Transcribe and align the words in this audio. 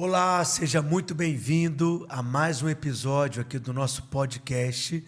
Olá, 0.00 0.44
seja 0.44 0.80
muito 0.80 1.12
bem-vindo 1.12 2.06
a 2.08 2.22
mais 2.22 2.62
um 2.62 2.68
episódio 2.68 3.42
aqui 3.42 3.58
do 3.58 3.72
nosso 3.72 4.04
podcast. 4.04 5.04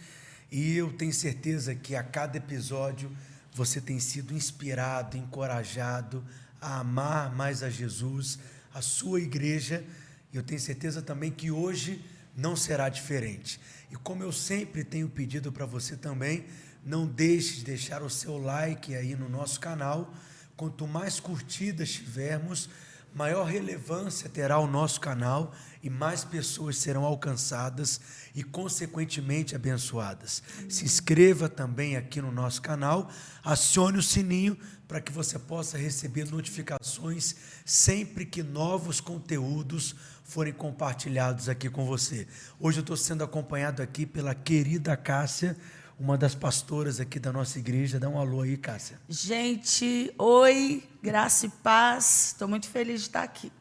E 0.50 0.76
eu 0.76 0.92
tenho 0.92 1.12
certeza 1.12 1.76
que 1.76 1.94
a 1.94 2.02
cada 2.02 2.38
episódio 2.38 3.08
você 3.54 3.80
tem 3.80 4.00
sido 4.00 4.34
inspirado, 4.34 5.16
encorajado 5.16 6.24
a 6.60 6.80
amar 6.80 7.32
mais 7.36 7.62
a 7.62 7.70
Jesus, 7.70 8.40
a 8.74 8.82
sua 8.82 9.20
igreja. 9.20 9.84
E 10.32 10.36
eu 10.36 10.42
tenho 10.42 10.60
certeza 10.60 11.00
também 11.00 11.30
que 11.30 11.52
hoje 11.52 12.04
não 12.36 12.56
será 12.56 12.88
diferente. 12.88 13.60
E 13.92 13.94
como 13.94 14.24
eu 14.24 14.32
sempre 14.32 14.82
tenho 14.82 15.08
pedido 15.08 15.52
para 15.52 15.66
você 15.66 15.96
também, 15.96 16.46
não 16.84 17.06
deixe 17.06 17.58
de 17.58 17.64
deixar 17.66 18.02
o 18.02 18.10
seu 18.10 18.38
like 18.38 18.92
aí 18.92 19.14
no 19.14 19.28
nosso 19.28 19.60
canal. 19.60 20.12
Quanto 20.56 20.84
mais 20.88 21.20
curtidas 21.20 21.92
tivermos, 21.92 22.68
maior 23.14 23.44
relevância 23.44 24.28
terá 24.28 24.58
o 24.58 24.66
nosso 24.66 25.00
canal 25.00 25.52
e 25.82 25.90
mais 25.90 26.24
pessoas 26.24 26.76
serão 26.76 27.04
alcançadas 27.04 28.00
e, 28.34 28.42
consequentemente, 28.42 29.56
abençoadas. 29.56 30.42
Se 30.68 30.84
inscreva 30.84 31.48
também 31.48 31.96
aqui 31.96 32.20
no 32.20 32.30
nosso 32.30 32.60
canal, 32.62 33.10
acione 33.42 33.98
o 33.98 34.02
sininho 34.02 34.56
para 34.86 35.00
que 35.00 35.12
você 35.12 35.38
possa 35.38 35.78
receber 35.78 36.30
notificações 36.30 37.34
sempre 37.64 38.26
que 38.26 38.42
novos 38.42 39.00
conteúdos 39.00 39.94
forem 40.24 40.52
compartilhados 40.52 41.48
aqui 41.48 41.68
com 41.68 41.84
você. 41.86 42.26
Hoje 42.58 42.78
eu 42.78 42.82
estou 42.82 42.96
sendo 42.96 43.24
acompanhado 43.24 43.82
aqui 43.82 44.06
pela 44.06 44.34
querida 44.34 44.96
Cássia 44.96 45.56
uma 46.00 46.16
das 46.16 46.34
pastoras 46.34 46.98
aqui 46.98 47.20
da 47.20 47.30
nossa 47.30 47.58
igreja. 47.58 48.00
Dá 48.00 48.08
um 48.08 48.18
alô 48.18 48.40
aí, 48.40 48.56
Cássia. 48.56 48.98
Gente, 49.06 50.12
oi, 50.16 50.82
graça 51.02 51.44
e 51.44 51.50
paz. 51.50 52.28
Estou 52.28 52.48
muito 52.48 52.66
feliz 52.68 53.02
de 53.02 53.08
estar 53.08 53.22
aqui. 53.22 53.52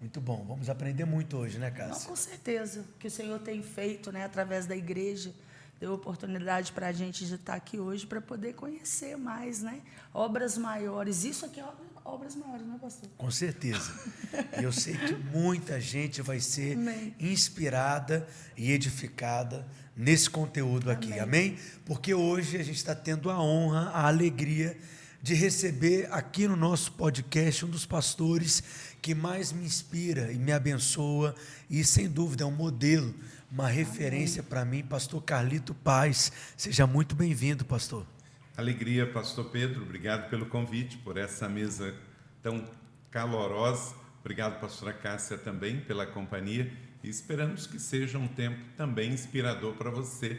Muito 0.00 0.20
bom. 0.20 0.44
Vamos 0.46 0.70
aprender 0.70 1.04
muito 1.04 1.36
hoje, 1.36 1.58
né, 1.58 1.72
Cássia? 1.72 1.94
Não, 1.94 2.10
com 2.10 2.16
certeza. 2.16 2.80
O 2.82 2.98
que 3.00 3.08
o 3.08 3.10
Senhor 3.10 3.38
tem 3.40 3.60
feito, 3.62 4.12
né, 4.12 4.24
através 4.24 4.64
da 4.64 4.76
igreja, 4.76 5.34
deu 5.80 5.92
oportunidade 5.92 6.70
para 6.70 6.86
a 6.86 6.92
gente 6.92 7.26
de 7.26 7.34
estar 7.34 7.54
aqui 7.54 7.80
hoje 7.80 8.06
para 8.06 8.20
poder 8.20 8.54
conhecer 8.54 9.16
mais, 9.16 9.60
né? 9.60 9.80
Obras 10.14 10.56
maiores. 10.56 11.24
Isso 11.24 11.44
aqui 11.44 11.58
é 11.58 11.64
obras 12.04 12.34
maiores, 12.36 12.66
não 12.66 12.76
é, 12.76 12.78
pastor? 12.78 13.08
Com 13.16 13.30
certeza. 13.30 13.92
E 14.58 14.62
eu 14.62 14.72
sei 14.72 14.96
que 14.96 15.14
muita 15.14 15.80
gente 15.80 16.22
vai 16.22 16.40
ser 16.40 16.76
Amém. 16.76 17.14
inspirada 17.18 18.26
e 18.56 18.72
edificada 18.72 19.66
nesse 19.96 20.28
conteúdo 20.28 20.90
aqui, 20.90 21.18
amém? 21.18 21.22
amém? 21.22 21.58
Porque 21.84 22.14
hoje 22.14 22.56
a 22.56 22.62
gente 22.62 22.76
está 22.76 22.94
tendo 22.94 23.30
a 23.30 23.40
honra, 23.40 23.90
a 23.90 24.06
alegria 24.06 24.76
de 25.22 25.34
receber 25.34 26.08
aqui 26.10 26.48
no 26.48 26.56
nosso 26.56 26.92
podcast 26.92 27.64
um 27.64 27.68
dos 27.68 27.86
pastores 27.86 28.62
que 29.00 29.14
mais 29.14 29.52
me 29.52 29.64
inspira 29.64 30.32
e 30.32 30.38
me 30.38 30.52
abençoa 30.52 31.34
e 31.70 31.84
sem 31.84 32.08
dúvida 32.08 32.42
é 32.42 32.46
um 32.46 32.50
modelo, 32.50 33.14
uma 33.50 33.68
referência 33.68 34.42
para 34.42 34.64
mim, 34.64 34.82
pastor 34.82 35.22
Carlito 35.22 35.74
Paz. 35.74 36.32
Seja 36.56 36.86
muito 36.86 37.14
bem-vindo, 37.14 37.64
pastor. 37.64 38.04
Alegria, 38.56 39.06
pastor 39.06 39.46
Pedro, 39.46 39.82
obrigado 39.82 40.28
pelo 40.28 40.44
convite, 40.44 40.98
por 40.98 41.16
essa 41.16 41.48
mesa 41.48 41.94
tão 42.42 42.68
calorosa. 43.10 43.94
Obrigado, 44.20 44.60
pastora 44.60 44.92
Cássia, 44.92 45.38
também 45.38 45.80
pela 45.80 46.06
companhia 46.06 46.70
e 47.02 47.08
esperamos 47.08 47.66
que 47.66 47.78
seja 47.78 48.18
um 48.18 48.28
tempo 48.28 48.60
também 48.76 49.10
inspirador 49.10 49.74
para 49.74 49.90
você. 49.90 50.38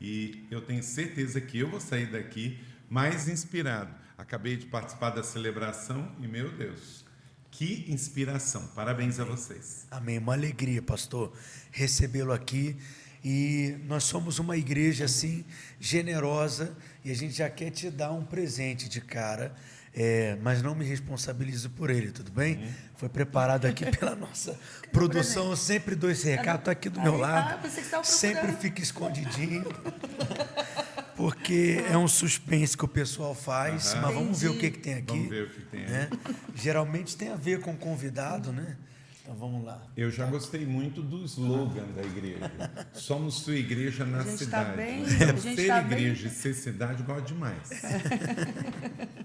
E 0.00 0.46
eu 0.50 0.60
tenho 0.60 0.82
certeza 0.82 1.40
que 1.40 1.58
eu 1.58 1.68
vou 1.68 1.80
sair 1.80 2.06
daqui 2.06 2.58
mais 2.88 3.28
inspirado. 3.28 3.94
Acabei 4.16 4.56
de 4.56 4.66
participar 4.66 5.10
da 5.10 5.22
celebração 5.22 6.14
e, 6.20 6.28
meu 6.28 6.52
Deus, 6.52 7.04
que 7.50 7.86
inspiração. 7.88 8.66
Parabéns 8.68 9.18
Amém. 9.18 9.32
a 9.32 9.36
vocês. 9.36 9.86
Amém. 9.90 10.18
Uma 10.18 10.34
alegria, 10.34 10.82
pastor, 10.82 11.32
recebê-lo 11.72 12.32
aqui. 12.32 12.76
E 13.24 13.76
nós 13.86 14.04
somos 14.04 14.38
uma 14.38 14.56
igreja 14.56 15.06
assim 15.06 15.44
generosa 15.80 16.76
e 17.04 17.10
a 17.10 17.14
gente 17.14 17.34
já 17.34 17.50
quer 17.50 17.70
te 17.70 17.90
dar 17.90 18.12
um 18.12 18.24
presente 18.24 18.88
de 18.88 19.00
cara 19.00 19.54
é, 19.96 20.36
mas 20.42 20.60
não 20.60 20.74
me 20.74 20.84
responsabilizo 20.84 21.70
por 21.70 21.88
ele, 21.88 22.10
tudo 22.10 22.32
bem? 22.32 22.56
Uhum. 22.56 22.72
Foi 22.96 23.08
preparado 23.08 23.64
aqui 23.66 23.86
pela 23.96 24.16
nossa 24.16 24.58
produção. 24.90 25.50
Eu 25.50 25.56
sempre 25.56 25.94
dou 25.94 26.10
esse 26.10 26.28
recado, 26.28 26.58
está 26.58 26.72
aqui 26.72 26.88
do 26.88 27.00
meu 27.00 27.16
lado. 27.16 27.64
Ah, 27.64 28.02
sempre 28.02 28.52
fica 28.54 28.82
escondidinho. 28.82 29.64
Porque 31.16 31.80
é 31.88 31.96
um 31.96 32.08
suspense 32.08 32.76
que 32.76 32.84
o 32.84 32.88
pessoal 32.88 33.36
faz, 33.36 33.94
uhum. 33.94 34.00
mas 34.00 34.14
vamos 34.14 34.40
ver 34.40 34.48
o 34.48 34.58
que, 34.58 34.68
que 34.72 34.78
tem 34.80 34.94
aqui. 34.94 35.12
Vamos 35.12 35.28
ver 35.28 35.44
o 35.44 35.50
que 35.50 35.60
tem. 35.62 35.80
Né? 35.82 36.10
Geralmente 36.56 37.16
tem 37.16 37.28
a 37.28 37.36
ver 37.36 37.60
com 37.60 37.70
o 37.70 37.76
convidado, 37.76 38.52
né? 38.52 38.76
Então 39.24 39.34
vamos 39.36 39.64
lá. 39.64 39.82
Eu 39.96 40.10
já 40.10 40.26
gostei 40.26 40.66
muito 40.66 41.00
do 41.00 41.24
slogan 41.24 41.86
da 41.96 42.02
igreja. 42.02 42.52
Somos 42.92 43.36
sua 43.36 43.56
igreja 43.56 44.04
na 44.04 44.18
tá 44.18 44.36
cidade. 44.36 44.64
Tá 44.70 44.76
bem, 44.76 45.02
é, 45.02 45.36
ser 45.56 45.66
tá 45.66 45.80
igreja 45.80 46.28
bem. 46.28 46.32
e 46.32 46.34
ser 46.36 46.54
cidade 46.54 47.02
gosto 47.02 47.26
demais. 47.28 47.70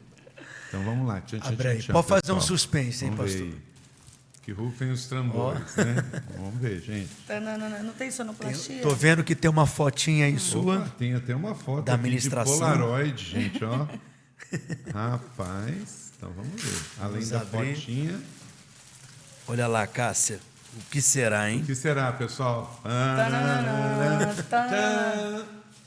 Então 0.70 0.84
vamos 0.84 1.08
lá. 1.08 1.20
Tchau, 1.22 1.40
tchau, 1.40 1.56
tchau, 1.56 1.78
tchau, 1.80 1.94
Pode 1.94 2.08
fazer 2.08 2.22
pessoal. 2.22 2.38
um 2.38 2.42
suspense, 2.42 3.04
hein, 3.04 3.10
vamos 3.10 3.34
pastor? 3.34 3.54
Que 4.44 4.52
rufem 4.52 4.92
os 4.92 5.08
tambores, 5.08 5.74
oh. 5.76 5.84
né? 5.84 5.96
Vamos 6.38 6.62
ver, 6.62 6.80
gente. 6.80 7.10
Tá, 7.26 7.40
não, 7.40 7.58
não, 7.58 7.68
não, 7.72 7.84
não 7.86 7.94
tem 7.94 8.12
sonoplastia? 8.12 8.76
Estou 8.76 8.96
vendo 8.96 9.24
que 9.24 9.34
tem 9.34 9.50
uma 9.50 9.66
fotinha 9.66 10.28
aí 10.28 10.34
Opa, 10.34 10.42
sua. 10.42 10.82
Tem 11.00 11.16
até 11.16 11.36
uma 11.36 11.56
foto 11.56 11.86
da 11.86 11.96
administração. 11.96 12.54
de 12.54 12.60
Polaroid, 12.60 13.26
gente, 13.26 13.66
ó. 13.66 13.88
Rapaz, 14.94 16.12
então 16.16 16.32
vamos 16.34 16.62
ver. 16.62 16.82
Além 17.00 17.12
vamos 17.14 17.30
da 17.32 17.42
abrir. 17.42 17.76
fotinha. 17.76 18.22
Olha 19.50 19.66
lá, 19.66 19.88
Cássia. 19.88 20.40
O 20.78 20.92
que 20.92 21.02
será, 21.02 21.50
hein? 21.50 21.62
O 21.62 21.66
que 21.66 21.74
será, 21.74 22.12
pessoal? 22.12 22.80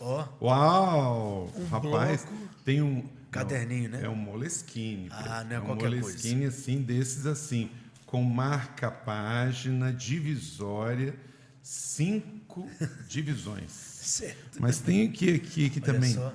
Ó. 0.00 0.24
Uau! 0.42 1.52
Um 1.56 1.66
Rapaz, 1.66 2.24
bloco. 2.24 2.48
tem 2.64 2.82
um 2.82 3.08
Caderninho, 3.30 3.88
não, 3.88 3.98
né? 4.00 4.04
É 4.04 4.08
um 4.08 4.16
Moleskine. 4.16 5.08
Ah, 5.12 5.44
não 5.44 5.52
é, 5.52 5.54
é 5.54 5.60
um 5.60 5.64
qualquer 5.66 5.90
Moleskine, 5.90 6.40
coisa. 6.40 6.58
assim, 6.58 6.82
desses 6.82 7.24
assim, 7.24 7.70
com 8.04 8.20
marca 8.24 8.90
página, 8.90 9.92
divisória, 9.92 11.14
cinco 11.62 12.68
divisões. 13.08 13.70
Certo. 13.70 14.58
Mas 14.58 14.80
tem 14.80 15.06
aqui, 15.06 15.36
aqui, 15.36 15.66
aqui 15.66 15.80
também. 15.80 16.14
Só. 16.14 16.34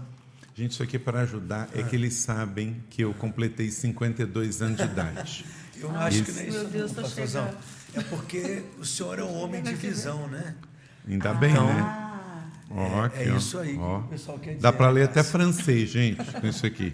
Gente, 0.56 0.72
isso 0.72 0.82
aqui 0.82 0.96
é 0.96 1.00
para 1.00 1.20
ajudar, 1.20 1.68
é 1.76 1.82
ah. 1.82 1.84
que 1.84 1.94
eles 1.94 2.14
sabem 2.14 2.82
que 2.90 3.04
eu 3.04 3.14
completei 3.14 3.70
52 3.70 4.62
anos 4.62 4.78
de 4.78 4.84
idade. 4.86 5.46
Eu 5.80 5.92
ah, 5.92 6.06
acho 6.06 6.24
que 6.24 6.32
não 6.32 6.40
é 6.40 6.48
isso, 6.48 6.58
Meu 6.58 6.68
Deus, 6.68 6.92
não, 6.94 7.04
pastorzão. 7.04 7.56
É 7.94 8.02
porque 8.02 8.64
o 8.80 8.86
senhor 8.86 9.20
é 9.20 9.24
um 9.24 9.34
homem 9.36 9.62
de 9.62 9.74
visão, 9.74 10.28
né? 10.28 10.56
Ainda 11.08 11.32
ah. 11.32 11.34
bem, 11.34 11.54
né? 11.54 11.60
Ah. 11.60 12.08
Ó, 12.70 13.04
é, 13.04 13.06
aqui, 13.06 13.20
é, 13.20 13.36
isso 13.38 13.58
aí 13.58 13.78
ó. 13.80 14.00
que 14.00 14.06
o 14.06 14.10
pessoal 14.10 14.40
quer 14.40 14.50
dizer. 14.52 14.62
Dá 14.62 14.74
para 14.74 14.90
ler 14.90 15.06
até 15.06 15.24
francês, 15.24 15.90
gente, 15.90 16.24
com 16.24 16.48
isso 16.48 16.66
aqui. 16.66 16.94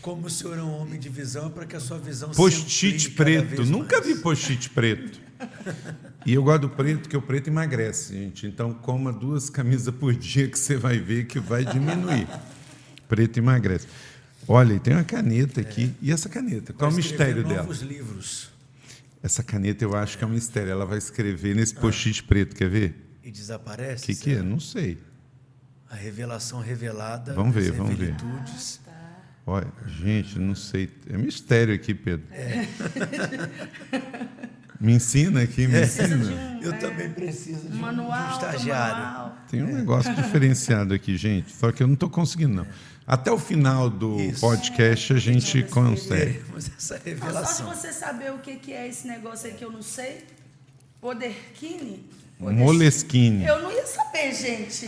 Como 0.00 0.26
o 0.26 0.30
senhor 0.30 0.58
é 0.58 0.62
um 0.62 0.80
homem 0.80 0.98
de 0.98 1.08
visão, 1.08 1.46
é 1.46 1.50
para 1.50 1.66
que 1.66 1.76
a 1.76 1.80
sua 1.80 1.98
visão 1.98 2.30
Post-it 2.30 3.10
preto. 3.10 3.64
Nunca 3.64 4.00
vi 4.00 4.16
post-it 4.16 4.70
preto. 4.70 5.20
E 6.24 6.34
eu 6.34 6.42
gosto 6.42 6.62
do 6.62 6.70
preto, 6.70 7.00
porque 7.00 7.16
o 7.16 7.22
preto 7.22 7.48
emagrece, 7.48 8.14
gente. 8.14 8.46
Então, 8.46 8.72
coma 8.72 9.12
duas 9.12 9.48
camisas 9.48 9.94
por 9.94 10.14
dia 10.14 10.48
que 10.48 10.58
você 10.58 10.76
vai 10.76 10.98
ver 10.98 11.26
que 11.26 11.38
vai 11.38 11.64
diminuir. 11.64 12.26
Preto 13.08 13.38
emagrece. 13.38 13.86
Olha, 14.48 14.78
tem 14.80 14.94
uma 14.94 15.04
caneta 15.04 15.60
aqui. 15.60 15.94
É. 16.02 16.06
E 16.06 16.12
essa 16.12 16.28
caneta? 16.28 16.72
Qual 16.72 16.90
é 16.90 16.92
o 16.92 16.96
mistério 16.96 17.44
dela? 17.44 17.62
Novos 17.62 17.80
livros. 17.80 18.50
Essa 19.22 19.42
caneta 19.42 19.84
eu 19.84 19.94
acho 19.94 20.16
que 20.16 20.24
é 20.24 20.26
um 20.26 20.30
mistério. 20.30 20.70
Ela 20.70 20.86
vai 20.86 20.98
escrever 20.98 21.54
nesse 21.54 21.74
post-it 21.74 22.22
preto, 22.24 22.56
quer 22.56 22.68
ver? 22.68 23.10
e 23.22 23.30
desaparece? 23.30 24.04
O 24.04 24.06
que, 24.06 24.14
que 24.14 24.34
é? 24.34 24.42
Não 24.42 24.60
sei. 24.60 24.98
A 25.88 25.94
revelação 25.94 26.60
revelada. 26.60 27.32
Vamos 27.34 27.54
ver, 27.54 27.72
vamos 27.72 27.96
ver. 27.96 28.14
Ah, 28.22 28.44
tá. 28.84 28.92
Olha, 29.46 29.66
gente, 29.86 30.38
não 30.38 30.54
sei. 30.54 30.90
É 31.08 31.16
mistério 31.16 31.74
aqui, 31.74 31.94
Pedro. 31.94 32.26
É. 32.30 32.66
Me 34.80 34.94
ensina 34.94 35.42
aqui, 35.42 35.68
me 35.68 35.74
é. 35.74 35.82
ensina. 35.84 36.16
Um, 36.16 36.62
Eu 36.62 36.72
é, 36.72 36.76
também 36.78 37.10
preciso 37.10 37.68
de 37.68 37.76
manual, 37.76 38.28
um, 38.28 38.32
estagiário. 38.32 39.04
Manual. 39.04 39.38
Tem 39.50 39.62
um 39.62 39.74
negócio 39.74 40.10
diferenciado 40.16 40.94
aqui, 40.94 41.18
gente. 41.18 41.52
Só 41.52 41.70
que 41.70 41.82
eu 41.82 41.86
não 41.86 41.92
estou 41.92 42.08
conseguindo, 42.08 42.54
não. 42.54 42.66
Até 43.10 43.32
o 43.32 43.38
final 43.38 43.90
do 43.90 44.20
Isso. 44.20 44.40
podcast 44.40 45.12
a 45.14 45.18
gente 45.18 45.64
consegue. 45.64 46.40
Essa 46.56 46.96
revelação. 47.04 47.66
só 47.66 47.72
de 47.72 47.80
você 47.80 47.92
saber 47.92 48.30
o 48.30 48.38
que 48.38 48.72
é 48.72 48.86
esse 48.86 49.04
negócio 49.08 49.48
aí 49.48 49.54
que 49.54 49.64
eu 49.64 49.72
não 49.72 49.82
sei. 49.82 50.24
Poderkine 51.00 52.08
Moleskine. 52.38 53.44
Eu 53.44 53.62
não 53.62 53.72
ia 53.72 53.84
saber, 53.84 54.32
gente. 54.32 54.86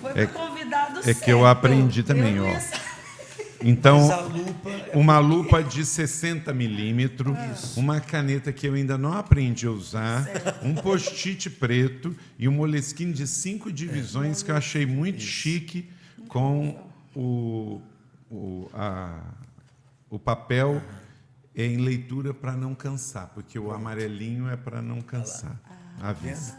Foi 0.00 0.10
é, 0.20 0.26
convidado 0.26 1.08
É 1.08 1.14
que 1.14 1.30
eu 1.30 1.46
aprendi 1.46 2.02
também, 2.02 2.34
eu 2.34 2.46
ó. 2.46 2.60
Então, 3.62 4.08
lupa 4.26 4.70
é 4.92 4.96
uma 4.96 5.20
lupa 5.20 5.62
de 5.62 5.84
60 5.84 6.52
milímetros, 6.52 7.76
uma 7.76 8.00
caneta 8.00 8.52
que 8.52 8.66
eu 8.66 8.74
ainda 8.74 8.98
não 8.98 9.12
aprendi 9.12 9.68
a 9.68 9.70
usar, 9.70 10.24
certo. 10.24 10.66
um 10.66 10.74
post-it 10.74 11.48
preto 11.48 12.16
e 12.36 12.48
um 12.48 12.52
moleskine 12.52 13.12
de 13.12 13.28
cinco 13.28 13.70
divisões 13.70 14.42
é. 14.42 14.44
que 14.44 14.50
eu 14.50 14.56
achei 14.56 14.84
muito 14.84 15.18
Isso. 15.18 15.28
chique 15.28 15.88
com 16.26 16.89
o, 17.14 17.80
o, 18.30 18.70
a, 18.74 19.20
o 20.08 20.18
papel 20.18 20.80
é 21.54 21.64
em 21.66 21.78
leitura 21.78 22.32
para 22.32 22.56
não 22.56 22.74
cansar, 22.74 23.28
porque 23.34 23.58
o 23.58 23.72
amarelinho 23.72 24.48
é 24.48 24.56
para 24.56 24.80
não 24.80 25.00
cansar. 25.00 25.60
Ah, 26.00 26.10
a 26.10 26.12
vista. 26.12 26.56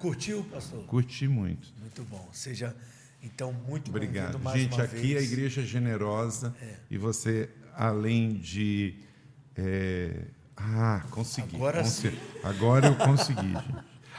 Curtiu, 0.00 0.42
pastor? 0.44 0.82
Curti 0.84 1.28
muito. 1.28 1.68
Muito 1.80 2.02
bom. 2.04 2.28
Seja, 2.32 2.74
então, 3.22 3.52
muito 3.52 3.88
Obrigado. 3.90 4.38
mais 4.40 4.60
Gente, 4.60 4.74
uma 4.74 4.84
aqui 4.84 5.14
vez. 5.14 5.18
a 5.18 5.22
igreja 5.22 5.60
é 5.60 5.64
generosa 5.64 6.54
É. 6.60 6.74
e 6.90 6.98
você, 6.98 7.48
além 7.76 8.34
de. 8.34 8.96
é, 9.56 10.24
Ah, 10.56 11.04
consegui. 11.10 11.54
Agora 11.56 11.82
Conse- 11.82 12.18
Agora 12.42 12.86
eu 12.88 12.96
consegui, 12.96 13.40
gente. 13.52 13.74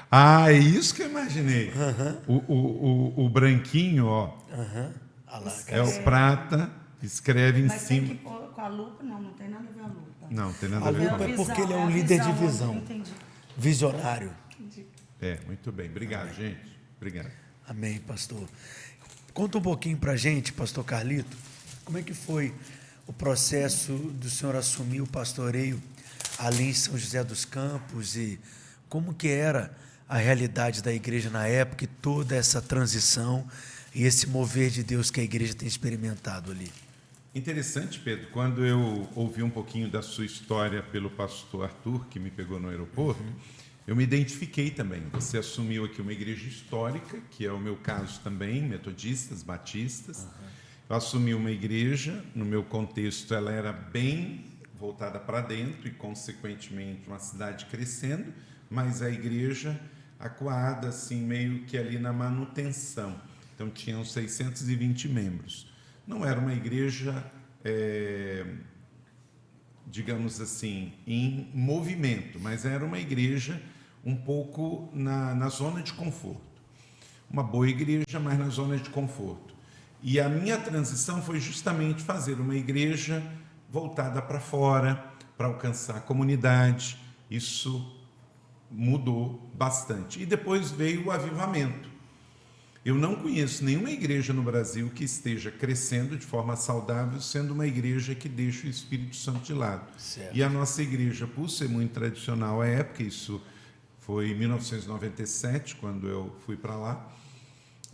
Ah, 0.09 0.51
é 0.51 0.57
isso 0.57 0.94
que 0.95 1.01
eu 1.01 1.09
imaginei. 1.09 1.71
O, 2.27 2.33
o, 2.33 3.15
o, 3.19 3.25
o 3.25 3.29
branquinho, 3.29 4.06
ó. 4.06 4.38
Ah 4.51 4.57
lá, 4.57 4.91
é 5.68 5.81
o 5.81 6.03
prata, 6.03 6.71
escreve 7.01 7.62
em 7.62 7.68
Mas 7.68 7.83
tem 7.88 8.01
cima. 8.01 8.07
que 8.07 8.15
pôr 8.24 8.47
com 8.53 8.62
a 8.62 8.68
lupa? 8.68 9.03
Não, 9.03 9.21
não 9.21 9.33
tem 9.33 9.50
nada 9.50 9.68
a 9.68 9.71
ver 9.71 9.81
a 9.81 9.88
lupa. 9.88 10.27
Não, 10.30 10.53
tem 10.53 10.69
nada 10.69 10.85
A 10.85 10.89
a 10.89 10.91
ver 10.91 11.03
lupa 11.03 11.18
com 11.18 11.24
é 11.24 11.27
visão, 11.27 11.45
porque 11.45 11.62
ele 11.62 11.74
é 11.74 11.75
um 11.75 11.88
a 11.88 11.89
líder 11.89 12.19
de 12.21 12.31
visão, 12.31 12.47
visão. 12.47 12.75
Entendi. 12.77 13.12
Visionário. 13.57 14.33
entendi. 14.59 14.85
É, 15.21 15.39
muito 15.45 15.71
bem. 15.71 15.89
Obrigado, 15.89 16.33
gente. 16.33 16.59
Obrigado. 16.97 17.31
Amém, 17.68 18.00
pastor. 18.00 18.47
Conta 19.33 19.57
um 19.57 19.62
pouquinho 19.62 19.97
pra 19.97 20.15
gente, 20.15 20.53
pastor 20.53 20.83
Carlito, 20.83 21.36
como 21.86 21.97
é 21.97 22.01
que 22.01 22.13
foi 22.13 22.53
o 23.07 23.13
processo 23.13 23.94
do 23.94 24.29
senhor 24.29 24.56
assumir 24.56 25.01
o 25.01 25.07
pastoreio 25.07 25.81
ali 26.38 26.69
em 26.69 26.74
São 26.74 26.97
José 26.97 27.24
dos 27.24 27.44
Campos 27.45 28.15
e 28.15 28.39
como 28.88 29.13
que 29.13 29.27
era 29.29 29.75
a 30.07 30.18
realidade 30.18 30.81
da 30.83 30.94
igreja 30.94 31.29
na 31.29 31.47
época 31.47 31.83
e 31.83 31.88
toda 31.88 32.36
essa 32.36 32.62
transição 32.62 33.47
e 33.95 34.04
esse 34.04 34.28
mover 34.28 34.69
de 34.69 34.84
Deus 34.84 35.12
que 35.12 35.19
a 35.19 35.24
igreja 35.24 35.54
tem 35.54 35.68
experimentado 35.68 36.51
ali. 36.51 36.72
Interessante, 37.36 38.00
Pedro, 38.00 38.28
quando 38.31 38.63
eu 38.63 39.10
ouvi 39.16 39.42
um 39.42 39.50
pouquinho 39.50 39.90
da 39.90 40.01
sua 40.01 40.25
história 40.25 40.84
pelo 40.84 41.10
pastor 41.10 41.66
Arthur, 41.66 42.06
que 42.07 42.19
me 42.19 42.30
pegou 42.30 42.60
no 42.60 42.69
aeroporto, 42.69 43.24
eu 43.88 43.95
me 43.95 44.04
identifiquei 44.04 44.69
também. 44.69 45.01
Você 45.12 45.38
assumiu 45.38 45.84
aqui 45.86 46.00
uma 46.01 46.13
igreja 46.13 46.48
histórica, 46.48 47.19
que 47.31 47.45
é 47.45 47.51
o 47.51 47.60
meu 47.60 47.75
caso 47.75 48.19
também, 48.22 48.62
metodistas, 48.62 49.42
batistas. 49.42 50.28
Eu 50.89 50.96
assumi 50.96 51.34
uma 51.34 51.51
igreja, 51.51 52.24
no 52.36 52.46
meu 52.46 52.63
contexto, 52.63 53.34
ela 53.34 53.51
era 53.51 53.74
bem 53.74 54.46
voltada 54.80 55.19
para 55.19 55.42
dentro 55.42 55.88
e, 55.88 55.92
consequentemente, 55.92 57.07
uma 57.07 57.19
cidade 57.19 57.66
crescendo, 57.66 58.31
mas 58.69 59.01
a 59.01 59.10
igreja 59.10 59.80
acuada, 60.19 60.89
assim, 60.89 61.22
meio 61.22 61.63
que 61.66 61.78
ali 61.78 61.98
na 61.98 62.13
manutenção. 62.13 63.19
Então, 63.63 63.69
tinham 63.69 64.04
620 64.04 65.07
membros. 65.07 65.71
Não 66.06 66.25
era 66.25 66.38
uma 66.38 66.54
igreja, 66.54 67.24
é, 67.63 68.45
digamos 69.88 70.42
assim, 70.42 70.92
em 71.07 71.50
movimento, 71.54 72.39
mas 72.42 72.65
era 72.65 72.83
uma 72.83 73.00
igreja 73.00 73.62
um 74.04 74.15
pouco 74.18 74.89
na, 74.94 75.33
na 75.33 75.48
zona 75.48 75.81
de 75.81 75.94
conforto. 75.94 76.42
Uma 77.31 77.42
boa 77.42 77.69
igreja, 77.69 78.19
mas 78.19 78.38
na 78.38 78.50
zona 78.50 78.75
de 78.75 78.89
conforto. 78.89 79.56
E 80.01 80.19
a 80.19 80.27
minha 80.27 80.57
transição 80.57 81.21
foi 81.21 81.39
justamente 81.39 82.04
fazer 82.04 82.33
uma 82.33 82.56
igreja 82.56 83.24
voltada 83.69 84.21
para 84.21 84.42
fora, 84.42 85.01
para 85.38 85.48
alcançar 85.48 85.95
a 85.95 86.01
comunidade. 86.01 86.98
Isso 87.31 87.98
mudou 88.69 89.50
bastante. 89.54 90.21
E 90.21 90.25
depois 90.25 90.69
veio 90.69 91.06
o 91.06 91.12
avivamento. 91.12 91.93
Eu 92.85 92.95
não 92.95 93.15
conheço 93.15 93.63
nenhuma 93.63 93.89
igreja 93.89 94.33
no 94.33 94.44
Brasil 94.44 94.91
que 94.94 95.06
esteja 95.06 95.50
crescendo 95.50 96.18
de 96.18 96.25
forma 96.25 96.56
saudável, 96.57 97.21
sendo 97.21 97.53
uma 97.53 97.65
igreja 97.65 98.13
que 98.13 98.27
deixa 98.27 98.68
o 98.68 98.69
Espírito 98.69 99.15
Santo 99.15 99.39
de 99.45 99.53
lado. 99.53 99.88
Certo. 99.97 100.35
E 100.35 100.44
a 100.44 100.50
nossa 100.50 100.81
igreja, 100.81 101.25
por 101.25 101.50
ser 101.50 101.69
muito 101.69 101.94
tradicional 101.94 102.62
à 102.62 102.68
época, 102.68 103.01
isso 103.01 103.41
foi 104.00 104.31
em 104.31 104.35
1997, 104.35 105.77
quando 105.77 106.09
eu 106.09 106.35
fui 106.45 106.57
para 106.57 106.75
lá, 106.75 107.09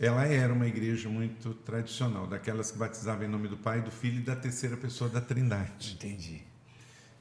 ela 0.00 0.24
era 0.24 0.52
uma 0.52 0.66
igreja 0.66 1.08
muito 1.08 1.54
tradicional, 1.54 2.26
daquelas 2.26 2.72
que 2.72 2.78
batizavam 2.78 3.26
em 3.26 3.28
nome 3.28 3.46
do 3.46 3.56
Pai, 3.56 3.80
do 3.80 3.92
Filho 3.92 4.18
e 4.18 4.22
da 4.22 4.34
terceira 4.34 4.76
pessoa 4.76 5.08
da 5.08 5.20
Trindade. 5.20 5.92
Entendi. 5.92 6.42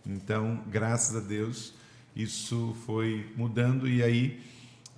Então, 0.03 0.63
graças 0.67 1.15
a 1.15 1.19
Deus, 1.19 1.75
isso 2.15 2.75
foi 2.85 3.31
mudando 3.35 3.87
e 3.87 4.01
aí 4.01 4.41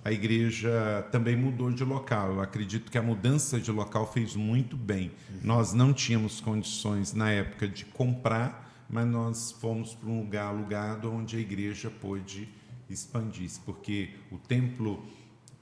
a 0.04 0.10
igreja 0.10 1.06
também 1.12 1.36
mudou 1.36 1.70
de 1.70 1.84
local. 1.84 2.32
Eu 2.32 2.40
acredito 2.40 2.90
que 2.90 2.98
a 2.98 3.02
mudança 3.02 3.60
de 3.60 3.70
local 3.70 4.10
fez 4.12 4.34
muito 4.34 4.76
bem. 4.76 5.12
Nós 5.42 5.72
não 5.72 5.92
tínhamos 5.92 6.40
condições 6.40 7.12
na 7.12 7.30
época 7.30 7.68
de 7.68 7.84
comprar, 7.84 8.84
mas 8.90 9.06
nós 9.06 9.52
fomos 9.52 9.94
para 9.94 10.08
um 10.08 10.20
lugar 10.20 10.46
alugado 10.46 11.12
onde 11.12 11.36
a 11.36 11.40
igreja 11.40 11.90
pôde 11.90 12.48
expandir-se, 12.90 13.60
porque 13.60 14.10
o 14.30 14.38
templo 14.38 15.04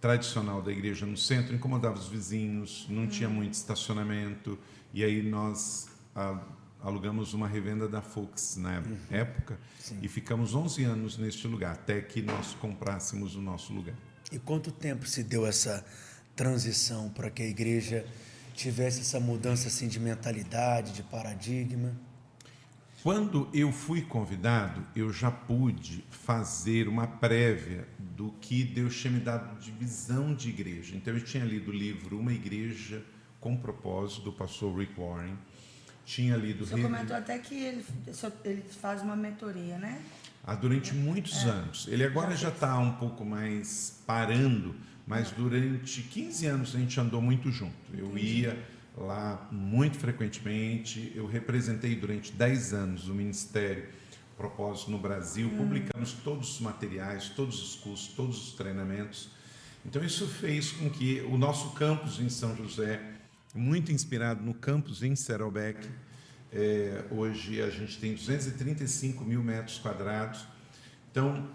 tradicional 0.01 0.63
da 0.63 0.73
igreja 0.73 1.05
no 1.05 1.17
centro 1.17 1.55
incomodava 1.55 1.99
os 1.99 2.09
vizinhos, 2.09 2.87
não 2.89 3.07
tinha 3.07 3.29
muito 3.29 3.55
estacionamento, 3.55 4.59
e 4.95 5.05
aí 5.05 5.23
nós 5.23 5.91
ah, 6.17 6.43
alugamos 6.81 7.35
uma 7.35 7.47
revenda 7.47 7.87
da 7.87 8.01
Fox 8.01 8.57
na 8.57 8.83
época 9.11 9.61
e 10.01 10.09
ficamos 10.09 10.55
11 10.55 10.85
anos 10.85 11.19
neste 11.19 11.47
lugar, 11.47 11.75
até 11.75 12.01
que 12.01 12.23
nós 12.23 12.55
comprássemos 12.55 13.37
o 13.37 13.43
nosso 13.43 13.73
lugar. 13.73 13.95
E 14.33 14.39
quanto 14.39 14.71
tempo 14.71 15.07
se 15.07 15.23
deu 15.23 15.47
essa 15.47 15.85
transição 16.37 17.11
para 17.11 17.31
que 17.31 17.43
a 17.43 17.47
igreja 17.47 18.07
tivesse 18.55 19.01
essa 19.01 19.19
mudança 19.19 19.69
assim 19.69 19.89
de 19.89 19.99
mentalidade, 19.99 20.93
de 20.93 21.03
paradigma? 21.03 21.93
Quando 23.03 23.49
eu 23.55 23.73
fui 23.73 24.03
convidado, 24.03 24.87
eu 24.95 25.11
já 25.11 25.31
pude 25.31 26.05
fazer 26.11 26.87
uma 26.87 27.07
prévia 27.07 27.89
do 27.99 28.31
que 28.41 28.63
Deus 28.63 28.95
tinha 28.95 29.11
me 29.11 29.21
dado 29.21 29.59
de 29.59 29.71
visão 29.71 30.35
de 30.35 30.51
igreja. 30.51 30.95
Então, 30.95 31.15
eu 31.15 31.25
tinha 31.25 31.43
lido 31.43 31.71
o 31.71 31.75
livro 31.75 32.19
Uma 32.19 32.33
Igreja 32.33 33.03
com 33.41 33.57
Propósito, 33.57 34.21
do 34.25 34.33
pastor 34.33 34.79
Rick 34.79 35.01
Warren. 35.01 35.35
Tinha 36.05 36.37
lido... 36.37 36.67
Senhor 36.67 36.83
comentou 36.83 37.17
até 37.17 37.39
que 37.39 37.55
ele, 37.55 37.87
ele 38.45 38.63
faz 38.69 39.01
uma 39.01 39.17
mentoria, 39.17 39.79
né? 39.79 40.03
Ah, 40.45 40.55
durante 40.55 40.95
muitos 40.95 41.45
anos. 41.45 41.87
Ele 41.89 42.05
agora 42.05 42.35
já 42.35 42.49
está 42.49 42.79
um 42.79 42.93
pouco 42.93 43.25
mais 43.25 44.03
parando, 44.07 44.75
mas 45.07 45.31
durante 45.31 46.03
15 46.03 46.47
anos 46.47 46.75
a 46.75 46.79
gente 46.79 46.99
andou 46.99 47.21
muito 47.21 47.51
junto. 47.51 47.75
Eu 47.93 48.17
ia 48.17 48.59
lá 48.97 49.49
muito 49.53 49.99
frequentemente, 49.99 51.13
eu 51.15 51.27
representei 51.27 51.95
durante 51.95 52.33
10 52.33 52.75
anos 52.75 53.09
o 53.09 53.15
Ministério 53.15 53.89
Propósito 54.37 54.91
no 54.91 54.99
Brasil, 54.99 55.51
publicamos 55.51 56.13
todos 56.25 56.55
os 56.55 56.61
materiais, 56.61 57.29
todos 57.29 57.63
os 57.63 57.75
cursos, 57.77 58.09
todos 58.15 58.49
os 58.49 58.53
treinamentos. 58.55 59.29
Então 59.85 60.03
isso 60.03 60.27
fez 60.27 60.73
com 60.73 60.89
que 60.89 61.21
o 61.23 61.37
nosso 61.37 61.71
campus 61.71 62.19
em 62.19 62.31
São 62.31 62.57
José, 62.57 63.01
muito 63.55 63.93
inspirado 63.93 64.43
no 64.43 64.55
campus 64.55 65.03
em 65.03 65.15
Serobec, 65.15 65.87
é, 66.53 67.05
hoje 67.11 67.63
a 67.63 67.71
gente 67.71 67.99
tem 67.99 68.15
235 68.15 69.25
mil 69.25 69.43
metros 69.43 69.79
quadrados. 69.79 70.45
Então, 71.11 71.49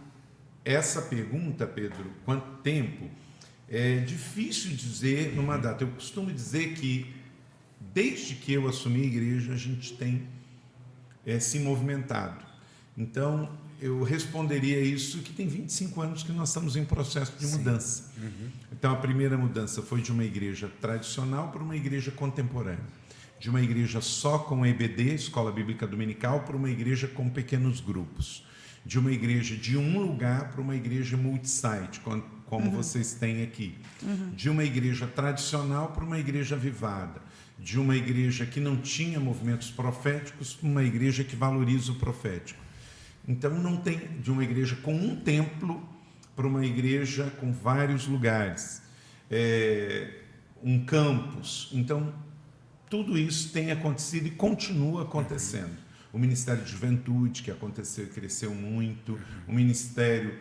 essa 0.63 1.01
pergunta, 1.01 1.67
Pedro, 1.67 2.09
quanto 2.23 2.61
tempo? 2.61 3.09
É 3.69 3.97
difícil 3.99 4.71
dizer 4.75 5.35
numa 5.35 5.57
data. 5.57 5.83
Eu 5.83 5.89
costumo 5.89 6.31
dizer 6.31 6.73
que, 6.75 7.13
desde 7.93 8.35
que 8.35 8.53
eu 8.53 8.67
assumi 8.67 9.01
a 9.01 9.05
igreja, 9.05 9.53
a 9.53 9.57
gente 9.57 9.93
tem 9.93 10.27
é, 11.25 11.39
se 11.39 11.59
movimentado. 11.59 12.45
Então, 12.97 13.49
eu 13.81 14.03
responderia 14.03 14.79
isso 14.79 15.19
que 15.19 15.33
tem 15.33 15.47
25 15.47 16.01
anos 16.01 16.23
que 16.23 16.31
nós 16.31 16.49
estamos 16.49 16.75
em 16.75 16.85
processo 16.85 17.33
de 17.37 17.47
mudança. 17.47 18.11
Então, 18.71 18.93
a 18.93 18.95
primeira 18.95 19.37
mudança 19.37 19.81
foi 19.81 20.01
de 20.01 20.11
uma 20.11 20.23
igreja 20.23 20.71
tradicional 20.79 21.51
para 21.51 21.61
uma 21.61 21.75
igreja 21.75 22.11
contemporânea. 22.11 22.85
De 23.39 23.49
uma 23.49 23.61
igreja 23.61 24.01
só 24.01 24.39
com 24.39 24.65
EBD, 24.65 25.13
Escola 25.15 25.51
Bíblica 25.51 25.85
Dominical, 25.85 26.41
para 26.41 26.55
uma 26.55 26.69
igreja 26.69 27.07
com 27.07 27.29
pequenos 27.29 27.79
grupos. 27.79 28.45
De 28.85 28.97
uma 28.99 29.11
igreja 29.11 29.55
de 29.55 29.77
um 29.77 29.99
lugar 29.99 30.51
para 30.51 30.61
uma 30.61 30.75
igreja 30.75 31.17
multisite, 31.17 31.99
com- 32.01 32.21
como 32.45 32.69
vocês 32.71 33.13
têm 33.15 33.43
aqui. 33.43 33.75
De 34.35 34.49
uma 34.49 34.63
igreja 34.63 35.07
tradicional 35.07 35.89
para 35.89 36.03
uma 36.05 36.19
igreja 36.19 36.55
avivada. 36.55 37.21
De 37.59 37.79
uma 37.79 37.95
igreja 37.95 38.45
que 38.45 38.59
não 38.59 38.77
tinha 38.77 39.19
movimentos 39.19 39.69
proféticos 39.71 40.53
para 40.53 40.67
uma 40.69 40.83
igreja 40.83 41.23
que 41.23 41.35
valoriza 41.35 41.91
o 41.91 41.95
profético. 41.95 42.59
Então 43.27 43.51
não 43.59 43.77
tem 43.77 43.97
de 44.21 44.31
uma 44.31 44.43
igreja 44.43 44.75
com 44.77 44.93
um 44.95 45.15
templo 45.15 45.83
para 46.35 46.45
uma 46.47 46.65
igreja 46.65 47.31
com 47.39 47.51
vários 47.51 48.07
lugares, 48.07 48.81
É, 49.31 50.11
um 50.63 50.85
campus. 50.85 51.69
Então 51.73 52.13
tudo 52.89 53.17
isso 53.17 53.51
tem 53.51 53.71
acontecido 53.71 54.27
e 54.27 54.31
continua 54.31 55.03
acontecendo. 55.03 55.75
O 56.13 56.17
Ministério 56.17 56.63
de 56.63 56.71
Juventude 56.71 57.43
que 57.43 57.51
aconteceu 57.51 58.05
e 58.05 58.07
cresceu 58.07 58.53
muito, 58.53 59.19
o 59.47 59.53
Ministério 59.53 60.37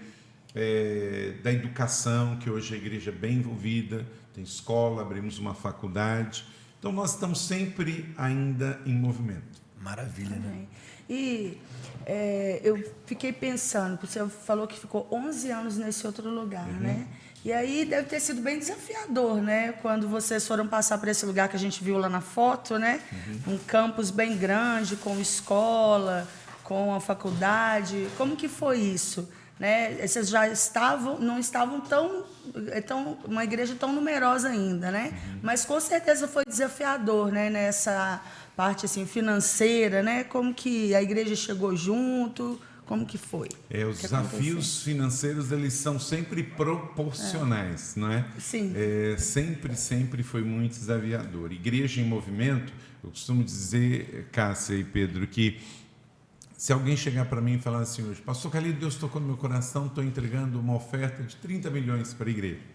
é, 0.55 1.35
da 1.43 1.53
Educação 1.53 2.37
que 2.37 2.49
hoje 2.49 2.75
a 2.75 2.77
igreja 2.77 3.11
é 3.11 3.15
bem 3.15 3.39
envolvida, 3.39 4.07
tem 4.33 4.45
escola, 4.45 5.03
abrimos 5.03 5.39
uma 5.39 5.55
faculdade. 5.55 6.45
Então 6.79 6.93
nós 6.93 7.15
estamos 7.15 7.41
sempre 7.41 8.13
ainda 8.17 8.81
em 8.87 8.95
movimento. 8.95 9.63
Maravilha, 9.81 10.37
né? 10.37 10.49
Amém. 10.49 10.69
E 11.09 11.59
é, 12.07 12.61
eu 12.63 12.93
fiquei 13.05 13.33
pensando, 13.33 13.99
você 14.01 14.27
falou 14.27 14.67
que 14.67 14.79
ficou 14.79 15.07
11 15.11 15.51
anos 15.51 15.77
nesse 15.77 16.07
outro 16.07 16.31
lugar, 16.31 16.67
uhum. 16.67 16.81
né? 16.81 17.07
E 17.45 17.53
aí 17.53 17.85
deve 17.85 18.09
ter 18.09 18.21
sido 18.21 18.41
bem 18.41 18.59
desafiador, 18.59 19.37
né? 19.43 19.73
Quando 19.83 20.09
vocês 20.09 20.47
foram 20.49 20.67
passar 20.67 20.97
por 20.97 21.09
esse 21.09 21.27
lugar 21.27 21.47
que 21.47 21.57
a 21.57 21.59
gente 21.59 21.85
viu 21.85 21.99
lá 21.99 22.09
na 22.09 22.23
foto, 22.23 22.79
né? 22.79 23.03
Uhum. 23.47 23.55
Um 23.55 23.59
campus 23.59 24.11
bem 24.11 24.35
grande, 24.35 24.97
com 24.97 25.21
escola, 25.21 26.27
com 26.63 26.95
a 26.95 27.01
faculdade. 27.01 28.09
Como 28.17 28.35
que 28.35 28.49
foi 28.49 28.79
isso? 28.79 29.29
Né? 29.61 29.95
Vocês 30.07 30.31
já 30.31 30.49
estavam, 30.49 31.19
não 31.19 31.39
estavam 31.39 31.83
tão, 31.83 32.25
tão 32.87 33.19
uma 33.27 33.45
igreja 33.45 33.77
tão 33.79 33.93
numerosa 33.93 34.49
ainda, 34.49 34.91
né? 34.91 35.13
Uhum. 35.13 35.41
Mas 35.43 35.67
com 35.67 35.79
certeza 35.79 36.27
foi 36.27 36.45
desafiador, 36.47 37.31
né? 37.31 37.51
Nessa 37.51 38.23
parte 38.57 38.87
assim 38.87 39.05
financeira, 39.05 40.03
né? 40.03 40.25
Como 40.25 40.55
que 40.55 40.95
a 40.95 41.03
igreja 41.03 41.37
chegou 41.37 41.77
junto? 41.77 42.59
Como 42.87 43.07
que 43.07 43.17
foi? 43.17 43.49
É, 43.71 43.85
os 43.87 44.01
desafios 44.01 44.51
aconteceu? 44.51 44.85
financeiros 44.85 45.53
eles 45.53 45.73
são 45.73 45.99
sempre 45.99 46.43
proporcionais, 46.43 47.97
é. 47.97 48.01
não 48.01 48.13
é? 48.13 48.27
Sim. 48.39 48.73
É, 48.75 49.17
sempre, 49.17 49.75
sempre 49.75 50.23
foi 50.23 50.43
muito 50.43 50.79
desafiador. 50.79 51.53
Igreja 51.53 52.01
em 52.01 52.05
movimento, 52.05 52.73
eu 53.03 53.11
costumo 53.11 53.43
dizer, 53.43 54.29
Cássia 54.31 54.75
e 54.75 54.85
Pedro, 54.85 55.27
que 55.27 55.61
se 56.57 56.73
alguém 56.73 56.97
chegar 56.97 57.25
para 57.27 57.41
mim 57.41 57.55
e 57.55 57.59
falar 57.59 57.81
assim 57.81 58.03
hoje, 58.03 58.21
Pastor 58.21 58.51
Calil, 58.51 58.75
Deus 58.75 58.97
tocou 58.97 59.21
no 59.21 59.27
meu 59.27 59.37
coração, 59.37 59.87
estou 59.87 60.05
entregando 60.05 60.61
uma 60.61 60.75
oferta 60.75 61.23
de 61.23 61.37
30 61.37 61.71
milhões 61.71 62.13
para 62.13 62.29
a 62.29 62.31
igreja 62.31 62.75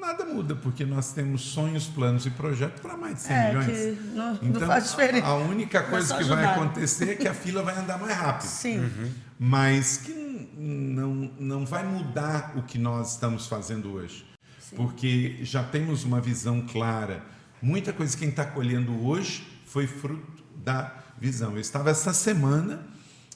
nada 0.00 0.24
muda, 0.24 0.56
porque 0.56 0.84
nós 0.84 1.12
temos 1.12 1.42
sonhos, 1.42 1.86
planos 1.86 2.24
e 2.26 2.30
projetos 2.30 2.80
para 2.80 2.96
mais 2.96 3.16
de 3.16 3.20
100 3.20 3.36
é, 3.36 3.48
milhões. 3.48 3.66
Que 3.66 4.02
não, 4.14 4.34
então, 4.34 4.60
não 4.60 4.66
faz 4.66 4.90
diferença. 4.90 5.26
A, 5.26 5.30
a 5.30 5.36
única 5.36 5.82
coisa 5.82 6.16
que 6.16 6.24
vai 6.24 6.44
acontecer 6.44 7.10
é 7.10 7.14
que 7.14 7.28
a 7.28 7.34
fila 7.34 7.62
vai 7.62 7.76
andar 7.76 7.98
mais 7.98 8.16
rápido. 8.16 8.48
Sim. 8.48 8.78
Uhum. 8.80 9.10
Mas 9.42 9.96
que 9.96 10.12
não, 10.54 11.14
não 11.40 11.64
vai 11.64 11.82
mudar 11.82 12.52
o 12.58 12.62
que 12.62 12.76
nós 12.76 13.14
estamos 13.14 13.46
fazendo 13.46 13.90
hoje. 13.90 14.26
Sim. 14.58 14.76
Porque 14.76 15.38
já 15.40 15.64
temos 15.64 16.04
uma 16.04 16.20
visão 16.20 16.60
clara. 16.60 17.24
Muita 17.62 17.90
coisa 17.90 18.12
que 18.12 18.20
quem 18.20 18.28
está 18.28 18.44
colhendo 18.44 19.06
hoje 19.06 19.42
foi 19.64 19.86
fruto 19.86 20.44
da 20.56 20.94
visão. 21.18 21.54
Eu 21.54 21.60
estava 21.60 21.88
essa 21.88 22.12
semana 22.12 22.86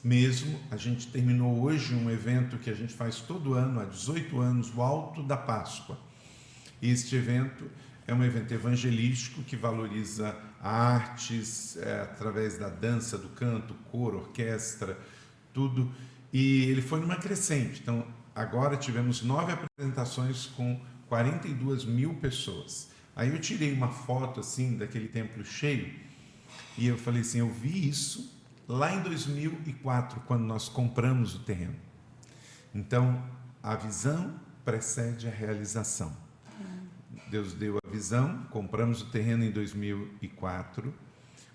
mesmo, 0.05 0.61
a 0.71 0.77
gente 0.77 1.07
terminou 1.07 1.63
hoje 1.63 1.95
um 1.95 2.11
evento 2.11 2.59
que 2.59 2.69
a 2.69 2.75
gente 2.75 2.93
faz 2.93 3.21
todo 3.21 3.55
ano, 3.55 3.81
há 3.81 3.87
18 3.87 4.39
anos, 4.39 4.71
o 4.77 4.83
Alto 4.83 5.23
da 5.23 5.39
Páscoa. 5.39 5.99
Este 6.83 7.17
evento 7.17 7.65
é 8.07 8.13
um 8.13 8.23
evento 8.23 8.53
evangelístico 8.53 9.43
que 9.43 9.57
valoriza 9.57 10.37
artes 10.61 11.79
é, 11.79 12.03
através 12.03 12.59
da 12.59 12.69
dança, 12.69 13.17
do 13.17 13.31
canto, 13.31 13.73
coro, 13.91 14.19
orquestra, 14.19 14.99
tudo. 15.55 15.91
E 16.33 16.65
ele 16.65 16.83
foi 16.83 17.01
numa 17.01 17.17
crescente. 17.17 17.81
Então, 17.81 18.07
agora 18.35 18.77
tivemos 18.77 19.23
nove 19.23 19.53
apresentações 19.53 20.47
com 20.47 20.79
42 21.09 21.85
mil 21.85 22.15
pessoas. 22.15 22.91
Aí 23.17 23.31
eu 23.31 23.41
tirei 23.41 23.73
uma 23.73 23.89
foto 23.89 24.41
assim 24.41 24.77
daquele 24.77 25.09
templo 25.09 25.45
cheio 25.45 25.95
e 26.77 26.87
eu 26.87 26.99
falei 26.99 27.21
assim: 27.21 27.39
eu 27.39 27.49
vi 27.49 27.89
isso 27.89 28.35
lá 28.69 28.93
em 28.95 29.01
2004, 29.03 30.21
quando 30.27 30.43
nós 30.43 30.69
compramos 30.69 31.35
o 31.35 31.41
terreno. 31.41 31.77
Então, 32.75 33.23
a 33.63 33.77
visão 33.77 34.35
precede 34.65 35.29
a 35.29 35.31
realização. 35.31 36.15
Deus 37.31 37.53
deu 37.53 37.79
a 37.85 37.91
visão, 37.91 38.45
compramos 38.51 39.03
o 39.03 39.07
terreno 39.07 39.45
em 39.45 39.51
2004, 39.51 40.93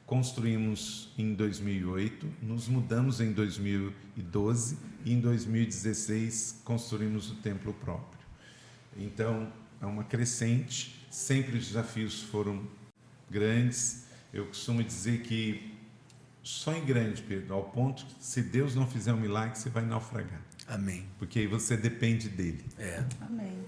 construímos 0.09 1.13
em 1.19 1.35
2008, 1.35 2.27
nos 2.41 2.67
mudamos 2.67 3.21
em 3.21 3.31
2012 3.31 4.75
e 5.05 5.13
em 5.13 5.19
2016 5.19 6.61
construímos 6.63 7.29
o 7.29 7.35
templo 7.35 7.71
próprio. 7.75 8.19
Então, 8.97 9.53
é 9.79 9.85
uma 9.85 10.03
crescente, 10.03 11.05
sempre 11.11 11.59
os 11.59 11.67
desafios 11.67 12.23
foram 12.23 12.67
grandes. 13.29 14.07
Eu 14.33 14.47
costumo 14.47 14.83
dizer 14.83 15.21
que 15.21 15.77
sonhe 16.41 16.81
grande, 16.81 17.21
Pedro, 17.21 17.53
ao 17.53 17.65
ponto 17.65 18.03
que 18.03 18.15
se 18.19 18.41
Deus 18.41 18.73
não 18.73 18.87
fizer 18.87 19.13
um 19.13 19.19
milagre, 19.19 19.59
você 19.59 19.69
vai 19.69 19.85
naufragar. 19.85 20.41
Amém. 20.67 21.05
Porque 21.19 21.37
aí 21.37 21.47
você 21.47 21.77
depende 21.77 22.29
dele. 22.29 22.65
É. 22.79 23.05
Amém. 23.21 23.59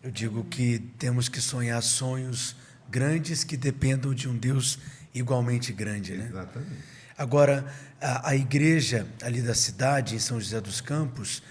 Eu 0.00 0.12
digo 0.12 0.44
que 0.44 0.78
temos 0.96 1.28
que 1.28 1.40
sonhar 1.40 1.82
sonhos 1.82 2.54
grandes 2.88 3.42
que 3.42 3.56
dependam 3.56 4.14
de 4.14 4.28
um 4.28 4.36
Deus 4.36 4.78
igualmente 5.14 5.72
grande, 5.72 6.14
né? 6.14 6.26
Exatamente. 6.28 6.82
Agora, 7.16 7.66
a, 8.00 8.30
a 8.30 8.36
igreja 8.36 9.06
ali 9.22 9.42
da 9.42 9.54
cidade, 9.54 10.14
em 10.14 10.18
São 10.18 10.40
José 10.40 10.60
dos 10.60 10.80
Campos, 10.80 11.42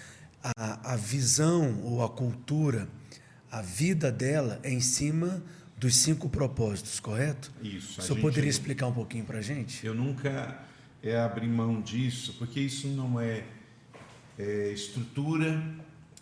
a, 0.43 0.93
a 0.93 0.95
visão 0.95 1.79
ou 1.83 2.03
a 2.03 2.09
cultura, 2.09 2.87
a 3.51 3.61
vida 3.61 4.11
dela 4.11 4.59
é 4.63 4.71
em 4.71 4.79
cima 4.79 5.43
dos 5.77 5.95
cinco 5.95 6.29
propósitos, 6.29 6.99
correto? 6.99 7.51
Isso. 7.61 7.99
O 7.99 8.03
senhor 8.03 8.19
poderia 8.19 8.49
explicar 8.49 8.87
um 8.87 8.93
pouquinho 8.93 9.25
para 9.25 9.39
a 9.39 9.41
gente? 9.41 9.85
Eu 9.85 9.95
nunca 9.95 10.59
é, 11.01 11.17
abri 11.19 11.47
mão 11.47 11.81
disso, 11.81 12.35
porque 12.37 12.59
isso 12.59 12.87
não 12.87 13.19
é, 13.19 13.43
é 14.37 14.71
estrutura, 14.71 15.61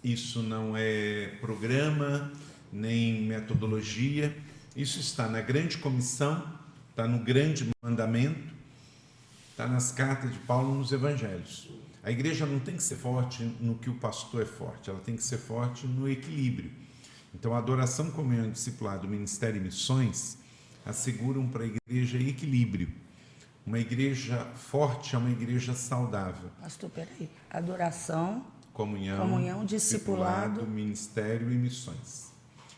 isso 0.03 0.41
não 0.41 0.75
é 0.77 1.33
programa, 1.41 2.31
nem 2.71 3.21
metodologia, 3.23 4.35
isso 4.75 4.99
está 4.99 5.27
na 5.27 5.41
grande 5.41 5.77
comissão, 5.77 6.58
está 6.99 7.07
no 7.07 7.19
grande 7.19 7.69
mandamento, 7.81 8.53
está 9.51 9.65
nas 9.65 9.89
cartas 9.89 10.33
de 10.33 10.39
Paulo 10.39 10.75
nos 10.75 10.91
evangelhos. 10.91 11.69
A 12.03 12.11
igreja 12.11 12.45
não 12.45 12.59
tem 12.59 12.75
que 12.75 12.83
ser 12.83 12.97
forte 12.97 13.43
no 13.61 13.75
que 13.75 13.89
o 13.89 13.95
pastor 13.95 14.41
é 14.41 14.45
forte, 14.45 14.89
ela 14.89 14.99
tem 14.99 15.15
que 15.15 15.23
ser 15.23 15.37
forte 15.37 15.87
no 15.87 16.09
equilíbrio. 16.09 16.69
Então, 17.33 17.53
a 17.53 17.57
adoração, 17.57 18.11
comunhão, 18.11 18.51
discipulado, 18.51 19.07
ministério 19.07 19.61
e 19.61 19.63
missões 19.63 20.39
asseguram 20.85 21.47
para 21.47 21.63
a 21.63 21.67
igreja 21.67 22.17
equilíbrio. 22.17 22.91
Uma 23.65 23.79
igreja 23.79 24.45
forte 24.55 25.15
é 25.15 25.17
uma 25.17 25.29
igreja 25.29 25.73
saudável. 25.73 26.49
Pastor, 26.59 26.89
peraí. 26.89 27.29
Adoração, 27.49 28.45
comunhão, 28.73 29.21
comunhão 29.21 29.63
discipulado, 29.63 30.55
discipulado, 30.55 30.67
ministério 30.67 31.49
e 31.49 31.55
missões. 31.55 32.33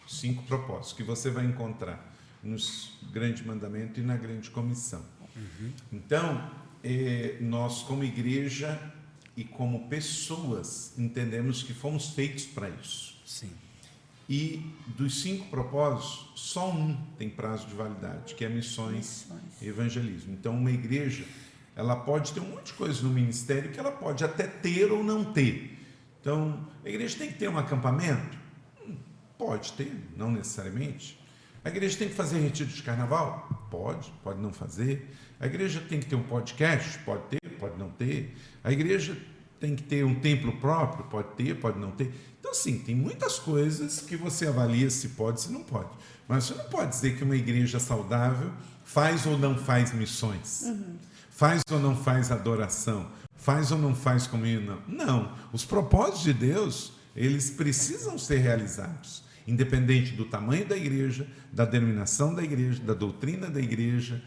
Cinco 0.07 0.43
propósitos 0.43 0.93
que 0.93 1.03
você 1.03 1.31
vai 1.31 1.45
encontrar 1.45 2.10
nos 2.43 2.97
grande 3.11 3.45
mandamento 3.45 3.99
e 3.99 4.03
na 4.03 4.15
grande 4.15 4.49
comissão. 4.49 5.03
Uhum. 5.35 5.71
Então, 5.91 6.51
eh, 6.83 7.37
nós 7.41 7.83
como 7.83 8.03
igreja 8.03 8.79
e 9.35 9.43
como 9.43 9.87
pessoas 9.87 10.97
entendemos 10.97 11.63
que 11.63 11.73
fomos 11.73 12.09
feitos 12.09 12.45
para 12.45 12.69
isso. 12.69 13.19
Sim. 13.25 13.51
E 14.29 14.65
dos 14.87 15.21
cinco 15.21 15.49
propósitos, 15.49 16.31
só 16.35 16.71
um 16.71 16.95
tem 17.17 17.29
prazo 17.29 17.67
de 17.67 17.75
validade, 17.75 18.35
que 18.35 18.45
é 18.45 18.49
missões, 18.49 19.25
missões. 19.29 19.61
e 19.61 19.67
evangelismo. 19.67 20.33
Então, 20.33 20.55
uma 20.55 20.71
igreja, 20.71 21.25
ela 21.75 21.95
pode 21.95 22.31
ter 22.33 22.39
um 22.39 22.49
monte 22.49 22.67
de 22.67 22.73
coisas 22.73 23.01
no 23.01 23.09
ministério 23.09 23.71
que 23.71 23.79
ela 23.79 23.91
pode 23.91 24.23
até 24.23 24.47
ter 24.47 24.91
ou 24.91 25.03
não 25.03 25.33
ter. 25.33 25.77
Então, 26.19 26.67
a 26.85 26.89
igreja 26.89 27.17
tem 27.17 27.29
que 27.29 27.37
ter 27.37 27.49
um 27.49 27.57
acampamento? 27.57 28.37
Hum, 28.85 28.95
pode 29.37 29.73
ter, 29.73 29.91
não 30.15 30.31
necessariamente. 30.31 31.20
A 31.63 31.69
igreja 31.69 31.97
tem 31.97 32.09
que 32.09 32.15
fazer 32.15 32.39
retiro 32.39 32.69
de 32.69 32.81
carnaval? 32.81 33.67
Pode, 33.69 34.11
pode 34.23 34.39
não 34.41 34.51
fazer. 34.51 35.09
A 35.39 35.45
igreja 35.45 35.81
tem 35.87 35.99
que 35.99 36.05
ter 36.05 36.15
um 36.15 36.23
podcast? 36.23 36.99
Pode 36.99 37.23
ter, 37.29 37.49
pode 37.59 37.77
não 37.77 37.89
ter. 37.89 38.35
A 38.63 38.71
igreja 38.71 39.17
tem 39.59 39.75
que 39.75 39.83
ter 39.83 40.03
um 40.03 40.15
templo 40.15 40.53
próprio? 40.57 41.05
Pode 41.05 41.29
ter, 41.35 41.59
pode 41.59 41.79
não 41.79 41.91
ter. 41.91 42.13
Então, 42.39 42.53
sim, 42.53 42.79
tem 42.79 42.95
muitas 42.95 43.37
coisas 43.37 44.01
que 44.01 44.15
você 44.15 44.47
avalia 44.47 44.89
se 44.89 45.09
pode, 45.09 45.41
se 45.41 45.51
não 45.51 45.63
pode. 45.63 45.89
Mas 46.27 46.45
você 46.45 46.55
não 46.55 46.65
pode 46.65 46.89
dizer 46.89 47.17
que 47.17 47.23
uma 47.23 47.35
igreja 47.35 47.79
saudável 47.79 48.51
faz 48.83 49.25
ou 49.25 49.37
não 49.37 49.57
faz 49.57 49.93
missões, 49.93 50.63
uhum. 50.63 50.97
faz 51.29 51.61
ou 51.71 51.79
não 51.79 51.95
faz 51.95 52.31
adoração, 52.31 53.07
Faz 53.41 53.71
ou 53.71 53.77
não 53.79 53.95
faz 53.95 54.27
comunhão? 54.27 54.77
Não. 54.87 55.35
Os 55.51 55.65
propósitos 55.65 56.21
de 56.21 56.31
Deus, 56.31 56.93
eles 57.15 57.49
precisam 57.49 58.15
ser 58.15 58.37
realizados, 58.37 59.23
independente 59.47 60.13
do 60.13 60.25
tamanho 60.25 60.65
da 60.65 60.77
igreja, 60.77 61.27
da 61.51 61.65
denominação 61.65 62.33
da 62.33 62.43
igreja, 62.43 62.81
da 62.83 62.93
doutrina 62.93 63.49
da 63.49 63.59
igreja, 63.59 64.21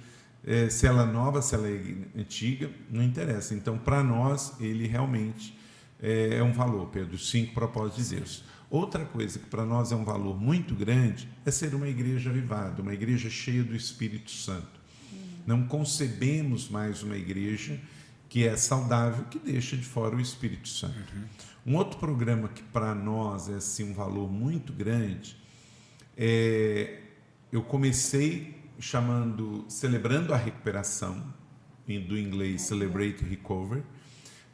eh, 0.46 0.68
se 0.68 0.86
ela 0.86 1.02
é 1.02 1.12
nova, 1.12 1.40
se 1.40 1.54
ela 1.54 1.68
é 1.68 1.80
antiga, 2.16 2.70
não 2.90 3.02
interessa. 3.02 3.54
Então, 3.54 3.78
para 3.78 4.02
nós, 4.02 4.54
ele 4.60 4.86
realmente 4.86 5.56
é, 6.00 6.36
é 6.36 6.42
um 6.42 6.52
valor, 6.52 6.88
Pedro, 6.88 7.14
os 7.14 7.30
cinco 7.30 7.54
propósitos 7.54 8.08
de 8.08 8.16
Deus. 8.16 8.44
Outra 8.70 9.04
coisa 9.04 9.38
que 9.38 9.46
para 9.46 9.64
nós 9.64 9.92
é 9.92 9.96
um 9.96 10.04
valor 10.04 10.38
muito 10.38 10.74
grande 10.74 11.28
é 11.46 11.50
ser 11.50 11.74
uma 11.74 11.88
igreja 11.88 12.30
avivada, 12.30 12.82
uma 12.82 12.92
igreja 12.92 13.30
cheia 13.30 13.62
do 13.62 13.74
Espírito 13.74 14.30
Santo. 14.30 14.82
Não 15.46 15.66
concebemos 15.66 16.68
mais 16.68 17.02
uma 17.02 17.16
igreja 17.16 17.78
que 18.28 18.46
é 18.46 18.56
saudável, 18.56 19.24
que 19.26 19.38
deixa 19.38 19.76
de 19.76 19.84
fora 19.84 20.16
o 20.16 20.20
Espírito 20.20 20.68
Santo. 20.68 21.14
Uhum. 21.14 21.24
Um 21.66 21.76
outro 21.76 21.98
programa 21.98 22.48
que 22.48 22.62
para 22.62 22.94
nós 22.94 23.48
é 23.48 23.54
assim, 23.54 23.90
um 23.90 23.94
valor 23.94 24.30
muito 24.30 24.72
grande, 24.72 25.36
é, 26.16 27.00
eu 27.50 27.62
comecei 27.62 28.62
chamando, 28.78 29.64
celebrando 29.68 30.34
a 30.34 30.36
recuperação, 30.36 31.22
do 31.86 32.18
inglês 32.18 32.62
Celebrate 32.62 33.24
Recovery, 33.24 33.82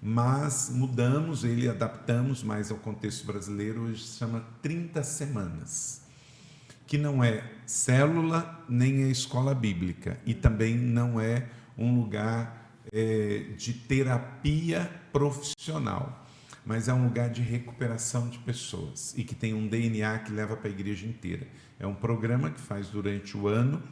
mas 0.03 0.71
mudamos 0.73 1.45
ele, 1.45 1.69
adaptamos 1.69 2.43
mais 2.43 2.71
ao 2.71 2.79
contexto 2.79 3.27
brasileiro, 3.27 3.83
hoje 3.83 4.05
se 4.05 4.19
chama 4.19 4.45
30 4.63 5.03
Semanas, 5.03 6.03
que 6.87 6.99
não 6.99 7.23
é 7.23 7.45
célula 7.67 8.65
nem 8.69 9.05
é 9.05 9.09
escola 9.09 9.55
bíblica 9.55 10.19
e 10.27 10.35
também 10.35 10.77
não 10.77 11.21
é 11.21 11.49
um 11.79 12.01
lugar 12.01 12.73
é, 12.93 13.53
de 13.57 13.73
terapia 13.73 14.91
profissional, 15.13 16.20
mas 16.65 16.89
é 16.89 16.95
um 16.95 17.05
lugar 17.05 17.31
de 17.31 17.43
recuperação 17.43 18.29
de 18.29 18.39
pessoas 18.39 19.15
e 19.17 19.25
que 19.25 19.35
tem 19.35 19.55
um 19.55 19.67
DNA 19.67 20.19
que 20.21 20.33
leva 20.33 20.57
para 20.57 20.69
a 20.69 20.73
igreja 20.73 21.07
inteira. 21.07 21.47
É 21.79 21.87
um 21.87 21.95
programa 21.95 22.51
que 22.51 22.61
faz 22.61 22.89
durante 22.89 23.37
o 23.37 23.49
ano, 23.49 23.83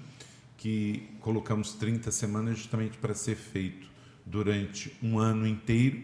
que 0.56 1.08
colocamos 1.20 1.72
30 1.74 2.10
semanas 2.10 2.58
justamente 2.58 2.98
para 2.98 3.14
ser 3.14 3.36
feito 3.36 3.88
durante 4.26 4.94
um 5.02 5.18
ano 5.18 5.46
inteiro, 5.46 6.02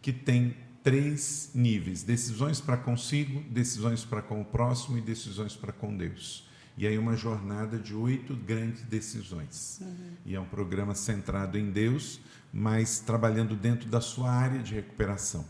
que 0.00 0.12
tem 0.12 0.56
três 0.82 1.50
níveis: 1.54 2.02
decisões 2.02 2.60
para 2.60 2.76
consigo, 2.76 3.42
decisões 3.50 4.04
para 4.04 4.22
com 4.22 4.40
o 4.40 4.44
próximo 4.44 4.98
e 4.98 5.00
decisões 5.00 5.54
para 5.54 5.72
com 5.72 5.96
Deus. 5.96 6.48
E 6.76 6.86
aí 6.86 6.96
uma 6.96 7.16
jornada 7.16 7.78
de 7.78 7.94
oito 7.94 8.34
grandes 8.34 8.82
decisões. 8.82 9.80
Uhum. 9.82 10.12
E 10.24 10.34
é 10.34 10.40
um 10.40 10.46
programa 10.46 10.94
centrado 10.94 11.58
em 11.58 11.70
Deus, 11.70 12.20
mas 12.52 13.00
trabalhando 13.00 13.54
dentro 13.54 13.88
da 13.88 14.00
sua 14.00 14.30
área 14.30 14.60
de 14.60 14.74
recuperação. 14.74 15.44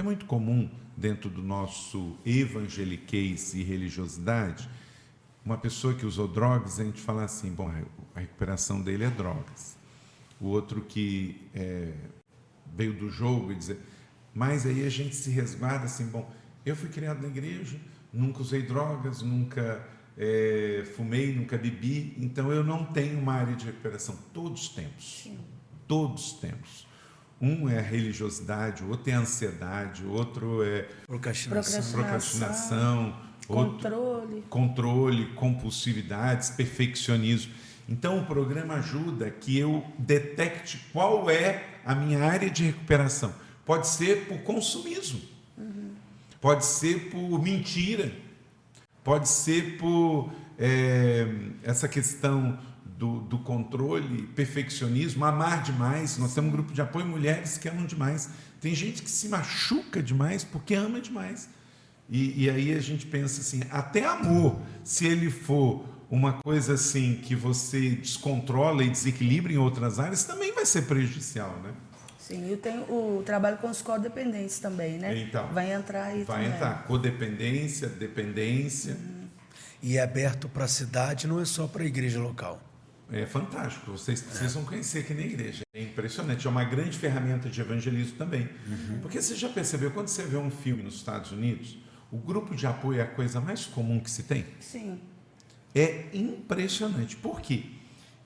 Porque 0.00 0.08
é 0.08 0.14
muito 0.16 0.24
comum 0.24 0.70
dentro 0.96 1.28
do 1.28 1.42
nosso 1.42 2.16
evangeliquez 2.24 3.52
e 3.52 3.62
religiosidade, 3.62 4.66
uma 5.44 5.58
pessoa 5.58 5.92
que 5.92 6.06
usou 6.06 6.26
drogas, 6.26 6.80
a 6.80 6.84
gente 6.84 7.00
fala 7.02 7.24
assim, 7.24 7.52
bom, 7.52 7.70
a 8.14 8.20
recuperação 8.20 8.80
dele 8.80 9.04
é 9.04 9.10
drogas 9.10 9.76
o 10.40 10.46
outro 10.46 10.80
que 10.80 11.46
é, 11.54 11.92
veio 12.74 12.94
do 12.94 13.10
jogo 13.10 13.52
e 13.52 13.54
dizer. 13.54 13.78
Mas 14.34 14.64
aí 14.64 14.86
a 14.86 14.88
gente 14.88 15.14
se 15.14 15.30
resguarda 15.30 15.84
assim, 15.84 16.06
bom, 16.06 16.32
eu 16.64 16.74
fui 16.74 16.88
criado 16.88 17.20
na 17.20 17.28
igreja, 17.28 17.78
nunca 18.10 18.40
usei 18.40 18.62
drogas, 18.62 19.20
nunca 19.20 19.86
é, 20.16 20.82
fumei, 20.96 21.34
nunca 21.34 21.58
bebi, 21.58 22.14
então 22.16 22.50
eu 22.50 22.64
não 22.64 22.86
tenho 22.86 23.18
uma 23.18 23.34
área 23.34 23.54
de 23.54 23.66
recuperação. 23.66 24.16
Todos 24.32 24.70
temos. 24.70 25.22
Sim. 25.24 25.38
Todos 25.86 26.32
temos. 26.40 26.88
Um 27.40 27.68
é 27.68 27.78
a 27.78 27.82
religiosidade, 27.82 28.82
o 28.84 28.90
outro 28.90 29.10
é 29.10 29.14
a 29.14 29.20
ansiedade, 29.20 30.04
o 30.04 30.10
outro 30.12 30.62
é 30.62 30.86
procrastinação, 31.06 31.92
procrastinação 31.92 33.16
controle. 33.46 34.34
Outro, 34.34 34.42
controle, 34.48 35.26
compulsividades, 35.34 36.50
perfeccionismo. 36.50 37.52
Então, 37.88 38.18
o 38.18 38.26
programa 38.26 38.74
ajuda 38.74 39.30
que 39.30 39.58
eu 39.58 39.84
detecte 39.98 40.80
qual 40.92 41.28
é 41.28 41.64
a 41.84 41.94
minha 41.94 42.22
área 42.22 42.48
de 42.48 42.64
recuperação. 42.64 43.34
Pode 43.64 43.88
ser 43.88 44.26
por 44.26 44.38
consumismo, 44.42 45.20
uhum. 45.58 45.90
pode 46.40 46.64
ser 46.64 47.10
por 47.10 47.42
mentira, 47.42 48.12
pode 49.02 49.28
ser 49.28 49.76
por 49.78 50.32
é, 50.58 51.26
essa 51.62 51.88
questão 51.88 52.58
do, 53.00 53.20
do, 53.20 53.38
controle, 53.38 54.26
perfeccionismo, 54.36 55.24
amar 55.24 55.62
demais. 55.62 56.18
Nós 56.18 56.34
temos 56.34 56.50
um 56.50 56.52
grupo 56.52 56.70
de 56.70 56.82
apoio 56.82 57.06
mulheres 57.06 57.56
que 57.56 57.66
amam 57.66 57.86
demais. 57.86 58.28
Tem 58.60 58.74
gente 58.74 59.02
que 59.02 59.10
se 59.10 59.26
machuca 59.26 60.02
demais 60.02 60.44
porque 60.44 60.74
ama 60.74 61.00
demais. 61.00 61.48
E, 62.10 62.44
e 62.44 62.50
aí 62.50 62.74
a 62.74 62.80
gente 62.80 63.06
pensa 63.06 63.40
assim: 63.40 63.62
até 63.70 64.04
amor, 64.04 64.60
se 64.84 65.06
ele 65.06 65.30
for 65.30 65.82
uma 66.10 66.34
coisa 66.34 66.74
assim 66.74 67.14
que 67.14 67.34
você 67.34 67.92
descontrola 67.92 68.84
e 68.84 68.90
desequilibra 68.90 69.50
em 69.50 69.56
outras 69.56 69.98
áreas 69.98 70.24
também 70.24 70.52
vai 70.52 70.66
ser 70.66 70.82
prejudicial, 70.82 71.58
né? 71.62 71.72
Sim, 72.18 72.50
eu 72.50 72.58
tenho 72.58 72.82
o 72.82 73.22
trabalho 73.24 73.56
com 73.56 73.70
os 73.70 73.80
codependentes 73.80 74.58
também, 74.58 74.98
né? 74.98 75.16
Então, 75.20 75.48
vai 75.48 75.72
entrar 75.72 76.04
aí 76.04 76.24
vai 76.24 76.42
também. 76.42 76.54
entrar 76.54 76.84
codependência, 76.84 77.88
dependência. 77.88 78.92
Uhum. 78.92 79.28
E 79.82 79.96
é 79.96 80.02
aberto 80.02 80.50
para 80.50 80.66
a 80.66 80.68
cidade, 80.68 81.26
não 81.26 81.40
é 81.40 81.46
só 81.46 81.66
para 81.66 81.82
a 81.82 81.86
igreja 81.86 82.20
local. 82.20 82.60
É 83.12 83.26
fantástico, 83.26 83.90
vocês 83.90 84.20
precisam 84.20 84.64
conhecer 84.64 85.00
aqui 85.00 85.14
na 85.14 85.22
igreja. 85.22 85.62
É 85.74 85.82
impressionante, 85.82 86.46
é 86.46 86.50
uma 86.50 86.64
grande 86.64 86.96
ferramenta 86.96 87.48
de 87.48 87.60
evangelismo 87.60 88.16
também. 88.16 88.48
Uhum. 88.66 89.00
Porque 89.02 89.20
você 89.20 89.34
já 89.34 89.48
percebeu, 89.48 89.90
quando 89.90 90.08
você 90.08 90.22
vê 90.24 90.36
um 90.36 90.50
filme 90.50 90.82
nos 90.82 90.94
Estados 90.94 91.32
Unidos, 91.32 91.78
o 92.10 92.16
grupo 92.16 92.54
de 92.54 92.66
apoio 92.66 93.00
é 93.00 93.02
a 93.02 93.06
coisa 93.06 93.40
mais 93.40 93.66
comum 93.66 93.98
que 93.98 94.10
se 94.10 94.22
tem? 94.24 94.46
Sim. 94.60 95.00
É 95.74 96.06
impressionante. 96.12 97.16
Por 97.16 97.40
quê? 97.40 97.64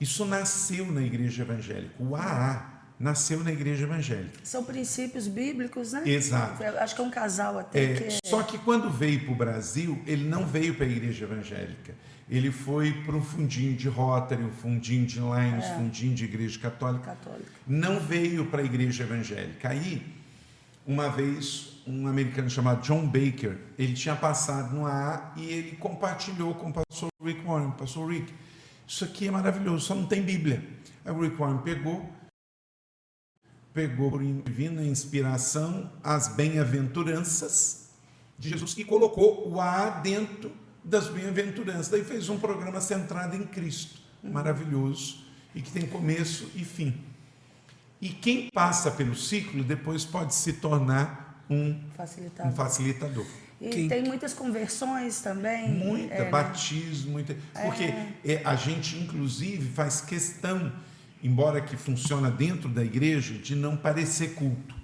Isso 0.01 0.25
nasceu 0.25 0.90
na 0.90 1.03
igreja 1.03 1.42
evangélica. 1.42 1.94
O 1.99 2.14
AA 2.14 2.73
nasceu 2.98 3.42
na 3.42 3.52
igreja 3.52 3.85
evangélica. 3.85 4.38
São 4.44 4.64
princípios 4.64 5.26
bíblicos, 5.26 5.92
né? 5.92 6.02
Exato. 6.07 6.62
acho 6.62 6.94
que 6.94 7.00
é 7.00 7.04
um 7.04 7.11
casal 7.11 7.59
até. 7.59 7.85
É, 7.85 7.94
que 7.94 8.04
é... 8.04 8.18
Só 8.24 8.42
que 8.42 8.59
quando 8.59 8.90
veio 8.90 9.24
para 9.24 9.33
o 9.33 9.37
Brasil, 9.37 10.00
ele 10.07 10.24
não 10.24 10.46
veio 10.46 10.74
para 10.74 10.87
a 10.87 10.88
igreja 10.88 11.24
evangélica. 11.24 11.94
Ele 12.28 12.50
foi 12.50 12.92
para 13.04 13.14
um 13.14 13.22
fundinho 13.22 13.76
de 13.76 13.88
Rotary, 13.88 14.42
um 14.42 14.50
fundinho 14.50 15.04
de 15.04 15.18
Lions, 15.18 15.64
é. 15.64 15.74
fundinho 15.76 16.14
de 16.14 16.24
igreja 16.24 16.59
católica. 16.59 17.04
católica. 17.04 17.50
Não 17.66 18.00
veio 18.00 18.46
para 18.46 18.62
a 18.62 18.64
igreja 18.64 19.02
evangélica. 19.02 19.68
Aí, 19.68 20.02
uma 20.87 21.11
vez, 21.11 21.83
um 21.87 22.07
americano 22.07 22.48
chamado 22.48 22.83
John 22.83 23.07
Baker, 23.07 23.59
ele 23.78 23.92
tinha 23.92 24.16
passado 24.16 24.74
no 24.74 24.87
AA 24.87 25.35
e 25.37 25.44
ele 25.46 25.76
compartilhou 25.76 26.54
com 26.54 26.70
o 26.70 26.72
pastor 26.72 27.11
Rick 27.22 27.44
Warren. 27.44 27.72
Pastor 27.72 28.11
Rick, 28.11 28.33
isso 28.87 29.04
aqui 29.04 29.28
é 29.28 29.30
maravilhoso, 29.30 29.85
só 29.85 29.94
não 29.94 30.07
tem 30.07 30.22
Bíblia. 30.22 30.62
Aí 31.04 31.12
o 31.12 31.20
Rick 31.20 31.37
Warren 31.37 31.59
pegou, 31.59 32.11
pegou 33.74 34.10
por 34.10 34.22
divina 34.22 34.82
inspiração 34.82 35.90
as 36.02 36.28
bem-aventuranças 36.28 37.90
de 38.38 38.50
Jesus 38.50 38.74
e 38.78 38.84
colocou 38.84 39.50
o 39.50 39.60
AA 39.60 39.90
dentro 40.00 40.52
das 40.82 41.08
bem-aventuranças. 41.08 41.88
Daí 41.88 42.04
fez 42.04 42.28
um 42.28 42.38
programa 42.38 42.80
centrado 42.80 43.37
em 43.37 43.44
Cristo, 43.44 44.00
maravilhoso, 44.22 45.24
e 45.54 45.60
que 45.60 45.70
tem 45.70 45.87
começo 45.87 46.50
e 46.54 46.64
fim. 46.64 47.02
E 48.00 48.08
quem 48.10 48.48
passa 48.50 48.90
pelo 48.90 49.16
ciclo 49.16 49.64
depois 49.64 50.04
pode 50.04 50.34
se 50.34 50.54
tornar 50.54 51.44
um 51.50 51.80
facilitador. 51.96 52.52
Um 52.52 52.54
facilitador. 52.54 53.26
E 53.60 53.68
Quem... 53.68 53.88
tem 53.88 54.02
muitas 54.02 54.34
conversões 54.34 55.20
também. 55.20 55.70
Muita, 55.70 56.14
é, 56.14 56.24
né? 56.24 56.30
batismo, 56.30 57.12
muita. 57.12 57.34
Porque 57.62 57.84
é... 58.24 58.42
a 58.44 58.54
gente, 58.56 58.98
inclusive, 58.98 59.70
faz 59.70 60.00
questão, 60.00 60.72
embora 61.24 61.60
que 61.62 61.76
funciona 61.76 62.30
dentro 62.30 62.68
da 62.68 62.84
igreja, 62.84 63.34
de 63.34 63.56
não 63.56 63.76
parecer 63.76 64.34
culto. 64.34 64.74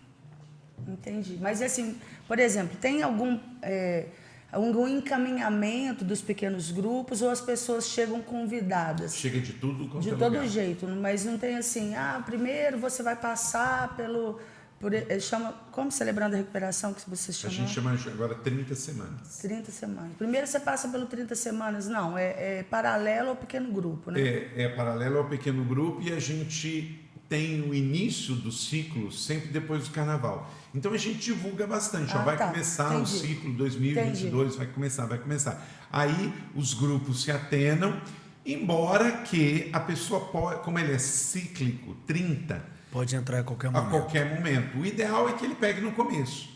Entendi. 0.89 1.39
Mas 1.41 1.61
assim, 1.61 1.97
por 2.27 2.39
exemplo, 2.39 2.77
tem 2.81 3.03
algum. 3.03 3.39
É, 3.63 4.07
algum 4.53 4.89
encaminhamento 4.89 6.05
dos 6.05 6.21
pequenos 6.21 6.73
grupos 6.73 7.23
ou 7.23 7.31
as 7.31 7.41
pessoas 7.41 7.87
chegam 7.87 8.21
convidadas? 8.21 9.15
Chega 9.15 9.39
de 9.39 9.53
tudo 9.53 10.01
De 10.01 10.17
todo 10.17 10.45
jeito, 10.45 10.89
mas 10.89 11.25
não 11.25 11.39
tem 11.39 11.57
assim, 11.57 11.95
ah, 11.95 12.21
primeiro 12.27 12.77
você 12.77 13.01
vai 13.01 13.15
passar 13.15 13.95
pelo 13.95 14.41
por, 14.81 14.93
chama, 15.21 15.53
como 15.71 15.93
celebrando 15.93 16.37
a 16.37 16.39
recuperação 16.39 16.95
que 16.95 17.09
você 17.09 17.35
chama? 17.35 17.53
A 17.53 17.57
gente 17.59 17.71
chama 17.71 17.99
agora 18.07 18.35
30 18.35 18.75
semanas. 18.75 19.37
30 19.43 19.71
semanas. 19.71 20.13
Primeiro 20.17 20.47
você 20.47 20.59
passa 20.59 20.89
pelo 20.89 21.05
30 21.05 21.35
semanas, 21.35 21.87
não, 21.87 22.17
é, 22.17 22.61
é 22.61 22.63
paralelo 22.63 23.29
ao 23.29 23.37
pequeno 23.37 23.71
grupo, 23.71 24.11
né? 24.11 24.19
É, 24.19 24.63
é 24.63 24.69
paralelo 24.71 25.19
ao 25.19 25.29
pequeno 25.29 25.63
grupo 25.67 26.01
e 26.01 26.11
a 26.11 26.19
gente 26.19 26.99
tem 27.29 27.61
o 27.61 27.75
início 27.75 28.35
do 28.35 28.51
ciclo 28.51 29.13
sempre 29.13 29.51
depois 29.51 29.85
do 29.85 29.91
carnaval. 29.91 30.51
Então 30.75 30.95
a 30.95 30.97
gente 30.97 31.19
divulga 31.19 31.67
bastante. 31.67 32.15
Ah, 32.15 32.21
ó, 32.21 32.25
vai 32.25 32.39
tá. 32.39 32.49
começar 32.49 32.95
Entendi. 32.95 33.03
o 33.03 33.07
ciclo 33.07 33.53
2022, 33.53 34.33
Entendi. 34.33 34.57
vai 34.57 34.67
começar, 34.67 35.05
vai 35.05 35.19
começar. 35.19 35.69
Aí 35.93 36.33
os 36.55 36.73
grupos 36.73 37.23
se 37.23 37.31
atenam, 37.31 38.01
embora 38.47 39.13
que 39.13 39.69
a 39.75 39.81
pessoa 39.81 40.21
pode, 40.21 40.63
como 40.63 40.79
ele 40.79 40.95
é 40.95 40.99
cíclico, 40.99 41.95
30, 42.07 42.80
Pode 42.91 43.15
entrar 43.15 43.41
a 43.41 43.45
qualquer 43.45 43.71
momento. 43.71 43.87
A 43.87 43.91
qualquer 43.91 44.35
momento. 44.35 44.79
O 44.79 44.87
ideal 44.87 45.29
é 45.29 45.35
que 45.35 45.45
ele 45.45 45.55
pegue 45.55 45.81
no 45.81 45.93
começo. 45.93 46.49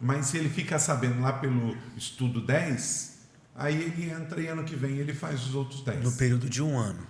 Mas 0.00 0.26
se 0.26 0.38
ele 0.38 0.48
fica 0.48 0.78
sabendo 0.78 1.20
lá 1.20 1.34
pelo 1.34 1.76
estudo 1.96 2.40
10, 2.40 3.18
aí 3.54 3.82
ele 3.82 4.10
entra 4.10 4.40
e 4.40 4.46
ano 4.46 4.64
que 4.64 4.74
vem 4.74 4.96
ele 4.96 5.12
faz 5.12 5.46
os 5.46 5.54
outros 5.54 5.82
10. 5.82 6.02
No 6.02 6.12
período 6.12 6.48
de 6.48 6.62
um 6.62 6.78
ano. 6.78 7.06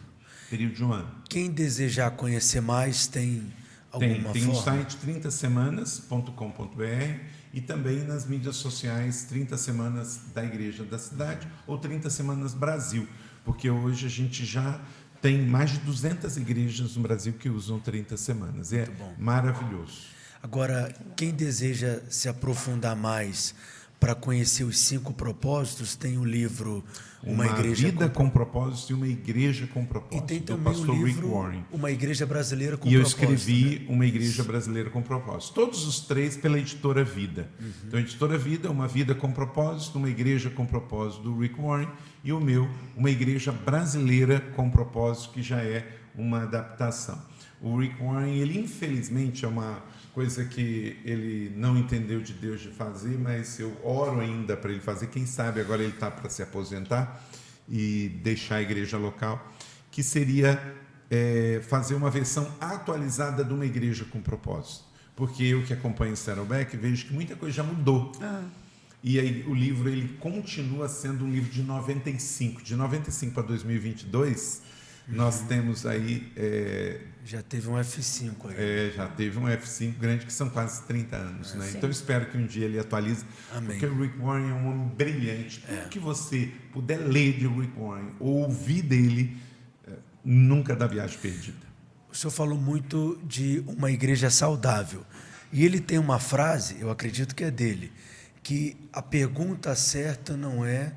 Período 0.49 0.75
de 0.75 0.85
um 0.85 0.93
ano. 0.93 1.09
Quem 1.29 1.51
desejar 1.51 2.11
conhecer 2.13 2.61
mais 2.61 3.07
tem 3.07 3.53
alguma 3.93 4.15
tem, 4.15 4.33
tem 4.33 4.43
forma? 4.43 4.63
Tem 4.63 4.75
no 4.75 4.85
site 4.85 4.97
30semanas.com.br 4.97 7.41
e 7.53 7.61
também 7.61 8.05
nas 8.05 8.27
mídias 8.27 8.57
sociais 8.57 9.25
30 9.25 9.57
Semanas 9.57 10.21
da 10.35 10.45
Igreja 10.45 10.85
da 10.85 10.99
Cidade 10.99 11.49
ou 11.67 11.79
30 11.79 12.11
Semanas 12.11 12.55
Brasil, 12.55 13.09
porque 13.45 13.71
hoje 13.71 14.07
a 14.07 14.11
gente 14.11 14.45
já 14.45 14.81
tem 15.21 15.41
mais 15.43 15.71
de 15.71 15.79
200 15.79 16.37
igrejas 16.37 16.97
no 16.97 17.03
Brasil 17.03 17.33
que 17.33 17.49
usam 17.49 17.79
30 17.79 18.17
semanas. 18.17 18.73
É 18.73 18.89
maravilhoso. 19.19 20.09
Agora, 20.43 20.95
quem 21.17 21.31
deseja 21.31 22.01
se 22.09 22.29
aprofundar 22.29 22.97
mais, 22.97 23.55
para 23.99 24.15
conhecer 24.15 24.65
os 24.65 24.79
cinco 24.79 25.13
propósitos, 25.13 25.95
tem 25.95 26.17
o 26.17 26.25
livro 26.25 26.83
Uma, 27.23 27.45
uma 27.45 27.47
Igreja 27.59 27.87
vida 27.89 28.09
com... 28.09 28.25
com 28.25 28.31
propósito 28.31 28.91
e 28.91 28.95
uma 28.95 29.07
igreja 29.07 29.67
com 29.67 29.83
E 29.83 29.87
propósito 29.87 30.27
tem 30.27 30.39
do 30.39 30.45
também 30.47 30.63
o 30.63 30.65
pastor 30.65 30.95
Rick 30.95 31.07
livro 31.07 31.31
Warren. 31.33 31.65
Uma 31.71 31.91
Igreja 31.91 32.25
Brasileira 32.25 32.77
com 32.79 32.89
E 32.89 32.95
eu 32.95 33.03
Propósito. 33.03 33.21
escrevi 33.21 33.79
né? 33.81 33.87
Uma 33.89 34.07
Igreja 34.07 34.43
Brasileira 34.43 34.91
com 34.91 35.03
Propósito. 35.03 35.53
Todos 35.55 35.87
os 35.87 36.01
três 36.01 36.37
pela 36.37 36.59
Editora 36.59 37.05
Vida. 37.05 37.51
Uhum. 37.61 37.73
Então, 37.87 37.99
a 37.99 38.03
Editora 38.03 38.39
Vida, 38.39 38.71
Uma 38.71 38.89
Vida 38.89 39.15
com 39.15 39.31
Propósito, 39.31 39.99
Uma 39.99 40.09
Igreja 40.09 40.49
com 40.49 40.65
Propósito, 40.65 41.23
do 41.23 41.39
Rick 41.39 41.61
Warren. 41.61 41.89
E 42.25 42.33
o 42.33 42.41
meu, 42.41 42.69
Uma 42.97 43.11
Igreja 43.11 43.53
Brasileira 43.53 44.41
com 44.57 44.71
Propósito, 44.71 45.35
que 45.35 45.43
já 45.43 45.63
é 45.63 45.87
uma 46.15 46.43
adaptação. 46.45 47.21
O 47.61 47.77
Rick 47.79 48.03
Warren, 48.03 48.37
ele 48.39 48.59
infelizmente 48.59 49.45
é 49.45 49.49
uma 49.49 49.83
coisa 50.15 50.45
que 50.45 50.99
ele 51.05 51.53
não 51.57 51.77
entendeu 51.77 52.21
de 52.21 52.33
Deus 52.33 52.61
de 52.61 52.69
fazer, 52.69 53.19
mas 53.19 53.59
eu 53.59 53.77
oro 53.83 54.21
ainda 54.21 54.57
para 54.57 54.71
ele 54.71 54.81
fazer. 54.81 55.07
Quem 55.09 55.27
sabe 55.27 55.61
agora 55.61 55.83
ele 55.83 55.93
está 55.93 56.11
para 56.11 56.29
se 56.29 56.43
aposentar 56.43 57.25
e 57.69 58.09
deixar 58.23 58.57
a 58.57 58.63
igreja 58.63 58.99
local, 58.99 59.53
que 59.91 60.03
seria 60.03 60.61
é, 61.11 61.61
fazer 61.69 61.95
uma 61.95 62.11
versão 62.11 62.53
atualizada 62.61 63.45
de 63.45 63.53
uma 63.53 63.67
igreja 63.67 64.05
com 64.05 64.21
propósito. 64.21 64.85
Porque 65.15 65.43
eu 65.45 65.63
que 65.65 65.73
acompanho 65.73 66.17
Saddleback 66.17 66.77
vejo 66.77 67.07
que 67.07 67.13
muita 67.13 67.37
coisa 67.37 67.57
já 67.57 67.63
mudou. 67.63 68.13
E 69.03 69.19
aí 69.19 69.45
o 69.47 69.55
livro 69.55 69.89
ele 69.89 70.09
continua 70.19 70.89
sendo 70.89 71.25
um 71.25 71.31
livro 71.31 71.51
de 71.51 71.63
95. 71.63 72.63
De 72.63 72.75
95 72.75 73.35
para 73.35 73.43
2022, 73.43 74.63
nós 75.11 75.41
temos 75.43 75.85
aí 75.87 76.33
é, 76.37 77.01
Já 77.25 77.43
teve 77.43 77.69
um 77.69 77.75
F5 77.75 78.33
aí. 78.49 78.55
é, 78.57 78.93
já 78.95 79.07
teve 79.09 79.39
um 79.39 79.45
F5 79.45 79.99
grande 79.99 80.27
que 80.27 80.33
são 80.33 80.49
quase 80.49 80.83
30 80.85 81.17
anos, 81.17 81.55
né? 81.55 81.67
Sim. 81.67 81.77
Então 81.79 81.89
eu 81.89 81.93
espero 81.93 82.27
que 82.27 82.37
um 82.37 82.47
dia 82.47 82.65
ele 82.65 82.79
atualize, 82.79 83.25
Amém. 83.53 83.79
porque 83.79 83.87
o 83.87 84.01
Rick 84.01 84.19
Warren 84.19 84.51
é 84.51 84.55
um 84.55 84.69
homem 84.69 84.89
brilhante. 84.97 85.61
Tudo 85.61 85.89
que 85.89 85.99
você 85.99 86.51
puder 86.73 86.99
ler 86.99 87.39
de 87.39 87.47
Rick 87.47 87.79
Warren 87.79 88.13
ou 88.19 88.43
ouvir 88.45 88.83
dele, 88.83 89.37
é, 89.87 89.93
nunca 90.25 90.75
dá 90.75 90.87
viagem 90.87 91.19
perdida. 91.19 91.71
O 92.11 92.15
senhor 92.17 92.31
falou 92.33 92.59
muito 92.59 93.21
de 93.25 93.63
uma 93.67 93.91
igreja 93.91 94.31
saudável. 94.31 95.05
E 95.53 95.65
ele 95.65 95.81
tem 95.81 95.99
uma 95.99 96.19
frase, 96.19 96.77
eu 96.81 96.91
acredito 96.91 97.35
que 97.35 97.43
é 97.45 97.51
dele, 97.51 97.93
que 98.43 98.77
a 98.93 99.03
pergunta 99.03 99.75
certa 99.75 100.37
não 100.37 100.65
é 100.65 100.93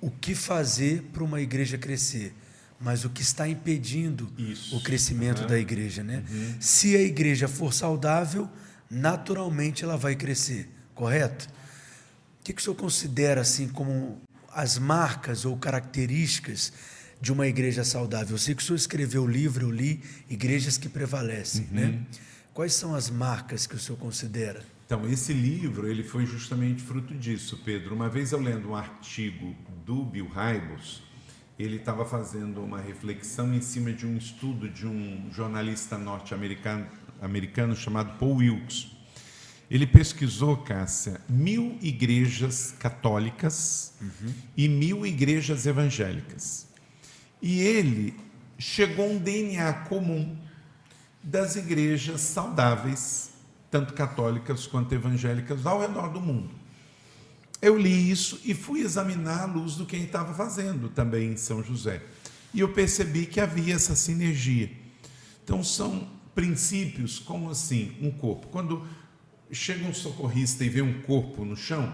o 0.00 0.10
que 0.10 0.34
fazer 0.34 1.02
para 1.12 1.24
uma 1.24 1.40
igreja 1.40 1.76
crescer, 1.76 2.32
mas 2.80 3.04
o 3.04 3.10
que 3.10 3.22
está 3.22 3.48
impedindo 3.48 4.30
Isso. 4.36 4.76
o 4.76 4.82
crescimento 4.82 5.40
Aham. 5.40 5.48
da 5.48 5.58
igreja, 5.58 6.02
né? 6.02 6.22
Se 6.60 6.96
a 6.96 7.00
igreja 7.00 7.48
for 7.48 7.72
saudável, 7.72 8.48
naturalmente 8.90 9.82
ela 9.82 9.96
vai 9.96 10.14
crescer, 10.14 10.68
correto? 10.94 11.48
O 12.40 12.44
que, 12.44 12.52
que 12.52 12.60
o 12.60 12.64
senhor 12.64 12.76
considera 12.76 13.40
assim 13.40 13.68
como 13.68 14.20
as 14.52 14.78
marcas 14.78 15.44
ou 15.44 15.56
características 15.56 16.72
de 17.20 17.32
uma 17.32 17.46
igreja 17.46 17.82
saudável? 17.82 18.34
Eu 18.34 18.38
sei 18.38 18.54
que 18.54 18.62
o 18.62 18.64
senhor 18.64 18.76
escreveu 18.76 19.24
o 19.24 19.26
livro, 19.26 19.66
eu 19.66 19.70
li 19.70 20.02
Igrejas 20.28 20.78
que 20.78 20.88
Prevalecem, 20.88 21.66
né? 21.72 22.00
Quais 22.54 22.72
são 22.72 22.94
as 22.94 23.10
marcas 23.10 23.66
que 23.66 23.74
o 23.74 23.78
senhor 23.78 23.98
considera? 23.98 24.64
Então, 24.86 25.06
esse 25.08 25.32
livro 25.32 25.88
ele 25.88 26.04
foi 26.04 26.24
justamente 26.24 26.80
fruto 26.80 27.12
disso, 27.12 27.60
Pedro. 27.64 27.94
Uma 27.94 28.08
vez 28.08 28.30
eu 28.30 28.40
lendo 28.40 28.70
um 28.70 28.76
artigo 28.76 29.54
do 29.84 30.04
Bill 30.04 30.28
Hybels, 30.28 31.02
ele 31.58 31.76
estava 31.76 32.04
fazendo 32.04 32.62
uma 32.62 32.80
reflexão 32.80 33.54
em 33.54 33.60
cima 33.60 33.92
de 33.92 34.06
um 34.06 34.16
estudo 34.16 34.68
de 34.68 34.86
um 34.86 35.30
jornalista 35.32 35.96
norte-americano 35.96 36.86
americano 37.20 37.74
chamado 37.74 38.18
Paul 38.18 38.36
Wilkes. 38.36 38.88
Ele 39.70 39.86
pesquisou, 39.86 40.58
Cássia, 40.58 41.20
mil 41.28 41.76
igrejas 41.80 42.74
católicas 42.78 43.94
e 44.56 44.68
mil 44.68 45.04
igrejas 45.04 45.66
evangélicas. 45.66 46.68
E 47.42 47.60
ele 47.60 48.14
chegou 48.58 49.06
a 49.06 49.08
um 49.08 49.18
DNA 49.18 49.72
comum 49.88 50.36
das 51.22 51.56
igrejas 51.56 52.20
saudáveis, 52.20 53.30
tanto 53.70 53.92
católicas 53.92 54.66
quanto 54.66 54.94
evangélicas, 54.94 55.66
ao 55.66 55.80
redor 55.80 56.10
do 56.10 56.20
mundo. 56.20 56.50
Eu 57.60 57.78
li 57.78 58.10
isso 58.10 58.40
e 58.44 58.54
fui 58.54 58.80
examinar 58.80 59.42
a 59.42 59.46
luz 59.46 59.76
do 59.76 59.86
que 59.86 59.96
ele 59.96 60.04
estava 60.04 60.34
fazendo 60.34 60.88
também 60.88 61.32
em 61.32 61.36
São 61.36 61.62
José. 61.62 62.02
E 62.52 62.60
eu 62.60 62.68
percebi 62.72 63.26
que 63.26 63.40
havia 63.40 63.74
essa 63.74 63.94
sinergia. 63.94 64.70
Então, 65.42 65.62
são 65.62 66.08
princípios 66.34 67.18
como 67.18 67.50
assim, 67.50 67.96
um 68.00 68.10
corpo. 68.10 68.48
Quando 68.48 68.86
chega 69.50 69.86
um 69.86 69.94
socorrista 69.94 70.64
e 70.64 70.68
vê 70.68 70.82
um 70.82 71.00
corpo 71.02 71.44
no 71.44 71.56
chão, 71.56 71.92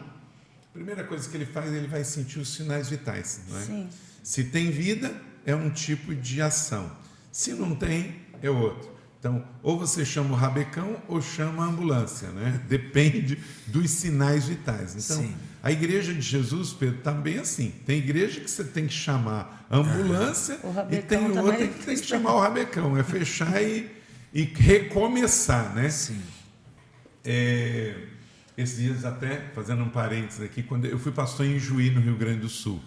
a 0.69 0.73
primeira 0.73 1.05
coisa 1.05 1.29
que 1.29 1.37
ele 1.37 1.47
faz, 1.47 1.73
ele 1.73 1.87
vai 1.87 2.03
sentir 2.03 2.39
os 2.39 2.49
sinais 2.55 2.89
vitais. 2.89 3.41
Não 3.49 3.59
é? 3.59 3.63
Sim. 3.63 3.89
Se 4.23 4.45
tem 4.45 4.71
vida, 4.71 5.15
é 5.45 5.55
um 5.55 5.71
tipo 5.71 6.15
de 6.15 6.41
ação. 6.41 6.91
Se 7.31 7.53
não 7.53 7.75
tem, 7.75 8.17
é 8.43 8.51
outro. 8.51 8.91
Então, 9.19 9.45
ou 9.63 9.79
você 9.79 10.05
chama 10.05 10.33
o 10.33 10.37
rabecão 10.37 11.01
ou 11.07 11.23
chama 11.23 11.65
a 11.65 11.69
ambulância, 11.69 12.29
né? 12.31 12.61
Depende 12.69 13.39
dos 13.69 13.91
sinais 13.91 14.47
vitais. 14.47 14.91
Então, 14.93 15.23
Sim. 15.23 15.35
A 15.63 15.71
igreja 15.71 16.13
de 16.13 16.21
Jesus, 16.21 16.73
Pedro, 16.73 16.99
também 17.03 17.37
é 17.37 17.41
assim. 17.41 17.73
Tem 17.87 17.99
igreja 17.99 18.41
que 18.41 18.51
você 18.51 18.65
tem 18.65 18.89
que 18.89 18.93
chamar 18.93 19.65
a 19.71 19.77
ambulância 19.77 20.59
e 20.91 20.97
tem 20.97 21.25
outra 21.25 21.43
também. 21.43 21.69
que 21.69 21.85
tem 21.85 21.97
que 21.97 22.05
chamar 22.05 22.35
o 22.35 22.41
rabecão. 22.41 22.97
É 22.97 23.05
fechar 23.05 23.63
e, 23.63 23.89
e 24.35 24.43
recomeçar, 24.43 25.73
né? 25.73 25.89
Sim. 25.89 26.21
É, 27.25 27.95
esses 28.59 28.79
dias 28.79 29.05
até, 29.05 29.37
fazendo 29.55 29.85
um 29.85 29.89
parênteses 29.89 30.41
aqui, 30.41 30.65
quando 30.65 30.87
eu 30.87 30.99
fui 30.99 31.13
pastor 31.13 31.47
em 31.47 31.61
Juí, 31.61 31.91
no 31.91 32.01
Rio 32.01 32.17
Grande 32.17 32.41
do 32.41 32.49
Sul. 32.49 32.83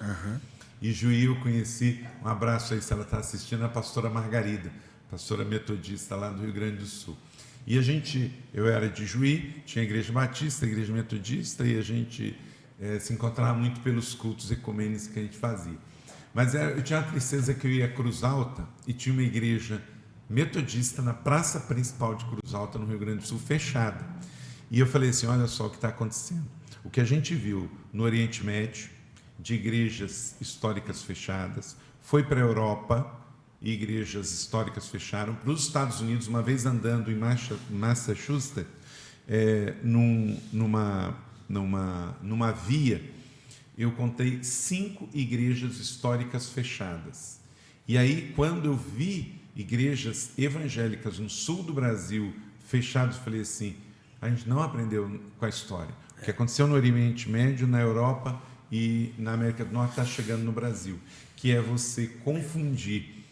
E 0.82 0.92
Juí 0.92 1.24
eu 1.24 1.36
conheci, 1.38 2.06
um 2.22 2.28
abraço 2.28 2.74
aí 2.74 2.82
se 2.82 2.92
ela 2.92 3.04
está 3.04 3.20
assistindo, 3.20 3.64
a 3.64 3.70
pastora 3.70 4.10
Margarida, 4.10 4.70
pastora 5.10 5.46
metodista 5.46 6.18
lá 6.18 6.30
do 6.30 6.44
Rio 6.44 6.52
Grande 6.52 6.78
do 6.78 6.86
Sul. 6.86 7.18
E 7.66 7.80
a 7.80 7.82
gente, 7.82 8.34
eu 8.54 8.68
era 8.68 8.90
de 8.90 9.06
Juí, 9.06 9.64
tinha 9.66 9.82
a 9.82 9.86
igreja 9.86 10.12
batista, 10.12 10.66
a 10.66 10.68
igreja 10.68 10.92
metodista, 10.92 11.66
e 11.66 11.78
a 11.78 11.82
gente 11.82 12.36
eh, 12.80 13.00
se 13.00 13.14
encontrava 13.14 13.58
muito 13.58 13.80
pelos 13.82 14.14
cultos 14.14 14.52
ecumênicos 14.52 15.08
que 15.08 15.20
a 15.20 15.22
gente 15.24 15.38
fazia. 15.38 15.78
Mas 16.34 16.54
era- 16.54 16.72
eu 16.72 16.82
tinha 16.84 17.00
a 17.00 17.04
tristeza 17.04 17.54
que 17.54 17.66
eu 17.68 17.72
ia 17.72 17.86
a 17.86 17.90
Cruz 17.92 18.24
Alta 18.24 18.68
e 18.88 18.94
tinha 18.94 19.14
uma 19.14 19.24
igreja 19.24 19.82
metodista 20.30 21.02
na 21.02 21.14
praça 21.14 21.60
principal 21.62 22.16
de 22.16 22.26
Cruz 22.26 22.54
Alta, 22.54 22.78
no 22.80 22.86
Rio 22.86 23.00
Grande 23.00 23.20
do 23.20 23.28
Sul, 23.28 23.40
fechada. 23.40 24.04
E 24.70 24.80
eu 24.80 24.88
falei 24.88 25.10
assim: 25.12 25.28
olha 25.28 25.48
só 25.48 25.68
o 25.68 25.70
que 25.70 25.76
está 25.78 25.90
acontecendo. 25.90 26.46
O 26.84 26.90
que 26.90 27.00
a 27.00 27.06
gente 27.06 27.34
viu 27.34 27.70
no 27.94 28.04
Oriente 28.04 28.44
Médio, 28.46 28.90
de 29.40 29.54
igrejas 29.56 30.36
históricas 30.42 31.02
fechadas, 31.04 31.76
foi 32.02 32.24
para 32.24 32.40
a 32.40 32.44
Europa 32.44 33.20
e 33.62 33.72
igrejas 33.72 34.32
históricas 34.32 34.88
fecharam. 34.88 35.34
Para 35.36 35.52
os 35.52 35.64
Estados 35.64 36.02
Unidos, 36.02 36.28
uma 36.28 36.42
vez 36.42 36.66
andando 36.66 37.12
em 37.12 37.18
Massachusetts, 37.72 38.66
é, 39.28 39.74
num- 39.84 40.40
numa, 40.54 41.16
numa, 41.48 42.18
numa 42.22 42.52
via, 42.52 43.02
eu 43.78 43.92
contei 43.92 44.44
cinco 44.44 45.10
igrejas 45.14 45.78
históricas 45.78 46.50
fechadas. 46.50 47.40
E 47.88 47.98
aí, 47.98 48.34
quando 48.36 48.66
eu 48.66 48.76
vi 48.76 49.42
igrejas 49.56 50.32
evangélicas 50.38 51.20
no 51.20 51.30
sul 51.30 51.64
do 51.64 51.74
Brasil 51.74 52.34
fechadas, 52.68 53.18
falei 53.18 53.42
assim: 53.42 53.76
a 54.22 54.30
gente 54.30 54.48
não 54.48 54.62
aprendeu 54.62 55.20
com 55.38 55.46
a 55.46 55.50
história. 55.50 55.94
O 56.18 56.24
que 56.24 56.32
aconteceu 56.32 56.66
no 56.68 56.76
Oriente 56.76 57.30
Médio, 57.30 57.68
na 57.68 57.80
Europa 57.80 58.42
e 58.72 59.14
na 59.18 59.34
América 59.34 59.64
do 59.64 59.72
Norte 59.72 59.92
está 59.92 60.06
chegando 60.06 60.44
no 60.44 60.52
Brasil, 60.52 61.00
que 61.36 61.52
é 61.52 61.62
você 61.62 62.08
confundir 62.08 63.24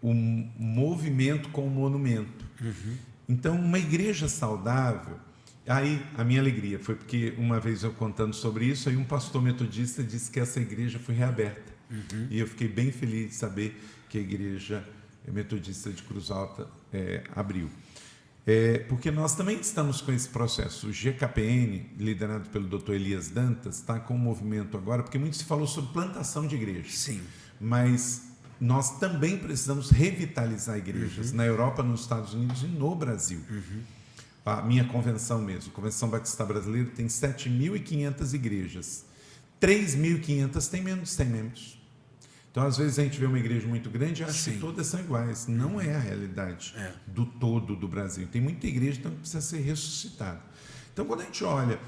o 0.00 0.12
movimento 0.14 1.48
com 1.50 1.66
o 1.66 1.70
monumento. 1.70 2.44
Então, 3.28 3.56
uma 3.56 3.78
igreja 3.78 4.28
saudável. 4.28 5.18
Aí, 5.66 6.04
a 6.16 6.24
minha 6.24 6.40
alegria 6.40 6.78
foi 6.78 6.94
porque, 6.94 7.34
uma 7.38 7.58
vez 7.58 7.82
eu 7.82 7.92
contando 7.92 8.34
sobre 8.34 8.66
isso, 8.66 8.88
aí 8.88 8.96
um 8.96 9.04
pastor 9.04 9.40
metodista 9.40 10.02
disse 10.02 10.30
que 10.30 10.38
essa 10.38 10.60
igreja 10.60 10.98
foi 10.98 11.14
reaberta. 11.14 11.72
E 12.30 12.38
eu 12.38 12.46
fiquei 12.46 12.68
bem 12.68 12.90
feliz 12.92 13.30
de 13.30 13.34
saber 13.34 13.80
que 14.08 14.18
a 14.18 14.20
igreja 14.20 14.84
metodista 15.26 15.90
de 15.90 16.02
Cruz 16.02 16.30
Alta 16.30 16.68
eh, 16.92 17.22
abriu. 17.34 17.70
É, 18.46 18.80
porque 18.80 19.10
nós 19.10 19.34
também 19.34 19.58
estamos 19.58 20.02
com 20.02 20.12
esse 20.12 20.28
processo. 20.28 20.88
O 20.88 20.90
GKPN, 20.90 21.86
liderado 21.98 22.48
pelo 22.50 22.66
Dr. 22.66 22.92
Elias 22.92 23.28
Dantas, 23.28 23.76
está 23.76 23.98
com 23.98 24.14
um 24.14 24.18
movimento 24.18 24.76
agora, 24.76 25.02
porque 25.02 25.18
muito 25.18 25.36
se 25.36 25.44
falou 25.44 25.66
sobre 25.66 25.92
plantação 25.92 26.46
de 26.46 26.54
igrejas 26.54 26.98
Sim. 26.98 27.22
mas 27.58 28.28
nós 28.60 28.98
também 28.98 29.38
precisamos 29.38 29.90
revitalizar 29.90 30.76
igrejas 30.76 31.32
na 31.32 31.44
Europa, 31.44 31.82
nos 31.82 32.02
Estados 32.02 32.34
Unidos 32.34 32.62
e 32.62 32.66
no 32.66 32.94
Brasil. 32.94 33.40
A 34.44 34.60
minha 34.60 34.84
convenção 34.84 35.40
mesmo, 35.40 35.70
a 35.72 35.74
Convenção 35.74 36.08
Batista 36.08 36.44
Brasileira, 36.44 36.90
tem 36.90 37.06
7.500 37.06 38.34
igrejas. 38.34 39.04
3.500 39.60 40.68
têm 40.70 40.82
menos 40.82 41.08
de 41.08 41.14
100 41.14 41.26
membros. 41.26 41.78
Então, 42.50 42.64
às 42.64 42.76
vezes, 42.76 42.98
a 42.98 43.02
gente 43.02 43.18
vê 43.18 43.26
uma 43.26 43.38
igreja 43.38 43.66
muito 43.66 43.90
grande 43.90 44.22
e 44.22 44.24
acha 44.24 44.34
Sim. 44.34 44.52
que 44.52 44.58
todas 44.58 44.86
são 44.86 45.00
iguais. 45.00 45.46
Não 45.48 45.80
é 45.80 45.94
a 45.94 45.98
realidade 45.98 46.74
É. 46.76 46.92
do 47.06 47.24
todo 47.26 47.74
do 47.74 47.88
Brasil. 47.88 48.28
Tem 48.30 48.40
muita 48.40 48.66
igreja 48.66 49.00
então, 49.00 49.10
que 49.10 49.18
precisa 49.18 49.40
ser 49.40 49.60
ressuscitada. 49.60 50.40
Então, 50.92 51.04
quando 51.04 51.22
a 51.22 51.24
gente 51.24 51.42
olha 51.42 51.80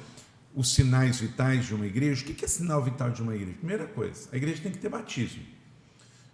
os 0.55 0.75
sinais 0.75 1.21
vitais 1.21 1.67
de 1.67 1.75
uma 1.75 1.87
igreja, 1.87 2.23
o 2.23 2.25
que 2.35 2.45
é 2.45 2.49
sinal 2.49 2.83
vital 2.83 3.11
de 3.11 3.23
uma 3.23 3.35
igreja? 3.37 3.59
Primeira 3.59 3.87
coisa, 3.87 4.29
a 4.33 4.37
igreja 4.37 4.63
tem 4.63 4.73
que 4.73 4.79
ter 4.79 4.89
batismo. 4.89 5.43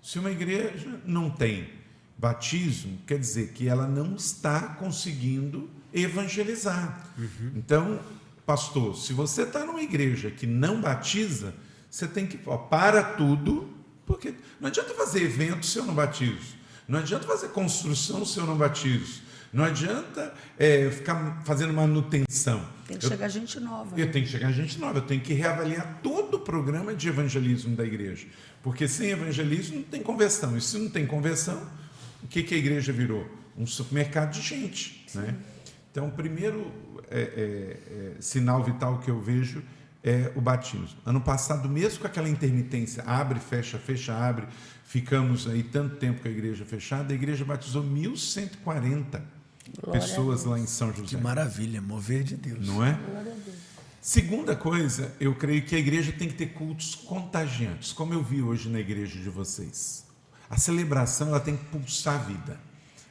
Se 0.01 0.19
uma 0.19 0.31
igreja 0.31 1.01
não 1.05 1.29
tem 1.29 1.69
batismo, 2.17 2.99
quer 3.07 3.19
dizer 3.19 3.49
que 3.53 3.69
ela 3.69 3.87
não 3.87 4.15
está 4.15 4.61
conseguindo 4.77 5.69
evangelizar. 5.93 7.11
Uhum. 7.19 7.53
Então, 7.57 8.01
pastor, 8.47 8.97
se 8.97 9.13
você 9.13 9.43
está 9.43 9.65
numa 9.65 9.83
igreja 9.83 10.31
que 10.31 10.47
não 10.47 10.81
batiza, 10.81 11.55
você 11.91 12.07
tem 12.07 12.27
que 12.27 12.39
ó, 12.47 12.57
para 12.57 13.03
tudo, 13.03 13.69
porque 14.07 14.35
não 14.61 14.69
adianta 14.69 14.95
fazer 14.95 15.23
evento 15.23 15.67
se 15.67 15.79
eu 15.79 15.85
não 15.85 15.95
batizo, 15.95 16.57
não 16.89 16.99
adianta 16.99 17.27
fazer 17.27 17.49
construção 17.49 18.25
se 18.25 18.39
eu 18.39 18.47
não 18.47 18.57
batizo, 18.57 19.23
não 19.53 19.65
adianta 19.65 20.33
é, 20.59 20.91
ficar 20.91 21.43
fazendo 21.45 21.75
manutenção. 21.75 22.67
Tem 22.87 22.97
que 22.97 23.05
eu, 23.05 23.11
chegar 23.11 23.29
gente 23.29 23.61
nova. 23.61 23.99
Eu 23.99 24.07
né? 24.07 24.13
tenho 24.13 24.25
que 24.25 24.31
chegar 24.31 24.51
gente 24.51 24.79
nova, 24.79 24.99
eu 24.99 25.03
tenho 25.03 25.21
que 25.21 25.35
reavaliar 25.35 26.01
todo 26.03 26.39
o 26.39 26.41
programa 26.41 26.95
de 26.95 27.09
evangelismo 27.09 27.77
da 27.77 27.85
igreja. 27.85 28.27
Porque 28.63 28.89
sem 28.89 29.11
evangelismo 29.11 29.77
não 29.77 29.83
tem 29.83 30.03
conversão. 30.03 30.57
E 30.57 30.61
se 30.61 30.79
não 30.79 30.89
tem 30.89 31.07
conversão, 31.07 31.63
o 32.23 32.27
que, 32.27 32.43
que 32.43 32.55
a 32.55 32.59
igreja 32.59 32.93
virou? 32.93 33.29
Um 33.59 33.67
supermercado 33.67 34.33
de 34.33 34.41
gente. 34.41 35.05
Né? 35.15 35.35
Então, 35.93 36.09
o 36.09 36.11
primeiro 36.11 36.73
é, 37.11 37.21
é, 37.21 38.15
é, 38.19 38.21
sinal 38.21 38.65
vital 38.65 38.99
que 38.99 39.11
eu 39.11 39.21
vejo 39.21 39.63
é 40.03 40.33
o 40.35 40.41
batismo. 40.41 40.89
Ano 41.05 41.21
passado, 41.21 41.69
mesmo 41.69 42.01
com 42.01 42.07
aquela 42.07 42.29
intermitência, 42.29 43.05
abre, 43.05 43.39
fecha, 43.39 43.79
fecha, 43.79 44.15
abre, 44.15 44.49
ficamos 44.85 45.47
aí 45.47 45.63
tanto 45.63 45.97
tempo 45.97 46.23
com 46.23 46.29
a 46.29 46.31
igreja 46.31 46.65
fechada, 46.65 47.13
a 47.13 47.15
igreja 47.15 47.45
batizou 47.45 47.85
1.140 47.85 49.21
pessoas 49.93 50.45
lá 50.45 50.59
em 50.59 50.67
São 50.67 50.93
José. 50.93 51.09
Que 51.09 51.17
maravilha, 51.17 51.81
mover 51.81 52.25
de 52.25 52.37
Deus. 52.37 52.67
Não 52.67 52.85
é? 52.85 52.99
Segunda 54.01 54.57
coisa, 54.57 55.15
eu 55.21 55.35
creio 55.35 55.63
que 55.63 55.77
a 55.77 55.79
igreja 55.79 56.11
tem 56.11 56.27
que 56.27 56.35
ter 56.35 56.55
cultos 56.55 56.95
contagiantes, 56.95 57.93
como 57.93 58.13
eu 58.13 58.23
vi 58.23 58.43
hoje 58.43 58.69
na 58.69 58.81
igreja 58.81 59.21
de 59.21 59.29
vocês. 59.29 60.05
A 60.51 60.57
celebração 60.57 61.29
ela 61.29 61.39
tem 61.39 61.57
que 61.57 61.65
pulsar 61.67 62.17
a 62.17 62.19
vida. 62.19 62.61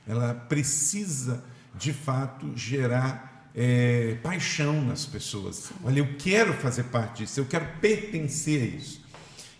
Ela 0.05 0.33
precisa, 0.33 1.41
de 1.75 1.93
fato, 1.93 2.51
gerar 2.55 3.49
é, 3.55 4.15
paixão 4.23 4.81
nas 4.81 5.05
pessoas. 5.05 5.71
Olha, 5.83 5.99
eu 5.99 6.17
quero 6.17 6.53
fazer 6.53 6.83
parte 6.85 7.23
disso, 7.23 7.39
eu 7.39 7.45
quero 7.45 7.65
pertencer 7.79 8.61
a 8.61 8.65
isso. 8.75 9.01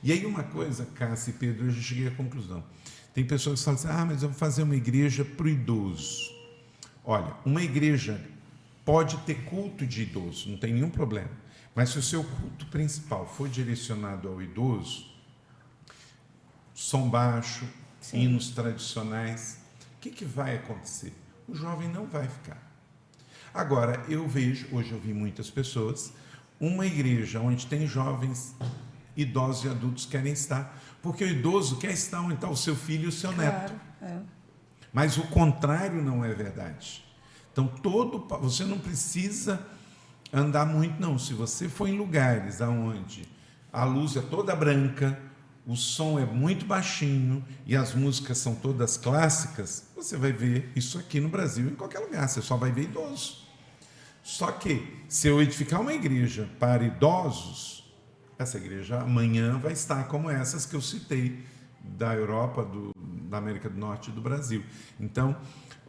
E 0.04 0.12
aí 0.12 0.26
uma 0.26 0.44
coisa, 0.44 0.86
Cássia 0.96 1.32
e 1.32 1.34
Pedro, 1.34 1.66
eu 1.66 1.72
já 1.72 1.82
cheguei 1.82 2.08
à 2.08 2.12
conclusão. 2.12 2.64
Tem 3.14 3.26
pessoas 3.26 3.60
que 3.60 3.66
falam 3.66 3.80
assim, 3.80 3.90
ah, 3.90 4.06
mas 4.06 4.24
eu 4.24 4.30
vou 4.30 4.38
fazer 4.38 4.64
uma 4.64 4.76
igreja 4.76 5.24
para 5.24 5.46
o 5.46 5.50
idoso. 5.50 6.32
Olha, 7.04 7.36
uma 7.46 7.62
igreja 7.62 8.24
pode 8.86 9.18
ter 9.20 9.44
culto 9.44 9.86
de 9.86 10.04
idoso, 10.04 10.50
não 10.50 10.58
tem 10.58 10.74
nenhum 10.74 10.90
problema. 10.90 11.30
Mas 11.76 11.90
se 11.90 12.00
o 12.00 12.02
seu 12.02 12.24
culto 12.24 12.66
principal 12.68 13.26
for 13.26 13.48
direcionado 13.48 14.28
ao 14.28 14.42
idoso, 14.42 15.06
som 16.74 17.10
baixo, 17.10 17.66
Sim. 18.00 18.22
hinos 18.22 18.50
tradicionais, 18.50 19.60
o 19.98 20.00
que, 20.02 20.10
que 20.10 20.26
vai 20.26 20.56
acontecer? 20.56 21.14
O 21.48 21.56
jovem 21.56 21.90
não 21.90 22.06
vai 22.06 22.28
ficar. 22.28 22.72
Agora, 23.54 24.04
eu 24.08 24.28
vejo, 24.28 24.68
hoje 24.72 24.92
eu 24.92 25.00
vi 25.00 25.14
muitas 25.14 25.50
pessoas, 25.50 26.14
uma 26.60 26.86
igreja 26.86 27.40
onde 27.40 27.66
tem 27.66 27.86
jovens, 27.86 28.56
idosos 29.16 29.66
e 29.66 29.70
adultos 29.70 30.06
querem 30.06 30.32
estar, 30.32 30.80
porque 31.02 31.24
o 31.24 31.28
idoso 31.28 31.78
quer 31.78 31.92
estar 31.92 32.22
onde 32.22 32.36
está 32.36 32.50
o 32.50 32.56
seu 32.56 32.76
filho 32.76 33.06
e 33.06 33.08
o 33.08 33.12
seu 33.12 33.34
claro, 33.34 33.52
neto. 33.52 33.74
É. 34.02 34.20
Mas 34.94 35.18
o 35.18 35.24
contrário 35.28 36.02
não 36.02 36.24
é 36.24 36.34
verdade. 36.34 37.04
Então, 37.52 37.68
todo 37.68 38.26
você 38.40 38.64
não 38.64 38.80
precisa 38.80 39.60
andar 40.32 40.66
muito, 40.66 41.00
não. 41.02 41.18
Se 41.18 41.34
você 41.34 41.68
for 41.68 41.88
em 41.88 41.98
lugares 41.98 42.62
onde 42.62 43.28
a 43.74 43.84
luz 43.84 44.16
é 44.16 44.22
toda 44.22 44.56
branca, 44.56 45.20
o 45.66 45.76
som 45.76 46.20
é 46.20 46.26
muito 46.26 46.66
baixinho 46.66 47.46
e 47.66 47.76
as 47.76 47.94
músicas 47.94 48.38
são 48.38 48.56
todas 48.56 48.98
clássicas, 48.98 49.86
você 49.96 50.18
vai 50.18 50.32
ver 50.32 50.72
isso 50.76 50.98
aqui 50.98 51.20
no 51.20 51.30
Brasil, 51.30 51.68
em 51.68 51.76
qualquer 51.76 52.00
lugar, 52.00 52.28
você 52.28 52.42
só 52.42 52.58
vai 52.58 52.72
ver 52.72 52.84
idosos. 52.84 53.48
Só 54.24 54.52
que, 54.52 55.04
se 55.08 55.28
eu 55.28 55.42
edificar 55.42 55.82
uma 55.82 55.94
igreja 55.94 56.50
para 56.60 56.84
idosos, 56.84 57.92
essa 58.38 58.58
igreja 58.58 59.00
amanhã 59.00 59.58
vai 59.58 59.74
estar 59.74 60.08
como 60.08 60.30
essas 60.30 60.66
que 60.66 60.76
eu 60.76 60.82
citei 60.82 61.44
da 61.84 62.14
Europa, 62.14 62.64
do, 62.64 62.92
da 63.30 63.38
América 63.38 63.70
do 63.70 63.80
Norte 63.80 64.10
e 64.10 64.14
do 64.14 64.22
Brasil. 64.22 64.64
Então, 65.00 65.36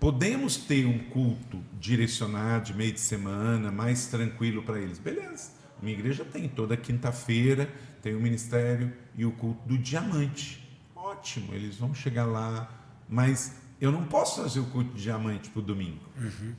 podemos 0.00 0.56
ter 0.56 0.86
um 0.86 0.98
culto 1.10 1.62
direcionado 1.78 2.66
de 2.66 2.74
meio 2.74 2.92
de 2.92 3.00
semana, 3.00 3.70
mais 3.70 4.06
tranquilo 4.06 4.62
para 4.62 4.78
eles. 4.78 4.98
Beleza. 4.98 5.50
Minha 5.80 5.98
igreja 5.98 6.24
tem 6.24 6.48
toda 6.48 6.76
quinta-feira, 6.76 7.68
tem 8.02 8.14
o 8.14 8.20
ministério 8.20 8.92
e 9.14 9.24
o 9.24 9.32
culto 9.32 9.66
do 9.66 9.78
diamante. 9.78 10.60
Ótimo, 10.94 11.54
eles 11.54 11.76
vão 11.76 11.94
chegar 11.94 12.24
lá, 12.26 12.70
mas 13.08 13.54
eu 13.80 13.90
não 13.90 14.04
posso 14.04 14.42
fazer 14.42 14.60
o 14.60 14.66
culto 14.66 14.94
de 14.94 15.02
diamante 15.02 15.48
para 15.50 15.60
o 15.60 15.62
domingo. 15.62 16.00
Uhum. 16.18 16.54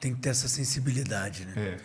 Tem 0.00 0.14
que 0.14 0.20
ter 0.20 0.30
essa 0.30 0.48
sensibilidade, 0.48 1.44
né? 1.44 1.52
É. 1.56 1.80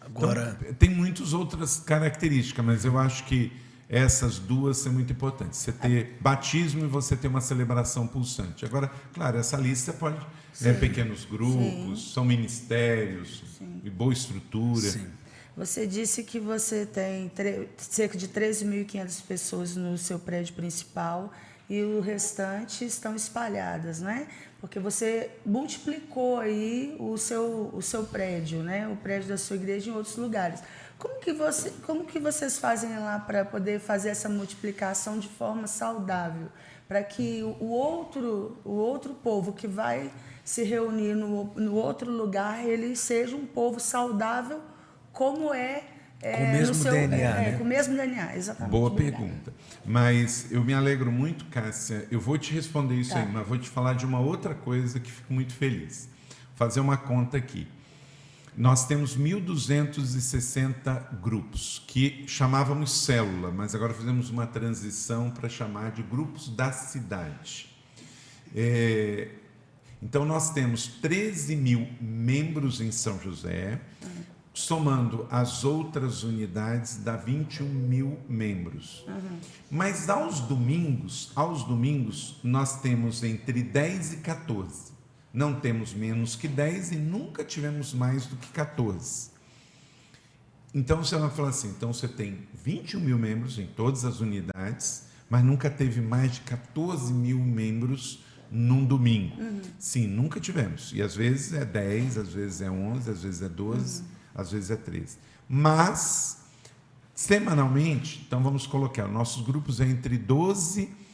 Agora 0.00 0.56
então, 0.60 0.74
tem 0.74 0.90
muitas 0.90 1.32
outras 1.32 1.80
características, 1.80 2.64
mas 2.64 2.84
eu 2.84 2.96
acho 2.96 3.24
que 3.24 3.52
essas 3.88 4.38
duas 4.38 4.78
são 4.78 4.92
muito 4.92 5.12
importantes. 5.12 5.58
Você 5.58 5.72
ter 5.72 6.16
batismo 6.20 6.84
e 6.84 6.88
você 6.88 7.16
ter 7.16 7.28
uma 7.28 7.40
celebração 7.40 8.06
pulsante. 8.06 8.64
Agora, 8.64 8.90
claro, 9.12 9.38
essa 9.38 9.56
lista 9.56 9.92
pode 9.92 10.16
é 10.64 10.72
pequenos 10.72 11.24
grupos, 11.24 12.00
Sim. 12.04 12.12
são 12.14 12.24
ministérios 12.24 13.42
Sim. 13.58 13.80
e 13.84 13.90
boa 13.90 14.12
estrutura. 14.12 14.80
Sim. 14.80 15.06
Você 15.56 15.86
disse 15.86 16.22
que 16.22 16.38
você 16.38 16.84
tem 16.84 17.32
cerca 17.78 18.18
de 18.18 18.28
13.500 18.28 19.22
pessoas 19.26 19.74
no 19.74 19.96
seu 19.96 20.18
prédio 20.18 20.54
principal 20.54 21.32
e 21.66 21.82
o 21.82 22.00
restante 22.00 22.84
estão 22.84 23.16
espalhadas, 23.16 24.02
né? 24.02 24.28
Porque 24.60 24.78
você 24.78 25.30
multiplicou 25.46 26.38
aí 26.38 26.94
o 27.00 27.16
seu, 27.16 27.70
o 27.72 27.80
seu 27.80 28.04
prédio, 28.04 28.62
né? 28.62 28.86
O 28.86 28.96
prédio 28.96 29.30
da 29.30 29.38
sua 29.38 29.56
igreja 29.56 29.90
em 29.90 29.94
outros 29.94 30.16
lugares. 30.16 30.62
Como 30.98 31.18
que, 31.20 31.32
você, 31.32 31.70
como 31.86 32.04
que 32.04 32.18
vocês 32.18 32.58
fazem 32.58 32.90
lá 32.98 33.18
para 33.18 33.42
poder 33.42 33.80
fazer 33.80 34.10
essa 34.10 34.28
multiplicação 34.28 35.18
de 35.18 35.28
forma 35.28 35.66
saudável? 35.66 36.48
Para 36.86 37.02
que 37.02 37.42
o 37.42 37.64
outro, 37.64 38.58
o 38.62 38.72
outro 38.72 39.14
povo 39.14 39.54
que 39.54 39.66
vai 39.66 40.12
se 40.44 40.62
reunir 40.62 41.14
no, 41.14 41.44
no 41.54 41.74
outro 41.76 42.10
lugar, 42.10 42.62
ele 42.62 42.94
seja 42.94 43.34
um 43.34 43.46
povo 43.46 43.80
saudável 43.80 44.60
como 45.16 45.54
é 45.54 45.82
é, 46.20 46.36
com 46.36 46.44
o 46.44 46.52
mesmo 46.52 46.74
seu, 46.74 46.92
DNA, 46.92 47.16
é, 47.16 47.20
né? 47.20 47.58
Com 47.58 47.64
o 47.64 47.66
mesmo 47.66 47.96
DNA, 47.96 48.36
exatamente. 48.36 48.70
Boa 48.70 48.90
pergunta. 48.90 49.52
Mas 49.84 50.50
eu 50.50 50.62
me 50.62 50.74
alegro 50.74 51.10
muito, 51.10 51.46
Cássia. 51.46 52.06
Eu 52.10 52.20
vou 52.20 52.36
te 52.36 52.52
responder 52.52 52.96
isso 52.96 53.12
tá. 53.12 53.20
aí, 53.20 53.28
mas 53.30 53.46
vou 53.46 53.58
te 53.58 53.68
falar 53.68 53.94
de 53.94 54.04
uma 54.04 54.20
outra 54.20 54.54
coisa 54.54 55.00
que 55.00 55.10
fico 55.10 55.32
muito 55.32 55.54
feliz. 55.54 56.08
Vou 56.28 56.56
fazer 56.56 56.80
uma 56.80 56.96
conta 56.96 57.36
aqui. 57.36 57.66
Nós 58.56 58.86
temos 58.86 59.16
1.260 59.16 61.20
grupos, 61.20 61.82
que 61.86 62.24
chamávamos 62.26 63.04
célula, 63.04 63.50
mas 63.50 63.74
agora 63.74 63.94
fizemos 63.94 64.30
uma 64.30 64.46
transição 64.46 65.30
para 65.30 65.48
chamar 65.48 65.92
de 65.92 66.02
grupos 66.02 66.48
da 66.48 66.72
cidade. 66.72 67.70
É, 68.54 69.28
então, 70.02 70.24
nós 70.24 70.50
temos 70.50 70.86
13 70.86 71.56
mil 71.56 71.88
membros 72.00 72.80
em 72.80 72.90
São 72.90 73.20
José, 73.20 73.80
somando 74.58 75.26
as 75.30 75.64
outras 75.64 76.22
unidades, 76.22 76.96
dá 76.96 77.16
21 77.16 77.66
mil 77.66 78.18
membros. 78.28 79.04
Uhum. 79.06 79.38
Mas 79.70 80.08
aos 80.08 80.40
domingos, 80.40 81.30
aos 81.34 81.62
domingos, 81.64 82.40
nós 82.42 82.80
temos 82.80 83.22
entre 83.22 83.62
10 83.62 84.14
e 84.14 84.16
14 84.18 84.96
não 85.36 85.60
temos 85.60 85.92
menos 85.92 86.34
que 86.34 86.48
10 86.48 86.92
e 86.92 86.96
nunca 86.96 87.44
tivemos 87.44 87.92
mais 87.92 88.24
do 88.24 88.36
que 88.36 88.48
14. 88.52 89.30
Então 90.74 91.04
você 91.04 91.14
vai 91.14 91.28
falar 91.28 91.50
assim: 91.50 91.68
então 91.68 91.92
você 91.92 92.08
tem 92.08 92.38
21 92.64 93.00
mil 93.00 93.18
membros 93.18 93.58
em 93.58 93.66
todas 93.66 94.06
as 94.06 94.20
unidades, 94.20 95.08
mas 95.28 95.44
nunca 95.44 95.68
teve 95.68 96.00
mais 96.00 96.36
de 96.36 96.40
14 96.40 97.12
mil 97.12 97.38
membros 97.38 98.24
num 98.50 98.82
domingo. 98.82 99.38
Uhum. 99.38 99.60
Sim, 99.78 100.06
nunca 100.06 100.40
tivemos. 100.40 100.90
E 100.94 101.02
às 101.02 101.14
vezes 101.14 101.52
é 101.52 101.66
10, 101.66 102.16
às 102.16 102.32
vezes 102.32 102.62
é 102.62 102.70
11, 102.70 103.10
às 103.10 103.22
vezes 103.22 103.42
é 103.42 103.48
12, 103.48 104.00
uhum. 104.00 104.08
Às 104.36 104.52
vezes 104.52 104.70
é 104.70 104.76
13. 104.76 105.16
Mas, 105.48 106.38
semanalmente, 107.14 108.22
então 108.26 108.42
vamos 108.42 108.66
colocar, 108.66 109.08
nossos 109.08 109.44
grupos 109.44 109.80
é 109.80 109.86
entre 109.86 110.18
12 110.18 110.82
e 110.82 111.06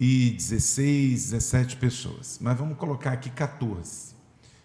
e 0.00 0.30
16, 0.30 1.30
17 1.30 1.76
pessoas. 1.76 2.38
Mas 2.40 2.56
vamos 2.56 2.78
colocar 2.78 3.12
aqui 3.12 3.28
14 3.28 4.14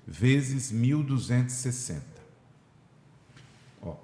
vezes 0.08 0.71
1260. 0.71 2.01
Ó, 3.81 3.97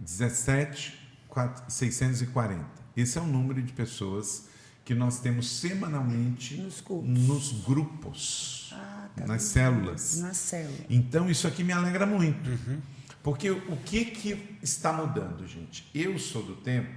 17, 0.00 0.98
4, 1.28 1.70
640. 1.70 2.66
Esse 2.96 3.18
é 3.18 3.20
o 3.20 3.26
número 3.26 3.62
de 3.62 3.72
pessoas 3.72 4.48
que 4.84 4.94
nós 4.94 5.20
temos 5.20 5.48
semanalmente 5.60 6.56
nos, 6.56 6.82
nos 7.04 7.52
grupos, 7.64 8.65
ah, 8.76 9.08
tá 9.16 9.26
nas 9.26 9.42
células. 9.42 10.20
Nas 10.20 10.36
células. 10.36 10.86
Então, 10.88 11.30
isso 11.30 11.46
aqui 11.46 11.64
me 11.64 11.72
alegra 11.72 12.06
muito. 12.06 12.50
Uhum. 12.50 12.80
Porque 13.22 13.50
o 13.50 13.76
que, 13.84 14.04
que 14.04 14.58
está 14.62 14.92
mudando, 14.92 15.46
gente? 15.46 15.88
Eu 15.92 16.18
sou 16.18 16.42
do 16.44 16.54
tempo, 16.54 16.94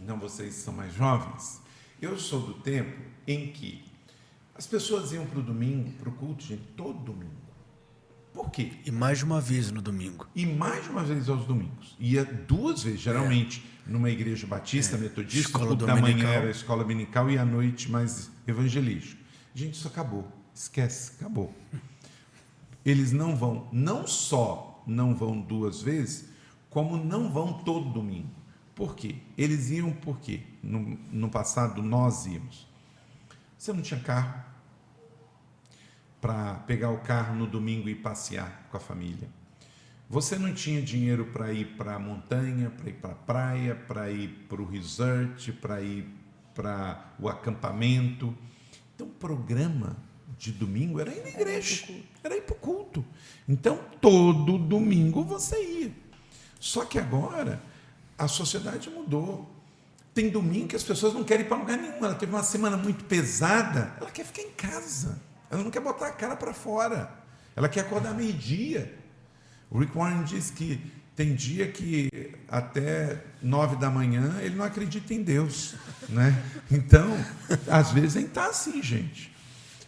não 0.00 0.18
vocês 0.18 0.54
são 0.54 0.72
mais 0.72 0.94
jovens, 0.94 1.60
eu 2.00 2.16
sou 2.16 2.40
do 2.40 2.54
tempo 2.54 2.96
em 3.26 3.48
que 3.48 3.84
as 4.54 4.66
pessoas 4.66 5.12
iam 5.12 5.26
para 5.26 5.40
o 5.40 5.42
domingo, 5.42 5.90
para 5.92 6.08
o 6.08 6.12
culto, 6.12 6.44
gente, 6.44 6.62
todo 6.76 6.98
domingo. 6.98 7.48
Por 8.32 8.50
quê? 8.50 8.72
E 8.86 8.90
mais 8.92 9.18
de 9.18 9.24
uma 9.24 9.40
vez 9.40 9.72
no 9.72 9.82
domingo. 9.82 10.28
E 10.34 10.46
mais 10.46 10.84
de 10.84 10.90
uma 10.90 11.02
vez 11.02 11.28
aos 11.28 11.44
domingos. 11.44 11.96
Ia 11.98 12.24
duas 12.24 12.84
vezes, 12.84 13.00
geralmente, 13.00 13.64
é. 13.86 13.90
numa 13.90 14.10
igreja 14.10 14.46
batista, 14.46 14.96
é. 14.96 15.00
metodista, 15.00 15.48
escola 15.48 15.74
da 15.74 15.96
manhã 15.96 16.28
era 16.28 16.46
a 16.46 16.50
escola 16.50 16.84
dominical 16.84 17.28
e 17.28 17.36
à 17.36 17.44
noite 17.44 17.90
mais 17.90 18.30
evangelístico. 18.46 19.20
Gente, 19.52 19.74
isso 19.74 19.88
acabou. 19.88 20.37
Esquece, 20.58 21.12
acabou. 21.14 21.54
Eles 22.84 23.12
não 23.12 23.36
vão, 23.36 23.68
não 23.70 24.08
só 24.08 24.82
não 24.84 25.14
vão 25.14 25.40
duas 25.40 25.80
vezes, 25.80 26.28
como 26.68 26.96
não 26.96 27.30
vão 27.30 27.62
todo 27.62 27.92
domingo. 27.92 28.28
Por 28.74 28.96
quê? 28.96 29.18
Eles 29.36 29.70
iam 29.70 29.92
por 29.92 30.18
quê? 30.18 30.42
No, 30.60 30.98
no 31.12 31.30
passado, 31.30 31.80
nós 31.80 32.26
íamos. 32.26 32.66
Você 33.56 33.72
não 33.72 33.82
tinha 33.82 34.00
carro, 34.00 34.42
para 36.20 36.54
pegar 36.66 36.90
o 36.90 36.98
carro 36.98 37.36
no 37.36 37.46
domingo 37.46 37.88
e 37.88 37.94
passear 37.94 38.66
com 38.68 38.76
a 38.76 38.80
família. 38.80 39.28
Você 40.10 40.36
não 40.36 40.52
tinha 40.52 40.82
dinheiro 40.82 41.26
para 41.26 41.52
ir 41.52 41.76
para 41.76 41.94
a 41.94 41.98
montanha, 42.00 42.68
para 42.68 42.88
ir 42.88 42.94
para 42.94 43.12
a 43.12 43.14
praia, 43.14 43.76
para 43.76 44.10
ir 44.10 44.46
para 44.48 44.60
o 44.60 44.68
resort, 44.68 45.52
para 45.52 45.80
ir 45.80 46.08
para 46.52 47.12
o 47.20 47.28
acampamento. 47.28 48.36
Então, 48.96 49.08
programa 49.08 50.07
de 50.38 50.52
domingo 50.52 51.00
era 51.00 51.10
ir 51.10 51.22
na 51.22 51.28
igreja, 51.30 51.86
era 52.22 52.36
ir 52.36 52.42
para 52.42 52.54
o 52.54 52.58
culto. 52.58 53.04
Então, 53.48 53.80
todo 54.00 54.56
domingo 54.56 55.24
você 55.24 55.62
ia. 55.62 55.92
Só 56.60 56.84
que 56.84 56.98
agora 56.98 57.62
a 58.16 58.28
sociedade 58.28 58.88
mudou. 58.90 59.50
Tem 60.14 60.28
domingo 60.28 60.68
que 60.68 60.76
as 60.76 60.82
pessoas 60.82 61.14
não 61.14 61.24
querem 61.24 61.44
ir 61.44 61.48
para 61.48 61.56
lugar 61.56 61.76
nenhum. 61.76 62.04
Ela 62.04 62.14
teve 62.14 62.32
uma 62.32 62.42
semana 62.42 62.76
muito 62.76 63.04
pesada, 63.04 63.94
ela 64.00 64.10
quer 64.10 64.24
ficar 64.24 64.42
em 64.42 64.50
casa. 64.50 65.20
Ela 65.50 65.62
não 65.62 65.70
quer 65.70 65.80
botar 65.80 66.08
a 66.08 66.12
cara 66.12 66.36
para 66.36 66.52
fora. 66.52 67.10
Ela 67.56 67.68
quer 67.68 67.80
acordar 67.80 68.14
meio-dia. 68.14 68.96
O 69.70 69.78
Rick 69.78 69.96
Warren 69.96 70.24
diz 70.24 70.50
que 70.50 70.80
tem 71.16 71.34
dia 71.34 71.70
que 71.70 72.32
até 72.48 73.24
nove 73.42 73.76
da 73.76 73.90
manhã 73.90 74.38
ele 74.40 74.54
não 74.54 74.64
acredita 74.64 75.12
em 75.12 75.22
Deus. 75.22 75.74
Né? 76.08 76.32
Então, 76.70 77.08
às 77.68 77.92
vezes 77.92 78.16
a 78.16 78.20
gente 78.20 78.28
está 78.28 78.46
assim, 78.46 78.82
gente. 78.82 79.37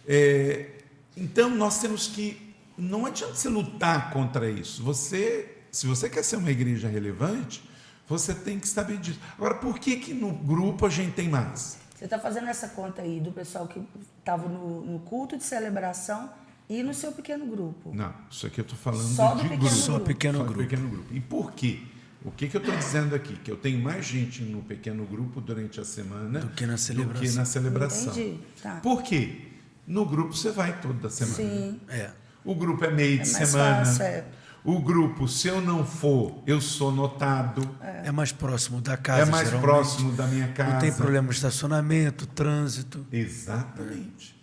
É, 0.06 0.70
então, 1.16 1.50
nós 1.50 1.80
temos 1.80 2.06
que. 2.06 2.54
Não 2.76 3.04
adianta 3.04 3.34
você 3.34 3.48
lutar 3.48 4.10
contra 4.10 4.50
isso. 4.50 4.82
Você, 4.82 5.58
se 5.70 5.86
você 5.86 6.08
quer 6.08 6.22
ser 6.22 6.36
uma 6.36 6.50
igreja 6.50 6.88
relevante, 6.88 7.62
você 8.08 8.34
tem 8.34 8.58
que 8.58 8.66
saber 8.66 8.96
disso. 8.96 9.20
Agora, 9.36 9.54
por 9.54 9.78
que, 9.78 9.96
que 9.96 10.12
no 10.12 10.32
grupo 10.32 10.86
a 10.86 10.90
gente 10.90 11.12
tem 11.12 11.28
mais? 11.28 11.78
Você 11.94 12.06
está 12.06 12.18
fazendo 12.18 12.48
essa 12.48 12.68
conta 12.68 13.02
aí 13.02 13.20
do 13.20 13.30
pessoal 13.30 13.68
que 13.68 13.80
estava 14.18 14.48
no, 14.48 14.80
no, 14.80 14.98
culto 15.00 15.36
de 15.36 15.44
celebração 15.44 16.30
e 16.68 16.82
no 16.82 16.94
seu 16.94 17.12
pequeno 17.12 17.44
grupo? 17.46 17.94
Não, 17.94 18.12
isso 18.30 18.46
aqui 18.46 18.60
eu 18.60 18.62
estou 18.62 18.78
falando 18.78 19.14
Só 19.14 19.34
de 19.34 19.46
grupo. 19.46 19.68
Só 19.68 19.98
pequeno 19.98 20.38
Só 20.38 20.44
grupo. 20.44 20.60
pequeno 20.60 20.88
grupo. 20.88 21.14
E 21.14 21.20
por 21.20 21.52
quê? 21.52 21.82
O 22.24 22.30
que, 22.30 22.48
que 22.48 22.56
eu 22.56 22.60
estou 22.60 22.74
dizendo 22.74 23.14
aqui? 23.14 23.36
Que 23.36 23.50
eu 23.50 23.56
tenho 23.56 23.78
mais 23.78 24.06
gente 24.06 24.42
no 24.42 24.62
pequeno 24.62 25.04
grupo 25.04 25.40
durante 25.40 25.78
a 25.78 25.84
semana 25.84 26.40
do 26.40 26.48
que 26.48 26.66
na 26.66 26.76
celebração. 26.76 27.22
Que 27.22 27.30
na 27.32 27.44
celebração. 27.44 28.12
Entendi. 28.12 28.40
Tá. 28.62 28.80
Por 28.82 29.02
quê? 29.02 29.49
No 29.90 30.06
grupo 30.06 30.32
você 30.32 30.52
vai 30.52 30.80
toda 30.80 31.10
semana. 31.10 31.34
Sim. 31.34 31.80
É. 31.88 32.10
O 32.44 32.54
grupo 32.54 32.84
é 32.84 32.90
meio 32.92 33.18
é 33.18 33.22
de 33.22 33.28
semana. 33.28 33.84
Fácil, 33.84 34.04
é. 34.04 34.24
O 34.62 34.78
grupo, 34.78 35.26
se 35.26 35.48
eu 35.48 35.60
não 35.60 35.84
for, 35.84 36.42
eu 36.46 36.60
sou 36.60 36.92
notado. 36.92 37.68
É, 37.82 38.08
é 38.08 38.12
mais 38.12 38.30
próximo 38.30 38.80
da 38.80 38.96
casa. 38.96 39.22
É 39.22 39.24
mais 39.24 39.50
próximo 39.50 40.12
da 40.12 40.28
minha 40.28 40.46
casa. 40.48 40.74
Não 40.74 40.78
tem 40.78 40.92
problema 40.92 41.28
de 41.28 41.34
estacionamento, 41.34 42.24
trânsito. 42.24 43.04
Exatamente. 43.10 44.38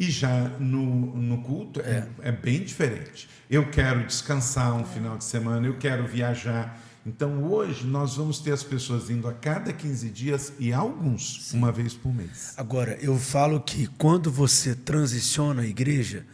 E 0.00 0.10
já 0.10 0.48
no, 0.58 1.16
no 1.16 1.42
culto 1.42 1.80
é. 1.80 2.08
é, 2.22 2.32
bem 2.32 2.64
diferente. 2.64 3.28
Eu 3.48 3.70
quero 3.70 4.04
descansar 4.04 4.74
um 4.74 4.84
final 4.84 5.16
de 5.16 5.24
semana, 5.24 5.64
eu 5.64 5.76
quero 5.76 6.08
viajar. 6.08 6.76
Então 7.08 7.42
hoje 7.44 7.86
nós 7.86 8.16
vamos 8.16 8.38
ter 8.38 8.52
as 8.52 8.62
pessoas 8.62 9.08
indo 9.08 9.26
a 9.26 9.32
cada 9.32 9.72
15 9.72 10.10
dias 10.10 10.52
e 10.58 10.74
alguns 10.74 11.48
Sim. 11.48 11.56
uma 11.56 11.72
vez 11.72 11.94
por 11.94 12.14
mês. 12.14 12.52
Agora, 12.54 12.98
eu 13.00 13.18
falo 13.18 13.60
que 13.60 13.86
quando 13.86 14.30
você 14.30 14.74
transiciona 14.74 15.62
a 15.62 15.66
igreja, 15.66 16.26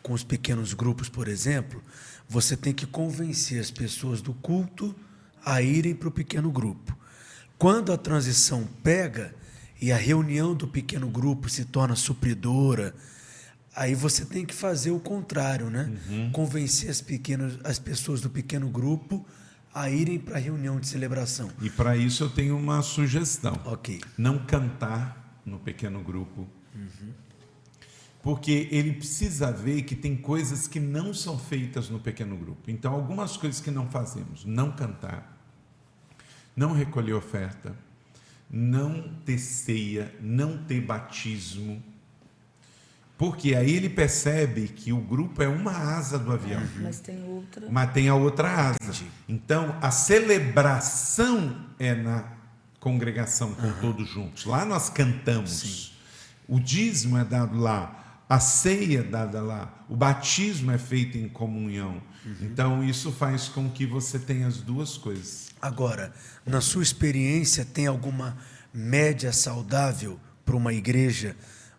com 0.00 0.12
os 0.12 0.22
pequenos 0.22 0.72
grupos, 0.72 1.08
por 1.08 1.26
exemplo, 1.26 1.82
você 2.28 2.56
tem 2.56 2.72
que 2.72 2.86
convencer 2.86 3.60
as 3.60 3.72
pessoas 3.72 4.22
do 4.22 4.32
culto 4.32 4.94
a 5.44 5.60
irem 5.60 5.96
para 5.96 6.08
o 6.08 6.12
pequeno 6.12 6.48
grupo. 6.50 6.96
Quando 7.58 7.92
a 7.92 7.98
transição 7.98 8.68
pega 8.84 9.34
e 9.80 9.90
a 9.90 9.96
reunião 9.96 10.54
do 10.54 10.68
pequeno 10.68 11.08
grupo 11.08 11.48
se 11.48 11.64
torna 11.64 11.96
supridora, 11.96 12.94
aí 13.74 13.96
você 13.96 14.24
tem 14.24 14.46
que 14.46 14.54
fazer 14.54 14.92
o 14.92 15.00
contrário, 15.00 15.68
né? 15.70 15.92
Uhum. 16.08 16.30
Convencer 16.30 16.88
as, 16.88 17.00
pequenas, 17.00 17.58
as 17.64 17.80
pessoas 17.80 18.20
do 18.20 18.30
pequeno 18.30 18.68
grupo 18.68 19.26
a 19.72 19.90
irem 19.90 20.18
para 20.18 20.36
a 20.36 20.40
reunião 20.40 20.80
de 20.80 20.86
celebração. 20.86 21.50
E 21.60 21.70
para 21.70 21.96
isso 21.96 22.24
eu 22.24 22.30
tenho 22.30 22.56
uma 22.56 22.82
sugestão. 22.82 23.60
Ok. 23.64 24.00
Não 24.18 24.38
cantar 24.38 25.40
no 25.44 25.58
pequeno 25.58 26.02
grupo. 26.02 26.48
Uhum 26.74 27.12
porque 28.22 28.68
ele 28.70 28.92
precisa 28.92 29.50
ver 29.50 29.82
que 29.82 29.96
tem 29.96 30.16
coisas 30.16 30.68
que 30.68 30.78
não 30.78 31.14
são 31.14 31.38
feitas 31.38 31.88
no 31.88 31.98
pequeno 31.98 32.36
grupo. 32.36 32.70
Então, 32.70 32.92
algumas 32.92 33.36
coisas 33.36 33.60
que 33.60 33.70
não 33.70 33.90
fazemos, 33.90 34.44
não 34.44 34.70
cantar, 34.70 35.38
não 36.54 36.72
recolher 36.72 37.14
oferta, 37.14 37.74
não 38.50 39.14
ter 39.24 39.38
ceia, 39.38 40.14
não 40.20 40.58
ter 40.64 40.80
batismo, 40.80 41.82
porque 43.20 43.54
aí 43.54 43.74
ele 43.74 43.90
percebe 43.90 44.66
que 44.66 44.94
o 44.94 44.96
grupo 44.98 45.42
é 45.42 45.46
uma 45.46 45.72
asa 45.72 46.18
do 46.18 46.32
avião. 46.32 46.62
Mas 46.76 47.00
tem 47.00 47.22
outra. 47.22 47.68
Mas 47.70 47.92
tem 47.92 48.08
a 48.08 48.14
outra 48.14 48.48
asa. 48.48 48.78
Entendi. 48.80 49.06
Então, 49.28 49.76
a 49.82 49.90
celebração 49.90 51.66
é 51.78 51.94
na 51.94 52.24
congregação 52.78 53.52
com 53.52 53.66
uhum. 53.66 53.78
todos 53.78 54.08
juntos. 54.08 54.46
Lá 54.46 54.64
nós 54.64 54.88
cantamos. 54.88 55.50
Sim. 55.50 55.90
O 56.48 56.58
dízimo 56.58 57.18
é 57.18 57.24
dado 57.24 57.58
lá 57.58 58.00
a 58.26 58.38
ceia 58.38 59.02
dada 59.02 59.42
lá, 59.42 59.84
o 59.88 59.96
batismo 59.96 60.70
é 60.70 60.78
feito 60.78 61.18
em 61.18 61.28
comunhão. 61.28 62.00
Uhum. 62.24 62.36
Então, 62.42 62.84
isso 62.84 63.10
faz 63.10 63.48
com 63.48 63.68
que 63.68 63.84
você 63.84 64.20
tenha 64.20 64.46
as 64.46 64.58
duas 64.58 64.96
coisas. 64.96 65.50
Agora, 65.60 66.14
na 66.46 66.60
sua 66.60 66.84
experiência, 66.84 67.64
tem 67.64 67.88
alguma 67.88 68.38
média 68.72 69.32
saudável 69.32 70.18
para 70.44 70.54
uma 70.54 70.72
igreja 70.72 71.34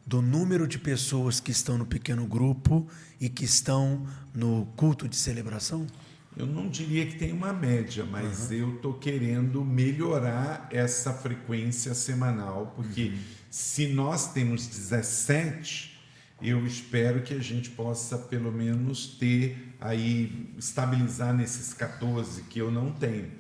do 0.06 0.22
número 0.22 0.68
de 0.68 0.80
pessoas 0.80 1.40
que 1.40 1.52
estão 1.52 1.78
no 1.78 1.86
pequeno 1.86 2.26
grupo 2.26 2.88
e 3.20 3.30
que 3.30 3.46
estão 3.46 4.06
no 4.34 4.66
culto 4.76 5.08
de 5.08 5.16
celebração? 5.16 5.88
Eu 6.36 6.46
não 6.46 6.70
diria 6.70 7.06
que 7.06 7.18
tem 7.18 7.34
uma 7.34 7.52
média, 7.52 8.06
mas 8.06 8.50
uhum. 8.50 8.56
eu 8.56 8.76
estou 8.76 8.94
querendo 8.94 9.66
melhorar 9.66 10.68
essa 10.72 11.14
frequência 11.14 11.94
semanal, 11.94 12.74
porque 12.76 13.10
uhum. 13.10 13.20
se 13.50 13.88
nós 13.88 14.32
temos 14.32 14.66
17, 14.66 16.00
eu 16.42 16.66
espero 16.66 17.22
que 17.22 17.34
a 17.34 17.40
gente 17.40 17.70
possa 17.72 18.18
pelo 18.18 18.52
menos 18.52 19.18
ter 19.18 19.76
aí 19.80 20.50
estabilizar 20.58 21.34
nesses 21.34 21.74
14 21.74 22.44
que 22.44 22.60
eu 22.60 22.72
não 22.72 22.92
tenho 22.94 23.32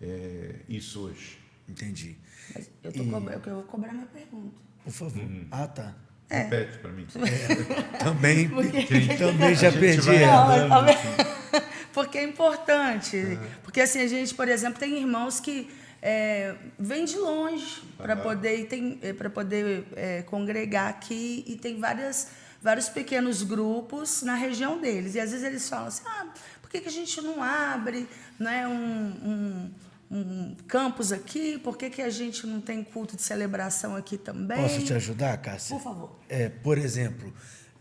é, 0.00 0.56
isso 0.68 1.00
hoje. 1.00 1.38
Entendi. 1.68 2.16
Mas 2.54 2.68
eu, 2.82 2.92
tô 2.92 3.02
e... 3.02 3.48
eu 3.48 3.54
vou 3.54 3.62
cobrar 3.62 3.92
minha 3.92 4.06
pergunta. 4.06 4.56
Por 4.82 4.92
favor. 4.92 5.22
Uhum. 5.22 5.46
Ah, 5.50 5.68
tá. 5.68 5.94
É. 6.30 6.42
Repete 6.42 6.78
para 6.78 6.90
mim. 6.92 7.06
É, 7.16 7.98
também, 7.98 8.48
Porque... 8.48 9.16
também 9.18 9.54
já 9.54 9.72
perdi. 9.72 10.08
Não, 10.08 10.86
porque 11.92 12.18
é 12.18 12.22
importante. 12.22 13.16
Uhum. 13.16 13.38
Porque 13.64 13.80
assim, 13.80 14.00
a 14.00 14.06
gente, 14.06 14.32
por 14.34 14.48
exemplo, 14.48 14.78
tem 14.78 14.96
irmãos 14.96 15.40
que 15.40 15.68
é, 16.00 16.54
vêm 16.78 17.04
de 17.04 17.18
longe 17.18 17.82
para 17.96 18.16
poder, 18.16 18.66
tem, 18.66 18.98
é, 19.02 19.12
poder 19.12 19.84
é, 19.96 20.22
congregar 20.22 20.88
aqui 20.88 21.44
e 21.46 21.56
tem 21.56 21.78
várias 21.80 22.28
vários 22.62 22.88
pequenos 22.88 23.42
grupos 23.42 24.22
na 24.22 24.34
região 24.34 24.80
deles. 24.80 25.14
E 25.14 25.20
às 25.20 25.30
vezes 25.30 25.44
eles 25.44 25.68
falam 25.68 25.88
assim: 25.88 26.02
ah, 26.06 26.26
por 26.60 26.70
que, 26.70 26.80
que 26.80 26.88
a 26.88 26.92
gente 26.92 27.20
não 27.20 27.42
abre 27.42 28.06
né, 28.38 28.66
um, 28.68 28.72
um, 28.72 29.70
um 30.10 30.56
campus 30.66 31.12
aqui? 31.12 31.58
Por 31.58 31.76
que, 31.76 31.88
que 31.88 32.02
a 32.02 32.10
gente 32.10 32.46
não 32.46 32.60
tem 32.60 32.82
culto 32.82 33.14
de 33.16 33.22
celebração 33.22 33.94
aqui 33.94 34.18
também? 34.18 34.60
Posso 34.60 34.84
te 34.84 34.92
ajudar, 34.92 35.36
Cássia? 35.38 35.76
Por 35.76 35.82
favor. 35.82 36.18
É, 36.28 36.48
por 36.48 36.76
exemplo, 36.76 37.32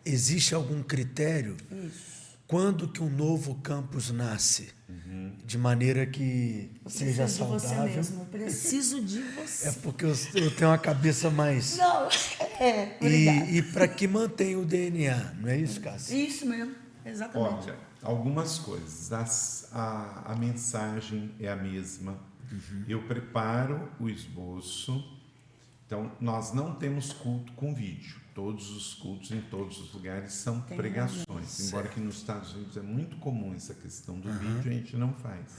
existe 0.05 0.53
algum 0.53 0.84
critério? 0.84 1.57
Isso. 1.71 2.19
Quando 2.45 2.88
que 2.88 3.01
um 3.01 3.09
novo 3.09 3.55
campus 3.55 4.09
nasce? 4.09 4.69
Uhum. 4.88 5.34
De 5.45 5.55
maneira 5.55 6.05
que 6.07 6.71
seja 6.88 7.23
preciso 7.23 7.59
saudável. 7.59 7.86
De 7.86 7.93
você 7.93 7.95
mesmo. 7.95 8.21
Eu 8.21 8.25
preciso 8.25 9.01
de 9.01 9.21
você. 9.21 9.67
É 9.67 9.71
porque 9.71 10.05
eu, 10.05 10.15
eu 10.34 10.55
tenho 10.55 10.71
uma 10.71 10.77
cabeça 10.77 11.30
mais. 11.30 11.77
Não, 11.77 12.07
é. 12.59 12.97
E, 13.01 13.57
e 13.57 13.61
para 13.61 13.88
que 13.88 14.07
mantenha 14.07 14.57
o 14.57 14.65
DNA, 14.65 15.36
não 15.39 15.49
é 15.49 15.57
isso, 15.57 15.80
Cássia? 15.80 16.15
Isso 16.15 16.45
mesmo, 16.47 16.73
exatamente. 17.05 17.71
Algumas 18.02 18.60
coisas. 18.60 19.12
As, 19.12 19.70
a, 19.74 20.32
a 20.32 20.36
mensagem 20.36 21.32
é 21.39 21.50
a 21.50 21.56
mesma. 21.56 22.18
Eu 22.88 23.04
preparo 23.04 23.89
o 24.00 24.10
esboço. 24.10 25.18
Então, 25.86 26.12
nós 26.20 26.54
não 26.54 26.76
temos 26.76 27.12
culto 27.14 27.52
com 27.54 27.74
vídeo. 27.74 28.20
Todos 28.34 28.70
os 28.70 28.93
cultos 28.93 29.32
em 29.32 29.41
todos 29.41 29.80
os 29.80 29.93
lugares 29.93 30.34
são 30.34 30.62
Tem 30.62 30.78
pregações. 30.78 31.60
Embora 31.68 31.88
que 31.88 32.00
nos 32.00 32.18
Estados 32.18 32.54
Unidos 32.54 32.78
é 32.78 32.82
muito 32.82 33.18
comum 33.18 33.54
essa 33.54 33.74
questão 33.74 34.20
do 34.20 34.32
vídeo, 34.32 34.72
a 34.72 34.74
gente 34.74 34.95
não 34.95 35.14
faz. 35.14 35.58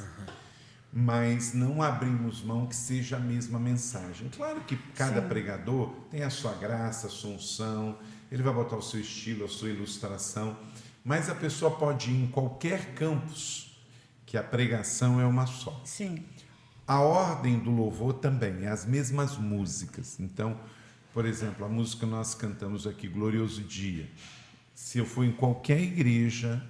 Mas 0.92 1.52
não 1.52 1.82
abrimos 1.82 2.42
mão 2.42 2.66
que 2.66 2.74
seja 2.74 3.16
a 3.16 3.20
mesma 3.20 3.58
mensagem. 3.58 4.28
Claro 4.30 4.60
que 4.62 4.76
cada 4.94 5.20
Sim. 5.20 5.28
pregador 5.28 5.90
tem 6.10 6.22
a 6.22 6.30
sua 6.30 6.54
graça, 6.54 7.06
a 7.06 7.10
sua 7.10 7.30
unção, 7.30 7.98
ele 8.30 8.42
vai 8.42 8.54
botar 8.54 8.76
o 8.76 8.82
seu 8.82 9.00
estilo, 9.00 9.44
a 9.44 9.48
sua 9.48 9.68
ilustração, 9.68 10.56
mas 11.04 11.28
a 11.28 11.34
pessoa 11.34 11.70
pode 11.76 12.10
ir 12.10 12.24
em 12.24 12.26
qualquer 12.26 12.94
campus, 12.94 13.80
que 14.26 14.36
a 14.36 14.42
pregação 14.42 15.20
é 15.20 15.26
uma 15.26 15.46
só. 15.46 15.80
Sim. 15.84 16.24
A 16.86 17.00
ordem 17.00 17.58
do 17.58 17.70
louvor 17.70 18.14
também, 18.14 18.64
é 18.64 18.68
as 18.68 18.84
mesmas 18.84 19.36
músicas. 19.36 20.18
Então, 20.20 20.58
por 21.12 21.24
exemplo, 21.24 21.64
a 21.64 21.68
música 21.68 22.06
que 22.06 22.10
nós 22.10 22.34
cantamos 22.34 22.86
aqui, 22.86 23.08
Glorioso 23.08 23.62
Dia. 23.62 24.08
Se 24.74 24.98
eu 24.98 25.06
for 25.06 25.24
em 25.24 25.32
qualquer 25.32 25.80
igreja, 25.80 26.62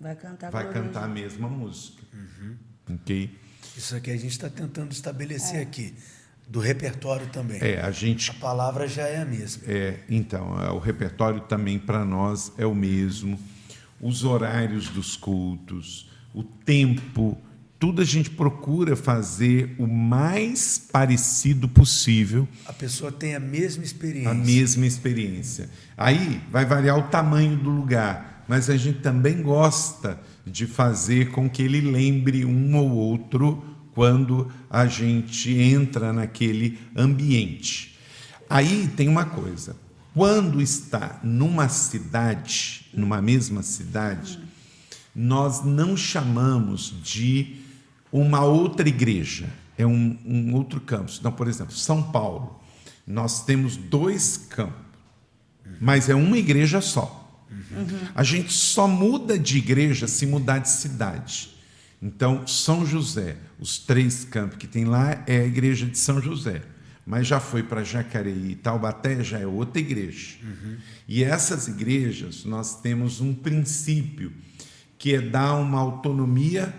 Vai 0.00 0.14
cantar 0.14 0.50
vai 0.50 0.72
cantar 0.72 1.04
a 1.04 1.08
mesma 1.08 1.48
música. 1.48 2.02
Ok? 2.88 3.36
Isso 3.76 3.96
aqui 3.96 4.10
a 4.10 4.16
gente 4.16 4.30
está 4.30 4.48
tentando 4.48 4.92
estabelecer 4.92 5.60
aqui, 5.60 5.94
do 6.46 6.60
repertório 6.60 7.26
também. 7.28 7.60
É, 7.60 7.80
a 7.80 7.90
gente 7.90 8.30
A 8.30 8.34
palavra 8.34 8.86
já 8.86 9.06
é 9.06 9.18
a 9.18 9.24
mesma. 9.24 9.62
É, 9.66 10.00
então, 10.08 10.60
é, 10.60 10.70
o 10.70 10.78
repertório 10.78 11.40
também 11.40 11.78
para 11.78 12.04
nós 12.04 12.52
é 12.56 12.64
o 12.64 12.74
mesmo. 12.74 13.38
Os 14.00 14.24
horários 14.24 14.88
dos 14.88 15.16
cultos, 15.16 16.08
o 16.34 16.42
tempo, 16.42 17.36
tudo 17.78 18.02
a 18.02 18.04
gente 18.04 18.30
procura 18.30 18.94
fazer 18.96 19.74
o 19.78 19.86
mais 19.86 20.78
parecido 20.78 21.68
possível, 21.68 22.46
A 22.66 22.72
pessoa 22.72 23.10
tem 23.10 23.34
a 23.34 23.40
mesma 23.40 23.84
experiência. 23.84 24.30
a 24.30 24.34
mesma 24.34 24.86
experiência. 24.86 25.70
Aí 25.96 26.40
vai 26.50 26.64
variar 26.64 26.98
o 26.98 27.04
tamanho 27.08 27.56
do 27.56 27.70
lugar, 27.70 28.44
mas 28.48 28.70
a 28.70 28.76
gente 28.76 29.00
também 29.00 29.42
gosta 29.42 30.20
de 30.46 30.66
fazer 30.66 31.30
com 31.30 31.48
que 31.48 31.62
ele 31.62 31.80
lembre 31.80 32.44
um 32.44 32.76
ou 32.76 32.90
outro 32.90 33.62
quando 33.94 34.50
a 34.70 34.86
gente 34.86 35.52
entra 35.52 36.12
naquele 36.12 36.78
ambiente. 36.96 37.96
Aí 38.48 38.88
tem 38.96 39.08
uma 39.08 39.24
coisa: 39.24 39.76
quando 40.18 40.60
está 40.60 41.20
numa 41.22 41.68
cidade, 41.68 42.84
numa 42.92 43.22
mesma 43.22 43.62
cidade, 43.62 44.40
nós 45.14 45.64
não 45.64 45.96
chamamos 45.96 46.92
de 47.04 47.58
uma 48.10 48.42
outra 48.42 48.88
igreja, 48.88 49.48
é 49.76 49.86
um, 49.86 50.18
um 50.26 50.54
outro 50.56 50.80
campus. 50.80 51.18
Então, 51.20 51.30
por 51.30 51.46
exemplo, 51.46 51.72
São 51.72 52.02
Paulo, 52.02 52.60
nós 53.06 53.44
temos 53.44 53.76
dois 53.76 54.36
campos, 54.36 54.84
mas 55.80 56.08
é 56.08 56.16
uma 56.16 56.36
igreja 56.36 56.80
só. 56.80 57.40
A 58.12 58.24
gente 58.24 58.52
só 58.52 58.88
muda 58.88 59.38
de 59.38 59.58
igreja 59.58 60.08
se 60.08 60.26
mudar 60.26 60.58
de 60.58 60.68
cidade. 60.68 61.50
Então, 62.02 62.44
São 62.44 62.84
José, 62.84 63.36
os 63.60 63.78
três 63.78 64.24
campos 64.24 64.58
que 64.58 64.66
tem 64.66 64.84
lá 64.84 65.22
é 65.28 65.38
a 65.38 65.46
igreja 65.46 65.86
de 65.86 65.96
São 65.96 66.20
José. 66.20 66.62
Mas 67.08 67.26
já 67.26 67.40
foi 67.40 67.62
para 67.62 67.82
Jacareí 67.82 68.50
e 68.50 68.54
Taubaté, 68.54 69.24
já 69.24 69.38
é 69.38 69.46
outra 69.46 69.80
igreja. 69.80 70.36
E 71.08 71.24
essas 71.24 71.66
igrejas, 71.66 72.44
nós 72.44 72.82
temos 72.82 73.22
um 73.22 73.32
princípio, 73.32 74.30
que 74.98 75.14
é 75.14 75.20
dar 75.22 75.54
uma 75.54 75.80
autonomia 75.80 76.74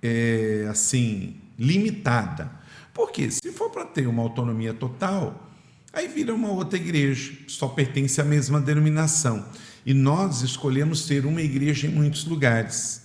é, 0.00 0.68
assim 0.70 1.40
limitada. 1.58 2.52
Porque 2.94 3.32
se 3.32 3.50
for 3.50 3.68
para 3.68 3.84
ter 3.84 4.06
uma 4.06 4.22
autonomia 4.22 4.72
total, 4.72 5.50
aí 5.92 6.06
vira 6.06 6.32
uma 6.32 6.52
outra 6.52 6.78
igreja, 6.78 7.32
só 7.48 7.66
pertence 7.66 8.20
à 8.20 8.24
mesma 8.24 8.60
denominação. 8.60 9.44
E 9.84 9.92
nós 9.92 10.42
escolhemos 10.42 11.04
ser 11.04 11.26
uma 11.26 11.42
igreja 11.42 11.88
em 11.88 11.90
muitos 11.90 12.24
lugares. 12.26 13.01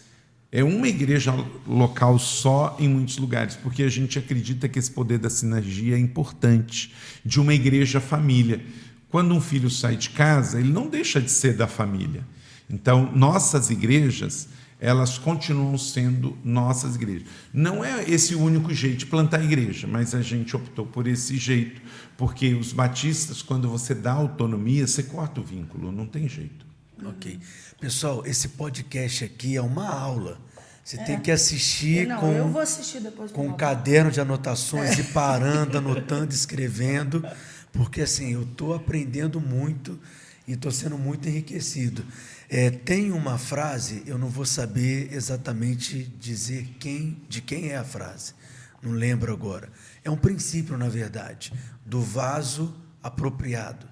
É 0.49 0.63
uma 0.63 0.87
igreja 0.87 1.33
local 1.67 2.17
só 2.17 2.77
em 2.79 2.87
muitos 2.87 3.17
lugares, 3.17 3.55
porque 3.55 3.83
a 3.83 3.89
gente 3.89 4.17
acredita 4.17 4.69
que 4.69 4.79
esse 4.79 4.89
poder 4.89 5.19
da 5.19 5.29
sinergia 5.29 5.95
é 5.95 5.99
importante, 5.99 6.93
de 7.25 7.39
uma 7.39 7.53
igreja 7.53 7.99
família. 7.99 8.63
Quando 9.09 9.33
um 9.33 9.41
filho 9.41 9.69
sai 9.69 9.97
de 9.97 10.09
casa, 10.09 10.59
ele 10.59 10.71
não 10.71 10.87
deixa 10.87 11.19
de 11.19 11.29
ser 11.29 11.53
da 11.53 11.67
família. 11.67 12.23
Então, 12.69 13.11
nossas 13.13 13.69
igrejas, 13.69 14.47
elas 14.79 15.17
continuam 15.17 15.77
sendo 15.77 16.37
nossas 16.43 16.95
igrejas. 16.95 17.27
Não 17.53 17.83
é 17.83 18.09
esse 18.09 18.35
o 18.35 18.41
único 18.41 18.73
jeito 18.73 18.99
de 18.99 19.05
plantar 19.05 19.43
igreja, 19.43 19.85
mas 19.87 20.13
a 20.13 20.21
gente 20.21 20.55
optou 20.55 20.85
por 20.85 21.07
esse 21.07 21.35
jeito, 21.35 21.81
porque 22.15 22.53
os 22.53 22.71
batistas, 22.71 23.41
quando 23.41 23.67
você 23.67 23.95
dá 23.95 24.13
autonomia, 24.13 24.85
você 24.85 25.03
corta 25.03 25.41
o 25.41 25.43
vínculo, 25.43 25.91
não 25.91 26.05
tem 26.05 26.29
jeito. 26.29 26.66
Ok. 27.05 27.39
Pessoal, 27.79 28.25
esse 28.25 28.49
podcast 28.49 29.23
aqui 29.23 29.55
é 29.55 29.61
uma 29.61 29.87
aula. 29.87 30.39
Você 30.83 30.97
tem 30.99 31.19
que 31.19 31.29
assistir 31.29 32.07
Não, 32.07 32.19
com, 32.19 32.31
eu 32.31 32.47
vou 32.49 32.61
assistir 32.61 33.01
depois. 33.01 33.31
com 33.31 33.47
um 33.47 33.53
caderno 33.53 34.09
de 34.09 34.21
anotações 34.21 34.97
e 34.97 35.03
parando, 35.03 35.77
anotando, 35.79 36.33
escrevendo, 36.33 37.25
porque 37.73 38.01
assim, 38.01 38.31
eu 38.33 38.43
estou 38.43 38.73
aprendendo 38.73 39.41
muito 39.41 39.99
e 40.47 40.53
estou 40.53 40.71
sendo 40.71 40.97
muito 40.97 41.27
enriquecido. 41.27 42.05
É, 42.49 42.69
tem 42.71 43.11
uma 43.11 43.37
frase, 43.37 44.01
eu 44.05 44.17
não 44.17 44.29
vou 44.29 44.45
saber 44.45 45.13
exatamente 45.13 46.03
dizer 46.19 46.65
quem, 46.79 47.21
de 47.27 47.41
quem 47.41 47.69
é 47.71 47.75
a 47.77 47.83
frase, 47.83 48.33
não 48.81 48.91
lembro 48.93 49.33
agora. 49.33 49.69
É 50.05 50.09
um 50.09 50.15
princípio, 50.15 50.77
na 50.77 50.87
verdade, 50.87 51.51
do 51.85 52.01
vaso 52.01 52.73
apropriado. 53.03 53.85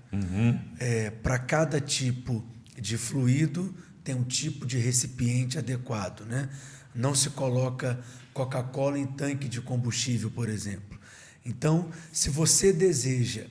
É, 0.79 1.09
Para 1.09 1.37
cada 1.37 1.81
tipo 1.81 2.41
de 2.79 2.97
fluido, 2.97 3.73
tem 4.03 4.15
um 4.15 4.23
tipo 4.23 4.65
de 4.65 4.77
recipiente 4.77 5.57
adequado. 5.57 6.21
Né? 6.25 6.49
Não 6.93 7.15
se 7.15 7.29
coloca 7.31 7.99
Coca-Cola 8.33 8.99
em 8.99 9.07
tanque 9.07 9.47
de 9.47 9.61
combustível, 9.61 10.29
por 10.29 10.49
exemplo. 10.49 10.99
Então, 11.45 11.89
se 12.11 12.29
você 12.29 12.73
deseja 12.73 13.45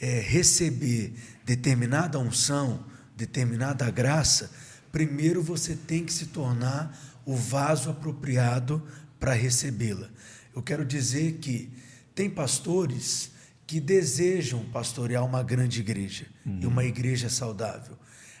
é, 0.00 0.20
receber 0.20 1.14
determinada 1.44 2.18
unção, 2.18 2.84
determinada 3.16 3.90
graça, 3.90 4.50
primeiro 4.90 5.42
você 5.42 5.74
tem 5.74 6.04
que 6.04 6.12
se 6.12 6.26
tornar 6.26 7.22
o 7.24 7.36
vaso 7.36 7.90
apropriado 7.90 8.82
para 9.18 9.32
recebê-la. 9.32 10.08
Eu 10.54 10.62
quero 10.62 10.84
dizer 10.84 11.34
que 11.34 11.70
tem 12.14 12.30
pastores 12.30 13.30
que 13.66 13.80
desejam 13.80 14.64
pastorear 14.66 15.24
uma 15.24 15.42
grande 15.42 15.80
igreja 15.80 16.26
e 16.44 16.66
uma 16.66 16.84
igreja 16.84 17.28
saudável, 17.28 17.96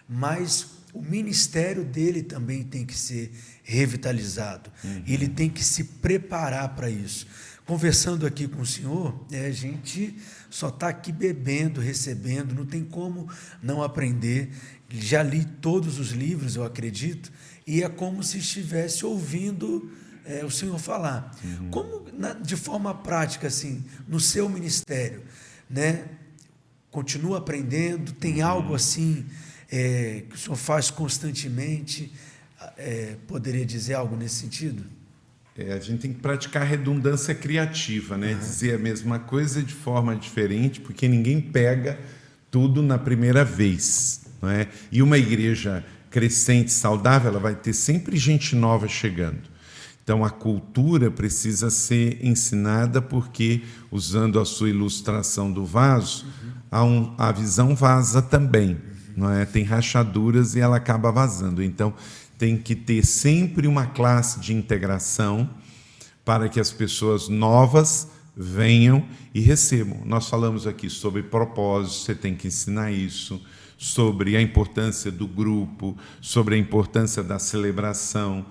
mas 0.08 0.66
o 0.92 1.02
ministério 1.02 1.84
dele 1.84 2.22
também 2.22 2.62
tem 2.62 2.84
que 2.86 2.96
ser 2.96 3.32
revitalizado. 3.62 4.70
Ele 5.06 5.28
tem 5.28 5.50
que 5.50 5.64
se 5.64 5.84
preparar 5.84 6.74
para 6.74 6.88
isso. 6.88 7.26
Conversando 7.66 8.26
aqui 8.26 8.46
com 8.46 8.60
o 8.60 8.66
senhor, 8.66 9.26
é, 9.32 9.46
a 9.46 9.50
gente 9.50 10.14
só 10.50 10.68
está 10.68 10.88
aqui 10.88 11.10
bebendo, 11.10 11.80
recebendo, 11.80 12.54
não 12.54 12.66
tem 12.66 12.84
como 12.84 13.28
não 13.62 13.82
aprender. 13.82 14.50
Já 14.90 15.22
li 15.22 15.44
todos 15.44 15.98
os 15.98 16.10
livros, 16.10 16.56
eu 16.56 16.64
acredito, 16.64 17.32
e 17.66 17.82
é 17.82 17.88
como 17.88 18.22
se 18.22 18.38
estivesse 18.38 19.04
ouvindo 19.06 19.90
é, 20.26 20.44
o 20.44 20.50
senhor 20.50 20.78
falar. 20.78 21.34
Como, 21.70 22.04
na- 22.12 22.34
de 22.34 22.54
forma 22.54 22.94
prática, 22.94 23.48
assim, 23.48 23.82
no 24.06 24.20
seu 24.20 24.48
ministério, 24.48 25.22
né? 25.68 26.04
Continua 26.90 27.38
aprendendo? 27.38 28.12
Tem 28.12 28.42
algo 28.42 28.74
assim 28.74 29.26
é, 29.76 30.22
que 30.28 30.36
o 30.36 30.38
senhor 30.38 30.56
faz 30.56 30.90
constantemente? 30.90 32.12
É, 32.78 33.16
poderia 33.26 33.64
dizer 33.66 33.94
algo 33.94 34.16
nesse 34.16 34.36
sentido? 34.36 34.84
É, 35.56 35.72
a 35.72 35.78
gente 35.80 36.00
tem 36.00 36.12
que 36.12 36.20
praticar 36.20 36.66
redundância 36.66 37.34
criativa, 37.34 38.16
né? 38.16 38.34
Dizer 38.34 38.74
a 38.74 38.78
mesma 38.78 39.18
coisa 39.18 39.62
de 39.62 39.72
forma 39.72 40.16
diferente, 40.16 40.80
porque 40.80 41.06
ninguém 41.06 41.40
pega 41.40 41.98
tudo 42.50 42.82
na 42.82 42.98
primeira 42.98 43.44
vez, 43.44 44.22
não 44.40 44.48
é? 44.50 44.68
E 44.90 45.02
uma 45.02 45.18
igreja 45.18 45.84
crescente, 46.10 46.70
saudável, 46.72 47.30
ela 47.30 47.40
vai 47.40 47.54
ter 47.54 47.72
sempre 47.72 48.16
gente 48.16 48.54
nova 48.54 48.86
chegando. 48.88 49.42
Então 50.02 50.24
a 50.24 50.30
cultura 50.30 51.10
precisa 51.10 51.70
ser 51.70 52.24
ensinada 52.24 53.00
porque 53.02 53.62
usando 53.90 54.38
a 54.38 54.44
sua 54.44 54.68
ilustração 54.70 55.50
do 55.52 55.64
vaso, 55.64 56.26
a, 56.70 56.84
um- 56.84 57.14
a 57.18 57.32
visão 57.32 57.74
vaza 57.74 58.20
também, 58.22 58.76
não 59.16 59.30
é? 59.30 59.44
Tem 59.44 59.64
rachaduras 59.64 60.54
e 60.54 60.60
ela 60.60 60.76
acaba 60.76 61.10
vazando. 61.10 61.62
Então 61.62 61.94
tem 62.38 62.56
que 62.56 62.74
ter 62.74 63.04
sempre 63.04 63.66
uma 63.66 63.86
classe 63.86 64.40
de 64.40 64.52
integração 64.52 65.48
para 66.24 66.48
que 66.48 66.58
as 66.58 66.72
pessoas 66.72 67.28
novas 67.28 68.08
venham 68.36 69.06
e 69.32 69.40
recebam. 69.40 70.00
Nós 70.04 70.28
falamos 70.28 70.66
aqui 70.66 70.90
sobre 70.90 71.22
propósito, 71.22 72.04
você 72.04 72.14
tem 72.14 72.34
que 72.34 72.48
ensinar 72.48 72.90
isso, 72.90 73.40
sobre 73.76 74.36
a 74.36 74.42
importância 74.42 75.10
do 75.10 75.26
grupo, 75.26 75.96
sobre 76.20 76.54
a 76.54 76.58
importância 76.58 77.22
da 77.22 77.38
celebração. 77.38 78.44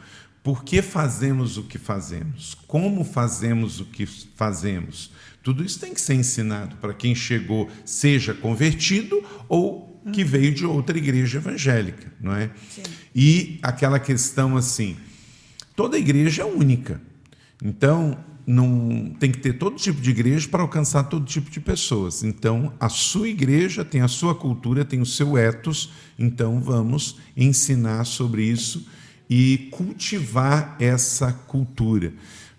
Por 0.44 0.64
que 0.64 0.82
fazemos 0.82 1.58
o 1.58 1.64
que 1.64 1.78
fazemos? 1.78 2.56
Como 2.68 3.04
fazemos 3.04 3.80
o 3.80 3.86
que 3.86 4.06
fazemos? 4.06 5.12
Tudo 5.42 5.64
isso 5.64 5.80
tem 5.80 5.94
que 5.94 6.02
ser 6.02 6.14
ensinado 6.14 6.76
para 6.78 6.94
quem 6.94 7.16
chegou, 7.16 7.70
seja 7.86 8.34
convertido 8.34 9.24
ou 9.50 9.93
que 10.12 10.24
veio 10.24 10.54
de 10.54 10.66
outra 10.66 10.98
igreja 10.98 11.38
evangélica, 11.38 12.12
não 12.20 12.36
é? 12.36 12.50
Sim. 12.70 12.84
E 13.16 13.60
aquela 13.62 14.00
questão 14.00 14.58
assim, 14.58 14.98
toda 15.76 15.98
igreja 15.98 16.42
é 16.42 16.46
única. 16.46 17.02
Então, 17.64 18.18
não 18.46 19.16
tem 19.20 19.32
que 19.32 19.40
ter 19.40 19.54
todo 19.54 19.78
tipo 19.78 20.02
de 20.02 20.10
igreja 20.10 20.48
para 20.50 20.62
alcançar 20.62 21.04
todo 21.04 21.26
tipo 21.26 21.50
de 21.50 21.60
pessoas. 21.60 22.24
Então, 22.24 22.74
a 22.80 22.90
sua 22.90 23.30
igreja 23.30 23.86
tem 23.86 24.02
a 24.02 24.08
sua 24.08 24.36
cultura, 24.36 24.84
tem 24.84 25.00
o 25.00 25.06
seu 25.06 25.38
ethos, 25.38 25.92
então 26.20 26.60
vamos 26.60 27.18
ensinar 27.38 28.04
sobre 28.06 28.44
isso 28.44 28.86
e 29.30 29.70
cultivar 29.72 30.76
essa 30.80 31.32
cultura 31.32 32.14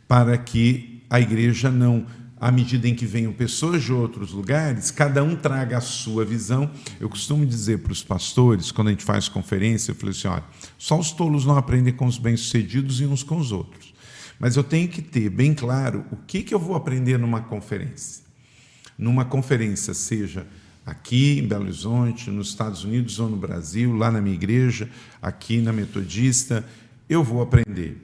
para 0.09 0.36
que 0.38 1.03
a 1.11 1.20
igreja 1.20 1.70
não 1.70 2.07
à 2.45 2.51
medida 2.51 2.86
em 2.86 2.95
que 2.95 3.07
venham 3.07 3.32
pessoas 3.32 3.82
de 3.82 3.90
outros 3.90 4.32
lugares, 4.32 4.90
cada 4.90 5.24
um 5.24 5.34
traga 5.34 5.78
a 5.78 5.80
sua 5.80 6.26
visão. 6.26 6.70
Eu 7.01 7.09
costumo 7.09 7.47
dizer 7.47 7.78
para 7.78 7.90
os 7.90 8.05
pastores, 8.05 8.70
quando 8.70 8.88
a 8.88 8.90
gente 8.90 9.03
faz 9.03 9.30
conferência, 9.30 9.92
eu 9.92 9.95
falei 9.95 10.14
assim: 10.14 10.28
olha, 10.28 10.45
só 10.76 11.01
os 11.01 11.11
tolos 11.11 11.47
não 11.47 11.57
aprendem 11.57 11.95
com 11.95 12.05
os 12.05 12.18
bem-sucedidos 12.18 13.01
e 13.01 13.07
uns 13.07 13.22
com 13.22 13.38
os 13.38 13.51
outros. 13.51 13.95
Mas 14.38 14.57
eu 14.57 14.62
tenho 14.62 14.88
que 14.88 15.01
ter 15.01 15.30
bem 15.30 15.55
claro 15.55 16.05
o 16.12 16.16
que, 16.16 16.42
que 16.42 16.55
eu 16.55 16.59
vou 16.59 16.76
aprender 16.76 17.18
numa 17.18 17.40
conferência. 17.40 18.22
Numa 18.99 19.24
conferência, 19.24 19.95
seja 19.95 20.47
aqui 20.84 21.38
em 21.38 21.49
Belo 21.49 21.64
Horizonte, 21.64 22.30
nos 22.30 22.49
Estados 22.49 22.84
Unidos 22.84 23.18
ou 23.18 23.30
no 23.30 23.38
Brasil, 23.38 23.97
lá 23.97 24.11
na 24.11 24.20
minha 24.20 24.34
igreja, 24.34 24.90
aqui 25.22 25.62
na 25.62 25.72
Metodista, 25.72 26.62
eu 27.09 27.24
vou 27.24 27.40
aprender 27.40 27.97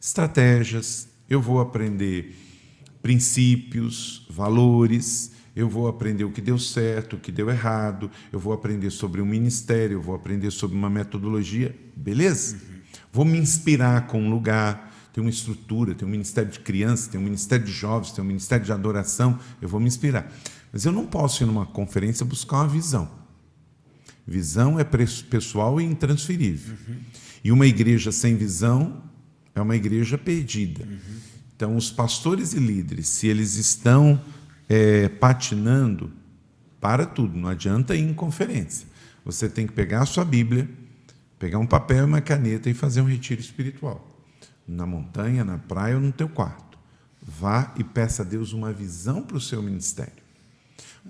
estratégias, 0.00 1.06
eu 1.30 1.40
vou 1.40 1.60
aprender 1.60 2.45
princípios, 3.06 4.26
valores, 4.28 5.30
eu 5.54 5.68
vou 5.68 5.86
aprender 5.86 6.24
o 6.24 6.32
que 6.32 6.40
deu 6.40 6.58
certo, 6.58 7.14
o 7.14 7.20
que 7.20 7.30
deu 7.30 7.48
errado, 7.48 8.10
eu 8.32 8.40
vou 8.40 8.52
aprender 8.52 8.90
sobre 8.90 9.22
um 9.22 9.24
ministério, 9.24 9.98
eu 9.98 10.02
vou 10.02 10.12
aprender 10.12 10.50
sobre 10.50 10.76
uma 10.76 10.90
metodologia, 10.90 11.72
beleza? 11.94 12.56
Uhum. 12.56 12.80
Vou 13.12 13.24
me 13.24 13.38
inspirar 13.38 14.08
com 14.08 14.20
um 14.20 14.28
lugar, 14.28 14.92
tem 15.12 15.22
uma 15.22 15.30
estrutura, 15.30 15.94
tem 15.94 16.06
um 16.06 16.10
ministério 16.10 16.50
de 16.50 16.58
crianças, 16.58 17.06
tem 17.06 17.20
um 17.20 17.22
ministério 17.22 17.64
de 17.64 17.70
jovens, 17.70 18.10
tem 18.10 18.24
um 18.24 18.26
ministério 18.26 18.66
de 18.66 18.72
adoração, 18.72 19.38
eu 19.62 19.68
vou 19.68 19.78
me 19.78 19.86
inspirar. 19.86 20.28
Mas 20.72 20.84
eu 20.84 20.90
não 20.90 21.06
posso 21.06 21.44
ir 21.44 21.46
numa 21.46 21.64
conferência 21.64 22.26
buscar 22.26 22.56
uma 22.56 22.68
visão. 22.68 23.08
Visão 24.26 24.80
é 24.80 24.84
pessoal 25.30 25.80
e 25.80 25.84
intransferível. 25.84 26.74
Uhum. 26.74 26.96
E 27.44 27.52
uma 27.52 27.68
igreja 27.68 28.10
sem 28.10 28.34
visão 28.34 29.00
é 29.54 29.60
uma 29.60 29.76
igreja 29.76 30.18
perdida. 30.18 30.82
Uhum. 30.82 31.35
Então, 31.56 31.74
os 31.74 31.90
pastores 31.90 32.52
e 32.52 32.58
líderes, 32.58 33.08
se 33.08 33.26
eles 33.26 33.56
estão 33.56 34.20
é, 34.68 35.08
patinando, 35.08 36.12
para 36.78 37.06
tudo, 37.06 37.36
não 37.38 37.48
adianta 37.48 37.96
ir 37.96 38.02
em 38.02 38.12
conferência. 38.12 38.86
Você 39.24 39.48
tem 39.48 39.66
que 39.66 39.72
pegar 39.72 40.02
a 40.02 40.06
sua 40.06 40.24
Bíblia, 40.24 40.68
pegar 41.38 41.58
um 41.58 41.66
papel 41.66 42.04
e 42.04 42.06
uma 42.06 42.20
caneta 42.20 42.68
e 42.68 42.74
fazer 42.74 43.00
um 43.00 43.06
retiro 43.06 43.40
espiritual 43.40 44.06
na 44.68 44.86
montanha, 44.86 45.44
na 45.44 45.56
praia 45.58 45.94
ou 45.94 46.00
no 46.00 46.12
teu 46.12 46.28
quarto. 46.28 46.78
Vá 47.22 47.72
e 47.76 47.82
peça 47.82 48.22
a 48.22 48.24
Deus 48.24 48.52
uma 48.52 48.72
visão 48.72 49.22
para 49.22 49.36
o 49.36 49.40
seu 49.40 49.62
ministério. 49.62 50.12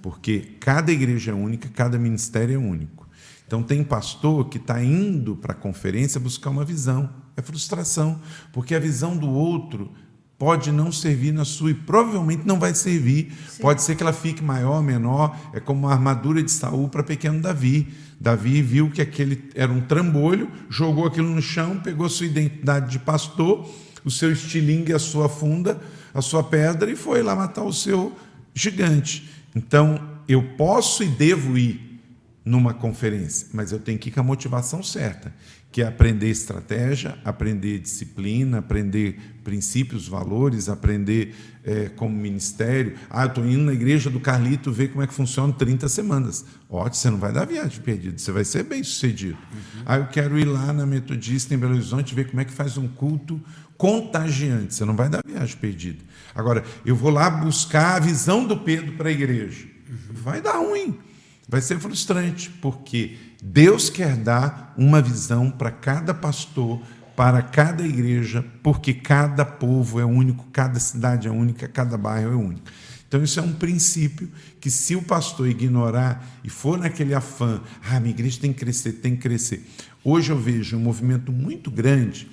Porque 0.00 0.56
cada 0.60 0.92
igreja 0.92 1.32
é 1.32 1.34
única, 1.34 1.68
cada 1.68 1.98
ministério 1.98 2.54
é 2.54 2.58
único. 2.58 3.08
Então, 3.46 3.62
tem 3.62 3.82
pastor 3.82 4.48
que 4.48 4.58
está 4.58 4.82
indo 4.82 5.36
para 5.36 5.52
a 5.52 5.56
conferência 5.56 6.20
buscar 6.20 6.50
uma 6.50 6.64
visão. 6.64 7.10
É 7.36 7.42
frustração, 7.42 8.20
porque 8.52 8.74
a 8.74 8.78
visão 8.78 9.16
do 9.16 9.28
outro 9.28 9.92
pode 10.38 10.70
não 10.70 10.92
servir 10.92 11.32
na 11.32 11.44
sua 11.44 11.70
e 11.70 11.74
provavelmente 11.74 12.46
não 12.46 12.58
vai 12.58 12.74
servir. 12.74 13.32
Sim. 13.48 13.62
Pode 13.62 13.82
ser 13.82 13.96
que 13.96 14.02
ela 14.02 14.12
fique 14.12 14.42
maior, 14.42 14.82
menor. 14.82 15.36
É 15.52 15.60
como 15.60 15.86
uma 15.86 15.92
armadura 15.92 16.42
de 16.42 16.50
Saul 16.50 16.88
para 16.88 17.02
pequeno 17.02 17.40
Davi. 17.40 17.88
Davi 18.20 18.62
viu 18.62 18.90
que 18.90 19.00
aquele 19.00 19.50
era 19.54 19.70
um 19.70 19.80
trambolho, 19.80 20.50
jogou 20.68 21.06
aquilo 21.06 21.28
no 21.28 21.42
chão, 21.42 21.78
pegou 21.78 22.08
sua 22.08 22.26
identidade 22.26 22.90
de 22.90 22.98
pastor, 22.98 23.68
o 24.04 24.10
seu 24.10 24.32
estilingue, 24.32 24.92
a 24.92 24.98
sua 24.98 25.28
funda, 25.28 25.80
a 26.14 26.22
sua 26.22 26.42
pedra 26.42 26.90
e 26.90 26.96
foi 26.96 27.22
lá 27.22 27.34
matar 27.34 27.64
o 27.64 27.72
seu 27.72 28.14
gigante. 28.54 29.30
Então, 29.54 30.00
eu 30.28 30.42
posso 30.56 31.02
e 31.02 31.06
devo 31.06 31.58
ir 31.58 32.00
numa 32.44 32.72
conferência, 32.72 33.48
mas 33.52 33.72
eu 33.72 33.78
tenho 33.78 33.98
que 33.98 34.08
ir 34.08 34.12
com 34.12 34.20
a 34.20 34.22
motivação 34.22 34.82
certa, 34.82 35.34
que 35.76 35.82
é 35.82 35.86
aprender 35.86 36.30
estratégia, 36.30 37.18
aprender 37.22 37.78
disciplina, 37.78 38.60
aprender 38.60 39.20
princípios, 39.44 40.08
valores, 40.08 40.70
aprender 40.70 41.34
é, 41.62 41.90
como 41.90 42.16
ministério. 42.16 42.94
Ah, 43.10 43.24
eu 43.24 43.28
estou 43.28 43.44
indo 43.44 43.64
na 43.64 43.74
igreja 43.74 44.08
do 44.08 44.18
Carlito 44.18 44.72
ver 44.72 44.88
como 44.88 45.02
é 45.02 45.06
que 45.06 45.12
funciona 45.12 45.52
30 45.52 45.86
semanas. 45.90 46.46
Ótimo, 46.70 46.94
você 46.94 47.10
não 47.10 47.18
vai 47.18 47.30
dar 47.30 47.44
viagem 47.44 47.78
perdida, 47.82 48.16
você 48.16 48.32
vai 48.32 48.42
ser 48.42 48.62
bem 48.62 48.82
sucedido. 48.82 49.36
Uhum. 49.52 49.82
Ah, 49.84 49.98
eu 49.98 50.06
quero 50.06 50.38
ir 50.38 50.46
lá 50.46 50.72
na 50.72 50.86
Metodista 50.86 51.54
em 51.54 51.58
Belo 51.58 51.74
Horizonte 51.74 52.14
ver 52.14 52.30
como 52.30 52.40
é 52.40 52.46
que 52.46 52.52
faz 52.52 52.78
um 52.78 52.88
culto 52.88 53.38
contagiante, 53.76 54.72
você 54.72 54.84
não 54.86 54.96
vai 54.96 55.10
dar 55.10 55.20
viagem 55.26 55.58
perdida. 55.58 56.02
Agora, 56.34 56.64
eu 56.86 56.96
vou 56.96 57.10
lá 57.10 57.28
buscar 57.28 57.96
a 57.96 58.00
visão 58.00 58.46
do 58.46 58.56
Pedro 58.56 58.92
para 58.92 59.10
a 59.10 59.12
igreja. 59.12 59.66
Uhum. 59.90 60.14
Vai 60.22 60.40
dar 60.40 60.56
ruim. 60.56 60.98
Vai 61.46 61.60
ser 61.60 61.78
frustrante, 61.78 62.48
porque 62.62 63.18
Deus 63.42 63.90
quer 63.90 64.16
dar 64.16 64.74
uma 64.76 65.00
visão 65.00 65.50
para 65.50 65.70
cada 65.70 66.14
pastor, 66.14 66.80
para 67.14 67.42
cada 67.42 67.86
igreja, 67.86 68.44
porque 68.62 68.92
cada 68.92 69.44
povo 69.44 69.98
é 70.00 70.04
único, 70.04 70.44
cada 70.52 70.78
cidade 70.78 71.26
é 71.26 71.30
única, 71.30 71.66
cada 71.66 71.96
bairro 71.96 72.32
é 72.32 72.36
único. 72.36 72.70
Então, 73.08 73.22
isso 73.22 73.38
é 73.38 73.42
um 73.42 73.52
princípio 73.52 74.28
que, 74.60 74.70
se 74.70 74.96
o 74.96 75.02
pastor 75.02 75.48
ignorar 75.48 76.26
e 76.42 76.50
for 76.50 76.76
naquele 76.76 77.14
afã, 77.14 77.62
ah, 77.88 78.00
minha 78.00 78.12
igreja 78.12 78.40
tem 78.40 78.52
que 78.52 78.58
crescer, 78.58 78.94
tem 78.94 79.14
que 79.14 79.22
crescer. 79.22 79.64
Hoje 80.04 80.30
eu 80.32 80.38
vejo 80.38 80.76
um 80.76 80.80
movimento 80.80 81.30
muito 81.30 81.70
grande. 81.70 82.28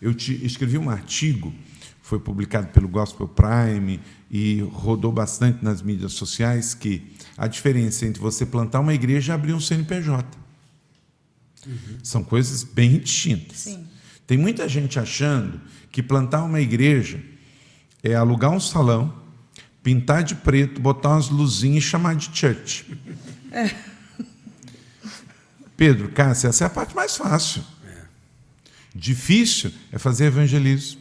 Eu 0.00 0.14
te, 0.14 0.44
escrevi 0.44 0.78
um 0.78 0.88
artigo, 0.88 1.52
foi 2.00 2.18
publicado 2.18 2.68
pelo 2.68 2.88
Gospel 2.88 3.28
Prime 3.28 4.00
e 4.30 4.60
rodou 4.72 5.12
bastante 5.12 5.62
nas 5.62 5.82
mídias 5.82 6.12
sociais, 6.12 6.72
que 6.72 7.12
a 7.38 7.46
diferença 7.46 8.04
entre 8.04 8.20
você 8.20 8.44
plantar 8.44 8.80
uma 8.80 8.92
igreja 8.92 9.32
e 9.32 9.34
abrir 9.34 9.54
um 9.54 9.60
CNPJ. 9.60 10.26
Uhum. 11.64 11.98
São 12.02 12.24
coisas 12.24 12.64
bem 12.64 12.98
distintas. 12.98 13.58
Sim. 13.58 13.86
Tem 14.26 14.36
muita 14.36 14.68
gente 14.68 14.98
achando 14.98 15.60
que 15.92 16.02
plantar 16.02 16.42
uma 16.42 16.60
igreja 16.60 17.22
é 18.02 18.14
alugar 18.14 18.50
um 18.50 18.60
salão, 18.60 19.14
pintar 19.82 20.22
de 20.24 20.34
preto, 20.34 20.80
botar 20.80 21.10
umas 21.10 21.28
luzinhas 21.28 21.84
e 21.84 21.86
chamar 21.86 22.16
de 22.16 22.36
church. 22.36 22.86
É. 23.52 23.74
Pedro, 25.76 26.08
Cássia, 26.10 26.48
essa 26.48 26.64
é 26.64 26.66
a 26.66 26.70
parte 26.70 26.94
mais 26.94 27.16
fácil. 27.16 27.62
É. 27.86 28.02
Difícil 28.94 29.72
é 29.92 29.98
fazer 29.98 30.26
evangelismo, 30.26 31.00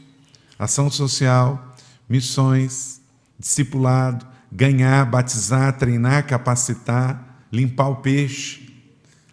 ação 0.57 0.89
social, 0.89 1.75
missões, 2.07 3.01
discipulado, 3.39 4.25
ganhar, 4.51 5.05
batizar, 5.05 5.77
treinar, 5.77 6.25
capacitar, 6.25 7.45
limpar 7.51 7.89
o 7.89 7.95
peixe, 7.97 8.67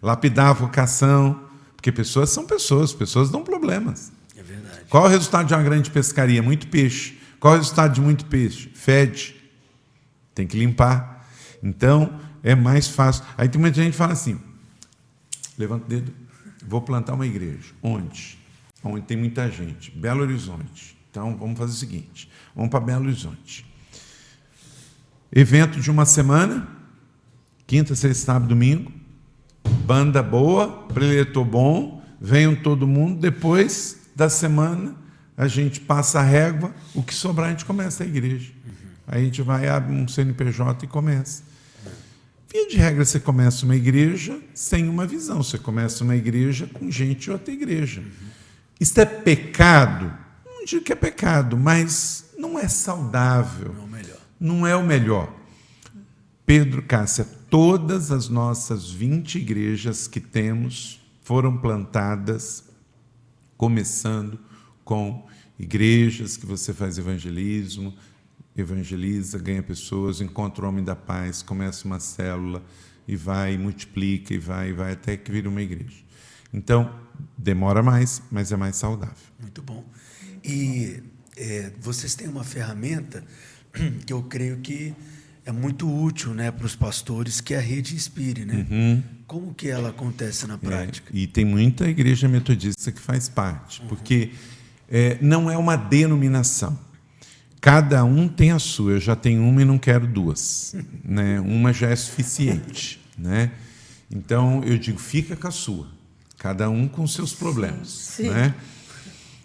lapidar 0.01 0.47
a 0.47 0.53
vocação, 0.53 1.45
porque 1.75 1.91
pessoas 1.91 2.29
são 2.29 2.45
pessoas, 2.45 2.93
pessoas 2.93 3.29
dão 3.29 3.43
problemas. 3.43 4.11
É 4.35 4.43
verdade. 4.43 4.85
Qual 4.89 5.05
é 5.05 5.07
o 5.07 5.09
resultado 5.09 5.47
de 5.47 5.53
uma 5.53 5.63
grande 5.63 5.91
pescaria? 5.91 6.41
Muito 6.41 6.67
peixe. 6.67 7.17
Qual 7.39 7.53
é 7.53 7.57
o 7.57 7.59
resultado 7.59 7.93
de 7.93 8.01
muito 8.01 8.25
peixe? 8.25 8.69
Fede. 8.73 9.35
Tem 10.33 10.47
que 10.47 10.57
limpar. 10.57 11.27
Então, 11.61 12.19
é 12.43 12.55
mais 12.55 12.87
fácil. 12.87 13.23
Aí 13.37 13.47
tem 13.47 13.59
muita 13.59 13.81
gente 13.81 13.91
que 13.91 13.97
fala 13.97 14.13
assim: 14.13 14.39
levanta 15.57 15.85
o 15.85 15.87
dedo, 15.87 16.13
vou 16.67 16.81
plantar 16.81 17.13
uma 17.13 17.25
igreja. 17.25 17.73
Onde? 17.81 18.37
Onde 18.83 19.05
tem 19.05 19.17
muita 19.17 19.49
gente. 19.49 19.91
Belo 19.91 20.21
Horizonte. 20.21 20.97
Então, 21.09 21.35
vamos 21.37 21.57
fazer 21.57 21.71
o 21.71 21.75
seguinte: 21.75 22.29
vamos 22.55 22.69
para 22.69 22.79
Belo 22.79 23.05
Horizonte. 23.05 23.65
Evento 25.37 25.81
de 25.81 25.91
uma 25.91 26.05
semana, 26.05 26.65
quinta, 27.67 27.93
sexta, 27.93 28.27
sábado, 28.27 28.47
domingo. 28.47 28.89
Banda 29.85 30.23
boa, 30.23 30.85
preletor 30.93 31.43
bom, 31.43 32.01
venham 32.21 32.55
todo 32.55 32.87
mundo. 32.87 33.19
Depois 33.19 33.97
da 34.15 34.29
semana, 34.29 34.95
a 35.35 35.45
gente 35.45 35.81
passa 35.81 36.21
a 36.21 36.23
régua, 36.23 36.73
o 36.93 37.03
que 37.03 37.13
sobrar 37.13 37.49
a 37.49 37.51
gente 37.51 37.65
começa 37.65 38.05
a 38.05 38.07
igreja. 38.07 38.53
Aí 39.05 39.23
a 39.23 39.25
gente 39.25 39.41
vai, 39.41 39.67
abre 39.67 39.93
um 39.93 40.07
CNPJ 40.07 40.85
e 40.85 40.87
começa. 40.87 41.43
Via 42.49 42.69
de 42.69 42.77
regra, 42.77 43.03
você 43.03 43.19
começa 43.19 43.65
uma 43.65 43.75
igreja 43.75 44.39
sem 44.53 44.87
uma 44.87 45.05
visão. 45.05 45.43
Você 45.43 45.57
começa 45.57 46.01
uma 46.01 46.15
igreja 46.15 46.65
com 46.65 46.89
gente 46.89 47.23
de 47.23 47.31
outra 47.31 47.53
igreja. 47.53 48.01
Isso 48.79 48.97
é 49.01 49.05
pecado? 49.05 50.13
Não 50.45 50.63
digo 50.63 50.85
que 50.85 50.93
é 50.93 50.95
pecado, 50.95 51.57
mas 51.57 52.23
não 52.37 52.57
é 52.57 52.69
saudável. 52.69 53.84
Não 54.39 54.65
é 54.65 54.75
o 54.75 54.85
melhor. 54.85 55.33
Pedro 56.45 56.83
Cássia, 56.83 57.25
todas 57.49 58.11
as 58.11 58.29
nossas 58.29 58.89
20 58.89 59.39
igrejas 59.39 60.07
que 60.07 60.19
temos 60.19 61.01
foram 61.23 61.57
plantadas 61.57 62.63
começando 63.57 64.39
com 64.83 65.25
igrejas 65.57 66.37
que 66.37 66.45
você 66.45 66.73
faz 66.73 66.97
evangelismo, 66.97 67.95
evangeliza, 68.55 69.39
ganha 69.39 69.63
pessoas, 69.63 70.21
encontra 70.21 70.65
o 70.65 70.69
homem 70.69 70.83
da 70.83 70.95
paz, 70.95 71.41
começa 71.41 71.85
uma 71.85 71.99
célula 71.99 72.63
e 73.07 73.15
vai, 73.15 73.57
multiplica 73.57 74.33
e 74.33 74.37
vai, 74.37 74.69
e 74.69 74.73
vai 74.73 74.93
até 74.93 75.17
que 75.17 75.31
vira 75.31 75.49
uma 75.49 75.61
igreja. 75.61 76.03
Então, 76.53 76.93
demora 77.37 77.83
mais, 77.83 78.21
mas 78.31 78.51
é 78.51 78.55
mais 78.55 78.75
saudável. 78.75 79.15
Muito 79.39 79.61
bom. 79.61 79.83
E 80.43 81.01
é, 81.35 81.71
vocês 81.79 82.15
têm 82.15 82.27
uma 82.27 82.43
ferramenta 82.43 83.23
que 84.05 84.13
eu 84.13 84.23
creio 84.23 84.57
que 84.57 84.93
é 85.45 85.51
muito 85.51 85.87
útil 85.87 86.33
né, 86.33 86.49
para 86.51 86.65
os 86.65 86.75
pastores, 86.75 87.39
que 87.39 87.53
é 87.53 87.57
a 87.57 87.61
rede 87.61 87.93
Inspire. 87.93 88.45
Né? 88.45 88.65
Uhum. 88.69 89.03
Como 89.27 89.53
que 89.53 89.67
ela 89.67 89.89
acontece 89.89 90.47
na 90.47 90.57
prática? 90.57 91.11
É, 91.13 91.17
e 91.17 91.27
tem 91.27 91.45
muita 91.45 91.87
igreja 91.87 92.27
metodista 92.27 92.91
que 92.91 92.99
faz 92.99 93.29
parte, 93.29 93.81
uhum. 93.81 93.87
porque 93.87 94.31
é, 94.89 95.17
não 95.21 95.49
é 95.49 95.57
uma 95.57 95.75
denominação. 95.75 96.77
Cada 97.61 98.03
um 98.03 98.27
tem 98.27 98.51
a 98.51 98.59
sua. 98.59 98.93
Eu 98.93 98.99
já 98.99 99.15
tenho 99.15 99.41
uma 99.43 99.61
e 99.61 99.65
não 99.65 99.77
quero 99.77 100.05
duas. 100.05 100.75
né? 101.03 101.39
Uma 101.39 101.73
já 101.73 101.89
é 101.89 101.95
suficiente. 101.95 102.99
Né? 103.17 103.51
Então 104.09 104.63
eu 104.63 104.77
digo, 104.77 104.99
fica 104.99 105.35
com 105.35 105.47
a 105.47 105.51
sua. 105.51 105.87
Cada 106.37 106.69
um 106.69 106.87
com 106.87 107.07
seus 107.07 107.33
problemas. 107.33 107.87
Sim. 107.89 108.29
Né? 108.29 108.53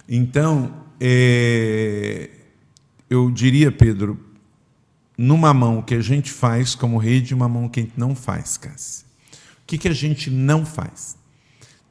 Então, 0.07 0.85
é, 1.01 2.29
eu 3.11 3.29
diria, 3.29 3.73
Pedro, 3.73 4.19
numa 5.19 5.53
mão 5.53 5.83
que 5.83 5.95
a 5.95 6.01
gente 6.01 6.31
faz 6.31 6.77
como 6.77 6.97
rede 6.97 7.35
uma 7.35 7.49
mão 7.49 7.69
que 7.69 7.81
a 7.81 7.83
gente 7.83 7.99
não 7.99 8.15
faz, 8.15 8.57
Cássio. 8.57 9.05
O 9.63 9.67
que, 9.67 9.77
que 9.77 9.89
a 9.89 9.93
gente 9.93 10.31
não 10.31 10.65
faz? 10.65 11.19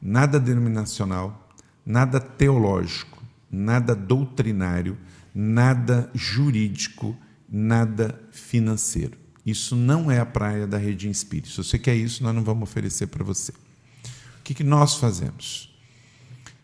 Nada 0.00 0.40
denominacional, 0.40 1.48
nada 1.84 2.18
teológico, 2.18 3.22
nada 3.50 3.94
doutrinário, 3.94 4.96
nada 5.34 6.10
jurídico, 6.14 7.14
nada 7.48 8.18
financeiro. 8.32 9.18
Isso 9.44 9.76
não 9.76 10.10
é 10.10 10.18
a 10.18 10.26
praia 10.26 10.66
da 10.66 10.78
Rede 10.78 11.08
Inspire. 11.08 11.48
Se 11.48 11.56
você 11.56 11.78
quer 11.78 11.94
isso, 11.94 12.22
nós 12.22 12.34
não 12.34 12.42
vamos 12.42 12.62
oferecer 12.62 13.08
para 13.08 13.24
você. 13.24 13.52
O 13.52 14.42
que, 14.42 14.54
que 14.54 14.64
nós 14.64 14.96
fazemos? 14.96 15.74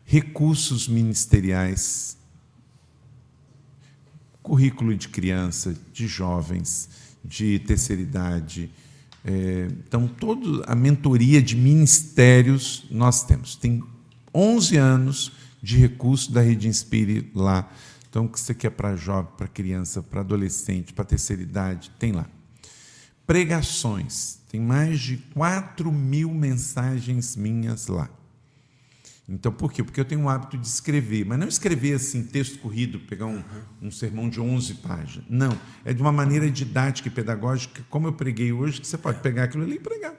Recursos 0.04 0.88
ministeriais, 0.88 2.15
currículo 4.46 4.96
de 4.96 5.08
criança, 5.08 5.76
de 5.92 6.06
jovens, 6.06 6.88
de 7.24 7.58
terceira 7.60 8.00
idade. 8.00 8.70
É, 9.24 9.68
então, 9.86 10.06
toda 10.06 10.64
a 10.66 10.74
mentoria 10.74 11.42
de 11.42 11.56
ministérios 11.56 12.86
nós 12.90 13.24
temos. 13.24 13.56
Tem 13.56 13.82
11 14.32 14.76
anos 14.76 15.32
de 15.62 15.76
recurso 15.78 16.30
da 16.32 16.40
Rede 16.40 16.68
Inspire 16.68 17.30
lá 17.34 17.68
então, 18.16 18.24
o 18.24 18.28
que 18.30 18.40
você 18.40 18.54
quer 18.54 18.70
para 18.70 18.96
jovem, 18.96 19.30
para 19.36 19.46
criança, 19.46 20.02
para 20.02 20.20
adolescente, 20.20 20.90
para 20.94 21.04
terceira 21.04 21.42
idade, 21.42 21.92
tem 21.98 22.12
lá. 22.12 22.24
Pregações, 23.26 24.38
tem 24.50 24.58
mais 24.58 25.00
de 25.00 25.18
4 25.34 25.92
mil 25.92 26.32
mensagens 26.32 27.36
minhas 27.36 27.88
lá. 27.88 28.08
Então, 29.28 29.50
por 29.50 29.72
quê? 29.72 29.82
Porque 29.82 29.98
eu 29.98 30.04
tenho 30.04 30.22
o 30.22 30.28
hábito 30.28 30.56
de 30.56 30.66
escrever, 30.66 31.24
mas 31.24 31.38
não 31.38 31.48
escrever 31.48 31.94
assim, 31.94 32.22
texto 32.22 32.60
corrido, 32.60 33.00
pegar 33.00 33.26
um, 33.26 33.42
um 33.82 33.90
sermão 33.90 34.28
de 34.28 34.40
11 34.40 34.74
páginas. 34.74 35.26
Não, 35.28 35.58
é 35.84 35.92
de 35.92 36.00
uma 36.00 36.12
maneira 36.12 36.48
didática 36.48 37.08
e 37.08 37.10
pedagógica, 37.10 37.84
como 37.90 38.06
eu 38.06 38.12
preguei 38.12 38.52
hoje, 38.52 38.80
que 38.80 38.86
você 38.86 38.96
pode 38.96 39.20
pegar 39.20 39.44
aquilo 39.44 39.64
ali 39.64 39.76
e 39.76 39.80
pregar. 39.80 40.14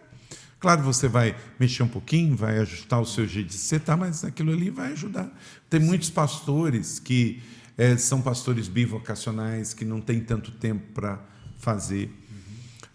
Claro, 0.59 0.81
você 0.81 1.07
vai 1.07 1.35
mexer 1.57 1.83
um 1.83 1.87
pouquinho, 1.87 2.35
vai 2.35 2.57
ajustar 2.57 2.99
o 2.99 3.05
seu 3.05 3.25
jeito 3.25 3.49
de 3.49 3.57
ser, 3.57 3.79
tá, 3.79 3.95
mas 3.95 4.25
aquilo 4.25 4.51
ali 4.51 4.69
vai 4.69 4.91
ajudar. 4.91 5.31
Tem 5.69 5.79
muitos 5.79 6.09
pastores 6.09 6.99
que 6.99 7.41
é, 7.77 7.95
são 7.95 8.21
pastores 8.21 8.67
bivocacionais 8.67 9.73
que 9.73 9.85
não 9.85 10.01
têm 10.01 10.19
tanto 10.19 10.51
tempo 10.51 10.93
para 10.93 11.23
fazer. 11.57 12.11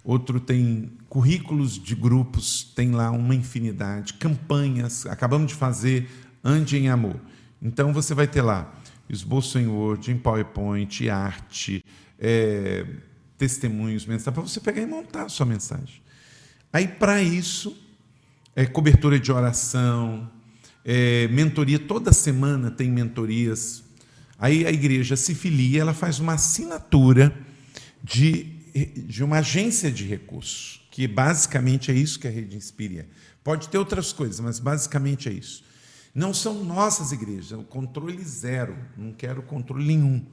Outro 0.05 0.41
tem 0.41 0.91
currículos 1.13 1.79
de 1.79 1.95
grupos, 1.95 2.65
tem 2.75 2.93
lá 2.93 3.11
uma 3.11 3.35
infinidade, 3.35 4.15
campanhas. 4.15 5.05
Acabamos 5.05 5.49
de 5.49 5.55
fazer 5.55 6.09
Ande 6.43 6.79
em 6.79 6.89
Amor. 6.89 7.21
Então 7.61 7.93
você 7.93 8.15
vai 8.15 8.27
ter 8.27 8.41
lá 8.41 8.75
esboço 9.11 9.59
em 9.59 9.67
Word, 9.67 10.11
em 10.11 10.17
PowerPoint, 10.17 11.11
arte, 11.11 11.85
é, 12.19 12.87
testemunhos, 13.37 14.07
mensagens, 14.07 14.33
para 14.33 14.43
você 14.43 14.59
pegar 14.59 14.81
e 14.81 14.87
montar 14.87 15.25
a 15.25 15.29
sua 15.29 15.45
mensagem. 15.45 16.01
Aí, 16.73 16.89
para 16.89 17.23
isso, 17.23 17.77
é 18.57 18.65
cobertura 18.65 19.21
de 19.21 19.31
oração, 19.31 20.31
é, 20.83 21.29
mentoria. 21.29 21.79
Toda 21.79 22.11
semana 22.11 22.71
tem 22.71 22.91
mentorias 22.91 23.85
Aí 24.43 24.67
a 24.67 24.73
igreja 24.73 25.15
se 25.15 25.37
filia, 25.37 25.83
ela 25.83 25.95
faz 25.95 26.19
uma 26.19 26.33
assinatura 26.33 27.33
de, 28.03 28.43
de 29.07 29.23
uma 29.23 29.39
agência 29.39 29.89
de 29.89 30.05
recursos, 30.05 30.82
que 30.93 31.09
basicamente 31.09 31.91
é 31.91 31.95
isso 31.95 32.21
que 32.21 32.29
a 32.29 32.31
rede 32.31 32.55
inspira. 32.55 33.09
Pode 33.43 33.71
ter 33.71 33.79
outras 33.79 34.13
coisas, 34.13 34.39
mas 34.41 34.61
basicamente 34.61 35.27
é 35.27 35.33
isso. 35.33 35.65
Não 36.15 36.35
são 36.35 36.63
nossas 36.63 37.13
igrejas, 37.13 37.51
é 37.51 37.57
o 37.57 37.65
controle 37.65 38.23
zero, 38.23 38.77
não 38.95 39.11
quero 39.11 39.43
controle 39.43 39.87
nenhum. 39.87 40.25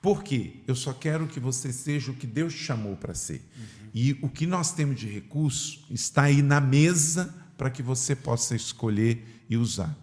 Por 0.00 0.22
quê? 0.22 0.62
Eu 0.68 0.76
só 0.76 0.92
quero 0.92 1.26
que 1.26 1.40
você 1.40 1.72
seja 1.72 2.12
o 2.12 2.14
que 2.14 2.28
Deus 2.28 2.54
te 2.54 2.60
chamou 2.60 2.94
para 2.94 3.12
ser. 3.12 3.44
Uhum. 3.56 3.88
E 3.92 4.12
o 4.22 4.28
que 4.28 4.46
nós 4.46 4.72
temos 4.72 5.00
de 5.00 5.08
recurso 5.08 5.84
está 5.90 6.22
aí 6.22 6.42
na 6.42 6.60
mesa 6.60 7.34
para 7.58 7.68
que 7.68 7.82
você 7.82 8.14
possa 8.14 8.54
escolher 8.54 9.44
e 9.50 9.56
usar. 9.56 9.98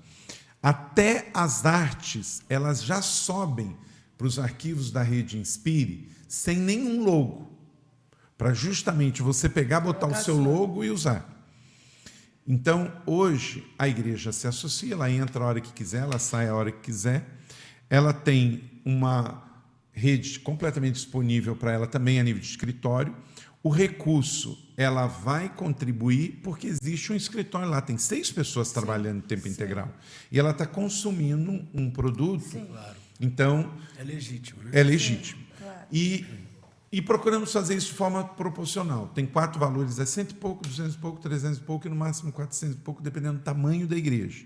Até 0.62 1.32
as 1.34 1.66
artes, 1.66 2.42
elas 2.50 2.84
já 2.84 3.02
sobem 3.02 3.78
para 4.18 4.28
os 4.28 4.38
arquivos 4.38 4.92
da 4.92 5.02
rede 5.02 5.38
Inspire 5.38 6.12
sem 6.28 6.58
nenhum 6.58 7.04
logo, 7.04 7.51
para 8.42 8.56
justamente 8.56 9.22
você 9.22 9.48
pegar, 9.48 9.82
botar 9.82 10.08
o 10.08 10.16
seu 10.16 10.36
logo 10.36 10.84
e 10.84 10.90
usar. 10.90 11.30
Então, 12.48 12.92
hoje, 13.06 13.64
a 13.78 13.88
igreja 13.88 14.32
se 14.32 14.48
associa, 14.48 14.96
ela 14.96 15.12
entra 15.12 15.44
a 15.44 15.48
hora 15.48 15.62
que 15.62 15.72
quiser, 15.72 16.02
ela 16.02 16.18
sai 16.18 16.50
a 16.50 16.56
hora 16.56 16.72
que 16.72 16.80
quiser, 16.80 17.24
ela 17.88 18.12
tem 18.12 18.64
uma 18.84 19.44
rede 19.92 20.40
completamente 20.40 20.96
disponível 20.96 21.56
para 21.56 21.72
ela 21.72 21.86
também 21.86 22.20
a 22.20 22.24
nível 22.24 22.42
de 22.42 22.48
escritório. 22.48 23.16
O 23.62 23.70
recurso 23.70 24.58
ela 24.76 25.06
vai 25.06 25.48
contribuir 25.48 26.40
porque 26.42 26.66
existe 26.66 27.14
um 27.14 27.16
escritório 27.16 27.70
lá, 27.70 27.80
tem 27.80 28.00
seis 28.00 28.32
pessoas 28.32 28.70
Sim. 28.70 28.74
trabalhando 28.74 29.18
em 29.20 29.28
tempo 29.28 29.44
Sim. 29.44 29.50
integral. 29.50 29.94
E 30.32 30.40
ela 30.40 30.50
está 30.50 30.66
consumindo 30.66 31.64
um 31.76 31.92
produto. 31.92 32.42
Sim. 32.42 32.66
Claro. 32.66 32.98
Então. 33.20 33.72
É 34.00 34.04
legítimo, 34.04 34.64
né? 34.64 34.72
É 34.74 34.82
legítimo. 34.82 35.44
Claro. 35.60 35.86
E, 35.92 36.26
e 36.92 37.02
procuramos 37.02 37.54
fazer 37.54 37.76
isso 37.76 37.88
de 37.88 37.94
forma 37.94 38.24
proporcional. 38.24 39.08
Tem 39.08 39.26
quatro 39.26 39.60
valores: 39.60 39.98
é 39.98 40.06
cento 40.06 40.32
e 40.32 40.36
pouco, 40.36 40.64
duzentos 40.64 40.96
e 40.96 40.98
pouco, 40.98 41.22
trezentos 41.22 41.58
e 41.58 41.62
pouco 41.62 41.88
e 41.88 41.90
no 41.90 41.96
máximo 41.96 42.32
quatrocentos 42.32 42.76
e 42.76 42.80
pouco, 42.80 43.02
dependendo 43.02 43.40
do 43.40 43.44
tamanho 43.44 43.88
da 43.88 43.96
igreja. 43.96 44.46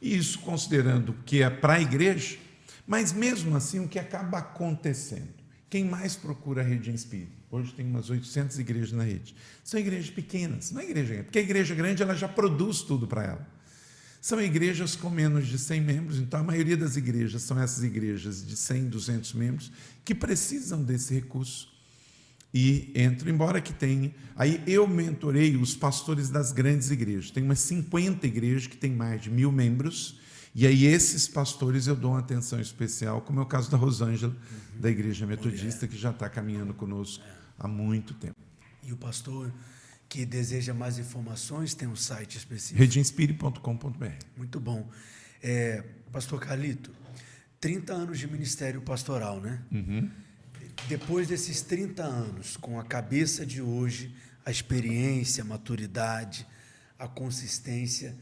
Isso 0.00 0.38
considerando 0.40 1.14
que 1.24 1.42
é 1.42 1.50
para 1.50 1.74
a 1.74 1.80
igreja, 1.80 2.38
mas 2.86 3.12
mesmo 3.12 3.56
assim, 3.56 3.80
o 3.80 3.88
que 3.88 3.98
acaba 3.98 4.38
acontecendo? 4.38 5.34
Quem 5.68 5.84
mais 5.84 6.16
procura 6.16 6.62
a 6.62 6.64
rede 6.64 6.90
Inspire? 6.90 7.28
Hoje 7.50 7.72
tem 7.72 7.86
umas 7.86 8.08
800 8.08 8.58
igrejas 8.58 8.92
na 8.92 9.02
rede. 9.02 9.34
São 9.64 9.80
igrejas 9.80 10.10
pequenas, 10.10 10.70
não 10.70 10.80
é 10.80 10.84
igreja 10.84 11.12
grande, 11.12 11.24
porque 11.24 11.38
a 11.38 11.42
igreja 11.42 11.74
grande 11.74 12.02
ela 12.02 12.14
já 12.14 12.28
produz 12.28 12.82
tudo 12.82 13.06
para 13.06 13.24
ela. 13.24 13.55
São 14.26 14.40
igrejas 14.40 14.96
com 14.96 15.08
menos 15.08 15.46
de 15.46 15.56
100 15.56 15.80
membros, 15.82 16.18
então 16.18 16.40
a 16.40 16.42
maioria 16.42 16.76
das 16.76 16.96
igrejas 16.96 17.42
são 17.42 17.62
essas 17.62 17.84
igrejas 17.84 18.44
de 18.44 18.56
100, 18.56 18.88
200 18.88 19.32
membros 19.34 19.70
que 20.04 20.16
precisam 20.16 20.82
desse 20.82 21.14
recurso 21.14 21.72
e 22.52 22.92
entram, 22.96 23.32
embora 23.32 23.60
que 23.60 23.72
tenha. 23.72 24.12
Aí 24.34 24.60
eu 24.66 24.84
mentorei 24.88 25.54
os 25.54 25.76
pastores 25.76 26.28
das 26.28 26.50
grandes 26.50 26.90
igrejas. 26.90 27.30
Tem 27.30 27.40
umas 27.40 27.60
50 27.60 28.26
igrejas 28.26 28.66
que 28.66 28.76
têm 28.76 28.90
mais 28.90 29.22
de 29.22 29.30
mil 29.30 29.52
membros 29.52 30.18
e 30.52 30.66
aí 30.66 30.86
esses 30.86 31.28
pastores 31.28 31.86
eu 31.86 31.94
dou 31.94 32.10
uma 32.10 32.18
atenção 32.18 32.60
especial, 32.60 33.20
como 33.20 33.38
é 33.38 33.42
o 33.44 33.46
caso 33.46 33.70
da 33.70 33.76
Rosângela, 33.76 34.32
uhum. 34.32 34.80
da 34.80 34.90
Igreja 34.90 35.24
Metodista, 35.24 35.86
que 35.86 35.96
já 35.96 36.10
está 36.10 36.28
caminhando 36.28 36.74
conosco 36.74 37.22
é. 37.24 37.30
há 37.60 37.68
muito 37.68 38.12
tempo. 38.12 38.34
E 38.82 38.92
o 38.92 38.96
pastor 38.96 39.52
que 40.08 40.24
deseja 40.24 40.72
mais 40.72 40.98
informações 40.98 41.74
tem 41.74 41.88
um 41.88 41.96
site 41.96 42.38
específico? 42.38 42.78
redinspire.com.br. 42.78 44.06
Muito 44.36 44.60
bom. 44.60 44.88
É, 45.42 45.82
pastor 46.12 46.40
Carlito, 46.40 46.92
30 47.60 47.92
anos 47.92 48.18
de 48.18 48.26
ministério 48.26 48.80
pastoral, 48.82 49.40
né? 49.40 49.62
Uhum. 49.72 50.10
Depois 50.88 51.28
desses 51.28 51.62
30 51.62 52.02
anos, 52.02 52.56
com 52.56 52.78
a 52.78 52.84
cabeça 52.84 53.44
de 53.44 53.60
hoje, 53.60 54.14
a 54.44 54.50
experiência, 54.50 55.42
a 55.42 55.46
maturidade, 55.46 56.46
a 56.98 57.08
consistência 57.08 58.14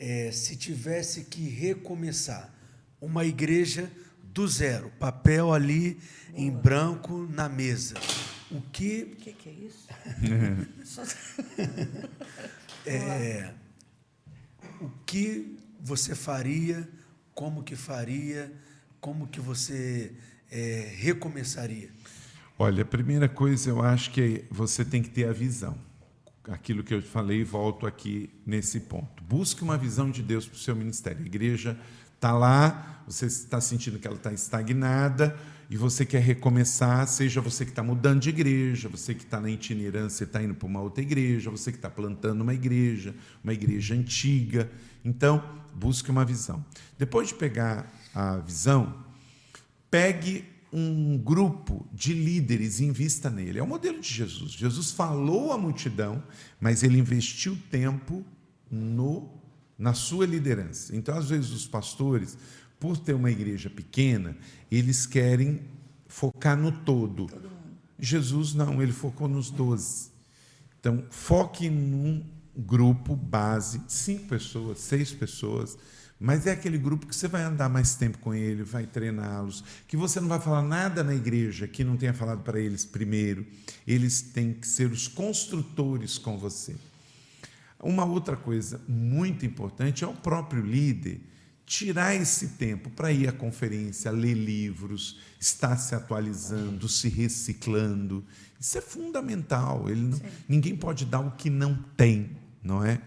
é, 0.00 0.32
se 0.32 0.56
tivesse 0.56 1.24
que 1.24 1.46
recomeçar 1.48 2.52
uma 3.00 3.24
igreja 3.24 3.90
do 4.32 4.48
zero, 4.48 4.90
papel 4.98 5.52
ali 5.52 5.98
em 6.34 6.50
branco 6.50 7.28
na 7.30 7.48
mesa, 7.48 7.94
O 8.50 8.60
que. 8.72 9.08
O 9.12 9.16
que, 9.16 9.32
que 9.32 9.48
é 9.48 9.52
isso? 9.52 9.88
É, 12.86 13.52
o 14.80 14.88
que 15.04 15.58
você 15.78 16.14
faria, 16.14 16.88
como 17.34 17.62
que 17.62 17.76
faria, 17.76 18.50
como 18.98 19.28
que 19.28 19.38
você 19.38 20.12
é, 20.50 20.90
recomeçaria? 20.96 21.90
Olha, 22.58 22.82
a 22.82 22.86
primeira 22.86 23.28
coisa 23.28 23.68
eu 23.68 23.82
acho 23.82 24.10
que 24.10 24.46
você 24.50 24.82
tem 24.82 25.02
que 25.02 25.10
ter 25.10 25.28
a 25.28 25.32
visão. 25.32 25.76
Aquilo 26.44 26.82
que 26.82 26.94
eu 26.94 27.02
falei, 27.02 27.44
volto 27.44 27.86
aqui 27.86 28.30
nesse 28.46 28.80
ponto. 28.80 29.22
Busque 29.24 29.62
uma 29.62 29.76
visão 29.76 30.10
de 30.10 30.22
Deus 30.22 30.46
para 30.46 30.56
o 30.56 30.58
seu 30.58 30.74
ministério. 30.74 31.22
A 31.22 31.26
igreja 31.26 31.78
está 32.14 32.32
lá, 32.32 33.04
você 33.06 33.26
está 33.26 33.60
sentindo 33.60 33.98
que 33.98 34.06
ela 34.06 34.16
está 34.16 34.32
estagnada 34.32 35.38
e 35.70 35.76
você 35.76 36.04
quer 36.04 36.20
recomeçar, 36.20 37.06
seja 37.06 37.40
você 37.40 37.64
que 37.64 37.70
está 37.70 37.80
mudando 37.80 38.20
de 38.20 38.28
igreja, 38.28 38.88
você 38.88 39.14
que 39.14 39.22
está 39.22 39.40
na 39.40 39.48
itinerância 39.48 40.24
e 40.24 40.26
está 40.26 40.42
indo 40.42 40.52
para 40.52 40.66
uma 40.66 40.80
outra 40.80 41.00
igreja, 41.00 41.48
você 41.48 41.70
que 41.70 41.78
está 41.78 41.88
plantando 41.88 42.40
uma 42.40 42.52
igreja, 42.52 43.14
uma 43.44 43.52
igreja 43.52 43.94
antiga. 43.94 44.68
Então, 45.04 45.40
busque 45.72 46.10
uma 46.10 46.24
visão. 46.24 46.64
Depois 46.98 47.28
de 47.28 47.34
pegar 47.34 47.88
a 48.12 48.38
visão, 48.38 49.04
pegue 49.88 50.44
um 50.72 51.16
grupo 51.16 51.86
de 51.92 52.14
líderes 52.14 52.80
e 52.80 52.84
invista 52.86 53.30
nele. 53.30 53.60
É 53.60 53.62
o 53.62 53.66
modelo 53.66 54.00
de 54.00 54.12
Jesus. 54.12 54.50
Jesus 54.50 54.90
falou 54.90 55.52
à 55.52 55.58
multidão, 55.58 56.20
mas 56.60 56.82
ele 56.82 56.98
investiu 56.98 57.56
tempo 57.70 58.24
no 58.68 59.40
na 59.80 59.94
sua 59.94 60.26
liderança. 60.26 60.94
Então, 60.94 61.16
às 61.16 61.30
vezes 61.30 61.52
os 61.52 61.66
pastores, 61.66 62.36
por 62.80 62.96
ter 62.96 63.12
uma 63.12 63.30
igreja 63.30 63.68
pequena, 63.68 64.36
eles 64.70 65.06
querem 65.06 65.60
focar 66.08 66.56
no 66.56 66.72
todo. 66.72 67.28
Jesus 67.98 68.54
não, 68.54 68.82
ele 68.82 68.92
focou 68.92 69.28
nos 69.28 69.50
doze. 69.50 70.10
Então, 70.80 71.04
foque 71.10 71.68
num 71.68 72.24
grupo 72.56 73.14
base, 73.14 73.82
cinco 73.86 74.26
pessoas, 74.26 74.78
seis 74.78 75.12
pessoas, 75.12 75.76
mas 76.18 76.46
é 76.46 76.52
aquele 76.52 76.78
grupo 76.78 77.06
que 77.06 77.14
você 77.14 77.28
vai 77.28 77.42
andar 77.42 77.68
mais 77.68 77.94
tempo 77.94 78.18
com 78.18 78.34
ele, 78.34 78.62
vai 78.62 78.86
treiná-los, 78.86 79.62
que 79.86 79.96
você 79.96 80.18
não 80.20 80.28
vai 80.28 80.40
falar 80.40 80.62
nada 80.62 81.04
na 81.04 81.14
igreja 81.14 81.68
que 81.68 81.84
não 81.84 81.96
tenha 81.96 82.14
falado 82.14 82.42
para 82.42 82.58
eles 82.58 82.84
primeiro. 82.84 83.46
Eles 83.86 84.22
têm 84.22 84.54
que 84.54 84.66
ser 84.66 84.90
os 84.90 85.06
construtores 85.06 86.18
com 86.18 86.38
você. 86.38 86.76
Uma 87.82 88.04
outra 88.04 88.36
coisa 88.36 88.80
muito 88.88 89.46
importante 89.46 90.04
é 90.04 90.06
o 90.06 90.14
próprio 90.14 90.64
líder 90.64 91.29
tirar 91.70 92.16
esse 92.16 92.48
tempo 92.48 92.90
para 92.90 93.12
ir 93.12 93.28
à 93.28 93.32
conferência, 93.32 94.10
ler 94.10 94.34
livros, 94.34 95.20
estar 95.38 95.76
se 95.76 95.94
atualizando, 95.94 96.88
se 96.88 97.08
reciclando. 97.08 98.24
Isso 98.58 98.76
é 98.76 98.80
fundamental. 98.80 99.88
Ele 99.88 100.00
não, 100.00 100.20
ninguém 100.48 100.74
pode 100.76 101.04
dar 101.04 101.20
o 101.20 101.30
que 101.30 101.48
não 101.48 101.76
tem, 101.96 102.30
não 102.60 102.84
é? 102.84 103.00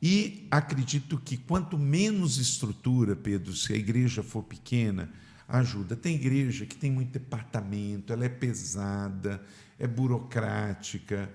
E 0.00 0.46
acredito 0.50 1.18
que 1.18 1.36
quanto 1.36 1.76
menos 1.76 2.38
estrutura, 2.38 3.14
Pedro, 3.14 3.54
se 3.54 3.70
a 3.74 3.76
igreja 3.76 4.22
for 4.22 4.44
pequena, 4.44 5.12
ajuda. 5.46 5.94
Tem 5.94 6.14
igreja 6.14 6.64
que 6.64 6.74
tem 6.74 6.90
muito 6.90 7.10
departamento, 7.10 8.14
ela 8.14 8.24
é 8.24 8.30
pesada, 8.30 9.44
é 9.78 9.86
burocrática. 9.86 11.30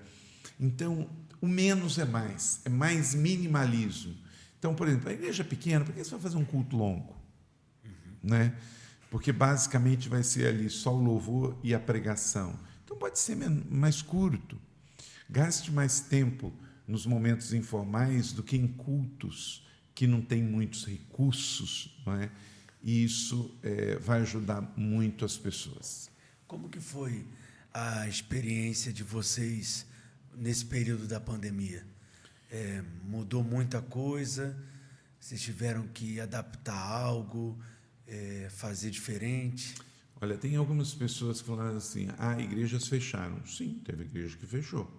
Então, 0.58 1.08
o 1.40 1.46
menos 1.46 1.96
é 1.96 2.04
mais, 2.04 2.60
é 2.64 2.68
mais 2.68 3.14
minimalismo. 3.14 4.23
Então, 4.64 4.74
por 4.74 4.88
exemplo, 4.88 5.10
a 5.10 5.12
igreja 5.12 5.42
é 5.42 5.46
pequena, 5.46 5.84
por 5.84 5.94
que 5.94 6.02
você 6.02 6.12
vai 6.12 6.20
fazer 6.20 6.38
um 6.38 6.44
culto 6.44 6.74
longo? 6.74 7.14
Né? 8.22 8.56
Porque 9.10 9.30
basicamente 9.30 10.08
vai 10.08 10.22
ser 10.22 10.46
ali 10.46 10.70
só 10.70 10.94
o 10.94 11.04
louvor 11.04 11.54
e 11.62 11.74
a 11.74 11.78
pregação. 11.78 12.58
Então 12.82 12.96
pode 12.96 13.18
ser 13.18 13.36
mais 13.36 14.00
curto. 14.00 14.58
Gaste 15.28 15.70
mais 15.70 16.00
tempo 16.00 16.50
nos 16.88 17.04
momentos 17.04 17.52
informais 17.52 18.32
do 18.32 18.42
que 18.42 18.56
em 18.56 18.66
cultos 18.66 19.66
que 19.94 20.06
não 20.06 20.22
tem 20.22 20.42
muitos 20.42 20.86
recursos, 20.86 22.02
não 22.06 22.14
é? 22.14 22.30
E 22.82 23.04
isso 23.04 23.54
eh, 23.62 23.98
vai 24.00 24.22
ajudar 24.22 24.62
muito 24.78 25.26
as 25.26 25.36
pessoas. 25.36 26.10
Como 26.46 26.70
que 26.70 26.80
foi 26.80 27.26
a 27.70 28.08
experiência 28.08 28.94
de 28.94 29.02
vocês 29.02 29.84
nesse 30.34 30.64
período 30.64 31.06
da 31.06 31.20
pandemia? 31.20 31.84
É, 32.50 32.82
mudou 33.04 33.42
muita 33.42 33.80
coisa? 33.82 34.56
Vocês 35.18 35.40
tiveram 35.40 35.86
que 35.88 36.20
adaptar 36.20 36.76
algo, 36.76 37.58
é, 38.06 38.48
fazer 38.50 38.90
diferente? 38.90 39.74
Olha, 40.20 40.36
tem 40.36 40.56
algumas 40.56 40.94
pessoas 40.94 41.42
que 41.42 41.50
assim: 41.76 42.08
ah, 42.18 42.40
igrejas 42.40 42.88
fecharam. 42.88 43.44
Sim, 43.46 43.80
teve 43.84 44.04
igreja 44.04 44.36
que 44.36 44.46
fechou. 44.46 44.90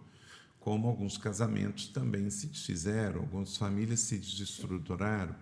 Como 0.59 0.87
alguns 0.87 1.17
casamentos 1.17 1.87
também 1.87 2.29
se 2.29 2.47
desfizeram, 2.47 3.21
algumas 3.21 3.55
famílias 3.55 3.99
se 3.99 4.17
desestruturaram. 4.17 5.35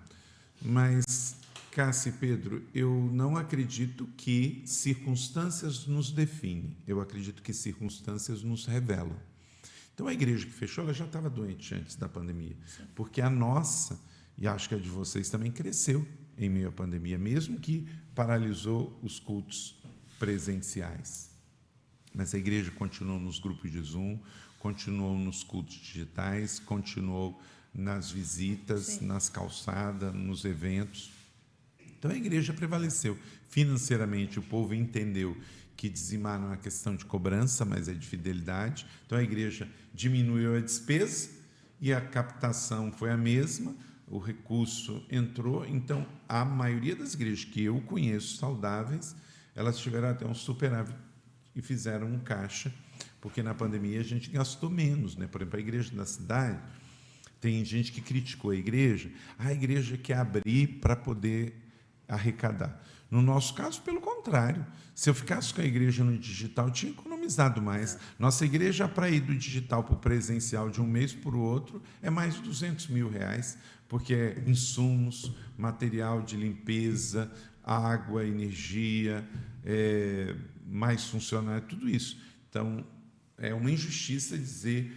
Mas, 0.61 1.35
Cássia 1.71 2.09
e 2.09 2.13
Pedro, 2.13 2.63
eu 2.73 3.09
não 3.11 3.37
acredito 3.37 4.05
que 4.17 4.61
circunstâncias 4.65 5.87
nos 5.87 6.11
definem. 6.11 6.75
Eu 6.85 6.99
acredito 6.99 7.41
que 7.41 7.53
circunstâncias 7.53 8.43
nos 8.43 8.65
revelam. 8.65 9.17
Então, 9.93 10.07
a 10.07 10.13
igreja 10.13 10.45
que 10.45 10.51
fechou, 10.51 10.83
ela 10.83 10.93
já 10.93 11.05
estava 11.05 11.29
doente 11.29 11.75
antes 11.75 11.95
da 11.95 12.09
pandemia. 12.09 12.55
Porque 12.95 13.21
a 13.21 13.29
nossa, 13.29 13.99
e 14.37 14.47
acho 14.47 14.67
que 14.67 14.75
a 14.75 14.79
de 14.79 14.89
vocês 14.89 15.29
também, 15.29 15.51
cresceu 15.51 16.05
em 16.37 16.49
meio 16.49 16.69
à 16.69 16.71
pandemia, 16.71 17.17
mesmo 17.17 17.59
que 17.59 17.87
paralisou 18.15 18.97
os 19.03 19.19
cultos 19.19 19.79
presenciais. 20.17 21.29
Mas 22.13 22.33
a 22.33 22.37
igreja 22.37 22.71
continuou 22.71 23.19
nos 23.19 23.39
grupos 23.39 23.71
de 23.71 23.81
Zoom, 23.81 24.19
continuou 24.59 25.17
nos 25.17 25.43
cultos 25.43 25.75
digitais, 25.75 26.59
continuou 26.59 27.39
nas 27.73 28.11
visitas, 28.11 28.83
Sim. 28.83 29.05
nas 29.07 29.29
calçadas, 29.29 30.13
nos 30.13 30.45
eventos. 30.45 31.11
Então 31.97 32.11
a 32.11 32.15
igreja 32.15 32.53
prevaleceu. 32.53 33.17
Financeiramente, 33.49 34.39
o 34.39 34.43
povo 34.43 34.73
entendeu 34.73 35.37
que 35.75 35.89
dizimar 35.89 36.39
não 36.39 36.53
é 36.53 36.57
questão 36.57 36.95
de 36.95 37.05
cobrança, 37.05 37.65
mas 37.65 37.87
é 37.87 37.93
de 37.93 38.07
fidelidade. 38.07 38.85
Então 39.05 39.17
a 39.17 39.23
igreja 39.23 39.69
diminuiu 39.93 40.55
a 40.55 40.59
despesa 40.59 41.29
e 41.81 41.93
a 41.93 41.99
captação 41.99 42.91
foi 42.91 43.11
a 43.11 43.17
mesma, 43.17 43.75
o 44.07 44.17
recurso 44.17 45.05
entrou. 45.09 45.65
Então 45.65 46.05
a 46.27 46.45
maioria 46.45 46.95
das 46.95 47.13
igrejas 47.13 47.45
que 47.45 47.63
eu 47.63 47.81
conheço 47.81 48.37
saudáveis, 48.37 49.15
elas 49.55 49.77
tiveram 49.77 50.09
até 50.09 50.25
um 50.25 50.33
superávit 50.33 50.95
e 51.55 51.61
fizeram 51.61 52.07
um 52.07 52.19
caixa, 52.19 52.73
porque 53.19 53.43
na 53.43 53.53
pandemia 53.53 53.99
a 53.99 54.03
gente 54.03 54.29
gastou 54.29 54.69
menos. 54.69 55.15
Né? 55.15 55.27
Por 55.27 55.41
exemplo, 55.41 55.57
a 55.57 55.61
igreja 55.61 55.95
da 55.95 56.05
cidade, 56.05 56.59
tem 57.39 57.63
gente 57.65 57.91
que 57.91 58.01
criticou 58.01 58.51
a 58.51 58.55
igreja, 58.55 59.11
"Ah, 59.37 59.47
a 59.47 59.53
igreja 59.53 59.97
quer 59.97 60.17
abrir 60.17 60.79
para 60.79 60.95
poder 60.95 61.53
arrecadar. 62.07 62.81
No 63.13 63.21
nosso 63.21 63.53
caso, 63.53 63.79
pelo 63.83 64.01
contrário. 64.01 64.65
Se 64.95 65.07
eu 65.07 65.13
ficasse 65.13 65.53
com 65.53 65.61
a 65.61 65.63
igreja 65.63 66.03
no 66.03 66.17
digital, 66.17 66.71
tinha 66.71 66.91
economizado 66.91 67.61
mais. 67.61 67.95
Nossa 68.17 68.43
igreja, 68.43 68.87
para 68.87 69.07
ir 69.07 69.19
do 69.19 69.35
digital 69.35 69.83
para 69.83 69.93
o 69.93 69.97
presencial 69.97 70.67
de 70.67 70.81
um 70.81 70.87
mês 70.87 71.13
para 71.13 71.35
o 71.35 71.39
outro, 71.39 71.79
é 72.01 72.09
mais 72.09 72.33
de 72.33 72.41
200 72.41 72.87
mil 72.87 73.07
reais, 73.07 73.55
porque 73.87 74.15
é 74.15 74.43
insumos, 74.47 75.31
material 75.55 76.23
de 76.23 76.35
limpeza, 76.35 77.31
água, 77.63 78.25
energia, 78.25 79.23
é, 79.63 80.35
mais 80.65 81.03
funcionário, 81.05 81.67
tudo 81.67 81.87
isso. 81.87 82.19
Então, 82.49 82.83
é 83.37 83.53
uma 83.53 83.69
injustiça 83.69 84.35
dizer 84.35 84.91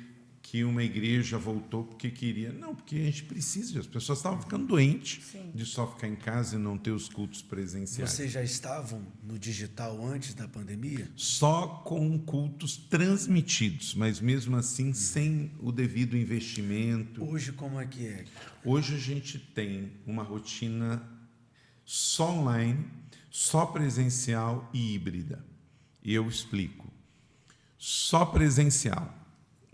que 0.49 0.63
uma 0.63 0.85
igreja 0.85 1.37
voltou 1.39 1.83
porque 1.83 2.09
queria. 2.09 2.53
Não, 2.53 2.73
porque 2.73 2.95
a 2.95 3.05
gente 3.05 3.25
precisa. 3.25 3.81
As 3.81 3.87
pessoas 3.87 4.21
estavam 4.21 4.41
ficando 4.41 4.65
doentes 4.65 5.25
Sim. 5.25 5.51
de 5.53 5.67
só 5.67 5.91
ficar 5.91 6.07
em 6.07 6.15
casa 6.15 6.55
e 6.55 6.59
não 6.59 6.79
ter 6.79 6.93
os 6.93 7.09
cultos 7.09 7.43
presenciais. 7.43 8.13
Vocês 8.13 8.31
já 8.31 8.45
estavam 8.45 9.05
no 9.25 9.37
digital 9.41 10.07
antes 10.07 10.35
da 10.35 10.47
pandemia? 10.47 11.11
Só 11.17 11.67
com 11.85 12.17
cultos 12.21 12.77
transmitidos, 12.77 13.93
mas 13.97 14.21
mesmo 14.21 14.55
assim 14.55 14.93
sem 14.93 15.51
o 15.59 15.73
devido 15.73 16.17
investimento. 16.17 17.25
Hoje, 17.25 17.51
como 17.51 17.81
é 17.81 17.87
que 17.87 18.07
é? 18.07 18.25
Hoje 18.65 18.95
a 18.95 18.99
gente 18.99 19.41
tem 19.41 19.95
uma 20.07 20.23
rotina 20.23 21.03
só 21.85 22.31
online, 22.31 22.87
só 23.33 23.67
presencial 23.67 24.71
e 24.73 24.95
híbrida. 24.95 25.45
E 26.05 26.15
eu 26.15 26.29
explico. 26.29 26.87
Só 27.77 28.25
presencial. 28.25 29.26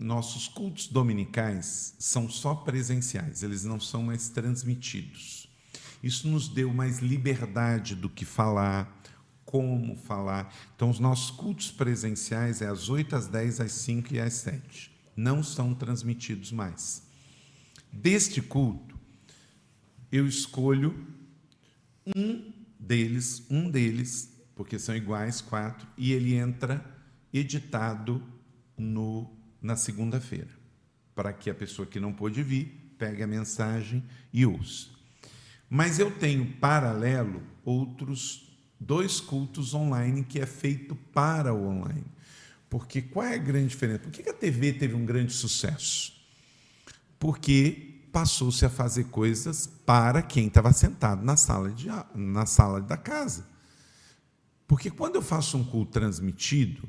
Nossos 0.03 0.49
cultos 0.49 0.87
dominicais 0.87 1.95
são 1.97 2.29
só 2.29 2.53
presenciais, 2.55 3.41
eles 3.41 3.63
não 3.63 3.79
são 3.79 4.03
mais 4.03 4.27
transmitidos. 4.27 5.47
Isso 6.03 6.27
nos 6.27 6.49
deu 6.49 6.73
mais 6.73 6.99
liberdade 6.99 7.95
do 7.95 8.09
que 8.09 8.25
falar, 8.25 9.01
como 9.45 9.95
falar. 9.95 10.53
Então, 10.75 10.89
os 10.89 10.99
nossos 10.99 11.31
cultos 11.31 11.71
presenciais 11.71 12.61
é 12.61 12.67
às 12.67 12.89
8, 12.89 13.15
às 13.15 13.27
10, 13.27 13.61
às 13.61 13.71
5 13.71 14.13
e 14.13 14.19
às 14.19 14.33
7. 14.33 14.91
Não 15.15 15.41
são 15.41 15.73
transmitidos 15.73 16.51
mais. 16.51 17.03
Deste 17.89 18.41
culto, 18.41 18.99
eu 20.11 20.27
escolho 20.27 21.07
um 22.13 22.51
deles, 22.77 23.41
um 23.49 23.69
deles, 23.69 24.29
porque 24.53 24.77
são 24.77 24.93
iguais, 24.97 25.39
quatro, 25.39 25.87
e 25.97 26.11
ele 26.11 26.33
entra 26.33 26.85
editado 27.31 28.21
no, 28.77 29.31
na 29.63 29.77
segunda-feira, 29.77 30.49
para 31.15 31.31
que 31.31 31.49
a 31.49 31.55
pessoa 31.55 31.87
que 31.87 31.99
não 31.99 32.11
pôde 32.11 32.43
vir 32.43 32.93
pegue 32.97 33.23
a 33.23 33.27
mensagem 33.27 34.03
e 34.31 34.45
ouça. 34.45 34.89
Mas 35.69 35.97
eu 35.97 36.11
tenho 36.11 36.45
paralelo 36.57 37.41
outros 37.63 38.53
dois 38.79 39.21
cultos 39.21 39.73
online 39.73 40.23
que 40.23 40.39
é 40.39 40.45
feito 40.45 40.95
para 41.13 41.53
o 41.53 41.67
online. 41.67 42.05
Porque 42.69 43.01
qual 43.01 43.25
é 43.25 43.35
a 43.35 43.37
grande 43.37 43.69
diferença? 43.69 43.99
Por 43.99 44.11
que 44.11 44.29
a 44.29 44.33
TV 44.33 44.73
teve 44.73 44.93
um 44.93 45.05
grande 45.05 45.31
sucesso? 45.31 46.13
Porque 47.17 48.01
passou-se 48.11 48.65
a 48.65 48.69
fazer 48.69 49.05
coisas 49.05 49.65
para 49.65 50.21
quem 50.21 50.47
estava 50.47 50.71
sentado 50.73 51.23
na 51.23 51.37
sala, 51.37 51.71
de, 51.71 51.87
na 52.13 52.45
sala 52.45 52.81
da 52.81 52.97
casa. 52.97 53.47
Porque 54.67 54.91
quando 54.91 55.15
eu 55.15 55.21
faço 55.21 55.57
um 55.57 55.63
culto 55.63 55.91
transmitido, 55.93 56.87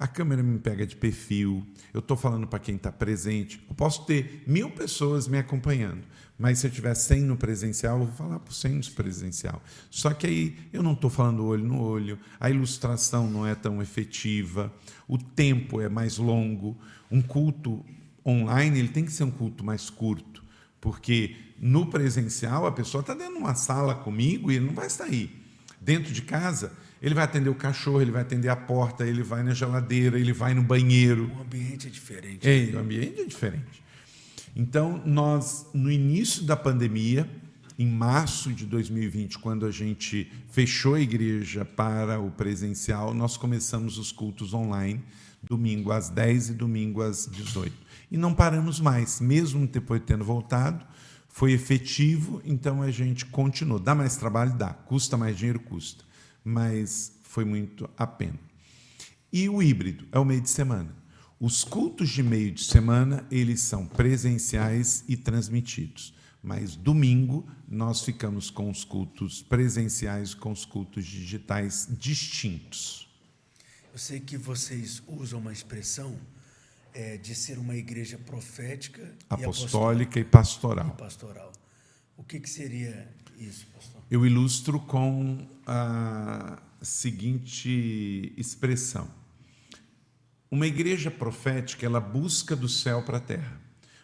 a 0.00 0.08
câmera 0.08 0.42
me 0.42 0.58
pega 0.58 0.86
de 0.86 0.96
perfil, 0.96 1.62
eu 1.92 2.00
estou 2.00 2.16
falando 2.16 2.46
para 2.46 2.58
quem 2.58 2.76
está 2.76 2.90
presente. 2.90 3.62
Eu 3.68 3.74
posso 3.74 4.06
ter 4.06 4.42
mil 4.46 4.70
pessoas 4.70 5.28
me 5.28 5.36
acompanhando, 5.36 6.00
mas 6.38 6.58
se 6.58 6.66
eu 6.66 6.70
tiver 6.70 6.94
100 6.94 7.20
no 7.24 7.36
presencial, 7.36 8.00
eu 8.00 8.06
vou 8.06 8.14
falar 8.14 8.38
por 8.38 8.54
100 8.54 8.72
no 8.76 8.90
presencial. 8.92 9.62
Só 9.90 10.14
que 10.14 10.26
aí 10.26 10.56
eu 10.72 10.82
não 10.82 10.94
estou 10.94 11.10
falando 11.10 11.44
olho 11.44 11.62
no 11.62 11.82
olho, 11.82 12.18
a 12.40 12.48
ilustração 12.48 13.28
não 13.28 13.46
é 13.46 13.54
tão 13.54 13.82
efetiva, 13.82 14.72
o 15.06 15.18
tempo 15.18 15.82
é 15.82 15.88
mais 15.90 16.16
longo. 16.16 16.78
Um 17.10 17.20
culto 17.20 17.84
online 18.24 18.78
ele 18.78 18.88
tem 18.88 19.04
que 19.04 19.12
ser 19.12 19.24
um 19.24 19.30
culto 19.30 19.62
mais 19.62 19.90
curto, 19.90 20.42
porque 20.80 21.36
no 21.60 21.84
presencial 21.90 22.64
a 22.64 22.72
pessoa 22.72 23.02
está 23.02 23.12
dentro 23.12 23.34
de 23.34 23.40
uma 23.40 23.54
sala 23.54 23.94
comigo 23.94 24.50
e 24.50 24.58
não 24.58 24.72
vai 24.72 24.88
sair. 24.88 25.44
Dentro 25.78 26.10
de 26.10 26.22
casa, 26.22 26.72
ele 27.02 27.14
vai 27.14 27.24
atender 27.24 27.48
o 27.48 27.54
cachorro, 27.54 28.02
ele 28.02 28.10
vai 28.10 28.20
atender 28.20 28.48
a 28.48 28.56
porta, 28.56 29.06
ele 29.06 29.22
vai 29.22 29.42
na 29.42 29.54
geladeira, 29.54 30.18
ele 30.18 30.32
vai 30.32 30.52
no 30.52 30.62
banheiro. 30.62 31.32
O 31.34 31.40
ambiente 31.40 31.86
é 31.86 31.90
diferente. 31.90 32.46
É, 32.46 32.76
o 32.76 32.78
ambiente 32.78 33.20
é 33.22 33.24
diferente. 33.24 33.82
Então, 34.54 35.02
nós, 35.06 35.66
no 35.72 35.90
início 35.90 36.44
da 36.44 36.56
pandemia, 36.56 37.28
em 37.78 37.86
março 37.86 38.52
de 38.52 38.66
2020, 38.66 39.38
quando 39.38 39.64
a 39.64 39.70
gente 39.70 40.30
fechou 40.50 40.94
a 40.94 41.00
igreja 41.00 41.64
para 41.64 42.20
o 42.20 42.30
presencial, 42.30 43.14
nós 43.14 43.38
começamos 43.38 43.96
os 43.96 44.12
cultos 44.12 44.52
online, 44.52 45.02
domingo 45.42 45.90
às 45.90 46.10
10 46.10 46.50
e 46.50 46.52
domingo 46.52 47.00
às 47.00 47.26
18. 47.26 47.74
E 48.10 48.18
não 48.18 48.34
paramos 48.34 48.78
mais, 48.78 49.20
mesmo 49.20 49.66
depois 49.66 50.00
de 50.00 50.06
tendo 50.06 50.24
voltado, 50.24 50.84
foi 51.28 51.52
efetivo, 51.52 52.42
então 52.44 52.82
a 52.82 52.90
gente 52.90 53.24
continuou. 53.24 53.78
Dá 53.78 53.94
mais 53.94 54.16
trabalho? 54.16 54.52
Dá. 54.52 54.74
Custa 54.74 55.16
mais 55.16 55.38
dinheiro? 55.38 55.60
Custa 55.60 56.09
mas 56.44 57.18
foi 57.22 57.44
muito 57.44 57.88
a 57.96 58.06
pena. 58.06 58.38
E 59.32 59.48
o 59.48 59.62
híbrido 59.62 60.06
é 60.10 60.18
o 60.18 60.24
meio 60.24 60.40
de 60.40 60.50
semana. 60.50 60.94
Os 61.38 61.64
cultos 61.64 62.10
de 62.10 62.22
meio 62.22 62.52
de 62.52 62.62
semana, 62.62 63.26
eles 63.30 63.62
são 63.62 63.86
presenciais 63.86 65.04
e 65.08 65.16
transmitidos. 65.16 66.12
Mas 66.42 66.74
domingo 66.74 67.48
nós 67.68 68.02
ficamos 68.02 68.50
com 68.50 68.70
os 68.70 68.84
cultos 68.84 69.42
presenciais 69.42 70.34
com 70.34 70.52
os 70.52 70.64
cultos 70.64 71.04
digitais 71.04 71.86
distintos. 71.90 73.08
Eu 73.92 73.98
sei 73.98 74.20
que 74.20 74.36
vocês 74.36 75.02
usam 75.06 75.40
uma 75.40 75.52
expressão 75.52 76.18
é, 76.92 77.16
de 77.16 77.34
ser 77.34 77.58
uma 77.58 77.74
igreja 77.74 78.18
profética, 78.18 79.16
apostólica 79.28 80.18
e, 80.18 80.22
e 80.22 80.24
pastoral. 80.24 80.88
E 80.88 80.98
pastoral. 80.98 81.52
O 82.16 82.24
que, 82.24 82.38
que 82.38 82.50
seria 82.50 83.08
isso, 83.38 83.66
pastor? 83.68 83.89
Eu 84.10 84.26
ilustro 84.26 84.80
com 84.80 85.46
a 85.64 86.60
seguinte 86.82 88.32
expressão. 88.36 89.08
Uma 90.50 90.66
igreja 90.66 91.10
profética, 91.12 91.86
ela 91.86 92.00
busca 92.00 92.56
do 92.56 92.68
céu 92.68 93.02
para 93.02 93.18
a 93.18 93.20
terra. 93.20 93.60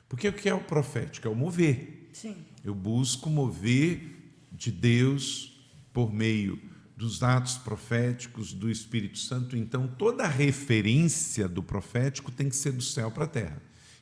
Porque 0.08 0.28
o 0.28 0.32
que 0.32 0.48
é 0.48 0.54
o 0.54 0.60
profético? 0.60 1.26
É 1.26 1.30
o 1.30 1.34
mover. 1.34 2.08
Sim. 2.12 2.36
Eu 2.64 2.72
busco 2.72 3.28
mover 3.28 4.32
de 4.52 4.70
Deus 4.70 5.60
por 5.92 6.12
meio 6.12 6.60
dos 6.96 7.24
atos 7.24 7.58
proféticos 7.58 8.52
do 8.52 8.70
Espírito 8.70 9.18
Santo. 9.18 9.56
Então, 9.56 9.88
toda 9.88 10.22
a 10.22 10.28
referência 10.28 11.48
do 11.48 11.62
profético 11.64 12.30
tem 12.30 12.48
que 12.48 12.54
ser 12.56 12.72
do 12.72 12.82
céu 12.82 13.10
para 13.10 13.24
a 13.24 13.28
terra. 13.28 13.60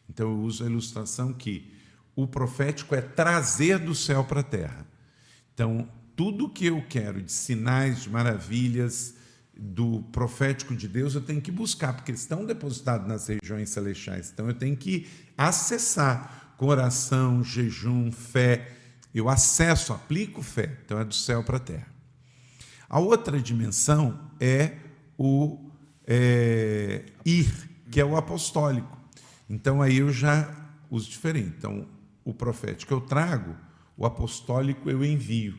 Então, 0.09 0.31
eu 0.31 0.39
uso 0.39 0.65
a 0.65 0.67
ilustração 0.67 1.33
que 1.33 1.73
o 2.15 2.27
profético 2.27 2.95
é 2.95 3.01
trazer 3.01 3.79
do 3.79 3.95
céu 3.95 4.23
para 4.23 4.41
a 4.41 4.45
terra. 4.45 4.94
Então, 5.55 5.89
tudo 6.17 6.49
que 6.49 6.67
eu 6.67 6.85
quero 6.89 7.23
de 7.23 7.33
sinais, 7.33 8.03
de 8.03 8.11
maravilhas 8.11 9.15
do 9.57 10.03
profético 10.11 10.75
de 10.75 10.89
Deus, 10.89 11.15
eu 11.15 11.21
tenho 11.21 11.41
que 11.41 11.53
buscar, 11.53 11.95
porque 11.95 12.11
estão 12.11 12.45
depositados 12.45 13.07
nas 13.07 13.29
regiões 13.29 13.71
celestiais. 13.71 14.31
Então, 14.33 14.49
eu 14.49 14.55
tenho 14.55 14.77
que 14.77 15.07
acessar 15.39 16.55
com 16.57 16.67
oração, 16.67 17.43
jejum, 17.43 18.11
fé. 18.11 18.69
Eu 19.15 19.29
acesso, 19.29 19.93
aplico 19.93 20.43
fé. 20.43 20.77
Então, 20.85 20.99
é 20.99 21.05
do 21.05 21.15
céu 21.15 21.45
para 21.45 21.57
a 21.57 21.61
terra. 21.61 21.87
A 22.89 22.99
outra 22.99 23.41
dimensão 23.41 24.31
é 24.41 24.77
o 25.17 25.71
é, 26.07 27.05
ir, 27.25 27.53
que 27.91 28.01
é 28.01 28.05
o 28.05 28.17
apostólico. 28.17 28.99
Então, 29.49 29.81
aí 29.81 29.99
eu 29.99 30.11
já 30.11 30.53
uso 30.91 31.09
diferente. 31.09 31.55
Então, 31.59 31.87
o 32.25 32.35
profético 32.35 32.93
eu 32.93 33.01
trago 33.01 33.55
o 33.97 34.07
apostólico 34.07 34.91
eu 34.91 35.05
envio. 35.05 35.59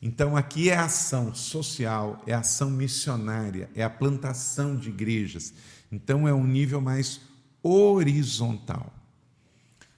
Então, 0.00 0.36
aqui 0.36 0.70
é 0.70 0.76
ação 0.76 1.34
social, 1.34 2.22
é 2.26 2.34
ação 2.34 2.70
missionária, 2.70 3.68
é 3.74 3.82
a 3.82 3.90
plantação 3.90 4.76
de 4.76 4.90
igrejas. 4.90 5.52
Então, 5.90 6.28
é 6.28 6.34
um 6.34 6.46
nível 6.46 6.80
mais 6.80 7.20
horizontal. 7.62 8.92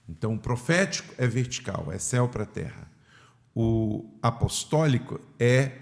Então, 0.08 0.34
o 0.34 0.38
profético 0.38 1.12
é 1.18 1.26
vertical, 1.26 1.88
é 1.92 1.98
céu 1.98 2.28
para 2.28 2.46
terra. 2.46 2.90
O 3.54 4.08
apostólico 4.22 5.20
é 5.38 5.72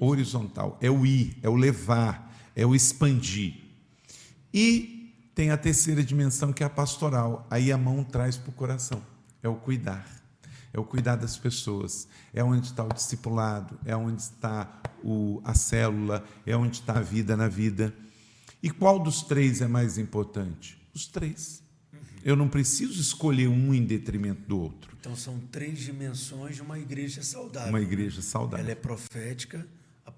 horizontal, 0.00 0.78
é 0.80 0.90
o 0.90 1.04
ir, 1.04 1.36
é 1.42 1.48
o 1.48 1.54
levar, 1.54 2.34
é 2.56 2.64
o 2.64 2.74
expandir. 2.74 3.54
E 4.52 5.14
tem 5.34 5.50
a 5.50 5.56
terceira 5.56 6.02
dimensão, 6.02 6.52
que 6.52 6.62
é 6.62 6.66
a 6.66 6.70
pastoral. 6.70 7.46
Aí 7.50 7.70
a 7.70 7.78
mão 7.78 8.02
traz 8.02 8.36
para 8.36 8.50
o 8.50 8.54
coração, 8.54 9.02
é 9.42 9.48
o 9.48 9.54
cuidar 9.54 10.19
é 10.72 10.78
o 10.78 10.84
cuidar 10.84 11.16
das 11.16 11.36
pessoas, 11.36 12.06
é 12.32 12.42
onde 12.42 12.66
está 12.66 12.84
o 12.84 12.92
discipulado, 12.92 13.78
é 13.84 13.96
onde 13.96 14.22
está 14.22 14.80
o, 15.02 15.40
a 15.44 15.54
célula, 15.54 16.24
é 16.46 16.56
onde 16.56 16.76
está 16.76 16.98
a 16.98 17.02
vida 17.02 17.36
na 17.36 17.48
vida. 17.48 17.94
E 18.62 18.70
qual 18.70 18.98
dos 18.98 19.22
três 19.22 19.60
é 19.60 19.66
mais 19.66 19.98
importante? 19.98 20.80
Os 20.94 21.06
três. 21.06 21.62
Eu 22.22 22.36
não 22.36 22.48
preciso 22.48 23.00
escolher 23.00 23.48
um 23.48 23.72
em 23.72 23.84
detrimento 23.84 24.42
do 24.42 24.58
outro. 24.60 24.94
Então 25.00 25.16
são 25.16 25.40
três 25.50 25.78
dimensões 25.78 26.56
de 26.56 26.62
uma 26.62 26.78
igreja 26.78 27.22
saudável. 27.22 27.70
Uma 27.70 27.80
igreja 27.80 28.20
saudável. 28.20 28.64
Ela 28.64 28.72
é 28.72 28.74
profética, 28.74 29.66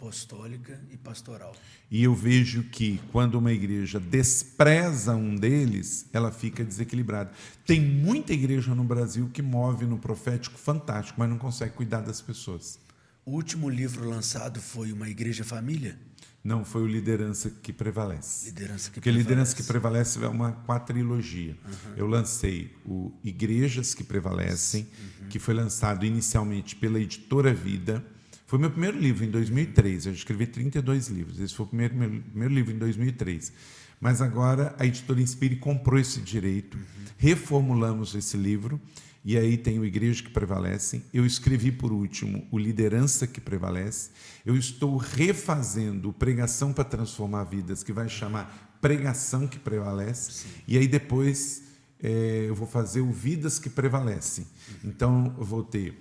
apostólica 0.02 0.80
e 0.90 0.96
pastoral. 0.96 1.54
E 1.88 2.02
eu 2.02 2.12
vejo 2.12 2.64
que 2.64 3.00
quando 3.12 3.36
uma 3.36 3.52
igreja 3.52 4.00
despreza 4.00 5.14
um 5.14 5.36
deles, 5.36 6.06
ela 6.12 6.32
fica 6.32 6.64
desequilibrada. 6.64 7.30
Tem 7.64 7.80
muita 7.80 8.32
igreja 8.32 8.74
no 8.74 8.82
Brasil 8.82 9.30
que 9.32 9.40
move 9.40 9.86
no 9.86 9.98
profético 9.98 10.58
fantástico, 10.58 11.20
mas 11.20 11.30
não 11.30 11.38
consegue 11.38 11.74
cuidar 11.74 12.00
das 12.00 12.20
pessoas. 12.20 12.80
O 13.24 13.30
último 13.30 13.70
livro 13.70 14.08
lançado 14.08 14.60
foi 14.60 14.92
Uma 14.92 15.08
Igreja 15.08 15.44
Família? 15.44 15.96
Não, 16.42 16.64
foi 16.64 16.82
o 16.82 16.88
Liderança 16.88 17.48
que 17.62 17.72
Prevalece. 17.72 18.46
Liderança 18.46 18.90
que 18.90 18.94
Porque 18.94 19.10
prevalece. 19.10 19.28
Liderança 19.28 19.56
que 19.56 19.62
Prevalece 19.62 20.24
é 20.24 20.26
uma 20.26 20.52
quatrilogia. 20.66 21.56
Uhum. 21.64 21.94
Eu 21.96 22.06
lancei 22.08 22.74
o 22.84 23.12
Igrejas 23.22 23.94
que 23.94 24.02
Prevalecem, 24.02 24.88
uhum. 25.20 25.28
que 25.28 25.38
foi 25.38 25.54
lançado 25.54 26.04
inicialmente 26.04 26.74
pela 26.74 26.98
editora 26.98 27.54
Vida 27.54 28.04
foi 28.52 28.58
meu 28.58 28.70
primeiro 28.70 28.98
livro 28.98 29.24
em 29.24 29.30
2003. 29.30 30.04
Eu 30.04 30.12
escrevi 30.12 30.46
32 30.46 31.08
livros. 31.08 31.40
Esse 31.40 31.54
foi 31.54 31.64
o 31.64 31.68
primeiro, 31.70 31.96
meu 31.96 32.20
primeiro 32.20 32.52
livro 32.52 32.70
em 32.70 32.76
2003. 32.76 33.50
Mas 33.98 34.20
agora 34.20 34.76
a 34.78 34.84
editora 34.84 35.22
Inspire 35.22 35.56
comprou 35.56 35.98
esse 35.98 36.20
direito, 36.20 36.76
uhum. 36.76 37.04
reformulamos 37.16 38.14
esse 38.14 38.36
livro, 38.36 38.78
e 39.24 39.38
aí 39.38 39.56
tem 39.56 39.78
o 39.78 39.86
Igreja 39.86 40.22
que 40.22 40.28
Prevalece. 40.28 41.02
Eu 41.14 41.24
escrevi, 41.24 41.72
por 41.72 41.92
último, 41.92 42.46
o 42.50 42.58
Liderança 42.58 43.26
que 43.26 43.40
Prevalece. 43.40 44.10
Eu 44.44 44.54
estou 44.54 44.98
refazendo 44.98 46.10
o 46.10 46.12
Pregação 46.12 46.74
para 46.74 46.84
Transformar 46.84 47.44
Vidas, 47.44 47.82
que 47.82 47.90
vai 47.90 48.10
chamar 48.10 48.76
Pregação 48.82 49.48
que 49.48 49.58
Prevalece. 49.58 50.30
Sim. 50.30 50.48
E 50.68 50.76
aí 50.76 50.86
depois 50.86 51.62
é, 52.02 52.44
eu 52.48 52.54
vou 52.54 52.68
fazer 52.68 53.00
o 53.00 53.10
Vidas 53.10 53.58
que 53.58 53.70
Prevalecem. 53.70 54.46
Então 54.84 55.34
eu 55.38 55.44
vou 55.46 55.64
ter 55.64 55.98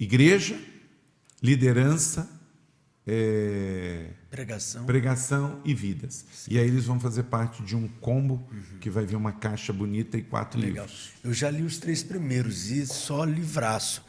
Igreja 0.00 0.58
liderança, 1.42 2.28
é, 3.06 4.10
pregação. 4.30 4.84
pregação 4.84 5.60
e 5.64 5.72
vidas. 5.72 6.24
Sim. 6.32 6.54
E 6.54 6.58
aí 6.58 6.66
eles 6.66 6.84
vão 6.84 6.98
fazer 6.98 7.24
parte 7.24 7.62
de 7.62 7.76
um 7.76 7.86
combo 7.86 8.46
uhum. 8.50 8.78
que 8.80 8.90
vai 8.90 9.06
vir 9.06 9.16
uma 9.16 9.32
caixa 9.32 9.72
bonita 9.72 10.18
e 10.18 10.22
quatro 10.22 10.60
Legal. 10.60 10.86
livros. 10.86 11.10
Eu 11.22 11.32
já 11.32 11.50
li 11.50 11.62
os 11.62 11.78
três 11.78 12.02
primeiros 12.02 12.70
e 12.70 12.86
só 12.86 13.24
livraço. 13.24 14.04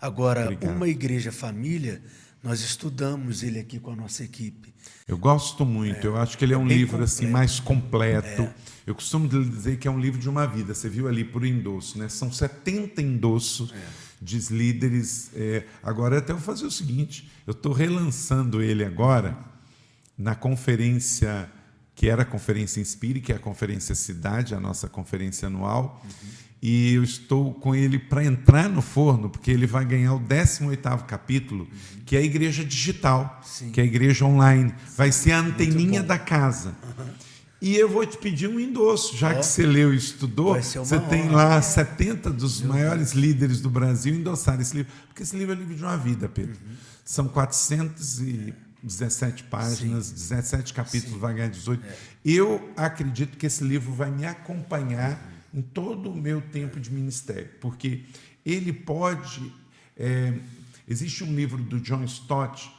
Agora, 0.00 0.44
Obrigado. 0.44 0.74
uma 0.74 0.88
igreja 0.88 1.30
família 1.30 2.02
Nós 2.42 2.60
estudamos 2.62 3.42
ele 3.42 3.58
aqui 3.58 3.78
com 3.78 3.92
a 3.92 3.96
nossa 3.96 4.24
equipe. 4.24 4.72
Eu 5.06 5.18
gosto 5.18 5.66
muito. 5.66 6.06
É, 6.06 6.08
eu 6.08 6.16
acho 6.16 6.38
que 6.38 6.44
ele 6.44 6.54
é 6.54 6.58
um 6.58 6.66
livro 6.66 6.92
completo. 6.92 7.04
assim 7.04 7.26
mais 7.26 7.60
completo. 7.60 8.42
É. 8.42 8.54
Eu 8.86 8.94
costumo 8.94 9.28
dizer 9.28 9.76
que 9.76 9.86
é 9.86 9.90
um 9.90 10.00
livro 10.00 10.18
de 10.18 10.28
uma 10.28 10.46
vida. 10.46 10.72
Você 10.72 10.88
viu 10.88 11.06
ali 11.06 11.22
por 11.22 11.44
endosso, 11.44 11.98
né? 11.98 12.08
São 12.08 12.32
70 12.32 13.02
endossos 13.02 13.74
de 14.20 14.38
líderes. 14.52 15.30
É, 15.34 15.64
agora 15.82 16.18
até 16.18 16.32
vou 16.32 16.42
fazer 16.42 16.66
o 16.66 16.70
seguinte: 16.70 17.30
eu 17.46 17.52
estou 17.52 17.72
relançando 17.72 18.62
ele 18.62 18.84
agora 18.84 19.38
na 20.16 20.34
conferência 20.34 21.50
que 21.94 22.08
era 22.08 22.22
a 22.22 22.24
conferência 22.24 22.80
Inspire, 22.80 23.20
que 23.20 23.30
é 23.30 23.36
a 23.36 23.38
conferência 23.38 23.94
Cidade, 23.94 24.54
a 24.54 24.60
nossa 24.60 24.88
conferência 24.88 25.48
anual. 25.48 26.02
Uhum 26.04 26.50
e 26.62 26.92
eu 26.92 27.02
estou 27.02 27.54
com 27.54 27.74
ele 27.74 27.98
para 27.98 28.22
entrar 28.22 28.68
no 28.68 28.82
forno, 28.82 29.30
porque 29.30 29.50
ele 29.50 29.66
vai 29.66 29.84
ganhar 29.84 30.12
o 30.12 30.20
18º 30.20 31.06
capítulo, 31.06 31.64
uhum. 31.64 32.02
que 32.04 32.16
é 32.16 32.18
a 32.18 32.22
igreja 32.22 32.62
digital, 32.62 33.40
Sim. 33.42 33.70
que 33.70 33.80
é 33.80 33.84
a 33.84 33.86
igreja 33.86 34.26
online. 34.26 34.74
Vai 34.94 35.10
ser 35.10 35.32
a 35.32 35.38
anteninha 35.38 36.02
da 36.02 36.18
casa. 36.18 36.76
Uhum. 36.98 37.06
E 37.60 37.76
eu 37.76 37.88
vou 37.88 38.06
te 38.06 38.16
pedir 38.16 38.48
um 38.48 38.58
endosso, 38.58 39.14
já 39.16 39.34
que 39.34 39.44
você 39.44 39.66
leu 39.66 39.92
e 39.92 39.96
estudou, 39.96 40.54
você 40.54 40.98
tem 41.00 41.28
lá 41.28 41.56
é. 41.56 41.60
70 41.60 42.30
dos 42.30 42.62
Meu 42.62 42.70
maiores 42.70 43.12
Deus. 43.12 43.22
líderes 43.22 43.60
do 43.60 43.68
Brasil 43.68 44.14
endossaram 44.14 44.62
esse 44.62 44.78
livro, 44.78 44.90
porque 45.08 45.22
esse 45.22 45.36
livro 45.36 45.54
é 45.54 45.58
livro 45.58 45.74
de 45.74 45.82
uma 45.82 45.98
vida, 45.98 46.26
Pedro. 46.26 46.54
Uhum. 46.54 46.76
São 47.04 47.28
417 47.28 49.44
páginas, 49.44 50.06
Sim. 50.06 50.14
17 50.14 50.72
capítulos, 50.72 51.14
Sim. 51.14 51.20
vai 51.20 51.34
ganhar 51.34 51.48
18. 51.48 51.84
É. 51.84 51.94
Eu 52.24 52.72
acredito 52.76 53.36
que 53.36 53.44
esse 53.44 53.62
livro 53.62 53.92
vai 53.92 54.10
me 54.10 54.24
acompanhar 54.24 55.30
em 55.52 55.60
todo 55.60 56.10
o 56.10 56.16
meu 56.16 56.40
tempo 56.40 56.80
de 56.80 56.90
ministério, 56.90 57.50
porque 57.60 58.04
ele 58.44 58.72
pode. 58.72 59.52
É, 59.98 60.32
existe 60.88 61.22
um 61.24 61.34
livro 61.34 61.62
do 61.62 61.78
John 61.78 62.02
Stott 62.04 62.72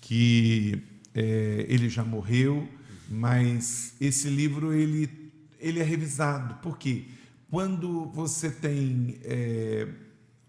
que 0.00 0.82
é, 1.14 1.66
ele 1.68 1.90
já 1.90 2.02
morreu, 2.02 2.66
mas 3.10 3.94
esse 4.00 4.28
livro 4.28 4.72
ele, 4.72 5.32
ele 5.58 5.80
é 5.80 5.82
revisado. 5.82 6.54
Por 6.62 6.78
quê? 6.78 7.06
Quando 7.50 8.06
você 8.06 8.48
tem 8.48 9.18
é, 9.24 9.88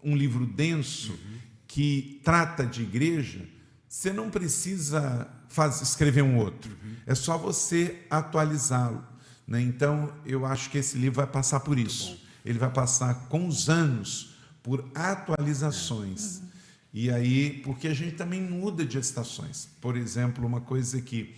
um 0.02 0.16
livro 0.16 0.46
denso 0.46 1.12
uhum. 1.12 1.38
que 1.66 2.20
trata 2.22 2.64
de 2.64 2.82
igreja, 2.82 3.44
você 3.88 4.12
não 4.12 4.30
precisa 4.30 5.28
faz, 5.48 5.82
escrever 5.82 6.22
um 6.22 6.36
outro. 6.36 6.70
Uhum. 6.70 6.94
É 7.04 7.14
só 7.16 7.36
você 7.36 8.02
atualizá-lo. 8.08 9.04
Né? 9.44 9.60
Então, 9.60 10.14
eu 10.24 10.46
acho 10.46 10.70
que 10.70 10.78
esse 10.78 10.96
livro 10.96 11.16
vai 11.16 11.26
passar 11.26 11.60
por 11.60 11.76
isso. 11.76 12.24
Ele 12.44 12.58
vai 12.58 12.70
passar 12.70 13.26
com 13.28 13.48
os 13.48 13.68
anos 13.68 14.36
por 14.62 14.88
atualizações. 14.94 16.38
Uhum. 16.38 16.48
E 16.94 17.10
aí, 17.10 17.60
porque 17.64 17.88
a 17.88 17.94
gente 17.94 18.14
também 18.14 18.40
muda 18.40 18.84
de 18.84 18.98
estações. 18.98 19.68
Por 19.80 19.96
exemplo, 19.96 20.46
uma 20.46 20.60
coisa 20.60 21.00
que 21.02 21.34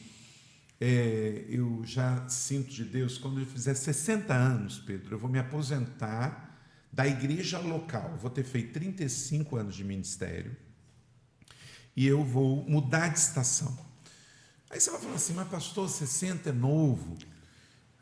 é, 0.81 1.45
eu 1.49 1.83
já 1.85 2.29
sinto 2.29 2.71
de 2.71 2.85
Deus, 2.85 3.19
quando 3.19 3.41
eu 3.41 3.47
fizer 3.47 3.75
60 3.75 4.35
anos, 4.35 4.79
Pedro, 4.79 5.15
eu 5.15 5.19
vou 5.19 5.31
me 5.31 5.39
aposentar 5.39 6.59
da 6.93 7.07
igreja 7.07 7.59
local. 7.59 8.11
Eu 8.13 8.19
vou 8.19 8.31
ter 8.31 8.45
feito 8.45 8.73
35 8.73 9.57
anos 9.57 9.75
de 9.75 9.85
ministério 9.85 10.57
e 11.97 12.07
eu 12.07 12.25
vou 12.25 12.65
mudar 12.69 13.09
de 13.09 13.19
estação. 13.19 13.77
Aí 14.71 14.81
você 14.81 14.91
vai 14.91 15.01
falar 15.01 15.15
assim, 15.15 15.33
mas 15.35 15.49
pastor, 15.49 15.89
60 15.89 16.51
é 16.51 16.53
novo. 16.53 17.17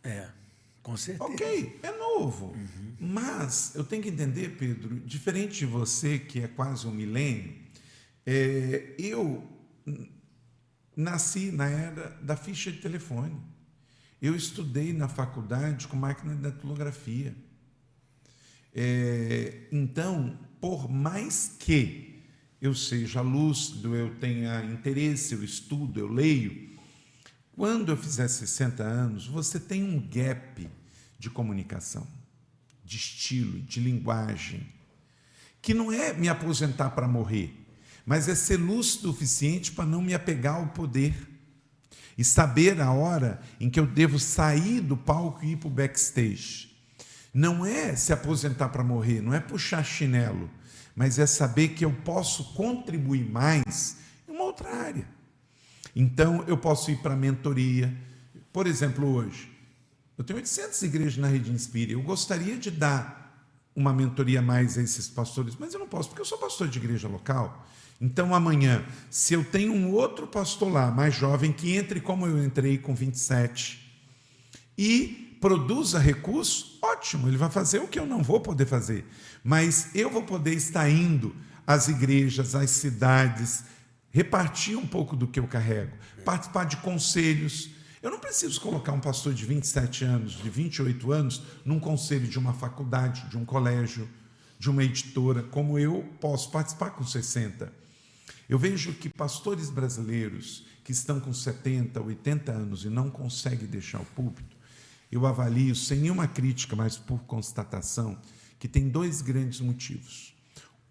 É, 0.02 0.28
com 0.82 0.96
certeza. 0.96 1.30
Ok, 1.30 1.80
é 1.82 1.98
novo. 1.98 2.46
Uhum. 2.46 2.96
Mas 2.98 3.74
eu 3.74 3.84
tenho 3.84 4.02
que 4.02 4.08
entender, 4.08 4.56
Pedro, 4.56 4.98
diferente 5.00 5.58
de 5.58 5.66
você, 5.66 6.18
que 6.18 6.40
é 6.40 6.48
quase 6.48 6.86
um 6.86 6.90
milênio, 6.90 7.54
é, 8.26 8.94
eu 8.98 9.46
nasci 10.96 11.50
na 11.50 11.68
era 11.68 12.10
da 12.22 12.36
ficha 12.36 12.70
de 12.70 12.78
telefone. 12.78 13.40
Eu 14.20 14.36
estudei 14.36 14.92
na 14.92 15.08
faculdade 15.08 15.88
com 15.88 15.96
máquina 15.96 16.34
de 16.34 16.42
datilografia. 16.42 17.34
É, 18.74 19.66
então, 19.72 20.38
por 20.60 20.88
mais 20.88 21.56
que 21.58 22.22
eu 22.60 22.74
seja 22.74 23.20
lúcido, 23.20 23.96
eu 23.96 24.14
tenha 24.16 24.64
interesse, 24.64 25.34
eu 25.34 25.42
estudo, 25.42 25.98
eu 25.98 26.06
leio, 26.06 26.70
quando 27.56 27.90
eu 27.90 27.96
fizer 27.96 28.28
60 28.28 28.82
anos, 28.82 29.26
você 29.26 29.58
tem 29.58 29.82
um 29.82 30.00
gap 30.08 30.68
de 31.18 31.28
comunicação, 31.28 32.06
de 32.84 32.96
estilo, 32.96 33.60
de 33.60 33.80
linguagem, 33.80 34.66
que 35.60 35.74
não 35.74 35.92
é 35.92 36.12
me 36.12 36.28
aposentar 36.28 36.90
para 36.90 37.06
morrer, 37.06 37.61
mas 38.04 38.28
é 38.28 38.34
ser 38.34 38.56
lúcido 38.56 39.10
o 39.10 39.12
suficiente 39.12 39.72
para 39.72 39.86
não 39.86 40.02
me 40.02 40.14
apegar 40.14 40.56
ao 40.56 40.68
poder 40.68 41.14
e 42.16 42.24
saber 42.24 42.80
a 42.80 42.92
hora 42.92 43.40
em 43.60 43.70
que 43.70 43.80
eu 43.80 43.86
devo 43.86 44.18
sair 44.18 44.80
do 44.80 44.96
palco 44.96 45.44
e 45.44 45.52
ir 45.52 45.56
para 45.56 45.68
o 45.68 45.70
backstage. 45.70 46.70
Não 47.32 47.64
é 47.64 47.96
se 47.96 48.12
aposentar 48.12 48.68
para 48.68 48.84
morrer, 48.84 49.22
não 49.22 49.32
é 49.32 49.40
puxar 49.40 49.82
chinelo, 49.82 50.50
mas 50.94 51.18
é 51.18 51.26
saber 51.26 51.68
que 51.68 51.84
eu 51.84 51.92
posso 51.92 52.52
contribuir 52.52 53.24
mais 53.24 53.96
em 54.28 54.32
uma 54.32 54.44
outra 54.44 54.68
área. 54.74 55.06
Então, 55.94 56.44
eu 56.46 56.56
posso 56.56 56.90
ir 56.90 56.98
para 56.98 57.14
a 57.14 57.16
mentoria. 57.16 57.94
Por 58.52 58.66
exemplo, 58.66 59.06
hoje, 59.06 59.50
eu 60.16 60.24
tenho 60.24 60.38
800 60.38 60.82
igrejas 60.82 61.16
na 61.16 61.28
Rede 61.28 61.50
Inspire. 61.50 61.92
Eu 61.92 62.02
gostaria 62.02 62.56
de 62.56 62.70
dar 62.70 63.22
uma 63.74 63.92
mentoria 63.92 64.42
mais 64.42 64.76
a 64.76 64.82
esses 64.82 65.08
pastores, 65.08 65.56
mas 65.58 65.72
eu 65.72 65.80
não 65.80 65.88
posso, 65.88 66.08
porque 66.08 66.20
eu 66.20 66.26
sou 66.26 66.38
pastor 66.38 66.68
de 66.68 66.78
igreja 66.78 67.08
local. 67.08 67.66
Então, 68.02 68.34
amanhã, 68.34 68.84
se 69.08 69.32
eu 69.32 69.44
tenho 69.44 69.72
um 69.72 69.92
outro 69.92 70.26
pastor 70.26 70.72
lá, 70.72 70.90
mais 70.90 71.14
jovem, 71.14 71.52
que 71.52 71.76
entre 71.76 72.00
como 72.00 72.26
eu 72.26 72.44
entrei 72.44 72.76
com 72.76 72.96
27 72.96 73.80
e 74.76 75.38
produza 75.40 76.00
recursos, 76.00 76.80
ótimo, 76.82 77.28
ele 77.28 77.36
vai 77.36 77.48
fazer 77.48 77.78
o 77.78 77.86
que 77.86 78.00
eu 78.00 78.04
não 78.04 78.20
vou 78.20 78.40
poder 78.40 78.66
fazer. 78.66 79.06
Mas 79.44 79.94
eu 79.94 80.10
vou 80.10 80.24
poder 80.24 80.52
estar 80.54 80.90
indo 80.90 81.32
às 81.64 81.86
igrejas, 81.86 82.56
às 82.56 82.70
cidades, 82.70 83.62
repartir 84.10 84.76
um 84.76 84.86
pouco 84.86 85.14
do 85.14 85.28
que 85.28 85.38
eu 85.38 85.46
carrego, 85.46 85.96
participar 86.24 86.64
de 86.64 86.78
conselhos. 86.78 87.70
Eu 88.02 88.10
não 88.10 88.18
preciso 88.18 88.60
colocar 88.60 88.90
um 88.90 89.00
pastor 89.00 89.32
de 89.32 89.46
27 89.46 90.04
anos, 90.04 90.32
de 90.32 90.50
28 90.50 91.12
anos, 91.12 91.40
num 91.64 91.78
conselho 91.78 92.26
de 92.26 92.36
uma 92.36 92.52
faculdade, 92.52 93.28
de 93.28 93.38
um 93.38 93.44
colégio, 93.44 94.08
de 94.58 94.68
uma 94.68 94.82
editora, 94.82 95.44
como 95.44 95.78
eu 95.78 96.04
posso 96.20 96.50
participar 96.50 96.90
com 96.90 97.04
60. 97.04 97.81
Eu 98.52 98.58
vejo 98.58 98.92
que 98.92 99.08
pastores 99.08 99.70
brasileiros 99.70 100.66
que 100.84 100.92
estão 100.92 101.18
com 101.18 101.32
70, 101.32 101.98
80 102.02 102.52
anos 102.52 102.84
e 102.84 102.90
não 102.90 103.08
conseguem 103.08 103.66
deixar 103.66 103.98
o 103.98 104.04
púlpito, 104.04 104.54
eu 105.10 105.24
avalio, 105.24 105.74
sem 105.74 106.00
nenhuma 106.00 106.28
crítica, 106.28 106.76
mas 106.76 106.98
por 106.98 107.20
constatação, 107.20 108.20
que 108.58 108.68
tem 108.68 108.90
dois 108.90 109.22
grandes 109.22 109.58
motivos. 109.60 110.34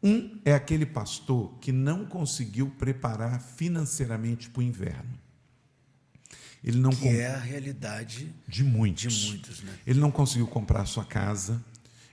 Um 0.01 0.41
é 0.43 0.55
aquele 0.55 0.87
pastor 0.87 1.55
que 1.59 1.71
não 1.71 2.03
conseguiu 2.03 2.67
preparar 2.79 3.39
financeiramente 3.39 4.49
para 4.49 4.61
o 4.61 4.63
inverno. 4.63 5.19
Ele 6.63 6.79
não 6.79 6.89
que 6.89 7.09
é 7.09 7.27
a 7.27 7.37
realidade 7.37 8.33
de 8.47 8.63
muitos. 8.63 9.13
De 9.13 9.27
muitos 9.29 9.61
né? 9.61 9.77
Ele 9.85 9.99
não 9.99 10.09
conseguiu 10.09 10.47
comprar 10.47 10.87
sua 10.87 11.05
casa, 11.05 11.63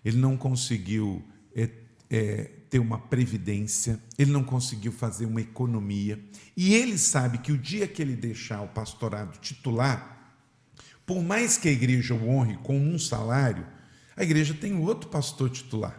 ele 0.05 0.19
não 0.19 0.37
conseguiu 0.37 1.25
é, 1.57 1.71
é, 2.11 2.51
ter 2.69 2.79
uma 2.79 2.99
previdência, 2.99 4.01
ele 4.19 4.31
não 4.31 4.45
conseguiu 4.45 4.93
fazer 4.93 5.27
uma 5.27 5.41
economia. 5.41 6.19
E 6.57 6.75
ele 6.75 6.99
sabe 6.99 7.39
que 7.39 7.53
o 7.53 7.59
dia 7.59 7.89
que 7.89 8.03
ele 8.03 8.15
deixar 8.15 8.61
o 8.63 8.69
pastorado 8.69 9.39
titular, 9.39 10.37
por 11.07 11.23
mais 11.23 11.57
que 11.57 11.69
a 11.69 11.73
igreja 11.73 12.15
o 12.15 12.29
honre 12.29 12.57
com 12.59 12.79
um 12.79 12.99
salário, 12.99 13.67
a 14.17 14.23
igreja 14.23 14.53
tem 14.53 14.77
outro 14.77 15.09
pastor 15.09 15.49
titular. 15.51 15.99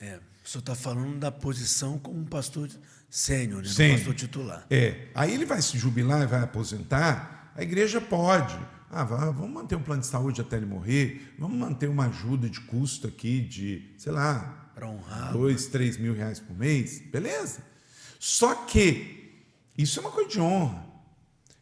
É. 0.00 0.20
O 0.44 0.48
senhor 0.48 0.60
está 0.60 0.74
falando 0.74 1.18
da 1.18 1.30
posição 1.30 1.98
como 1.98 2.18
um 2.18 2.24
pastor 2.24 2.70
sênior, 3.10 3.62
né? 3.62 3.68
um 3.68 3.96
pastor 3.96 4.14
titular. 4.14 4.66
É. 4.70 5.08
Aí 5.14 5.34
ele 5.34 5.44
vai 5.44 5.60
se 5.62 5.78
jubilar 5.78 6.22
e 6.22 6.26
vai 6.26 6.40
aposentar, 6.40 7.52
a 7.54 7.62
igreja 7.62 8.00
pode. 8.00 8.58
Ah, 8.90 9.04
vamos 9.04 9.50
manter 9.50 9.76
um 9.76 9.82
plano 9.82 10.00
de 10.00 10.06
saúde 10.06 10.40
até 10.40 10.56
ele 10.56 10.64
morrer, 10.64 11.34
vamos 11.38 11.58
manter 11.58 11.88
uma 11.88 12.06
ajuda 12.06 12.48
de 12.48 12.60
custo 12.62 13.06
aqui 13.06 13.42
de, 13.42 13.94
sei 13.98 14.12
lá, 14.12 14.67
para 14.78 14.88
honrar. 14.88 15.32
Dois, 15.32 15.66
três 15.66 15.96
mil 15.96 16.14
reais 16.14 16.38
por 16.38 16.56
mês, 16.56 17.02
beleza. 17.10 17.58
Só 18.20 18.54
que 18.54 19.42
isso 19.76 19.98
é 19.98 20.02
uma 20.02 20.12
coisa 20.12 20.30
de 20.30 20.40
honra. 20.40 20.86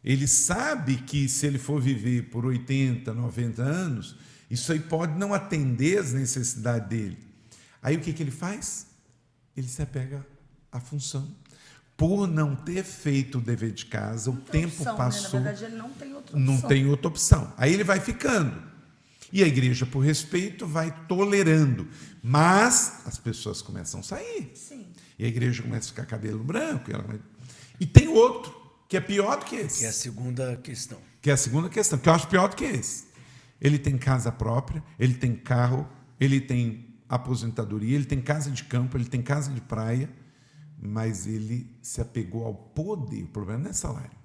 Ele 0.03 0.27
sabe 0.27 0.97
que 0.97 1.27
se 1.27 1.47
ele 1.47 1.57
for 1.57 1.81
viver 1.81 2.29
por 2.29 2.45
80, 2.45 3.11
90 3.11 3.63
anos, 3.63 4.15
isso 4.49 4.71
aí 4.71 4.79
pode 4.79 5.17
não 5.17 5.33
atender 5.33 5.97
as 5.97 6.13
necessidades 6.13 6.87
dele. 6.87 7.17
Aí 7.81 7.97
o 7.97 7.99
que, 7.99 8.13
que 8.13 8.21
ele 8.21 8.31
faz? 8.31 8.87
Ele 9.55 9.67
se 9.67 9.81
apega 9.81 10.25
à 10.71 10.79
função. 10.79 11.27
Por 11.97 12.27
não 12.27 12.55
ter 12.55 12.83
feito 12.83 13.39
o 13.39 13.41
dever 13.41 13.71
de 13.71 13.87
casa, 13.87 14.29
não 14.29 14.37
o 14.37 14.41
tempo 14.41 14.75
opção, 14.75 14.95
passou. 14.95 15.39
Né? 15.39 15.45
Na 15.45 15.51
verdade, 15.51 15.65
ele 15.65 15.81
não 15.81 15.89
tem 15.89 16.13
outra 16.13 16.37
opção. 16.37 16.39
Não 16.39 16.61
tem 16.61 16.85
outra 16.85 17.07
opção. 17.07 17.53
Aí 17.57 17.73
ele 17.73 17.83
vai 17.83 17.99
ficando. 17.99 18.61
E 19.31 19.43
a 19.43 19.47
igreja, 19.47 19.85
por 19.85 19.99
respeito, 19.99 20.65
vai 20.65 21.05
tolerando. 21.07 21.87
Mas 22.23 23.01
as 23.05 23.17
pessoas 23.17 23.61
começam 23.61 23.99
a 23.99 24.03
sair. 24.03 24.51
Sim. 24.55 24.85
E 25.19 25.25
a 25.25 25.27
igreja 25.27 25.61
começa 25.61 25.87
a 25.87 25.89
ficar 25.89 26.05
cabelo 26.05 26.43
branco. 26.43 26.91
E 27.79 27.85
tem 27.85 28.07
outro, 28.07 28.55
que 28.87 28.95
é 28.95 29.01
pior 29.01 29.37
do 29.37 29.45
que 29.45 29.55
esse. 29.55 29.79
Que 29.79 29.85
é 29.85 29.89
a 29.89 29.93
segunda 29.93 30.55
questão. 30.57 30.99
Que 31.21 31.29
é 31.29 31.33
a 31.33 31.37
segunda 31.37 31.69
questão, 31.69 31.99
que 31.99 32.07
eu 32.07 32.13
acho 32.13 32.27
pior 32.27 32.47
do 32.49 32.55
que 32.55 32.63
esse. 32.63 33.05
Ele 33.59 33.77
tem 33.77 33.97
casa 33.97 34.31
própria, 34.31 34.83
ele 34.99 35.15
tem 35.15 35.35
carro, 35.35 35.87
ele 36.19 36.39
tem 36.39 36.95
aposentadoria, 37.09 37.95
ele 37.95 38.05
tem 38.05 38.21
casa 38.21 38.51
de 38.51 38.63
campo, 38.63 38.97
ele 38.97 39.05
tem 39.05 39.21
casa 39.21 39.51
de 39.51 39.61
praia, 39.61 40.09
mas 40.79 41.25
ele 41.25 41.75
se 41.81 41.99
apegou 41.99 42.45
ao 42.45 42.53
poder. 42.53 43.23
O 43.23 43.27
problema 43.27 43.63
não 43.63 43.69
é 43.71 43.73
salário, 43.73 44.16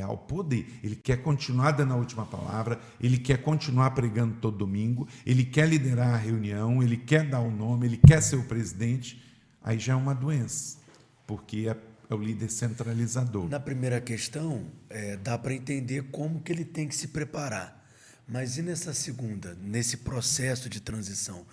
é 0.00 0.02
ao 0.02 0.16
poder. 0.16 0.78
Ele 0.82 0.96
quer 0.96 1.22
continuar 1.22 1.72
dando 1.72 1.92
a 1.92 1.96
última 1.96 2.24
palavra, 2.26 2.80
ele 3.00 3.18
quer 3.18 3.42
continuar 3.42 3.90
pregando 3.92 4.36
todo 4.40 4.58
domingo, 4.58 5.08
ele 5.24 5.44
quer 5.44 5.68
liderar 5.68 6.14
a 6.14 6.16
reunião, 6.16 6.82
ele 6.82 6.96
quer 6.96 7.28
dar 7.28 7.40
o 7.40 7.50
nome, 7.50 7.86
ele 7.86 7.96
quer 7.96 8.22
ser 8.22 8.36
o 8.36 8.44
presidente. 8.44 9.22
Aí 9.62 9.78
já 9.78 9.94
é 9.94 9.96
uma 9.96 10.14
doença, 10.14 10.78
porque 11.26 11.68
é, 11.68 11.76
é 12.10 12.14
o 12.14 12.18
líder 12.18 12.50
centralizador. 12.50 13.48
Na 13.48 13.60
primeira 13.60 14.00
questão, 14.00 14.66
é, 14.88 15.16
dá 15.16 15.36
para 15.36 15.54
entender 15.54 16.04
como 16.10 16.40
que 16.40 16.52
ele 16.52 16.64
tem 16.64 16.86
que 16.86 16.94
se 16.94 17.08
preparar. 17.08 17.84
Mas 18.28 18.58
e 18.58 18.62
nessa 18.62 18.92
segunda, 18.92 19.56
nesse 19.62 19.98
processo 19.98 20.68
de 20.68 20.80
transição? 20.80 21.46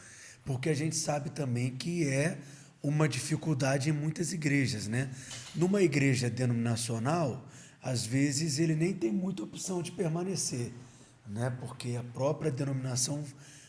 Porque 0.43 0.69
a 0.69 0.73
gente 0.73 0.95
sabe 0.95 1.29
também 1.29 1.71
que 1.75 2.07
é 2.07 2.37
uma 2.81 3.07
dificuldade 3.07 3.89
em 3.89 3.93
muitas 3.93 4.33
igrejas, 4.33 4.87
né? 4.87 5.09
Numa 5.55 5.81
igreja 5.81 6.29
denominacional, 6.29 7.47
às 7.83 8.05
vezes 8.05 8.59
ele 8.59 8.75
nem 8.75 8.93
tem 8.93 9.11
muita 9.11 9.43
opção 9.43 9.81
de 9.81 9.91
permanecer, 9.91 10.71
né? 11.27 11.55
Porque 11.59 11.95
a 11.95 12.03
própria 12.03 12.49
denominação 12.49 13.23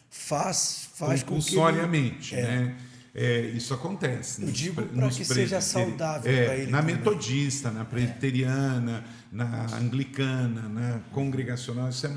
faz 0.08 0.88
faz 0.94 1.22
com 1.22 1.40
que 1.40 1.58
ele, 1.58 2.16
é, 2.32 2.42
né? 2.42 2.76
É, 3.12 3.40
isso 3.40 3.74
acontece. 3.74 4.42
Eu 4.42 4.50
digo 4.50 4.82
para 4.82 5.08
que 5.08 5.24
seja 5.24 5.60
saudável 5.60 6.32
é, 6.32 6.44
para 6.44 6.56
ele. 6.56 6.70
Na 6.70 6.80
também. 6.80 6.96
metodista, 6.96 7.70
na 7.70 7.84
presbiteriana, 7.84 9.04
é. 9.04 9.36
na 9.36 9.76
anglicana, 9.76 10.68
na 10.68 11.00
congregacional, 11.12 11.88
isso 11.88 12.06
é 12.06 12.10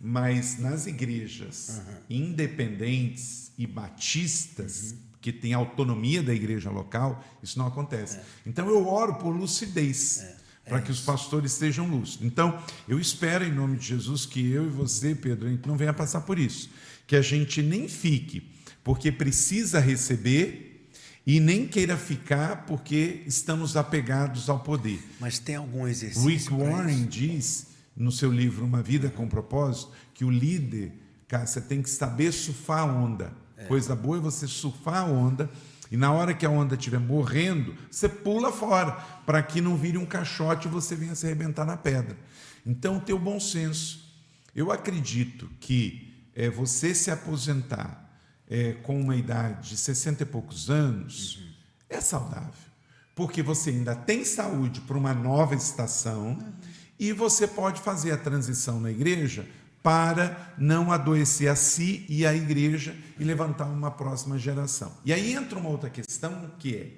mas 0.00 0.58
nas 0.58 0.86
igrejas 0.86 1.82
uhum. 1.86 1.94
independentes 2.08 3.52
e 3.58 3.66
batistas, 3.66 4.92
uhum. 4.92 4.98
que 5.20 5.30
têm 5.30 5.52
autonomia 5.52 6.22
da 6.22 6.32
igreja 6.32 6.70
local, 6.70 7.22
isso 7.42 7.58
não 7.58 7.66
acontece. 7.66 8.16
É. 8.16 8.22
Então 8.46 8.66
eu 8.68 8.88
oro 8.88 9.16
por 9.16 9.30
lucidez. 9.30 10.39
Para 10.64 10.78
é 10.78 10.82
que 10.82 10.90
os 10.90 11.00
pastores 11.00 11.52
estejam 11.52 11.86
lúcidos. 11.88 12.26
Então, 12.26 12.62
eu 12.88 13.00
espero, 13.00 13.44
em 13.44 13.52
nome 13.52 13.76
de 13.76 13.86
Jesus, 13.86 14.24
que 14.24 14.50
eu 14.50 14.66
e 14.66 14.68
você, 14.68 15.14
Pedro, 15.14 15.48
a 15.48 15.50
gente 15.50 15.66
não 15.66 15.76
venha 15.76 15.92
passar 15.92 16.20
por 16.20 16.38
isso. 16.38 16.70
Que 17.06 17.16
a 17.16 17.22
gente 17.22 17.62
nem 17.62 17.88
fique 17.88 18.50
porque 18.84 19.10
precisa 19.10 19.80
receber 19.80 20.88
e 21.26 21.38
nem 21.38 21.66
queira 21.66 21.96
ficar 21.96 22.66
porque 22.66 23.22
estamos 23.26 23.76
apegados 23.76 24.48
ao 24.48 24.60
poder. 24.60 25.02
Mas 25.18 25.38
tem 25.38 25.56
algum 25.56 25.86
exercício? 25.86 26.28
Rick 26.28 26.52
Warren 26.52 27.04
diz 27.04 27.66
no 27.96 28.10
seu 28.10 28.32
livro 28.32 28.64
Uma 28.64 28.82
Vida 28.82 29.10
com 29.10 29.28
Propósito, 29.28 29.92
que 30.14 30.24
o 30.24 30.30
líder, 30.30 30.92
cara, 31.28 31.46
você 31.46 31.60
tem 31.60 31.82
que 31.82 31.90
saber 31.90 32.32
surfar 32.32 32.80
a 32.80 32.84
onda. 32.84 33.32
É. 33.56 33.64
Coisa 33.64 33.94
boa 33.94 34.16
é 34.16 34.20
você 34.20 34.46
surfar 34.46 35.02
a 35.02 35.04
onda 35.04 35.50
e 35.90 35.96
na 35.96 36.12
hora 36.12 36.32
que 36.32 36.46
a 36.46 36.50
onda 36.50 36.74
estiver 36.74 37.00
morrendo, 37.00 37.74
você 37.90 38.08
pula 38.08 38.52
fora, 38.52 38.92
para 39.26 39.42
que 39.42 39.60
não 39.60 39.76
vire 39.76 39.98
um 39.98 40.06
caixote 40.06 40.68
e 40.68 40.70
você 40.70 40.94
venha 40.94 41.14
se 41.14 41.26
arrebentar 41.26 41.64
na 41.64 41.76
pedra. 41.76 42.16
Então, 42.64 43.00
ter 43.00 43.12
o 43.12 43.18
bom 43.18 43.40
senso. 43.40 44.08
Eu 44.54 44.70
acredito 44.70 45.50
que 45.58 46.24
é, 46.34 46.48
você 46.48 46.94
se 46.94 47.10
aposentar 47.10 48.08
é, 48.48 48.74
com 48.82 49.00
uma 49.00 49.16
idade 49.16 49.70
de 49.70 49.76
60 49.76 50.22
e 50.22 50.26
poucos 50.26 50.70
anos 50.70 51.36
uhum. 51.36 51.52
é 51.88 52.00
saudável, 52.00 52.70
porque 53.14 53.42
você 53.42 53.70
ainda 53.70 53.94
tem 53.94 54.24
saúde 54.24 54.80
para 54.82 54.96
uma 54.96 55.14
nova 55.14 55.54
estação. 55.54 56.32
Uhum 56.32 56.80
e 57.00 57.14
você 57.14 57.46
pode 57.46 57.80
fazer 57.80 58.12
a 58.12 58.16
transição 58.18 58.78
na 58.78 58.90
igreja 58.90 59.46
para 59.82 60.54
não 60.58 60.92
adoecer 60.92 61.48
a 61.48 61.56
si 61.56 62.04
e 62.08 62.26
a 62.26 62.34
igreja 62.34 62.94
e 63.18 63.24
levantar 63.24 63.66
uma 63.66 63.90
próxima 63.90 64.38
geração. 64.38 64.96
E 65.04 65.12
aí 65.12 65.32
entra 65.34 65.58
uma 65.58 65.68
outra 65.68 65.88
questão 65.88 66.50
que 66.58 66.76
é: 66.76 66.92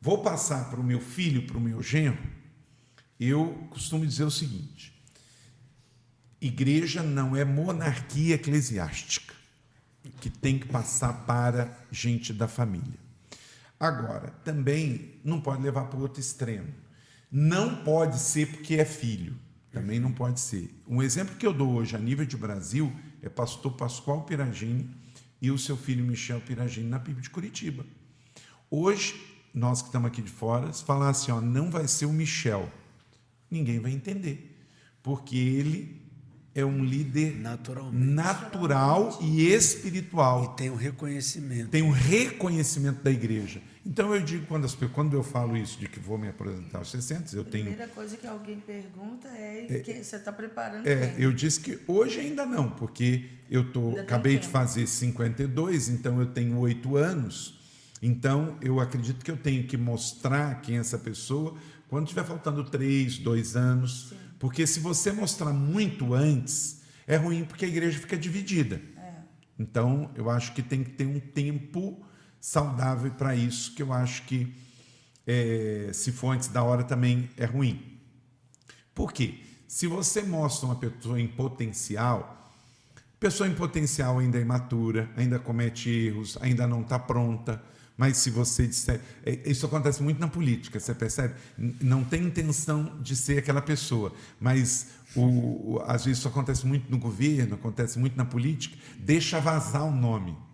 vou 0.00 0.22
passar 0.22 0.70
para 0.70 0.80
o 0.80 0.84
meu 0.84 1.00
filho, 1.00 1.46
para 1.46 1.56
o 1.56 1.60
meu 1.60 1.82
genro. 1.82 2.18
Eu 3.18 3.66
costumo 3.70 4.06
dizer 4.06 4.24
o 4.24 4.30
seguinte: 4.30 4.92
igreja 6.40 7.02
não 7.02 7.36
é 7.36 7.44
monarquia 7.44 8.34
eclesiástica, 8.34 9.34
que 10.20 10.28
tem 10.28 10.58
que 10.58 10.68
passar 10.68 11.24
para 11.26 11.78
gente 11.90 12.32
da 12.32 12.46
família. 12.46 13.06
Agora, 13.78 14.30
também 14.44 15.20
não 15.22 15.40
pode 15.40 15.62
levar 15.62 15.84
para 15.84 15.98
o 15.98 16.02
outro 16.02 16.20
extremo 16.20 16.86
não 17.30 17.84
pode 17.84 18.18
ser 18.18 18.50
porque 18.50 18.76
é 18.76 18.84
filho. 18.84 19.36
Também 19.76 20.00
não 20.00 20.10
pode 20.10 20.40
ser. 20.40 20.74
Um 20.88 21.02
exemplo 21.02 21.36
que 21.36 21.46
eu 21.46 21.52
dou 21.52 21.74
hoje 21.74 21.94
a 21.94 21.98
nível 21.98 22.24
de 22.24 22.34
Brasil 22.34 22.90
é 23.20 23.28
pastor 23.28 23.72
Pascoal 23.72 24.22
Piragini 24.22 24.88
e 25.40 25.50
o 25.50 25.58
seu 25.58 25.76
filho 25.76 26.02
Michel 26.02 26.40
Piragini 26.40 26.88
na 26.88 26.98
PIB 26.98 27.20
de 27.20 27.28
Curitiba. 27.28 27.84
Hoje, 28.70 29.14
nós 29.52 29.82
que 29.82 29.88
estamos 29.88 30.06
aqui 30.06 30.22
de 30.22 30.30
fora, 30.30 30.72
se 30.72 30.82
falar 30.82 31.10
assim, 31.10 31.30
ó, 31.30 31.42
não 31.42 31.70
vai 31.70 31.86
ser 31.86 32.06
o 32.06 32.12
Michel, 32.12 32.72
ninguém 33.50 33.78
vai 33.78 33.92
entender. 33.92 34.58
Porque 35.02 35.36
ele 35.36 36.00
é 36.54 36.64
um 36.64 36.82
líder 36.82 37.36
natural 37.36 39.18
e 39.20 39.42
espiritual. 39.42 40.44
E 40.54 40.56
tem 40.56 40.70
um 40.70 40.74
reconhecimento. 40.74 41.68
Tem 41.68 41.82
um 41.82 41.90
reconhecimento 41.90 43.02
da 43.02 43.10
igreja. 43.10 43.60
Então 43.86 44.14
eu 44.14 44.20
digo, 44.20 44.46
quando, 44.46 44.64
as, 44.64 44.74
quando 44.74 45.14
eu 45.14 45.22
falo 45.22 45.56
isso 45.56 45.78
de 45.78 45.88
que 45.88 46.00
vou 46.00 46.18
me 46.18 46.28
apresentar 46.28 46.78
aos 46.78 46.90
60, 46.90 47.36
eu 47.36 47.44
tenho. 47.44 47.64
A 47.64 47.68
primeira 47.68 47.92
coisa 47.92 48.16
que 48.16 48.26
alguém 48.26 48.58
pergunta 48.58 49.28
é, 49.28 49.66
é 49.70 49.78
que 49.78 50.02
você 50.02 50.16
está 50.16 50.32
preparando. 50.32 50.86
É, 50.86 51.12
quem? 51.12 51.22
eu 51.22 51.32
disse 51.32 51.60
que 51.60 51.78
hoje 51.86 52.20
ainda 52.20 52.44
não, 52.44 52.68
porque 52.68 53.30
eu 53.48 53.72
tô, 53.72 53.98
acabei 53.98 54.38
de 54.38 54.48
fazer 54.48 54.86
52, 54.86 55.88
então 55.88 56.20
eu 56.20 56.26
tenho 56.26 56.58
oito 56.58 56.96
anos. 56.96 57.60
Então 58.02 58.58
eu 58.60 58.80
acredito 58.80 59.24
que 59.24 59.30
eu 59.30 59.36
tenho 59.36 59.64
que 59.66 59.76
mostrar 59.76 60.60
quem 60.60 60.76
é 60.76 60.80
essa 60.80 60.98
pessoa 60.98 61.56
quando 61.88 62.04
estiver 62.04 62.24
faltando 62.24 62.64
três, 62.64 63.18
dois 63.18 63.54
anos. 63.54 64.08
Sim 64.10 64.26
porque 64.38 64.66
se 64.66 64.80
você 64.80 65.12
mostrar 65.12 65.52
muito 65.52 66.14
antes, 66.14 66.82
é 67.06 67.16
ruim 67.16 67.44
porque 67.44 67.64
a 67.64 67.68
igreja 67.68 67.98
fica 67.98 68.16
dividida. 68.16 68.80
É. 68.96 69.12
Então, 69.58 70.10
eu 70.14 70.28
acho 70.28 70.52
que 70.52 70.62
tem 70.62 70.84
que 70.84 70.90
ter 70.90 71.06
um 71.06 71.18
tempo 71.18 72.04
saudável 72.46 73.10
para 73.10 73.34
isso, 73.34 73.74
que 73.74 73.82
eu 73.82 73.92
acho 73.92 74.22
que 74.22 74.54
é, 75.26 75.90
se 75.92 76.12
for 76.12 76.30
antes 76.30 76.46
da 76.46 76.62
hora 76.62 76.84
também 76.84 77.28
é 77.36 77.44
ruim. 77.44 77.98
Por 78.94 79.12
quê? 79.12 79.40
Se 79.66 79.88
você 79.88 80.22
mostra 80.22 80.66
uma 80.66 80.76
pessoa 80.76 81.20
em 81.20 81.26
potencial, 81.26 82.52
pessoa 83.18 83.48
em 83.48 83.54
potencial 83.54 84.20
ainda 84.20 84.38
é 84.38 84.42
imatura, 84.42 85.10
ainda 85.16 85.40
comete 85.40 85.90
erros, 85.90 86.38
ainda 86.40 86.68
não 86.68 86.82
está 86.82 87.00
pronta, 87.00 87.60
mas 87.96 88.16
se 88.18 88.30
você 88.30 88.64
disser. 88.64 89.00
É, 89.24 89.50
isso 89.50 89.66
acontece 89.66 90.00
muito 90.00 90.20
na 90.20 90.28
política, 90.28 90.78
você 90.78 90.94
percebe? 90.94 91.34
Não 91.58 92.04
tem 92.04 92.22
intenção 92.22 92.96
de 93.02 93.16
ser 93.16 93.38
aquela 93.38 93.60
pessoa, 93.60 94.14
mas 94.38 94.90
o, 95.16 95.80
às 95.84 96.04
vezes 96.04 96.20
isso 96.20 96.28
acontece 96.28 96.64
muito 96.64 96.88
no 96.92 96.96
governo, 96.96 97.56
acontece 97.56 97.98
muito 97.98 98.16
na 98.16 98.24
política, 98.24 98.78
deixa 99.00 99.40
vazar 99.40 99.84
o 99.84 99.90
nome. 99.90 100.45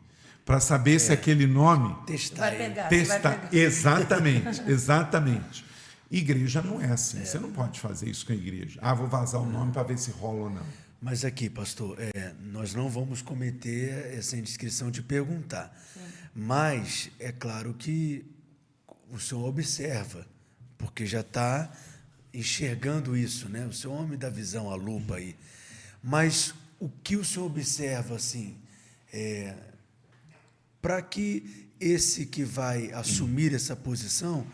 Para 0.44 0.60
saber 0.60 0.96
é. 0.96 0.98
se 0.98 1.12
aquele 1.12 1.46
nome. 1.46 1.94
Testar. 2.06 2.50
Vai 2.50 2.56
pegar, 2.56 2.88
testar. 2.88 3.18
Vai 3.20 3.48
pegar. 3.48 3.54
Exatamente, 3.56 4.62
exatamente. 4.70 5.64
Igreja 6.10 6.60
não 6.60 6.80
é 6.80 6.90
assim. 6.90 7.20
É. 7.20 7.24
Você 7.24 7.38
não 7.38 7.52
pode 7.52 7.80
fazer 7.80 8.10
isso 8.10 8.26
com 8.26 8.32
a 8.32 8.36
igreja. 8.36 8.78
Ah, 8.82 8.92
vou 8.92 9.06
vazar 9.06 9.40
o 9.40 9.46
nome 9.46 9.72
para 9.72 9.82
ver 9.82 9.98
se 9.98 10.10
rola 10.10 10.44
ou 10.44 10.50
não. 10.50 10.66
Mas 11.00 11.24
aqui, 11.24 11.48
pastor, 11.48 11.96
é, 11.98 12.32
nós 12.40 12.74
não 12.74 12.88
vamos 12.88 13.22
cometer 13.22 14.14
essa 14.16 14.36
indiscrição 14.36 14.90
de 14.90 15.02
perguntar. 15.02 15.76
Sim. 15.94 16.00
Mas 16.34 17.10
é 17.18 17.32
claro 17.32 17.74
que 17.74 18.24
o 19.10 19.18
senhor 19.18 19.46
observa, 19.46 20.26
porque 20.78 21.06
já 21.06 21.20
está 21.20 21.70
enxergando 22.32 23.16
isso, 23.16 23.48
né? 23.48 23.66
O 23.66 23.72
senhor 23.72 23.94
homem 23.94 24.18
da 24.18 24.30
visão, 24.30 24.70
a 24.70 24.74
lupa 24.74 25.16
aí. 25.16 25.36
Mas 26.02 26.54
o 26.78 26.88
que 26.88 27.16
o 27.16 27.24
senhor 27.24 27.46
observa 27.46 28.16
assim, 28.16 28.56
é, 29.12 29.54
para 30.82 31.00
que 31.00 31.70
esse 31.80 32.26
que 32.26 32.44
vai 32.44 32.90
assumir 32.92 33.54
essa 33.54 33.76
posição, 33.76 34.44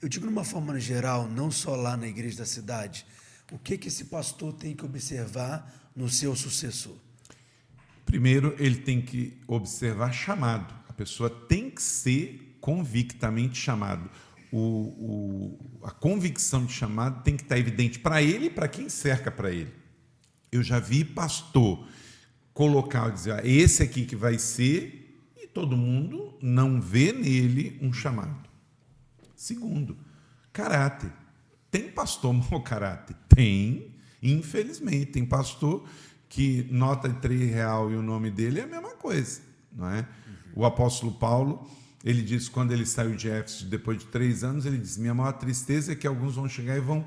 eu 0.00 0.08
digo 0.08 0.26
de 0.26 0.32
uma 0.32 0.44
forma 0.44 0.78
geral, 0.78 1.26
não 1.28 1.50
só 1.50 1.74
lá 1.74 1.96
na 1.96 2.06
igreja 2.06 2.38
da 2.38 2.46
cidade, 2.46 3.06
o 3.50 3.58
que 3.58 3.78
que 3.78 3.88
esse 3.88 4.04
pastor 4.04 4.52
tem 4.52 4.74
que 4.74 4.84
observar 4.84 5.90
no 5.96 6.08
seu 6.08 6.36
sucessor? 6.36 6.96
Primeiro, 8.04 8.54
ele 8.58 8.76
tem 8.76 9.00
que 9.00 9.38
observar 9.46 10.12
chamado. 10.12 10.74
A 10.88 10.92
pessoa 10.92 11.30
tem 11.30 11.70
que 11.70 11.82
ser 11.82 12.56
convictamente 12.60 13.58
chamado. 13.58 14.10
O, 14.50 14.58
o, 14.58 15.80
a 15.82 15.90
convicção 15.90 16.66
de 16.66 16.72
chamado 16.72 17.22
tem 17.22 17.36
que 17.36 17.42
estar 17.42 17.58
evidente 17.58 17.98
para 17.98 18.22
ele 18.22 18.46
e 18.46 18.50
para 18.50 18.68
quem 18.68 18.88
cerca 18.88 19.30
para 19.30 19.50
ele. 19.50 19.72
Eu 20.50 20.62
já 20.62 20.78
vi 20.78 21.04
pastor 21.04 21.86
colocar, 22.52 23.08
dizer, 23.10 23.32
ah, 23.32 23.40
esse 23.42 23.82
aqui 23.82 24.04
que 24.04 24.14
vai 24.14 24.38
ser, 24.38 25.01
todo 25.52 25.76
mundo 25.76 26.36
não 26.40 26.80
vê 26.80 27.12
nele 27.12 27.78
um 27.82 27.92
chamado. 27.92 28.48
Segundo, 29.34 29.96
caráter. 30.52 31.12
Tem 31.70 31.90
pastor 31.90 32.32
mau 32.50 32.62
caráter? 32.62 33.16
Tem, 33.28 33.94
infelizmente. 34.22 35.12
Tem 35.12 35.24
pastor 35.24 35.84
que 36.28 36.66
nota 36.70 37.08
de 37.08 37.20
três 37.20 37.52
real 37.52 37.90
e 37.90 37.96
o 37.96 38.02
nome 38.02 38.30
dele 38.30 38.60
é 38.60 38.62
a 38.62 38.66
mesma 38.66 38.94
coisa, 38.94 39.42
não 39.70 39.88
é? 39.90 40.08
O 40.54 40.64
apóstolo 40.64 41.12
Paulo, 41.12 41.68
ele 42.04 42.22
disse 42.22 42.50
quando 42.50 42.72
ele 42.72 42.86
saiu 42.86 43.14
de 43.14 43.28
Éfeso 43.28 43.66
depois 43.66 43.98
de 43.98 44.06
três 44.06 44.42
anos, 44.42 44.64
ele 44.64 44.78
disse: 44.78 45.00
minha 45.00 45.14
maior 45.14 45.32
tristeza 45.32 45.92
é 45.92 45.94
que 45.94 46.06
alguns 46.06 46.36
vão 46.36 46.48
chegar 46.48 46.76
e 46.76 46.80
vão 46.80 47.06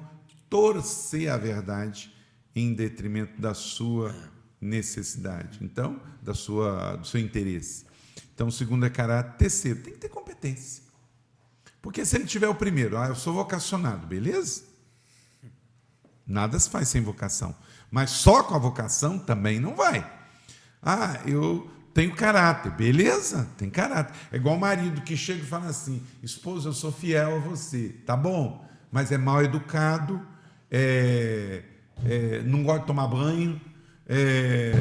torcer 0.49 1.29
a 1.29 1.37
verdade 1.37 2.13
em 2.55 2.73
detrimento 2.73 3.41
da 3.41 3.53
sua 3.53 4.15
necessidade, 4.61 5.59
então 5.61 5.99
da 6.21 6.33
sua 6.33 6.95
do 6.95 7.07
seu 7.07 7.19
interesse. 7.19 7.84
Então, 8.35 8.47
o 8.47 8.51
segundo 8.51 8.85
é 8.85 8.89
caráter. 8.89 9.37
Terceiro, 9.37 9.79
tem 9.79 9.93
que 9.93 9.99
ter 9.99 10.09
competência. 10.09 10.83
Porque 11.81 12.05
se 12.05 12.17
ele 12.17 12.25
tiver 12.25 12.49
o 12.49 12.55
primeiro, 12.55 12.97
ah, 12.97 13.07
eu 13.07 13.15
sou 13.15 13.33
vocacionado, 13.33 14.05
beleza? 14.05 14.63
Nada 16.27 16.59
se 16.59 16.69
faz 16.69 16.89
sem 16.89 17.01
vocação. 17.01 17.55
Mas 17.89 18.09
só 18.09 18.43
com 18.43 18.55
a 18.55 18.59
vocação 18.59 19.17
também 19.17 19.59
não 19.59 19.75
vai. 19.75 20.05
Ah, 20.81 21.21
eu 21.25 21.69
tenho 21.93 22.13
caráter, 22.13 22.71
beleza? 22.71 23.47
Tem 23.57 23.69
caráter. 23.69 24.13
É 24.31 24.35
igual 24.35 24.55
o 24.55 24.59
marido 24.59 25.01
que 25.01 25.15
chega 25.15 25.41
e 25.41 25.45
fala 25.45 25.67
assim: 25.67 26.03
esposa, 26.21 26.69
eu 26.69 26.73
sou 26.73 26.91
fiel 26.91 27.37
a 27.37 27.39
você, 27.39 27.89
tá 28.05 28.17
bom, 28.17 28.67
mas 28.91 29.11
é 29.11 29.17
mal 29.17 29.43
educado, 29.43 30.21
é, 30.69 31.63
é, 32.03 32.41
não 32.43 32.63
gosta 32.63 32.81
de 32.81 32.87
tomar 32.87 33.07
banho, 33.07 33.61
é, 34.07 34.73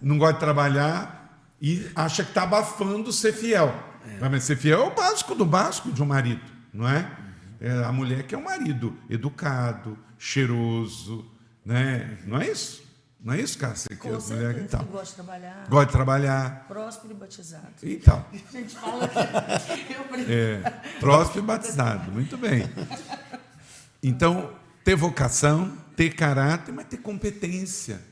não 0.00 0.18
gosta 0.18 0.34
de 0.34 0.40
trabalhar, 0.40 1.21
e 1.62 1.88
acha 1.94 2.24
que 2.24 2.30
está 2.30 2.42
abafando 2.42 3.12
ser 3.12 3.32
fiel. 3.32 3.72
É. 4.20 4.28
Mas 4.28 4.42
ser 4.42 4.56
fiel 4.56 4.82
é 4.82 4.86
o 4.88 4.94
básico 4.94 5.32
do 5.32 5.46
básico 5.46 5.92
de 5.92 6.02
um 6.02 6.06
marido, 6.06 6.42
não 6.74 6.88
é? 6.88 7.08
é? 7.60 7.84
A 7.84 7.92
mulher 7.92 8.24
que 8.24 8.34
é 8.34 8.38
um 8.38 8.42
marido 8.42 8.98
educado, 9.08 9.96
cheiroso, 10.18 11.24
né? 11.64 12.18
Não 12.26 12.40
é 12.40 12.50
isso? 12.50 12.82
Não 13.22 13.34
é 13.34 13.40
isso, 13.40 13.56
Cássia? 13.56 13.88
Que 13.90 13.96
Com 13.96 14.08
mulher, 14.08 14.54
que 14.54 14.68
tal. 14.68 14.84
gosta 14.86 15.06
de 15.06 15.14
trabalhar. 15.14 15.66
Gosta 15.68 15.86
de 15.86 15.92
trabalhar. 15.92 16.64
Próspero 16.66 17.12
e 17.12 17.16
batizado. 17.16 17.68
Então. 17.84 18.26
A 18.34 18.50
gente 18.50 18.74
fala 18.74 19.08
que 19.08 19.92
eu 19.94 20.34
é, 20.36 20.70
próspero 20.98 21.44
e 21.44 21.46
batizado, 21.46 22.10
muito 22.10 22.36
bem. 22.36 22.68
Então, 24.02 24.52
ter 24.82 24.96
vocação, 24.96 25.78
ter 25.94 26.12
caráter, 26.16 26.72
mas 26.72 26.86
ter 26.86 26.96
competência, 26.96 28.02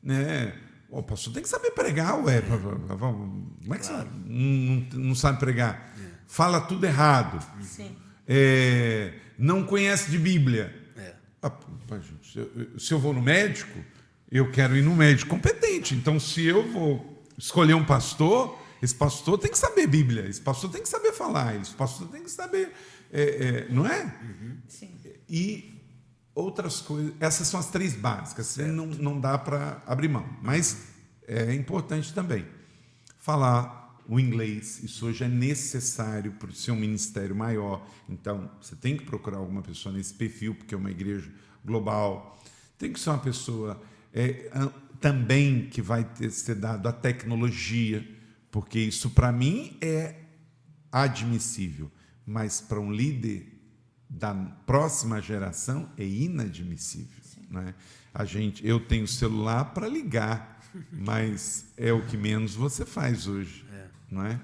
né? 0.00 0.54
O 0.90 1.02
pastor 1.02 1.32
tem 1.32 1.42
que 1.42 1.48
saber 1.48 1.70
pregar, 1.70 2.22
ué. 2.24 2.42
Como 2.42 3.74
é 3.74 3.78
que 3.78 3.86
claro. 3.86 4.08
você 4.08 4.16
não, 4.26 5.04
não, 5.04 5.14
sabe 5.14 5.38
pregar? 5.38 5.94
É. 5.96 6.10
Fala 6.26 6.60
tudo 6.60 6.84
errado. 6.84 7.44
Sim. 7.62 7.96
É, 8.26 9.14
não 9.38 9.64
conhece 9.64 10.10
de 10.10 10.18
Bíblia. 10.18 10.74
É. 10.96 11.14
Ah, 11.42 11.52
se, 12.22 12.38
eu, 12.38 12.78
se 12.78 12.92
eu 12.92 12.98
vou 12.98 13.12
no 13.12 13.22
médico, 13.22 13.78
eu 14.30 14.50
quero 14.50 14.76
ir 14.76 14.82
no 14.82 14.96
médico 14.96 15.30
competente. 15.30 15.94
Então, 15.94 16.18
se 16.18 16.44
eu 16.44 16.68
vou 16.72 17.24
escolher 17.38 17.74
um 17.74 17.84
pastor, 17.84 18.60
esse 18.82 18.94
pastor 18.94 19.38
tem 19.38 19.50
que 19.50 19.58
saber 19.58 19.86
Bíblia, 19.86 20.26
esse 20.28 20.40
pastor 20.40 20.70
tem 20.70 20.82
que 20.82 20.88
saber 20.88 21.12
falar, 21.12 21.54
esse 21.56 21.74
pastor 21.74 22.08
tem 22.08 22.22
que 22.22 22.30
saber. 22.30 22.72
É, 23.12 23.22
é, 23.22 23.66
não 23.70 23.86
é? 23.86 24.04
Uhum. 24.22 24.56
Sim. 24.66 24.90
E 25.28 25.79
outras 26.34 26.80
coisas. 26.80 27.12
Essas 27.20 27.48
são 27.48 27.58
as 27.58 27.70
três 27.70 27.94
básicas, 27.94 28.56
não, 28.56 28.86
não 28.86 29.20
dá 29.20 29.38
para 29.38 29.82
abrir 29.86 30.08
mão. 30.08 30.28
Mas 30.42 30.88
é 31.26 31.54
importante 31.54 32.12
também 32.12 32.46
falar 33.18 33.80
o 34.08 34.18
inglês. 34.18 34.82
Isso 34.82 35.06
hoje 35.06 35.24
é 35.24 35.28
necessário 35.28 36.32
para 36.32 36.50
o 36.50 36.54
seu 36.54 36.74
ministério 36.74 37.34
maior. 37.36 37.86
Então, 38.08 38.50
você 38.60 38.74
tem 38.74 38.96
que 38.96 39.04
procurar 39.04 39.38
alguma 39.38 39.62
pessoa 39.62 39.94
nesse 39.94 40.12
perfil, 40.14 40.54
porque 40.54 40.74
é 40.74 40.78
uma 40.78 40.90
igreja 40.90 41.30
global. 41.64 42.42
Tem 42.76 42.92
que 42.92 42.98
ser 42.98 43.10
uma 43.10 43.18
pessoa 43.18 43.80
é, 44.12 44.50
também 45.00 45.68
que 45.68 45.80
vai 45.80 46.04
ter, 46.04 46.30
ser 46.30 46.56
dado 46.56 46.88
a 46.88 46.92
tecnologia, 46.92 48.06
porque 48.50 48.80
isso 48.80 49.10
para 49.10 49.30
mim 49.30 49.76
é 49.80 50.16
admissível, 50.90 51.90
mas 52.26 52.60
para 52.60 52.80
um 52.80 52.92
líder 52.92 53.59
da 54.10 54.34
próxima 54.34 55.22
geração 55.22 55.88
é 55.96 56.04
inadmissível. 56.04 57.22
Né? 57.48 57.74
A 58.12 58.24
gente, 58.24 58.66
eu 58.66 58.78
tenho 58.78 59.06
celular 59.06 59.66
para 59.66 59.88
ligar, 59.88 60.60
mas 60.92 61.66
é 61.76 61.92
o 61.92 62.04
que 62.04 62.16
menos 62.16 62.54
você 62.54 62.84
faz 62.84 63.26
hoje, 63.26 63.64
é. 63.72 63.86
não 64.10 64.26
é? 64.26 64.38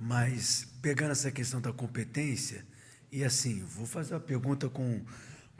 Mas 0.00 0.66
pegando 0.80 1.12
essa 1.12 1.30
questão 1.30 1.60
da 1.60 1.72
competência 1.72 2.64
e 3.12 3.22
assim, 3.22 3.62
vou 3.62 3.86
fazer 3.86 4.14
uma 4.14 4.20
pergunta 4.20 4.68
com 4.68 5.02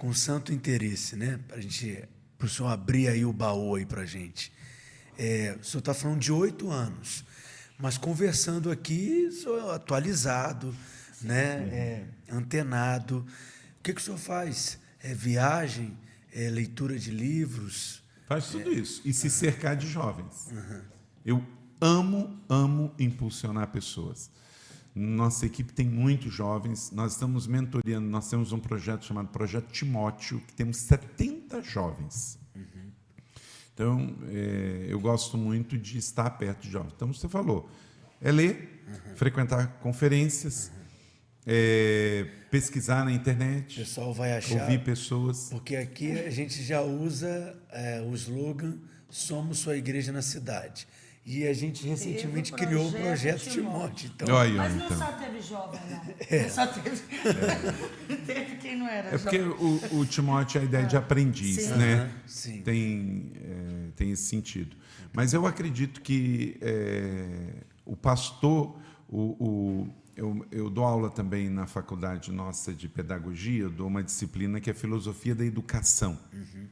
com 0.01 0.15
santo 0.15 0.51
interesse, 0.51 1.15
né? 1.15 1.39
Para 1.47 1.61
gente, 1.61 2.09
para 2.39 2.47
o 2.47 2.49
senhor 2.49 2.71
abrir 2.71 3.07
aí 3.09 3.23
o 3.23 3.35
baú 3.35 3.75
aí 3.75 3.85
para 3.85 4.07
gente. 4.07 4.51
É, 5.19 5.59
o 5.61 5.63
senhor 5.63 5.81
está 5.81 5.93
falando 5.93 6.19
de 6.19 6.33
oito 6.33 6.71
anos, 6.71 7.23
mas 7.79 7.99
conversando 7.99 8.71
aqui, 8.71 9.31
sou 9.31 9.71
atualizado 9.71 10.75
né? 11.23 11.59
Uhum. 11.59 11.69
É, 11.73 12.05
antenado. 12.31 13.27
O 13.79 13.83
que, 13.83 13.93
que 13.93 14.01
o 14.01 14.05
senhor 14.05 14.19
faz? 14.19 14.79
É 15.03 15.15
viagem, 15.15 15.97
é 16.33 16.49
leitura 16.51 16.99
de 16.99 17.11
livros? 17.11 18.03
Faz 18.27 18.49
tudo 18.49 18.71
é... 18.71 18.75
isso. 18.75 19.03
E 19.05 19.13
se 19.13 19.31
cercar 19.31 19.77
de 19.77 19.89
jovens. 19.89 20.49
Uhum. 20.51 20.83
Eu 21.25 21.47
amo, 21.81 22.39
amo 22.49 22.95
impulsionar 22.99 23.69
pessoas. 23.69 24.31
Nossa 24.95 25.47
equipe 25.47 25.73
tem 25.73 25.89
muitos 25.89 26.33
jovens, 26.33 26.91
nós 26.91 27.13
estamos 27.13 27.47
mentoreando, 27.47 28.09
nós 28.09 28.29
temos 28.29 28.53
um 28.53 28.59
projeto 28.59 29.05
chamado 29.05 29.29
Projeto 29.29 29.71
Timóteo, 29.71 30.41
que 30.41 30.53
temos 30.53 30.79
70 30.79 31.63
jovens. 31.63 32.39
Uhum. 32.57 32.91
Então, 33.73 34.17
é, 34.29 34.87
eu 34.89 34.99
gosto 34.99 35.39
muito 35.39 35.79
de 35.79 35.97
estar 35.97 36.29
perto 36.31 36.63
de 36.63 36.71
jovens. 36.71 36.93
Então, 36.97 37.13
você 37.15 37.29
falou, 37.29 37.71
é 38.21 38.33
ler, 38.33 38.85
uhum. 38.89 39.17
frequentar 39.17 39.79
conferências, 39.81 40.73
uhum 40.75 40.80
é, 41.53 42.27
pesquisar 42.49 43.05
na 43.05 43.13
internet. 43.13 43.75
O 43.75 43.85
pessoal 43.85 44.15
vai 44.15 44.37
achar. 44.37 44.63
Ouvir 44.63 44.85
pessoas. 44.85 45.49
Porque 45.51 45.75
aqui 45.75 46.13
a 46.13 46.31
gente 46.31 46.63
já 46.63 46.81
usa 46.81 47.57
é, 47.73 48.01
o 48.01 48.15
slogan 48.15 48.79
Somos 49.09 49.59
Sua 49.59 49.77
Igreja 49.77 50.13
na 50.13 50.23
Cidade. 50.23 50.87
E 51.27 51.47
a 51.47 51.53
gente 51.53 51.87
recentemente 51.87 52.53
criou 52.53 52.89
o 52.89 52.93
projeto 52.93 53.51
Timóteo. 53.51 54.11
Então... 54.15 54.39
Aí, 54.39 54.53
Mas 54.53 54.75
não 54.75 54.87
então. 54.87 54.99
só 54.99 55.13
teve 55.13 55.41
jovem, 55.43 55.81
não. 55.91 56.15
É. 56.31 56.49
Só 56.49 56.67
teve... 56.67 57.03
É. 58.09 58.17
teve 58.27 58.57
quem 58.57 58.79
não 58.79 58.89
era 58.89 59.15
É 59.15 59.19
porque 59.19 59.39
o, 59.39 59.81
o, 59.93 60.07
Timóteo 60.07 60.59
é 60.59 60.63
a 60.63 60.65
ideia 60.65 60.87
de 60.87 60.97
aprendiz, 60.97 61.63
Sim. 61.63 61.75
né? 61.75 62.11
Sim. 62.27 62.63
Tem, 62.63 63.33
é, 63.37 63.91
tem 63.97 64.11
esse 64.13 64.23
sentido. 64.23 64.77
Mas 65.13 65.35
eu 65.35 65.47
acredito 65.47 66.01
que 66.01 66.57
é, 66.63 67.65
o 67.85 67.97
pastor, 67.97 68.81
o, 69.09 69.37
o 69.39 70.01
eu, 70.21 70.47
eu, 70.53 70.69
dou 70.69 70.85
aula 70.85 71.09
também 71.09 71.49
na 71.49 71.67
faculdade 71.67 72.31
nossa 72.31 72.75
de 72.75 72.87
pedagogia, 72.91 73.63
eu 73.63 73.71
dou 73.71 73.87
uma 73.87 74.03
disciplina 74.03 74.61
que 74.61 74.69
é 74.69 74.75
filosofia 74.75 75.35
da 75.35 75.47
educação. 75.47 76.19
Uhum. 76.31 76.67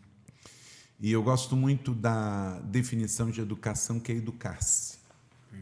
E 1.01 1.11
eu 1.11 1.23
gosto 1.23 1.57
muito 1.57 1.95
da 1.95 2.59
definição 2.61 3.31
de 3.31 3.41
educação 3.41 3.99
que 3.99 4.13
é 4.13 4.17
educar-se. 4.17 4.99
Uhum. 5.51 5.61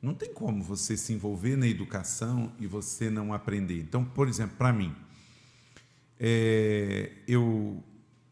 Não 0.00 0.14
tem 0.14 0.32
como 0.32 0.62
você 0.62 0.96
se 0.96 1.12
envolver 1.12 1.56
na 1.56 1.66
educação 1.66 2.52
e 2.60 2.66
você 2.68 3.10
não 3.10 3.34
aprender. 3.34 3.80
Então, 3.80 4.04
por 4.04 4.28
exemplo, 4.28 4.56
para 4.56 4.72
mim, 4.72 4.94
é, 6.20 7.10
eu, 7.26 7.82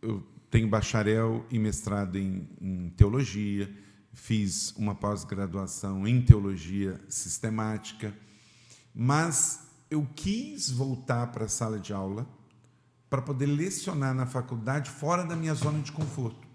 eu, 0.01 0.25
tenho 0.49 0.69
bacharel 0.69 1.45
e 1.51 1.59
mestrado 1.59 2.17
em, 2.17 2.49
em 2.61 2.91
teologia, 2.91 3.69
fiz 4.13 4.71
uma 4.77 4.95
pós-graduação 4.95 6.07
em 6.07 6.23
teologia 6.23 7.01
sistemática 7.09 8.15
mas 8.95 9.67
eu 9.91 10.07
quis 10.15 10.71
voltar 10.71 11.27
para 11.29 11.47
a 11.47 11.49
sala 11.49 11.79
de 11.79 11.93
aula 11.93 12.27
para 13.11 13.23
poder 13.23 13.47
lecionar 13.47 14.15
na 14.15 14.27
faculdade 14.27 14.91
fora 14.91 15.25
da 15.25 15.37
minha 15.37 15.55
zona 15.55 15.81
de 15.81 15.93
conforto. 15.93 16.47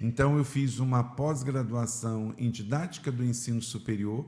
Então, 0.00 0.36
eu 0.36 0.44
fiz 0.44 0.78
uma 0.78 1.02
pós-graduação 1.02 2.34
em 2.36 2.50
didática 2.50 3.10
do 3.10 3.24
ensino 3.24 3.62
superior 3.62 4.26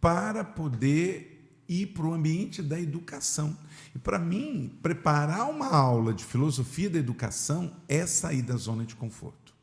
para 0.00 0.44
poder 0.44 1.62
ir 1.68 1.88
para 1.88 2.06
o 2.06 2.12
ambiente 2.12 2.62
da 2.62 2.80
educação. 2.80 3.56
E, 3.94 3.98
para 3.98 4.18
mim, 4.18 4.72
preparar 4.82 5.48
uma 5.50 5.68
aula 5.68 6.12
de 6.12 6.24
filosofia 6.24 6.90
da 6.90 6.98
educação 6.98 7.72
é 7.88 8.06
sair 8.06 8.42
da 8.42 8.56
zona 8.56 8.84
de 8.84 8.94
conforto. 8.94 9.54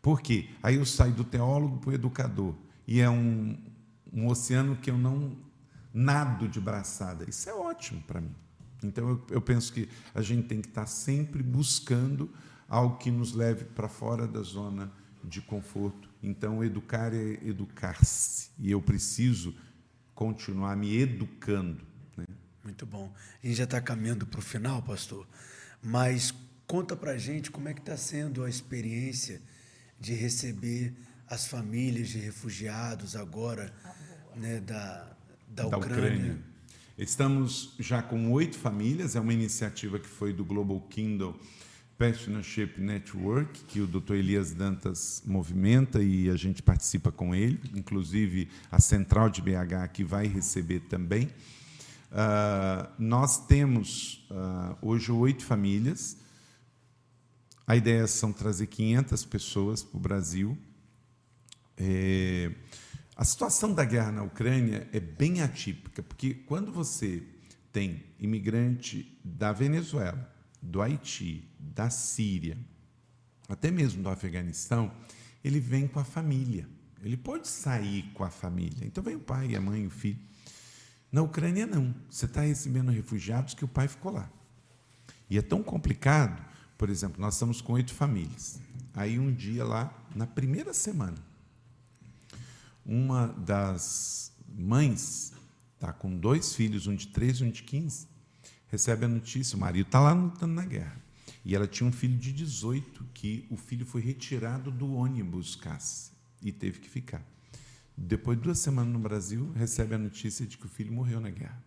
Por 0.00 0.20
quê? 0.20 0.50
Aí 0.62 0.76
eu 0.76 0.86
saio 0.86 1.12
do 1.12 1.24
teólogo 1.24 1.78
para 1.78 1.90
o 1.90 1.94
educador. 1.94 2.54
E 2.86 3.00
é 3.00 3.10
um, 3.10 3.58
um 4.12 4.28
oceano 4.28 4.76
que 4.76 4.90
eu 4.90 4.96
não 4.96 5.36
nado 5.96 6.46
de 6.46 6.60
braçada. 6.60 7.24
Isso 7.26 7.48
é 7.48 7.54
ótimo 7.54 8.02
para 8.02 8.20
mim. 8.20 8.34
Então 8.82 9.08
eu, 9.08 9.26
eu, 9.30 9.40
penso 9.40 9.72
que 9.72 9.88
a 10.14 10.20
gente 10.20 10.46
tem 10.46 10.60
que 10.60 10.68
estar 10.68 10.84
sempre 10.84 11.42
buscando 11.42 12.30
algo 12.68 12.98
que 12.98 13.10
nos 13.10 13.32
leve 13.32 13.64
para 13.64 13.88
fora 13.88 14.28
da 14.28 14.42
zona 14.42 14.92
de 15.24 15.40
conforto. 15.40 16.10
Então 16.22 16.62
educar 16.62 17.14
é 17.14 17.38
educar-se 17.42 18.50
e 18.58 18.70
eu 18.70 18.82
preciso 18.82 19.56
continuar 20.14 20.76
me 20.76 20.94
educando. 20.98 21.82
Né? 22.14 22.26
Muito 22.62 22.84
bom. 22.84 23.10
A 23.42 23.46
gente 23.46 23.56
já 23.56 23.64
está 23.64 23.80
caminhando 23.80 24.26
para 24.26 24.38
o 24.38 24.42
final, 24.42 24.82
pastor, 24.82 25.26
mas 25.82 26.34
conta 26.66 26.94
para 26.94 27.16
gente 27.16 27.50
como 27.50 27.70
é 27.70 27.74
que 27.74 27.80
está 27.80 27.96
sendo 27.96 28.44
a 28.44 28.50
experiência 28.50 29.40
de 29.98 30.12
receber 30.12 30.94
as 31.26 31.46
famílias 31.46 32.10
de 32.10 32.18
refugiados 32.18 33.16
agora 33.16 33.72
né, 34.36 34.60
da, 34.60 35.15
da, 35.56 35.68
da 35.68 35.78
Ucrânia. 35.78 36.08
Ucrânia. 36.08 36.38
Estamos 36.98 37.74
já 37.78 38.02
com 38.02 38.30
oito 38.32 38.58
famílias, 38.58 39.16
é 39.16 39.20
uma 39.20 39.32
iniciativa 39.32 39.98
que 39.98 40.06
foi 40.06 40.32
do 40.32 40.44
Global 40.44 40.80
Kindle 40.90 41.38
Passionship 41.98 42.78
Network, 42.78 43.64
que 43.64 43.80
o 43.80 43.86
Dr. 43.86 44.14
Elias 44.14 44.52
Dantas 44.52 45.22
movimenta 45.24 46.02
e 46.02 46.28
a 46.28 46.36
gente 46.36 46.62
participa 46.62 47.10
com 47.10 47.34
ele, 47.34 47.58
inclusive 47.74 48.48
a 48.70 48.78
central 48.80 49.30
de 49.30 49.40
BH 49.40 49.88
que 49.94 50.04
vai 50.04 50.26
receber 50.26 50.80
também. 50.80 51.26
Uh, 51.26 52.88
nós 52.98 53.46
temos 53.46 54.26
uh, 54.30 54.76
hoje 54.82 55.10
oito 55.10 55.44
famílias. 55.44 56.18
A 57.66 57.76
ideia 57.76 58.06
são 58.06 58.32
trazer 58.32 58.66
500 58.66 59.24
pessoas 59.24 59.82
para 59.82 59.96
o 59.96 60.00
Brasil. 60.00 60.56
É, 61.78 62.52
a 63.16 63.24
situação 63.24 63.72
da 63.72 63.82
guerra 63.82 64.12
na 64.12 64.22
Ucrânia 64.22 64.86
é 64.92 65.00
bem 65.00 65.40
atípica, 65.40 66.02
porque 66.02 66.34
quando 66.34 66.70
você 66.70 67.22
tem 67.72 68.04
imigrante 68.18 69.18
da 69.24 69.52
Venezuela, 69.52 70.30
do 70.60 70.82
Haiti, 70.82 71.48
da 71.58 71.88
Síria, 71.88 72.58
até 73.48 73.70
mesmo 73.70 74.02
do 74.02 74.10
Afeganistão, 74.10 74.92
ele 75.42 75.60
vem 75.60 75.88
com 75.88 75.98
a 75.98 76.04
família. 76.04 76.68
Ele 77.02 77.16
pode 77.16 77.48
sair 77.48 78.02
com 78.12 78.22
a 78.22 78.28
família. 78.28 78.86
Então 78.86 79.02
vem 79.02 79.16
o 79.16 79.20
pai, 79.20 79.54
a 79.54 79.60
mãe, 79.60 79.86
o 79.86 79.90
filho. 79.90 80.18
Na 81.10 81.22
Ucrânia, 81.22 81.66
não. 81.66 81.94
Você 82.10 82.26
está 82.26 82.42
recebendo 82.42 82.90
refugiados 82.90 83.54
que 83.54 83.64
o 83.64 83.68
pai 83.68 83.88
ficou 83.88 84.12
lá. 84.12 84.30
E 85.30 85.38
é 85.38 85.42
tão 85.42 85.62
complicado. 85.62 86.44
Por 86.76 86.90
exemplo, 86.90 87.18
nós 87.20 87.34
estamos 87.34 87.62
com 87.62 87.72
oito 87.74 87.94
famílias. 87.94 88.60
Aí, 88.92 89.18
um 89.18 89.32
dia 89.32 89.64
lá, 89.64 89.90
na 90.14 90.26
primeira 90.26 90.74
semana, 90.74 91.16
uma 92.86 93.26
das 93.26 94.32
mães 94.48 95.32
está 95.74 95.92
com 95.92 96.16
dois 96.16 96.54
filhos, 96.54 96.86
um 96.86 96.94
de 96.94 97.08
13 97.08 97.42
e 97.42 97.46
um 97.48 97.50
de 97.50 97.62
15, 97.62 98.06
recebe 98.68 99.04
a 99.04 99.08
notícia: 99.08 99.56
o 99.56 99.60
marido 99.60 99.86
está 99.86 100.00
lá 100.00 100.12
lutando 100.12 100.54
na 100.54 100.64
guerra. 100.64 101.04
E 101.44 101.54
ela 101.54 101.66
tinha 101.66 101.88
um 101.88 101.92
filho 101.92 102.16
de 102.16 102.32
18, 102.32 103.04
que 103.14 103.46
o 103.50 103.56
filho 103.56 103.86
foi 103.86 104.00
retirado 104.00 104.70
do 104.70 104.94
ônibus 104.94 105.54
caça 105.54 106.12
e 106.42 106.50
teve 106.50 106.80
que 106.80 106.88
ficar. 106.88 107.24
Depois 107.96 108.36
de 108.36 108.44
duas 108.44 108.58
semanas 108.58 108.92
no 108.92 108.98
Brasil, 108.98 109.52
recebe 109.52 109.94
a 109.94 109.98
notícia 109.98 110.46
de 110.46 110.58
que 110.58 110.66
o 110.66 110.68
filho 110.68 110.92
morreu 110.92 111.20
na 111.20 111.30
guerra. 111.30 111.64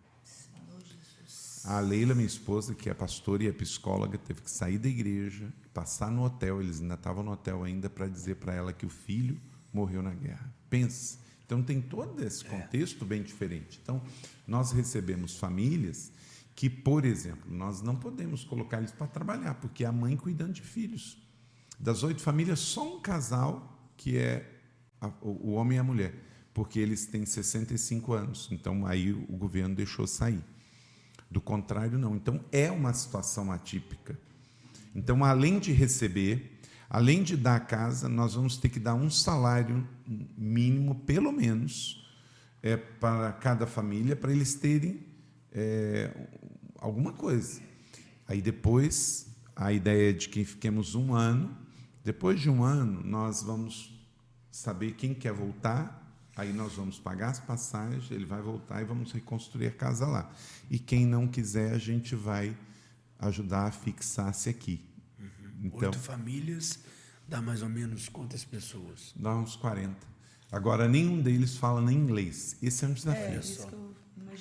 A 1.64 1.80
Leila, 1.80 2.14
minha 2.14 2.26
esposa, 2.26 2.74
que 2.74 2.88
é 2.88 2.94
pastora 2.94 3.44
e 3.44 3.48
é 3.48 3.52
psicóloga, 3.52 4.16
teve 4.16 4.40
que 4.40 4.50
sair 4.50 4.78
da 4.78 4.88
igreja, 4.88 5.52
passar 5.74 6.10
no 6.10 6.24
hotel, 6.24 6.62
eles 6.62 6.80
ainda 6.80 6.94
estavam 6.94 7.22
no 7.22 7.32
hotel 7.32 7.62
ainda, 7.64 7.90
para 7.90 8.06
dizer 8.06 8.36
para 8.36 8.54
ela 8.54 8.72
que 8.72 8.86
o 8.86 8.88
filho 8.88 9.38
morreu 9.72 10.02
na 10.02 10.14
guerra. 10.14 10.59
Pense. 10.70 11.18
Então 11.44 11.62
tem 11.62 11.80
todo 11.80 12.24
esse 12.24 12.46
é. 12.46 12.48
contexto 12.48 13.04
bem 13.04 13.22
diferente. 13.24 13.80
Então, 13.82 14.00
nós 14.46 14.70
recebemos 14.70 15.36
famílias 15.36 16.12
que, 16.54 16.70
por 16.70 17.04
exemplo, 17.04 17.50
nós 17.50 17.82
não 17.82 17.96
podemos 17.96 18.44
colocar 18.44 18.78
eles 18.78 18.92
para 18.92 19.08
trabalhar, 19.08 19.54
porque 19.54 19.82
é 19.82 19.88
a 19.88 19.92
mãe 19.92 20.16
cuidando 20.16 20.52
de 20.52 20.62
filhos. 20.62 21.18
Das 21.78 22.02
oito 22.02 22.22
famílias, 22.22 22.60
só 22.60 22.96
um 22.96 23.00
casal 23.00 23.92
que 23.96 24.16
é 24.16 24.48
a, 25.00 25.08
o 25.20 25.52
homem 25.52 25.76
e 25.76 25.80
a 25.80 25.82
mulher, 25.82 26.14
porque 26.54 26.78
eles 26.78 27.06
têm 27.06 27.26
65 27.26 28.12
anos. 28.12 28.48
Então, 28.52 28.86
aí 28.86 29.12
o 29.12 29.36
governo 29.36 29.74
deixou 29.74 30.06
sair. 30.06 30.44
Do 31.30 31.40
contrário, 31.40 31.98
não. 31.98 32.14
Então, 32.14 32.44
é 32.52 32.70
uma 32.70 32.92
situação 32.92 33.50
atípica. 33.50 34.18
Então, 34.94 35.24
além 35.24 35.58
de 35.58 35.72
receber, 35.72 36.49
além 36.90 37.22
de 37.22 37.36
dar 37.36 37.54
a 37.54 37.60
casa, 37.60 38.08
nós 38.08 38.34
vamos 38.34 38.56
ter 38.56 38.68
que 38.68 38.80
dar 38.80 38.94
um 38.94 39.08
salário 39.08 39.88
mínimo, 40.36 40.96
pelo 41.06 41.30
menos, 41.30 42.04
é, 42.60 42.76
para 42.76 43.32
cada 43.32 43.64
família, 43.64 44.16
para 44.16 44.32
eles 44.32 44.54
terem 44.54 45.06
é, 45.52 46.10
alguma 46.76 47.12
coisa. 47.12 47.60
Aí 48.26 48.42
depois, 48.42 49.28
a 49.54 49.72
ideia 49.72 50.10
é 50.10 50.12
de 50.12 50.28
que 50.28 50.44
fiquemos 50.44 50.96
um 50.96 51.14
ano. 51.14 51.56
Depois 52.04 52.40
de 52.40 52.50
um 52.50 52.64
ano, 52.64 53.02
nós 53.04 53.40
vamos 53.40 53.96
saber 54.50 54.94
quem 54.94 55.14
quer 55.14 55.32
voltar, 55.32 55.96
aí 56.34 56.52
nós 56.52 56.72
vamos 56.74 56.98
pagar 56.98 57.30
as 57.30 57.38
passagens, 57.38 58.10
ele 58.10 58.24
vai 58.24 58.42
voltar 58.42 58.82
e 58.82 58.84
vamos 58.84 59.12
reconstruir 59.12 59.68
a 59.68 59.70
casa 59.70 60.06
lá. 60.06 60.28
E 60.68 60.76
quem 60.78 61.06
não 61.06 61.28
quiser, 61.28 61.72
a 61.72 61.78
gente 61.78 62.16
vai 62.16 62.56
ajudar 63.18 63.66
a 63.66 63.70
fixar-se 63.70 64.48
aqui. 64.48 64.89
Então, 65.62 65.90
Oito 65.90 65.98
famílias, 65.98 66.80
dá 67.28 67.40
mais 67.40 67.62
ou 67.62 67.68
menos 67.68 68.08
quantas 68.08 68.44
pessoas? 68.44 69.12
Dá 69.16 69.36
uns 69.36 69.56
40. 69.56 69.94
Agora, 70.50 70.88
nenhum 70.88 71.20
deles 71.20 71.56
fala 71.56 71.80
nem 71.80 71.96
inglês. 71.96 72.56
Esse 72.62 72.84
é 72.84 72.88
um 72.88 72.92
desafio. 72.92 73.40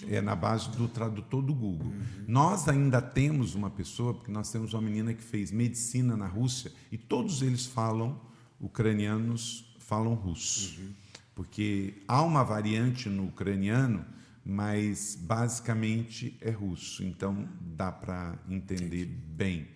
É, 0.07 0.15
é 0.15 0.21
na 0.21 0.35
base 0.35 0.69
do 0.71 0.87
tradutor 0.87 1.41
do 1.41 1.53
Google. 1.53 1.87
Uhum. 1.91 2.25
Nós 2.27 2.67
ainda 2.67 3.01
temos 3.01 3.53
uma 3.53 3.69
pessoa, 3.69 4.13
porque 4.13 4.31
nós 4.31 4.51
temos 4.51 4.73
uma 4.73 4.81
menina 4.81 5.13
que 5.13 5.21
fez 5.21 5.51
medicina 5.51 6.15
na 6.15 6.27
Rússia 6.27 6.71
e 6.91 6.97
todos 6.97 7.41
eles 7.41 7.65
falam 7.65 8.19
ucranianos 8.59 9.69
falam 9.89 10.13
russo. 10.13 10.79
Uhum. 10.79 10.93
Porque 11.33 12.03
há 12.07 12.21
uma 12.21 12.43
variante 12.43 13.09
no 13.09 13.27
ucraniano, 13.27 14.05
mas 14.45 15.17
basicamente 15.19 16.37
é 16.41 16.51
russo. 16.51 17.03
Então 17.03 17.49
dá 17.59 17.91
para 17.91 18.37
entender 18.47 19.03
Entendi. 19.03 19.05
bem. 19.05 19.67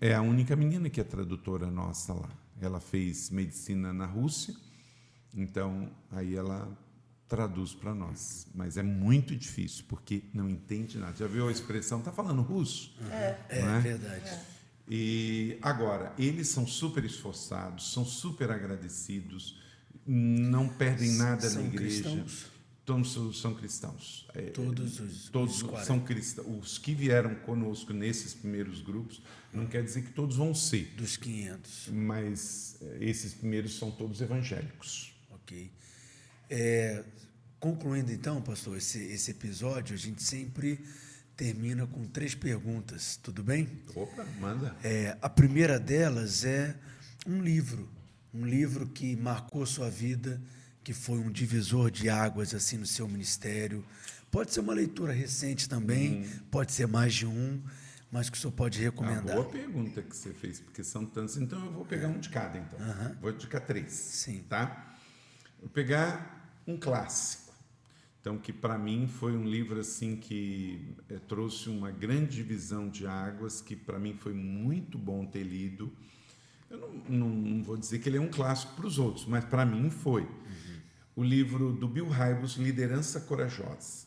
É 0.00 0.14
a 0.14 0.22
única 0.22 0.56
menina 0.56 0.88
que 0.90 1.00
é 1.00 1.04
tradutora 1.04 1.70
nossa 1.70 2.12
lá. 2.12 2.28
Ela 2.60 2.80
fez 2.80 3.30
medicina 3.30 3.92
na 3.92 4.06
Rússia, 4.06 4.54
então 5.34 5.90
aí 6.10 6.34
ela 6.34 6.68
traduz 7.28 7.74
para 7.74 7.94
nós. 7.94 8.46
Mas 8.54 8.76
é 8.76 8.82
muito 8.82 9.36
difícil, 9.36 9.84
porque 9.88 10.24
não 10.32 10.48
entende 10.48 10.98
nada. 10.98 11.16
Já 11.16 11.26
viu 11.26 11.48
a 11.48 11.52
expressão? 11.52 11.98
Está 11.98 12.10
falando 12.10 12.42
russo? 12.42 12.96
É, 13.10 13.38
é, 13.48 13.60
é 13.60 13.78
verdade. 13.80 14.28
É. 14.28 14.44
E 14.90 15.58
agora, 15.60 16.14
eles 16.18 16.48
são 16.48 16.66
super 16.66 17.04
esforçados, 17.04 17.92
são 17.92 18.04
super 18.06 18.50
agradecidos, 18.50 19.60
não 20.06 20.66
perdem 20.66 21.12
nada 21.12 21.48
são 21.48 21.62
na 21.62 21.68
igreja. 21.68 22.02
Cristãos? 22.02 22.46
Todos 22.88 23.38
são 23.38 23.54
cristãos. 23.54 24.26
É, 24.34 24.44
todos 24.48 24.98
os, 24.98 25.28
todos 25.28 25.62
os 25.62 25.84
são 25.84 26.00
cristãos. 26.00 26.46
Os 26.48 26.78
que 26.78 26.94
vieram 26.94 27.34
conosco 27.34 27.92
nesses 27.92 28.32
primeiros 28.32 28.80
grupos, 28.80 29.20
não 29.52 29.66
quer 29.66 29.84
dizer 29.84 30.00
que 30.00 30.10
todos 30.10 30.36
vão 30.36 30.54
ser. 30.54 30.94
Dos 30.96 31.18
500. 31.18 31.90
Mas 31.92 32.78
é, 32.80 33.04
esses 33.04 33.34
primeiros 33.34 33.76
são 33.76 33.90
todos 33.90 34.22
evangélicos. 34.22 35.12
Ok. 35.30 35.70
É, 36.48 37.04
concluindo 37.60 38.10
então, 38.10 38.40
pastor, 38.40 38.78
esse, 38.78 38.98
esse 38.98 39.32
episódio, 39.32 39.94
a 39.94 39.98
gente 39.98 40.22
sempre 40.22 40.80
termina 41.36 41.86
com 41.86 42.06
três 42.06 42.34
perguntas, 42.34 43.20
tudo 43.22 43.42
bem? 43.42 43.68
Opa, 43.94 44.24
manda. 44.40 44.74
É, 44.82 45.14
a 45.20 45.28
primeira 45.28 45.78
delas 45.78 46.42
é 46.42 46.74
um 47.26 47.42
livro, 47.42 47.86
um 48.32 48.46
livro 48.46 48.88
que 48.88 49.14
marcou 49.14 49.66
sua 49.66 49.90
vida, 49.90 50.40
que 50.88 50.94
foi 50.94 51.18
um 51.18 51.30
divisor 51.30 51.90
de 51.90 52.08
águas 52.08 52.54
assim 52.54 52.78
no 52.78 52.86
seu 52.86 53.06
ministério. 53.06 53.84
Pode 54.30 54.54
ser 54.54 54.60
uma 54.60 54.72
leitura 54.72 55.12
recente 55.12 55.68
também, 55.68 56.22
hum. 56.22 56.40
pode 56.50 56.72
ser 56.72 56.88
mais 56.88 57.12
de 57.12 57.26
um, 57.26 57.62
mas 58.10 58.30
que 58.30 58.38
o 58.38 58.40
senhor 58.40 58.54
pode 58.54 58.80
recomendar. 58.80 59.36
Ah, 59.36 59.42
boa 59.42 59.50
pergunta 59.50 60.00
que 60.00 60.16
você 60.16 60.32
fez, 60.32 60.60
porque 60.60 60.82
são 60.82 61.04
tantos. 61.04 61.36
Então 61.36 61.62
eu 61.62 61.72
vou 61.72 61.84
pegar 61.84 62.08
um 62.08 62.18
de 62.18 62.30
cada, 62.30 62.56
então. 62.56 62.78
Uhum. 62.78 63.16
Vou 63.20 63.30
indicar 63.32 63.60
três. 63.66 63.92
Sim. 63.92 64.42
Tá? 64.48 64.96
Vou 65.60 65.68
pegar 65.68 66.50
um 66.66 66.78
clássico 66.78 67.52
então, 68.22 68.38
que 68.38 68.50
para 68.50 68.78
mim 68.78 69.06
foi 69.06 69.36
um 69.36 69.44
livro 69.44 69.78
assim 69.78 70.16
que 70.16 70.96
é, 71.10 71.18
trouxe 71.18 71.68
uma 71.68 71.90
grande 71.90 72.36
divisão 72.36 72.88
de 72.88 73.06
águas, 73.06 73.60
que 73.60 73.76
para 73.76 73.98
mim 73.98 74.14
foi 74.14 74.32
muito 74.32 74.96
bom 74.96 75.26
ter 75.26 75.42
lido. 75.42 75.92
Eu 76.70 76.78
não, 76.78 76.88
não, 77.10 77.28
não 77.28 77.62
vou 77.62 77.76
dizer 77.76 77.98
que 77.98 78.08
ele 78.08 78.16
é 78.16 78.20
um 78.22 78.30
clássico 78.30 78.74
para 78.74 78.86
os 78.86 78.98
outros, 78.98 79.26
mas 79.26 79.44
para 79.44 79.66
mim 79.66 79.90
foi. 79.90 80.22
Uhum. 80.22 80.77
O 81.18 81.24
livro 81.24 81.72
do 81.72 81.88
Bill 81.88 82.08
Hybels, 82.08 82.52
Liderança 82.58 83.18
Corajosa. 83.18 84.06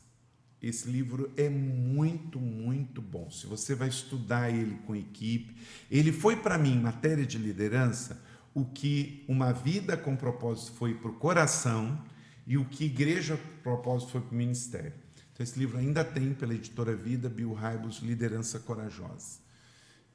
Esse 0.61 0.89
livro 0.89 1.29
é 1.35 1.49
muito, 1.49 2.39
muito 2.39 3.01
bom. 3.01 3.29
Se 3.29 3.45
você 3.47 3.75
vai 3.75 3.89
estudar 3.89 4.49
ele 4.49 4.75
com 4.87 4.95
equipe, 4.95 5.53
ele 5.91 6.13
foi 6.13 6.37
para 6.37 6.57
mim, 6.57 6.71
em 6.71 6.79
matéria 6.79 7.25
de 7.25 7.37
liderança, 7.37 8.23
o 8.53 8.63
que 8.63 9.25
uma 9.27 9.51
vida 9.51 9.97
com 9.97 10.15
propósito 10.15 10.71
foi 10.77 10.93
para 10.93 11.11
o 11.11 11.15
coração 11.15 12.01
e 12.47 12.57
o 12.57 12.63
que 12.63 12.85
igreja 12.85 13.37
propósito 13.61 14.13
foi 14.13 14.21
para 14.21 14.33
o 14.33 14.37
ministério. 14.37 14.93
Então, 15.33 15.43
esse 15.43 15.59
livro 15.59 15.77
ainda 15.77 16.05
tem 16.05 16.33
pela 16.33 16.53
editora 16.53 16.95
Vida, 16.95 17.27
Bill 17.27 17.51
Hybels, 17.51 17.97
Liderança 17.97 18.57
Corajosa. 18.57 19.39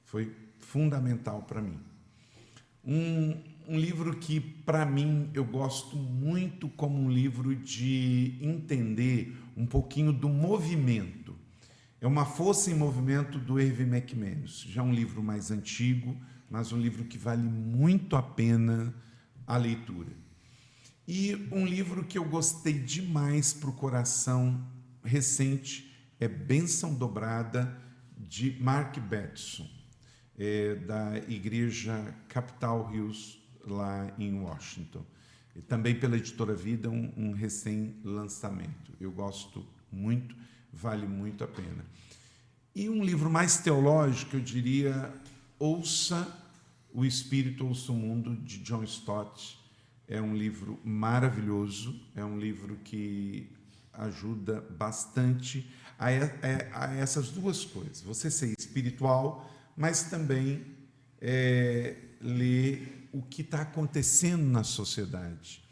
Foi 0.06 0.34
fundamental 0.60 1.42
para 1.42 1.60
mim. 1.60 1.78
Um, 2.82 3.38
um 3.68 3.78
livro 3.78 4.16
que, 4.16 4.40
para 4.40 4.86
mim, 4.86 5.30
eu 5.34 5.44
gosto 5.44 5.96
muito 5.96 6.68
como 6.68 6.98
um 6.98 7.10
livro 7.10 7.54
de 7.54 8.38
entender 8.40 9.36
um 9.56 9.66
pouquinho 9.66 10.12
do 10.12 10.28
movimento. 10.28 11.34
É 12.00 12.06
uma 12.06 12.24
força 12.24 12.70
em 12.70 12.74
movimento 12.74 13.38
do 13.38 13.58
Hervé 13.58 13.84
McManus. 13.84 14.64
Já 14.68 14.82
um 14.82 14.92
livro 14.92 15.22
mais 15.22 15.50
antigo, 15.50 16.16
mas 16.50 16.72
um 16.72 16.78
livro 16.78 17.04
que 17.04 17.18
vale 17.18 17.42
muito 17.42 18.16
a 18.16 18.22
pena 18.22 18.94
a 19.46 19.56
leitura. 19.56 20.12
E 21.08 21.34
um 21.52 21.64
livro 21.64 22.04
que 22.04 22.18
eu 22.18 22.24
gostei 22.24 22.74
demais 22.74 23.52
para 23.52 23.70
o 23.70 23.72
coração 23.72 24.66
recente 25.04 25.94
é 26.18 26.26
Bênção 26.26 26.94
Dobrada, 26.94 27.80
de 28.18 28.56
Mark 28.60 28.98
Batson, 28.98 29.68
é, 30.38 30.74
da 30.74 31.18
Igreja 31.28 32.14
Capital 32.28 32.92
Hills, 32.92 33.35
lá 33.66 34.12
em 34.18 34.38
Washington. 34.40 35.04
E 35.54 35.62
também 35.62 35.98
pela 35.98 36.16
editora 36.16 36.54
Vida, 36.54 36.90
um, 36.90 37.12
um 37.16 37.32
recém-lançamento. 37.32 38.92
Eu 39.00 39.10
gosto 39.10 39.64
muito, 39.90 40.36
vale 40.72 41.06
muito 41.06 41.42
a 41.44 41.48
pena. 41.48 41.84
E 42.74 42.90
um 42.90 43.02
livro 43.02 43.30
mais 43.30 43.58
teológico, 43.58 44.36
eu 44.36 44.40
diria, 44.40 45.12
Ouça 45.58 46.28
o 46.92 47.04
Espírito, 47.04 47.66
Ouça 47.66 47.90
o 47.90 47.94
Mundo, 47.94 48.36
de 48.36 48.58
John 48.58 48.84
Stott. 48.84 49.58
É 50.06 50.20
um 50.20 50.36
livro 50.36 50.78
maravilhoso, 50.84 51.98
é 52.14 52.24
um 52.24 52.38
livro 52.38 52.76
que 52.84 53.50
ajuda 53.92 54.60
bastante 54.60 55.68
a, 55.98 56.08
a, 56.08 56.84
a 56.84 56.94
essas 56.96 57.30
duas 57.30 57.64
coisas. 57.64 58.02
Você 58.02 58.30
ser 58.30 58.54
espiritual, 58.58 59.50
mas 59.76 60.04
também 60.04 60.64
é, 61.20 61.96
ler 62.20 62.95
o 63.16 63.22
que 63.22 63.40
está 63.40 63.62
acontecendo 63.62 64.44
na 64.44 64.62
sociedade. 64.62 65.64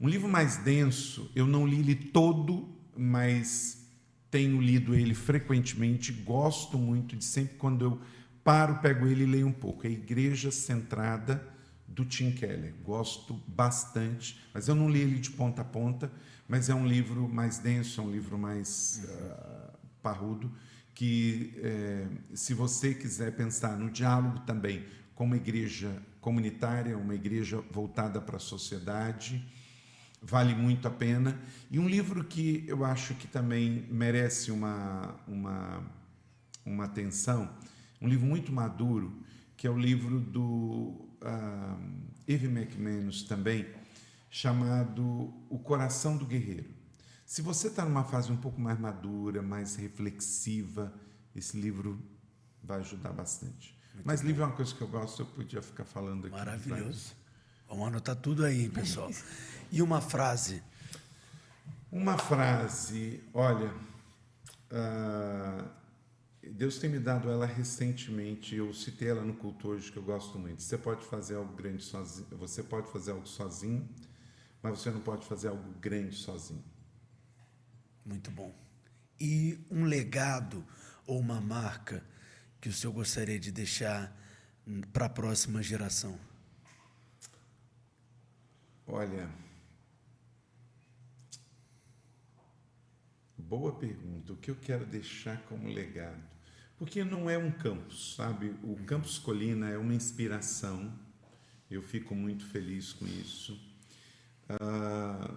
Um 0.00 0.08
livro 0.08 0.26
mais 0.26 0.56
denso, 0.56 1.30
eu 1.36 1.46
não 1.46 1.66
li 1.66 1.80
ele 1.80 1.94
todo, 1.94 2.66
mas 2.96 3.86
tenho 4.30 4.58
lido 4.58 4.94
ele 4.94 5.14
frequentemente, 5.14 6.12
gosto 6.12 6.78
muito 6.78 7.14
de 7.14 7.24
sempre 7.24 7.56
quando 7.56 7.84
eu 7.84 8.00
paro, 8.42 8.78
pego 8.78 9.06
ele 9.06 9.24
e 9.24 9.26
leio 9.26 9.46
um 9.46 9.52
pouco. 9.52 9.86
É 9.86 9.90
Igreja 9.90 10.50
Centrada 10.50 11.46
do 11.86 12.06
Tim 12.06 12.32
Keller. 12.32 12.74
Gosto 12.82 13.34
bastante, 13.46 14.40
mas 14.54 14.66
eu 14.66 14.74
não 14.74 14.88
li 14.88 15.00
ele 15.00 15.18
de 15.18 15.30
ponta 15.30 15.60
a 15.60 15.64
ponta, 15.64 16.10
mas 16.48 16.70
é 16.70 16.74
um 16.74 16.86
livro 16.86 17.28
mais 17.28 17.58
denso, 17.58 18.00
é 18.00 18.04
um 18.04 18.10
livro 18.10 18.38
mais 18.38 19.02
uh, 19.04 19.78
parrudo, 20.02 20.50
que 20.94 21.54
eh, 21.56 22.06
se 22.34 22.52
você 22.52 22.92
quiser 22.92 23.34
pensar 23.34 23.78
no 23.78 23.90
diálogo 23.90 24.40
também 24.40 24.84
uma 25.22 25.36
igreja 25.36 26.02
comunitária, 26.20 26.96
uma 26.96 27.14
igreja 27.14 27.62
voltada 27.70 28.20
para 28.20 28.36
a 28.36 28.40
sociedade, 28.40 29.44
vale 30.20 30.54
muito 30.54 30.86
a 30.86 30.90
pena. 30.90 31.40
E 31.70 31.78
um 31.78 31.88
livro 31.88 32.24
que 32.24 32.64
eu 32.68 32.84
acho 32.84 33.14
que 33.14 33.26
também 33.26 33.86
merece 33.90 34.52
uma, 34.52 35.16
uma, 35.26 35.82
uma 36.64 36.84
atenção, 36.84 37.50
um 38.00 38.08
livro 38.08 38.26
muito 38.26 38.52
maduro, 38.52 39.12
que 39.56 39.66
é 39.66 39.70
o 39.70 39.78
livro 39.78 40.20
do 40.20 41.08
uh, 41.22 42.12
Eve 42.26 42.46
McManus 42.46 43.22
também, 43.24 43.66
chamado 44.30 45.32
O 45.48 45.58
Coração 45.58 46.16
do 46.16 46.24
Guerreiro. 46.24 46.70
Se 47.26 47.42
você 47.42 47.68
está 47.68 47.84
numa 47.84 48.04
fase 48.04 48.30
um 48.30 48.36
pouco 48.36 48.60
mais 48.60 48.78
madura, 48.78 49.40
mais 49.40 49.76
reflexiva, 49.76 50.92
esse 51.34 51.58
livro 51.58 51.98
vai 52.62 52.80
ajudar 52.80 53.12
bastante. 53.12 53.76
Muito 53.94 54.06
Mas 54.06 54.20
bom. 54.20 54.26
livro 54.26 54.42
é 54.42 54.46
uma 54.46 54.56
coisa 54.56 54.74
que 54.74 54.80
eu 54.80 54.88
gosto, 54.88 55.22
eu 55.22 55.26
podia 55.26 55.62
ficar 55.62 55.84
falando 55.84 56.26
aqui. 56.26 56.36
Maravilhoso. 56.36 57.12
Vamos 57.68 57.88
anotar 57.88 58.16
tudo 58.16 58.44
aí, 58.44 58.68
pessoal. 58.68 59.10
E 59.74 59.80
uma 59.80 60.02
frase? 60.02 60.62
Uma 61.90 62.18
frase, 62.18 63.24
olha, 63.32 63.72
uh, 64.70 65.66
Deus 66.50 66.78
tem 66.78 66.90
me 66.90 66.98
dado 66.98 67.30
ela 67.30 67.46
recentemente, 67.46 68.54
eu 68.54 68.74
citei 68.74 69.08
ela 69.08 69.22
no 69.22 69.32
culto 69.32 69.68
hoje, 69.68 69.90
que 69.90 69.96
eu 69.96 70.02
gosto 70.02 70.38
muito. 70.38 70.62
Você 70.62 70.76
pode 70.76 71.06
fazer 71.06 71.36
algo 71.36 71.54
grande 71.54 71.82
sozinho, 71.82 72.26
você 72.32 72.62
pode 72.62 72.90
fazer 72.92 73.12
algo 73.12 73.26
sozinho, 73.26 73.88
mas 74.62 74.78
você 74.78 74.90
não 74.90 75.00
pode 75.00 75.24
fazer 75.26 75.48
algo 75.48 75.72
grande 75.80 76.16
sozinho. 76.16 76.62
Muito 78.04 78.30
bom. 78.30 78.54
E 79.18 79.58
um 79.70 79.84
legado 79.84 80.62
ou 81.06 81.18
uma 81.18 81.40
marca 81.40 82.04
que 82.62 82.68
o 82.68 82.72
senhor 82.72 82.92
gostaria 82.92 83.40
de 83.40 83.50
deixar 83.50 84.16
para 84.92 85.06
a 85.06 85.08
próxima 85.08 85.60
geração? 85.60 86.16
Olha, 88.86 89.28
boa 93.36 93.72
pergunta. 93.72 94.32
O 94.32 94.36
que 94.36 94.48
eu 94.48 94.54
quero 94.54 94.86
deixar 94.86 95.42
como 95.48 95.66
legado? 95.66 96.22
Porque 96.78 97.02
não 97.02 97.28
é 97.28 97.36
um 97.36 97.50
campus, 97.50 98.14
sabe? 98.14 98.54
O 98.62 98.76
Campus 98.86 99.18
Colina 99.18 99.68
é 99.68 99.76
uma 99.76 99.94
inspiração. 99.94 100.96
Eu 101.68 101.82
fico 101.82 102.14
muito 102.14 102.46
feliz 102.46 102.92
com 102.92 103.06
isso 103.06 103.60
uh, 104.50 105.36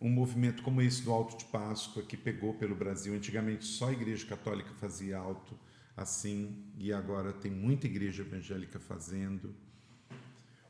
um 0.00 0.08
movimento 0.08 0.62
como 0.62 0.80
esse 0.80 1.02
do 1.02 1.10
Alto 1.10 1.36
de 1.36 1.46
Páscoa, 1.46 2.04
que 2.04 2.16
pegou 2.16 2.54
pelo 2.54 2.76
Brasil. 2.76 3.12
Antigamente 3.12 3.64
só 3.64 3.88
a 3.88 3.92
Igreja 3.92 4.24
Católica 4.24 4.70
fazia 4.74 5.18
alto 5.18 5.58
assim, 5.96 6.72
e 6.76 6.92
agora 6.92 7.32
tem 7.32 7.50
muita 7.50 7.86
igreja 7.86 8.22
evangélica 8.22 8.78
fazendo. 8.78 9.54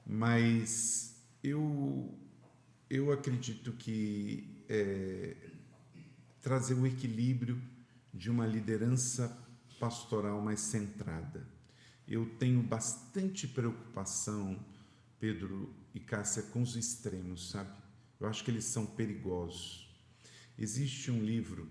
Mas 0.07 1.17
eu, 1.43 2.19
eu 2.91 3.11
acredito 3.13 3.73
que 3.73 4.65
é, 4.69 5.37
trazer 6.43 6.75
o 6.75 6.87
equilíbrio 6.87 7.61
de 8.13 8.31
uma 8.31 8.47
liderança 8.47 9.37
pastoral 9.81 10.41
mais 10.41 10.61
centrada. 10.61 11.47
Eu 12.07 12.27
tenho 12.39 12.63
bastante 12.63 13.49
preocupação, 13.49 14.63
Pedro, 15.19 15.75
e 15.95 16.01
Cássia 16.01 16.43
com 16.43 16.61
os 16.61 16.77
extremos, 16.77 17.51
sabe? 17.51 17.73
Eu 18.21 18.29
acho 18.29 18.45
que 18.45 18.51
eles 18.51 18.65
são 18.65 18.85
perigosos. 18.85 19.91
Existe 20.59 21.11
um 21.11 21.23
livro 21.23 21.69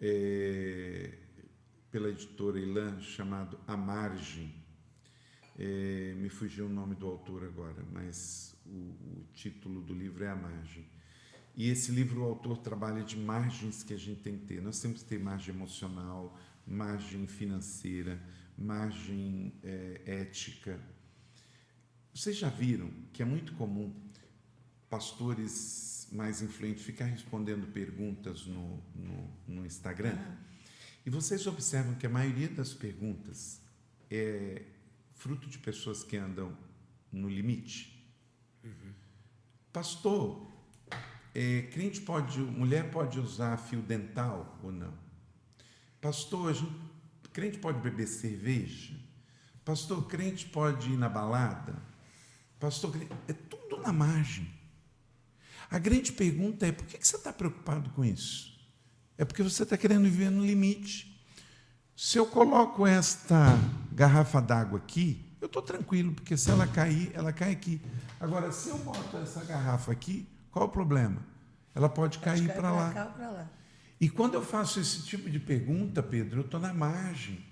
é, 0.00 1.18
pela 1.90 2.08
editora 2.08 2.58
Ilan 2.58 3.00
chamado 3.00 3.58
A 3.66 3.76
Margem. 3.76 4.54
É, 5.58 6.14
me 6.16 6.28
fugiu 6.28 6.66
o 6.66 6.68
nome 6.68 6.94
do 6.94 7.06
autor 7.06 7.44
agora, 7.44 7.84
mas 7.92 8.56
o, 8.64 8.70
o 8.70 9.26
título 9.34 9.82
do 9.82 9.92
livro 9.92 10.24
é 10.24 10.30
A 10.30 10.36
Margem. 10.36 10.86
E 11.56 11.68
esse 11.68 11.90
livro 11.90 12.20
o 12.20 12.24
autor 12.24 12.58
trabalha 12.58 13.02
de 13.02 13.16
margens 13.16 13.82
que 13.82 13.92
a 13.92 13.98
gente 13.98 14.20
tem 14.22 14.38
que 14.38 14.46
ter. 14.46 14.62
Nós 14.62 14.80
temos 14.80 15.02
que 15.02 15.08
ter 15.08 15.18
margem 15.18 15.54
emocional, 15.54 16.38
margem 16.66 17.26
financeira, 17.26 18.22
margem 18.56 19.52
é, 19.64 20.02
ética, 20.04 20.80
vocês 22.18 22.36
já 22.36 22.48
viram 22.48 22.90
que 23.12 23.22
é 23.22 23.24
muito 23.24 23.52
comum 23.54 23.94
pastores 24.90 26.08
mais 26.10 26.42
influentes 26.42 26.82
ficar 26.82 27.04
respondendo 27.04 27.72
perguntas 27.72 28.44
no, 28.44 28.82
no, 28.92 29.30
no 29.46 29.64
Instagram? 29.64 30.18
E 31.04 31.10
vocês 31.10 31.46
observam 31.46 31.94
que 31.94 32.06
a 32.06 32.10
maioria 32.10 32.48
das 32.48 32.74
perguntas 32.74 33.60
é 34.10 34.62
fruto 35.14 35.48
de 35.48 35.58
pessoas 35.58 36.02
que 36.04 36.16
andam 36.16 36.56
no 37.10 37.28
limite. 37.28 38.06
Uhum. 38.62 38.92
Pastor, 39.72 40.50
é, 41.34 41.62
crente 41.72 42.00
pode, 42.00 42.40
mulher 42.40 42.90
pode 42.90 43.18
usar 43.18 43.56
fio 43.56 43.80
dental 43.82 44.58
ou 44.62 44.72
não? 44.72 44.92
Pastor, 46.00 46.54
gente, 46.54 46.72
crente 47.32 47.58
pode 47.58 47.80
beber 47.80 48.06
cerveja? 48.06 48.94
Pastor, 49.64 50.06
crente 50.06 50.46
pode 50.46 50.92
ir 50.92 50.96
na 50.96 51.08
balada? 51.08 51.80
Pastor, 52.58 52.94
é 53.28 53.32
tudo 53.32 53.78
na 53.78 53.92
margem. 53.92 54.50
A 55.70 55.78
grande 55.78 56.12
pergunta 56.12 56.66
é: 56.66 56.72
por 56.72 56.86
que 56.86 56.98
você 57.04 57.16
está 57.16 57.32
preocupado 57.32 57.90
com 57.90 58.04
isso? 58.04 58.57
É 59.18 59.24
porque 59.24 59.42
você 59.42 59.64
está 59.64 59.76
querendo 59.76 60.04
viver 60.04 60.30
no 60.30 60.46
limite. 60.46 61.20
Se 61.96 62.16
eu 62.16 62.24
coloco 62.24 62.86
esta 62.86 63.58
garrafa 63.92 64.40
d'água 64.40 64.78
aqui, 64.78 65.34
eu 65.40 65.46
estou 65.46 65.60
tranquilo, 65.60 66.12
porque 66.12 66.36
se 66.36 66.48
ela 66.48 66.68
cair, 66.68 67.10
ela 67.12 67.32
cai 67.32 67.50
aqui. 67.50 67.80
Agora, 68.20 68.52
se 68.52 68.68
eu 68.68 68.78
boto 68.78 69.16
essa 69.16 69.44
garrafa 69.44 69.90
aqui, 69.90 70.24
qual 70.52 70.66
o 70.66 70.68
problema? 70.68 71.20
Ela 71.74 71.88
pode, 71.88 72.18
pode 72.18 72.38
cair, 72.38 72.54
para 72.54 72.70
lá. 72.70 72.92
lá. 73.18 73.50
E 74.00 74.08
quando 74.08 74.34
eu 74.34 74.42
faço 74.42 74.78
esse 74.78 75.02
tipo 75.02 75.28
de 75.28 75.40
pergunta, 75.40 76.00
Pedro, 76.00 76.40
eu 76.40 76.44
estou 76.44 76.60
na 76.60 76.72
margem. 76.72 77.44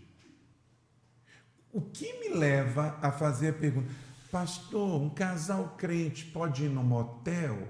O 1.73 1.81
que 1.81 2.13
me 2.21 2.29
leva 2.29 2.97
a 3.03 3.11
fazer 3.11 3.49
a 3.49 3.53
pergunta? 3.53 3.89
Pastor, 4.31 5.03
um 5.03 5.11
casal 5.11 5.75
crente 5.77 6.25
pode 6.27 6.65
ir 6.65 6.69
no 6.69 6.85
motel, 6.85 7.67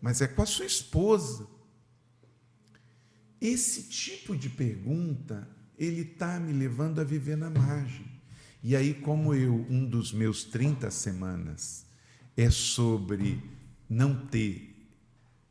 mas 0.00 0.20
é 0.20 0.26
com 0.26 0.42
a 0.42 0.46
sua 0.46 0.66
esposa. 0.66 1.46
Esse 3.40 3.82
tipo 3.82 4.36
de 4.36 4.48
pergunta, 4.48 5.48
ele 5.78 6.02
está 6.02 6.40
me 6.40 6.52
levando 6.52 7.00
a 7.00 7.04
viver 7.04 7.36
na 7.36 7.50
margem. 7.50 8.06
E 8.62 8.74
aí, 8.74 8.94
como 8.94 9.34
eu, 9.34 9.66
um 9.70 9.84
dos 9.84 10.12
meus 10.12 10.44
30 10.44 10.90
semanas 10.90 11.84
é 12.36 12.50
sobre 12.50 13.42
não 13.88 14.26
ter 14.26 14.74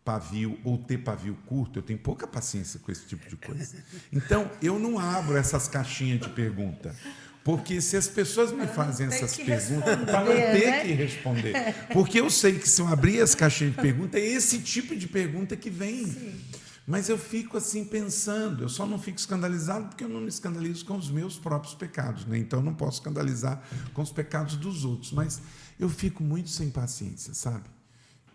pavio 0.03 0.60
ou 0.64 0.78
ter 0.78 0.99
pavio 0.99 1.36
curto, 1.45 1.80
eu 1.80 1.84
tenho 1.84 1.98
pouca 1.98 2.28
paciência 2.28 2.80
com 2.80 2.91
esse 2.91 3.06
tipo 3.06 3.28
de 3.28 3.36
coisa. 3.36 3.78
Então, 4.12 4.52
eu 4.62 4.78
não 4.78 4.99
abro 4.99 5.36
essas 5.38 5.68
caixinhas 5.68 6.20
de 6.22 6.30
pergunta. 6.30 6.95
Porque 7.44 7.80
se 7.80 7.95
as 7.95 8.07
pessoas 8.07 8.52
me 8.52 8.66
fazem 8.66 9.06
essas 9.06 9.38
perguntas, 9.38 9.95
para 10.03 10.26
não 10.26 10.34
ter 10.34 10.66
né? 10.66 10.82
que 10.84 10.94
responder. 10.94 11.53
Porque 11.94 12.20
eu 12.20 12.30
sei 12.30 12.57
que 12.57 12.68
se 12.68 12.82
eu 12.82 12.88
abrir 12.88 13.22
as 13.22 13.36
caixinhas 13.36 13.76
de 13.76 13.82
pergunta, 13.82 14.20
é 14.20 14.26
esse 14.26 14.60
tipo 14.60 14.95
de 14.95 15.07
pergunta 15.07 15.56
que 15.56 15.70
vem. 15.70 16.07
Sim. 16.07 16.41
Mas 16.88 17.10
eu 17.10 17.18
fico 17.18 17.57
assim 17.57 17.84
pensando, 17.84 18.64
eu 18.64 18.70
só 18.70 18.86
não 18.86 18.99
fico 18.99 19.18
escandalizado 19.18 19.88
porque 19.88 20.03
eu 20.03 20.10
não 20.10 20.22
me 20.22 20.28
escandalizo 20.28 20.86
com 20.86 20.95
os 20.95 21.10
meus 21.10 21.38
próprios 21.38 21.74
pecados, 21.74 22.26
né? 22.26 22.38
então 22.38 22.60
eu 22.60 22.64
não 22.64 22.76
posso 22.76 22.99
escandalizar 22.99 23.64
com 23.94 24.03
os 24.03 24.12
pecados 24.12 24.56
dos 24.56 24.86
outros. 24.86 25.12
Mas 25.12 25.41
eu 25.80 25.90
fico 25.90 26.24
muito 26.24 26.49
sem 26.49 26.70
paciência, 26.70 27.34
sabe? 27.34 27.66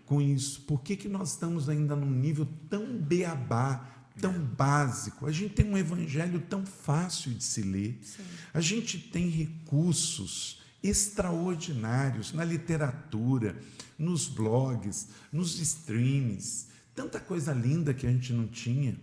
Com 0.04 0.20
isso. 0.20 0.62
Por 0.62 0.82
que, 0.82 0.96
que 0.96 1.08
nós 1.08 1.30
estamos 1.30 1.68
ainda 1.68 1.94
num 1.94 2.10
nível 2.10 2.48
tão 2.68 2.98
beabá, 2.98 3.88
tão 4.20 4.32
básico? 4.32 5.26
A 5.26 5.32
gente 5.32 5.54
tem 5.54 5.66
um 5.66 5.78
evangelho 5.78 6.40
tão 6.40 6.66
fácil 6.66 7.32
de 7.32 7.44
se 7.44 7.62
ler, 7.62 8.00
Sim. 8.02 8.24
a 8.52 8.60
gente 8.60 8.98
tem 8.98 9.28
recursos 9.28 10.60
extraordinários 10.82 12.32
na 12.32 12.42
literatura, 12.42 13.56
nos 13.96 14.26
blogs, 14.26 15.08
nos 15.30 15.60
streams 15.60 16.69
tanta 17.00 17.18
coisa 17.18 17.54
linda 17.54 17.94
que 17.94 18.06
a 18.06 18.10
gente 18.10 18.30
não 18.30 18.46
tinha. 18.46 18.94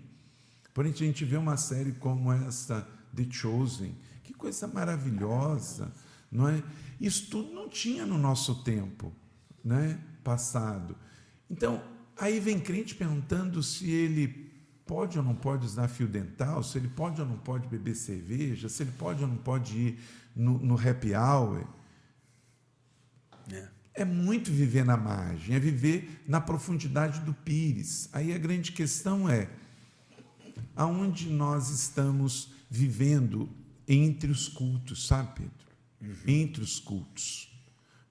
Porém, 0.71 0.91
a 0.91 0.95
gente 0.95 1.25
vê 1.25 1.35
uma 1.35 1.57
série 1.57 1.93
como 1.93 2.31
essa, 2.31 2.87
The 3.15 3.25
Chosen, 3.27 3.95
que 4.23 4.35
coisa 4.35 4.67
maravilhosa, 4.67 5.91
não 6.31 6.47
é? 6.47 6.61
Isso 7.01 7.27
tudo 7.31 7.51
não 7.51 7.67
tinha 7.67 8.05
no 8.05 8.15
nosso 8.15 8.63
tempo, 8.63 9.11
né? 9.63 9.99
Passado. 10.23 10.95
Então, 11.49 11.81
aí 12.15 12.39
vem 12.39 12.59
crente 12.59 12.93
perguntando 12.93 13.63
se 13.63 13.89
ele 13.89 14.51
pode 14.85 15.17
ou 15.17 15.23
não 15.23 15.33
pode 15.33 15.65
usar 15.65 15.87
fio 15.87 16.07
dental, 16.07 16.61
se 16.61 16.77
ele 16.77 16.89
pode 16.89 17.19
ou 17.19 17.27
não 17.27 17.37
pode 17.37 17.67
beber 17.67 17.95
cerveja, 17.95 18.69
se 18.69 18.83
ele 18.83 18.91
pode 18.91 19.23
ou 19.23 19.27
não 19.27 19.37
pode 19.37 19.75
ir 19.75 19.99
no, 20.35 20.59
no 20.59 20.75
happy 20.75 21.15
hour. 21.15 21.65
É 23.97 24.05
muito 24.05 24.51
viver 24.51 24.85
na 24.85 24.95
margem, 24.95 25.55
é 25.55 25.59
viver 25.59 26.21
na 26.27 26.39
profundidade 26.39 27.19
do 27.21 27.33
pires. 27.33 28.07
Aí 28.13 28.31
a 28.31 28.37
grande 28.37 28.71
questão 28.71 29.27
é 29.27 29.49
aonde 30.75 31.27
nós 31.29 31.71
estamos 31.71 32.51
vivendo 32.69 33.49
entre 33.87 34.29
os 34.29 34.47
cultos, 34.47 35.07
sabe, 35.07 35.29
Pedro? 35.33 35.51
Uhum. 35.99 36.15
Entre 36.27 36.61
os 36.61 36.79
cultos. 36.79 37.51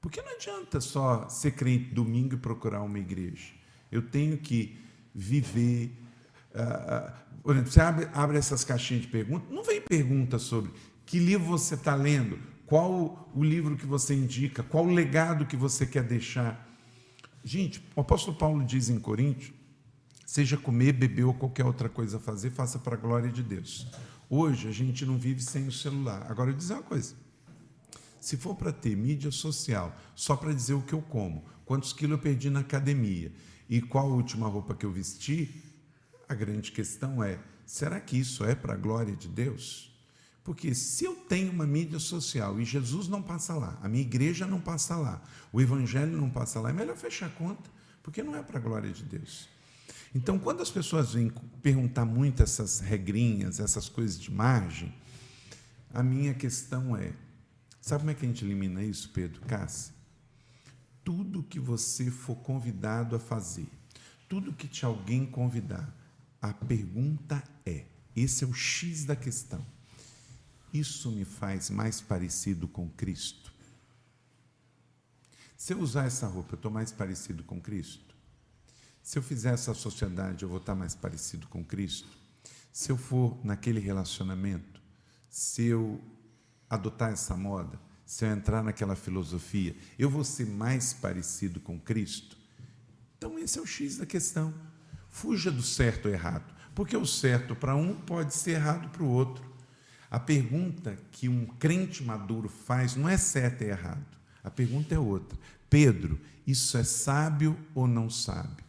Porque 0.01 0.21
não 0.21 0.35
adianta 0.35 0.81
só 0.81 1.29
ser 1.29 1.53
crente 1.53 1.95
domingo 1.95 2.35
e 2.35 2.39
procurar 2.39 2.83
uma 2.83 2.99
igreja. 2.99 3.53
Eu 3.91 4.03
tenho 4.03 4.37
que 4.39 4.77
viver. 5.15 5.97
Uh, 6.51 7.13
por 7.43 7.55
exemplo, 7.55 7.71
você 7.71 7.81
abre, 7.81 8.09
abre 8.13 8.39
essas 8.39 8.65
caixinhas 8.65 9.03
de 9.03 9.09
perguntas, 9.09 9.49
não 9.55 9.63
vem 9.63 9.81
pergunta 9.81 10.37
sobre 10.37 10.73
que 11.05 11.21
livro 11.21 11.47
você 11.47 11.75
está 11.75 11.95
lendo, 11.95 12.39
qual 12.67 13.31
o 13.35 13.45
livro 13.45 13.77
que 13.77 13.87
você 13.87 14.15
indica? 14.15 14.63
Qual 14.63 14.85
o 14.85 14.93
legado 14.93 15.47
que 15.47 15.57
você 15.57 15.87
quer 15.87 16.03
deixar? 16.03 16.67
Gente, 17.45 17.81
o 17.95 18.01
apóstolo 18.01 18.37
Paulo 18.37 18.65
diz 18.65 18.89
em 18.89 18.99
Coríntios: 18.99 19.53
seja 20.27 20.57
comer, 20.57 20.93
beber 20.93 21.25
ou 21.25 21.35
qualquer 21.35 21.65
outra 21.65 21.89
coisa 21.89 22.19
fazer, 22.19 22.51
faça 22.51 22.79
para 22.79 22.97
a 22.97 22.99
glória 22.99 23.31
de 23.31 23.43
Deus. 23.43 23.87
Hoje 24.29 24.69
a 24.69 24.73
gente 24.73 25.07
não 25.07 25.17
vive 25.17 25.41
sem 25.41 25.69
o 25.69 25.73
celular. 25.73 26.27
Agora 26.29 26.51
eu 26.51 26.57
dizer 26.57 26.75
uma 26.75 26.83
coisa: 26.83 27.15
se 28.19 28.37
for 28.37 28.57
para 28.57 28.73
ter 28.73 28.97
mídia 28.97 29.31
social 29.31 29.97
só 30.17 30.35
para 30.35 30.53
dizer 30.53 30.75
o 30.75 30.83
que 30.83 30.93
eu 30.93 31.03
como, 31.03 31.45
quantos 31.65 31.93
quilos 31.93 32.17
eu 32.17 32.23
perdi 32.23 32.51
na 32.51 32.61
academia 32.61 33.33
e 33.69 33.81
qual 33.81 34.11
a 34.11 34.15
última 34.15 34.49
roupa 34.49 34.75
que 34.75 34.85
eu 34.85 34.91
vesti, 34.91 35.63
a 36.29 36.35
grande 36.35 36.73
questão 36.73 37.23
é: 37.23 37.39
será 37.65 38.01
que 38.01 38.19
isso 38.19 38.45
é 38.45 38.57
para 38.57 38.75
a 38.75 38.77
glória 38.77 39.15
de 39.15 39.29
Deus? 39.29 39.96
Porque 40.47 40.77
se 40.77 41.05
eu 41.05 41.17
tenho 41.17 41.51
uma 41.51 41.67
mídia 41.67 41.99
social 41.99 42.61
e 42.61 42.65
Jesus 42.65 43.09
não 43.09 43.21
passa 43.21 43.53
lá, 43.53 43.77
a 43.83 43.89
minha 43.89 44.03
igreja 44.03 44.47
não 44.47 44.61
passa 44.61 44.95
lá, 44.95 45.21
o 45.53 45.61
evangelho 45.61 46.17
não 46.17 46.31
passa 46.31 46.61
lá, 46.61 46.71
é 46.71 46.73
melhor 46.73 46.97
fechar 46.97 47.27
a 47.27 47.31
conta, 47.31 47.69
porque 48.01 48.23
não 48.23 48.37
é 48.37 48.41
para 48.45 48.61
a 48.61 48.63
glória 48.63 48.93
de 48.93 49.03
Deus. 49.03 49.49
Então, 50.15 50.39
quando 50.39 50.63
as 50.63 50.71
pessoas 50.71 51.15
vêm 51.15 51.33
perguntar 51.61 52.05
muito 52.05 52.45
essas 52.45 52.79
regrinhas, 52.79 53.59
essas 53.59 53.89
coisas 53.89 54.21
de 54.21 54.31
margem, 54.31 54.95
a 55.93 56.01
minha 56.01 56.33
questão 56.33 56.97
é: 56.97 57.13
sabe 57.81 58.03
como 58.03 58.13
é 58.13 58.15
que 58.15 58.25
a 58.25 58.29
gente 58.29 58.45
elimina 58.45 58.85
isso, 58.85 59.11
Pedro 59.13 59.41
Cássia? 59.49 59.93
Tudo 61.03 61.43
que 61.43 61.59
você 61.59 62.09
for 62.09 62.37
convidado 62.37 63.17
a 63.17 63.19
fazer, 63.19 63.67
tudo 64.29 64.53
que 64.53 64.69
te 64.69 64.85
alguém 64.85 65.27
convidar, 65.27 65.93
a 66.41 66.55
pergunta 66.55 67.43
é: 67.67 67.87
esse 68.15 68.45
é 68.45 68.47
o 68.47 68.55
X 68.55 69.05
da 69.05 69.17
questão 69.17 69.75
isso 70.73 71.11
me 71.11 71.25
faz 71.25 71.71
mais 71.71 72.01
parecido 72.01 72.67
com 72.69 72.89
Cristo. 72.91 73.53
Se 75.57 75.73
eu 75.73 75.81
usar 75.81 76.05
essa 76.05 76.27
roupa, 76.27 76.53
eu 76.53 76.57
estou 76.57 76.71
mais 76.71 76.93
parecido 76.93 77.43
com 77.43 77.61
Cristo? 77.61 78.15
Se 79.03 79.19
eu 79.19 79.23
fizer 79.23 79.55
essa 79.55 79.73
sociedade, 79.73 80.43
eu 80.43 80.49
vou 80.49 80.59
estar 80.59 80.75
mais 80.75 80.95
parecido 80.95 81.47
com 81.49 81.65
Cristo? 81.65 82.09
Se 82.73 82.91
eu 82.91 82.97
for 82.97 83.39
naquele 83.45 83.81
relacionamento, 83.81 84.83
se 85.31 85.65
eu 85.65 86.01
adotar 86.69 87.13
essa 87.13 87.37
moda, 87.37 87.81
se 88.05 88.25
eu 88.25 88.31
entrar 88.31 88.63
naquela 88.63 88.95
filosofia, 88.95 89.77
eu 89.99 90.11
vou 90.11 90.25
ser 90.25 90.47
mais 90.47 90.93
parecido 90.93 91.59
com 91.61 91.81
Cristo? 91.81 92.37
Então, 93.17 93.39
esse 93.39 93.59
é 93.59 93.63
o 93.63 93.67
X 93.67 93.97
da 93.97 94.07
questão. 94.07 94.55
Fuja 95.09 95.51
do 95.51 95.63
certo 95.63 96.07
ou 96.07 96.13
errado, 96.13 96.55
porque 96.75 96.97
o 96.97 97.07
certo 97.07 97.57
para 97.57 97.75
um 97.75 97.95
pode 97.95 98.35
ser 98.35 98.53
errado 98.53 98.91
para 98.91 99.03
o 99.03 99.09
outro. 99.09 99.56
A 100.17 100.19
pergunta 100.19 100.97
que 101.13 101.29
um 101.29 101.45
crente 101.45 102.03
maduro 102.03 102.49
faz 102.49 102.97
não 102.97 103.07
é 103.07 103.19
certo 103.19 103.61
e 103.61 103.67
errado. 103.67 104.17
A 104.43 104.51
pergunta 104.51 104.95
é 104.95 104.99
outra. 104.99 105.39
Pedro, 105.69 106.19
isso 106.47 106.79
é 106.79 106.85
sábio 106.85 107.55
ou 107.75 107.87
não 107.87 108.09
sábio? 108.09 108.65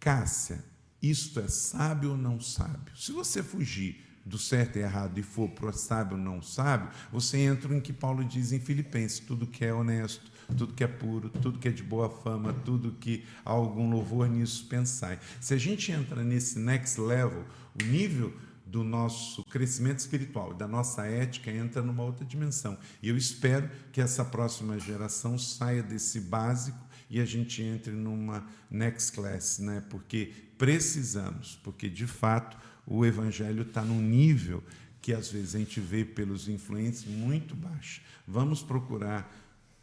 Cássia, 0.00 0.64
isto 1.02 1.38
é 1.38 1.48
sábio 1.48 2.12
ou 2.12 2.16
não 2.16 2.40
sábio? 2.40 2.96
Se 2.96 3.12
você 3.12 3.42
fugir 3.42 4.06
do 4.24 4.38
certo 4.38 4.78
e 4.78 4.80
errado 4.80 5.18
e 5.18 5.22
for 5.22 5.50
para 5.50 5.66
o 5.66 5.72
sábio 5.74 6.16
ou 6.16 6.22
não 6.22 6.40
sábio, 6.40 6.88
você 7.12 7.40
entra 7.40 7.76
em 7.76 7.80
que 7.80 7.92
Paulo 7.92 8.24
diz 8.24 8.50
em 8.52 8.58
Filipenses: 8.58 9.18
tudo 9.18 9.46
que 9.46 9.66
é 9.66 9.74
honesto, 9.74 10.32
tudo 10.56 10.72
que 10.72 10.82
é 10.82 10.88
puro, 10.88 11.28
tudo 11.28 11.58
que 11.58 11.68
é 11.68 11.72
de 11.72 11.82
boa 11.82 12.08
fama, 12.08 12.54
tudo 12.64 12.92
que 12.92 13.22
há 13.44 13.50
algum 13.50 13.90
louvor 13.90 14.30
nisso, 14.30 14.64
pensai. 14.66 15.18
Se 15.42 15.52
a 15.52 15.58
gente 15.58 15.92
entra 15.92 16.24
nesse 16.24 16.58
next 16.58 16.98
level, 16.98 17.44
o 17.78 17.84
nível 17.84 18.32
do 18.66 18.82
nosso 18.82 19.44
crescimento 19.44 20.00
espiritual, 20.00 20.52
da 20.52 20.66
nossa 20.66 21.06
ética, 21.06 21.50
entra 21.50 21.80
numa 21.80 22.02
outra 22.02 22.24
dimensão. 22.24 22.76
E 23.00 23.08
eu 23.08 23.16
espero 23.16 23.70
que 23.92 24.00
essa 24.00 24.24
próxima 24.24 24.78
geração 24.78 25.38
saia 25.38 25.82
desse 25.82 26.20
básico 26.20 26.84
e 27.08 27.20
a 27.20 27.24
gente 27.24 27.62
entre 27.62 27.92
numa 27.92 28.44
next 28.68 29.12
class, 29.12 29.60
né? 29.60 29.82
porque 29.88 30.32
precisamos, 30.58 31.58
porque 31.62 31.88
de 31.88 32.06
fato 32.06 32.58
o 32.84 33.06
evangelho 33.06 33.62
está 33.62 33.82
num 33.82 34.00
nível 34.00 34.62
que 35.00 35.12
às 35.12 35.30
vezes 35.30 35.54
a 35.54 35.58
gente 35.58 35.78
vê 35.78 36.04
pelos 36.04 36.48
influentes 36.48 37.04
muito 37.04 37.54
baixo. 37.54 38.02
Vamos 38.26 38.62
procurar 38.62 39.32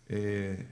é, 0.09 0.65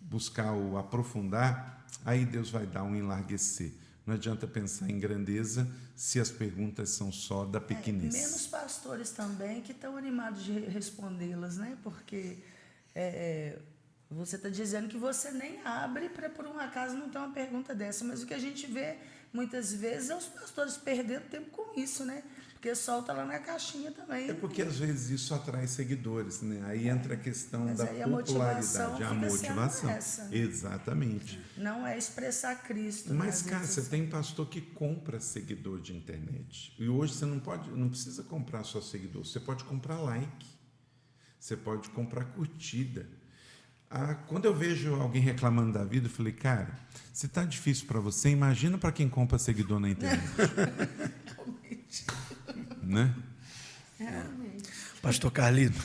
buscar 0.00 0.52
o 0.52 0.76
aprofundar, 0.76 1.86
aí 2.04 2.24
Deus 2.24 2.50
vai 2.50 2.66
dar 2.66 2.82
um 2.82 2.96
enlarguecer. 2.96 3.72
Não 4.08 4.14
adianta 4.14 4.46
pensar 4.46 4.88
em 4.88 4.98
grandeza 4.98 5.68
se 5.94 6.18
as 6.18 6.30
perguntas 6.30 6.88
são 6.88 7.12
só 7.12 7.44
da 7.44 7.60
pequenez. 7.60 8.14
É, 8.14 8.18
menos 8.22 8.46
pastores 8.46 9.10
também 9.10 9.60
que 9.60 9.72
estão 9.72 9.98
animados 9.98 10.42
de 10.42 10.58
respondê-las, 10.60 11.58
né? 11.58 11.76
Porque 11.82 12.38
é, 12.94 13.58
é 13.58 13.58
você 14.10 14.36
está 14.36 14.48
dizendo 14.48 14.88
que 14.88 14.96
você 14.96 15.30
nem 15.30 15.60
abre 15.62 16.08
para 16.08 16.30
por 16.30 16.46
um 16.46 16.58
acaso 16.58 16.96
não 16.96 17.10
ter 17.10 17.18
uma 17.18 17.34
pergunta 17.34 17.74
dessa, 17.74 18.02
mas 18.02 18.22
o 18.22 18.26
que 18.26 18.32
a 18.32 18.38
gente 18.38 18.66
vê 18.66 18.96
muitas 19.30 19.74
vezes 19.74 20.08
é 20.08 20.16
os 20.16 20.24
pastores 20.24 20.78
perdendo 20.78 21.28
tempo 21.28 21.50
com 21.50 21.78
isso, 21.78 22.02
né? 22.06 22.22
Porque 22.58 22.74
solta 22.74 23.12
lá 23.12 23.24
na 23.24 23.38
caixinha 23.38 23.92
também. 23.92 24.30
É 24.30 24.34
porque 24.34 24.62
às 24.62 24.78
vezes 24.78 25.10
isso 25.10 25.32
atrai 25.32 25.68
seguidores, 25.68 26.42
né? 26.42 26.60
Aí 26.66 26.88
entra 26.88 27.14
a 27.14 27.16
questão 27.16 27.66
Mas 27.66 27.78
da 27.78 27.86
popularidade, 27.86 29.02
a 29.04 29.14
motivação. 29.14 29.88
Essa. 29.88 30.28
Exatamente. 30.34 31.40
Não 31.56 31.86
é 31.86 31.96
expressar 31.96 32.56
Cristo. 32.64 33.14
Né? 33.14 33.26
Mas, 33.26 33.42
cara, 33.42 33.64
você 33.64 33.82
tem 33.82 34.08
pastor 34.08 34.48
que 34.48 34.60
compra 34.60 35.20
seguidor 35.20 35.80
de 35.80 35.94
internet. 35.94 36.74
E 36.76 36.88
hoje 36.88 37.14
você 37.14 37.26
não 37.26 37.38
pode, 37.38 37.70
não 37.70 37.88
precisa 37.88 38.24
comprar 38.24 38.64
só 38.64 38.80
seguidor, 38.80 39.24
você 39.24 39.38
pode 39.38 39.62
comprar 39.62 40.00
like. 40.00 40.46
Você 41.38 41.56
pode 41.56 41.88
comprar 41.90 42.24
curtida. 42.24 43.08
Ah, 43.88 44.16
quando 44.26 44.46
eu 44.46 44.54
vejo 44.54 44.96
alguém 44.96 45.22
reclamando 45.22 45.74
da 45.74 45.84
vida, 45.84 46.08
eu 46.08 46.10
falei, 46.10 46.32
cara, 46.32 46.76
se 47.12 47.26
está 47.26 47.44
difícil 47.44 47.86
para 47.86 48.00
você, 48.00 48.30
imagina 48.30 48.76
para 48.76 48.90
quem 48.90 49.08
compra 49.08 49.38
seguidor 49.38 49.78
na 49.78 49.88
internet. 49.88 50.22
né? 52.88 53.14
Realmente. 53.98 54.68
Pastor 55.02 55.30
Carlito, 55.30 55.82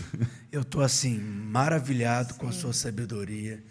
eu 0.51 0.61
estou 0.61 0.81
assim, 0.81 1.19
maravilhado 1.19 2.33
Sim. 2.33 2.39
com 2.39 2.47
a 2.47 2.51
sua 2.51 2.73
sabedoria. 2.73 3.63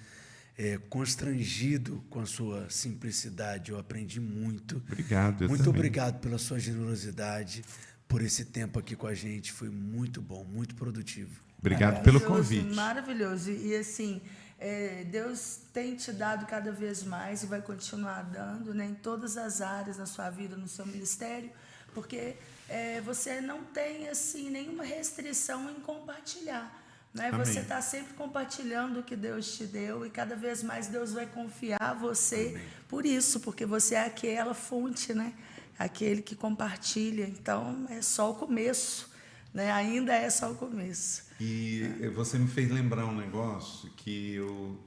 é, 0.56 0.78
constrangido 0.88 2.04
com 2.10 2.20
a 2.20 2.26
sua 2.26 2.68
simplicidade. 2.68 3.72
Eu 3.72 3.78
aprendi 3.78 4.20
muito. 4.20 4.76
Obrigado. 4.86 5.48
muito 5.48 5.64
também. 5.64 5.78
obrigado 5.78 6.20
pela 6.20 6.38
sua 6.38 6.58
generosidade, 6.58 7.64
por 8.06 8.22
esse 8.22 8.44
tempo 8.44 8.78
aqui 8.78 8.94
com 8.94 9.06
a 9.06 9.14
gente. 9.14 9.52
Foi 9.52 9.70
muito 9.70 10.20
bom, 10.20 10.44
muito 10.44 10.74
produtivo. 10.74 11.40
Obrigado 11.58 12.02
pelo 12.02 12.20
convite. 12.20 12.74
Maravilhoso. 12.74 13.50
E 13.50 13.74
assim, 13.74 14.20
é, 14.58 15.04
Deus 15.04 15.60
tem 15.72 15.96
te 15.96 16.12
dado 16.12 16.46
cada 16.46 16.70
vez 16.70 17.02
mais 17.02 17.42
e 17.42 17.46
vai 17.46 17.62
continuar 17.62 18.22
dando 18.22 18.74
né, 18.74 18.86
em 18.86 18.94
todas 18.94 19.36
as 19.36 19.60
áreas 19.60 19.96
na 19.96 20.06
sua 20.06 20.28
vida, 20.28 20.56
no 20.56 20.68
seu 20.68 20.84
ministério, 20.84 21.50
porque 21.94 22.36
é, 22.72 23.02
você 23.02 23.40
não 23.42 23.62
tem 23.64 24.08
assim 24.08 24.48
nenhuma 24.48 24.82
restrição 24.82 25.70
em 25.70 25.74
compartilhar. 25.74 26.82
Né? 27.12 27.30
Você 27.32 27.60
está 27.60 27.82
sempre 27.82 28.14
compartilhando 28.14 29.00
o 29.00 29.02
que 29.02 29.14
Deus 29.14 29.54
te 29.54 29.66
deu 29.66 30.06
e 30.06 30.10
cada 30.10 30.34
vez 30.34 30.62
mais 30.62 30.86
Deus 30.86 31.12
vai 31.12 31.26
confiar 31.26 31.94
você 32.00 32.48
Amém. 32.48 32.64
por 32.88 33.04
isso, 33.04 33.40
porque 33.40 33.66
você 33.66 33.94
é 33.94 34.06
aquela 34.06 34.54
fonte, 34.54 35.12
né? 35.12 35.34
aquele 35.78 36.22
que 36.22 36.34
compartilha. 36.34 37.24
Então, 37.24 37.86
é 37.90 38.00
só 38.00 38.30
o 38.30 38.34
começo. 38.34 39.12
Né? 39.52 39.70
Ainda 39.70 40.14
é 40.14 40.30
só 40.30 40.50
o 40.50 40.54
começo. 40.54 41.24
E 41.38 42.10
você 42.14 42.38
me 42.38 42.48
fez 42.48 42.70
lembrar 42.70 43.04
um 43.04 43.14
negócio 43.14 43.90
que 43.90 44.36
eu, 44.36 44.80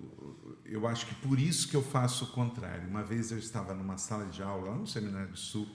eu 0.65 0.87
acho 0.87 1.05
que 1.05 1.13
por 1.15 1.39
isso 1.39 1.67
que 1.67 1.75
eu 1.75 1.83
faço 1.83 2.25
o 2.25 2.27
contrário. 2.29 2.89
Uma 2.89 3.03
vez 3.03 3.31
eu 3.31 3.37
estava 3.37 3.75
numa 3.75 3.99
sala 3.99 4.25
de 4.25 4.41
aula 4.41 4.71
lá 4.71 4.75
no 4.75 4.87
Seminário 4.87 5.29
do 5.29 5.37
Sul, 5.37 5.67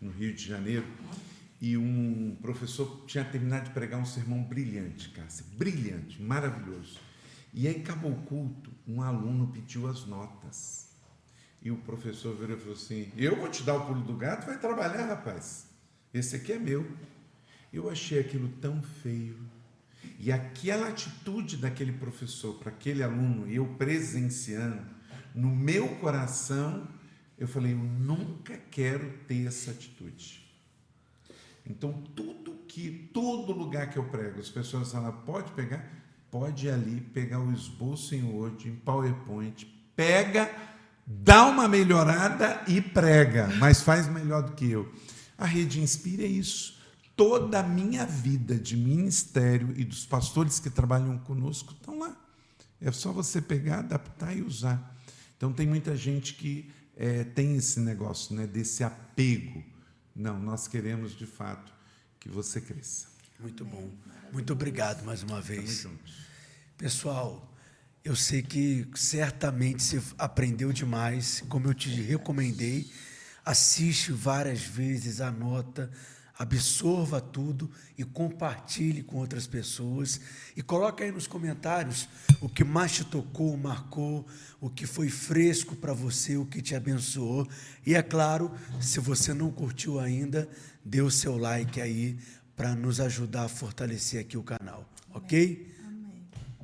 no 0.00 0.12
Rio 0.12 0.32
de 0.32 0.46
Janeiro, 0.46 0.86
e 1.60 1.76
um 1.76 2.36
professor 2.42 3.04
tinha 3.06 3.24
terminado 3.24 3.66
de 3.66 3.70
pregar 3.70 4.00
um 4.00 4.04
sermão 4.04 4.42
brilhante, 4.42 5.08
Cássia, 5.10 5.44
brilhante, 5.56 6.20
maravilhoso. 6.20 6.98
E 7.52 7.66
aí 7.66 7.76
acabou 7.76 8.12
o 8.12 8.22
culto, 8.22 8.70
um 8.86 9.00
aluno 9.00 9.48
pediu 9.48 9.88
as 9.88 10.04
notas. 10.04 10.90
E 11.62 11.70
o 11.70 11.76
professor 11.78 12.36
virou 12.36 12.56
e 12.56 12.60
falou 12.60 12.74
assim: 12.74 13.10
Eu 13.16 13.36
vou 13.36 13.48
te 13.48 13.62
dar 13.62 13.74
o 13.74 13.86
pulo 13.86 14.02
do 14.02 14.14
gato, 14.14 14.46
vai 14.46 14.58
trabalhar, 14.58 15.06
rapaz. 15.06 15.66
Esse 16.12 16.36
aqui 16.36 16.52
é 16.52 16.58
meu. 16.58 16.86
Eu 17.72 17.90
achei 17.90 18.20
aquilo 18.20 18.48
tão 18.60 18.82
feio. 18.82 19.38
E 20.18 20.30
aquela 20.30 20.88
atitude 20.88 21.56
daquele 21.56 21.92
professor 21.92 22.54
para 22.58 22.70
aquele 22.70 23.02
aluno, 23.02 23.50
eu 23.50 23.66
presenciando, 23.74 24.86
no 25.34 25.48
meu 25.48 25.88
coração, 25.96 26.86
eu 27.38 27.48
falei: 27.48 27.72
Eu 27.72 27.78
nunca 27.78 28.56
quero 28.70 29.10
ter 29.26 29.46
essa 29.46 29.70
atitude. 29.70 30.45
Então, 31.68 31.92
tudo 32.14 32.52
que, 32.68 33.10
todo 33.12 33.52
lugar 33.52 33.90
que 33.90 33.98
eu 33.98 34.04
prego, 34.04 34.40
as 34.40 34.48
pessoas 34.48 34.92
falam, 34.92 35.12
pode 35.24 35.50
pegar? 35.52 35.84
Pode 36.30 36.68
ali, 36.68 37.00
pegar 37.00 37.40
o 37.40 37.52
esboço 37.52 38.14
em 38.14 38.22
Word, 38.22 38.68
em 38.68 38.76
PowerPoint, 38.76 39.66
pega, 39.94 40.50
dá 41.06 41.46
uma 41.46 41.66
melhorada 41.68 42.62
e 42.68 42.80
prega, 42.80 43.48
mas 43.58 43.82
faz 43.82 44.08
melhor 44.08 44.42
do 44.42 44.52
que 44.52 44.70
eu. 44.70 44.92
A 45.38 45.46
Rede 45.46 45.80
Inspira 45.80 46.22
é 46.22 46.26
isso. 46.26 46.76
Toda 47.16 47.60
a 47.60 47.62
minha 47.62 48.04
vida 48.04 48.56
de 48.56 48.76
ministério 48.76 49.72
e 49.76 49.84
dos 49.84 50.04
pastores 50.04 50.60
que 50.60 50.68
trabalham 50.68 51.16
conosco 51.18 51.72
estão 51.72 51.98
lá. 51.98 52.14
É 52.80 52.92
só 52.92 53.10
você 53.10 53.40
pegar, 53.40 53.78
adaptar 53.78 54.36
e 54.36 54.42
usar. 54.42 54.94
Então, 55.36 55.52
tem 55.52 55.66
muita 55.66 55.96
gente 55.96 56.34
que 56.34 56.70
é, 56.94 57.24
tem 57.24 57.56
esse 57.56 57.80
negócio, 57.80 58.34
né, 58.34 58.46
desse 58.46 58.84
apego 58.84 59.62
não, 60.16 60.40
nós 60.40 60.66
queremos 60.66 61.14
de 61.14 61.26
fato 61.26 61.72
que 62.18 62.28
você 62.28 62.60
cresça. 62.60 63.08
Muito 63.38 63.64
bom. 63.64 63.90
Muito 64.32 64.52
obrigado 64.52 65.04
mais 65.04 65.22
uma 65.22 65.42
vez. 65.42 65.86
Pessoal, 66.78 67.54
eu 68.02 68.16
sei 68.16 68.42
que 68.42 68.88
certamente 68.94 69.82
você 69.82 70.02
aprendeu 70.16 70.72
demais, 70.72 71.44
como 71.48 71.68
eu 71.68 71.74
te 71.74 71.90
recomendei. 71.90 72.90
Assiste 73.44 74.10
várias 74.10 74.62
vezes, 74.62 75.20
anota 75.20 75.90
absorva 76.38 77.20
tudo 77.20 77.70
e 77.96 78.04
compartilhe 78.04 79.02
com 79.02 79.16
outras 79.16 79.46
pessoas. 79.46 80.20
E 80.56 80.62
coloque 80.62 81.02
aí 81.02 81.10
nos 81.10 81.26
comentários 81.26 82.08
o 82.40 82.48
que 82.48 82.62
mais 82.62 82.92
te 82.92 83.04
tocou, 83.04 83.56
marcou, 83.56 84.26
o 84.60 84.68
que 84.68 84.86
foi 84.86 85.08
fresco 85.08 85.74
para 85.76 85.92
você, 85.92 86.36
o 86.36 86.44
que 86.44 86.60
te 86.60 86.74
abençoou. 86.74 87.48
E 87.86 87.94
é 87.94 88.02
claro, 88.02 88.52
se 88.80 89.00
você 89.00 89.32
não 89.32 89.50
curtiu 89.50 89.98
ainda, 89.98 90.48
dê 90.84 91.00
o 91.00 91.10
seu 91.10 91.36
like 91.36 91.80
aí 91.80 92.18
para 92.54 92.74
nos 92.74 93.00
ajudar 93.00 93.44
a 93.44 93.48
fortalecer 93.48 94.20
aqui 94.20 94.36
o 94.36 94.42
canal, 94.42 94.88
ok? 95.12 95.75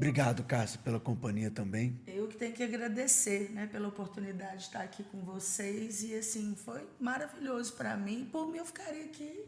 Obrigado, 0.03 0.43
Cássio, 0.43 0.81
pela 0.81 0.99
companhia 0.99 1.49
também. 1.49 1.97
Eu 2.09 2.27
que 2.27 2.37
tenho 2.37 2.53
que 2.53 2.65
agradecer 2.65 3.53
né, 3.53 3.69
pela 3.69 3.87
oportunidade 3.87 4.57
de 4.57 4.63
estar 4.65 4.81
aqui 4.81 5.05
com 5.05 5.21
vocês. 5.21 6.03
E 6.03 6.17
assim, 6.17 6.57
foi 6.57 6.85
maravilhoso 6.99 7.75
para 7.75 7.97
mim. 7.97 8.29
Por 8.33 8.49
mim, 8.49 8.59
eu 8.59 8.67
ficaria 8.67 9.05
aqui 9.05 9.45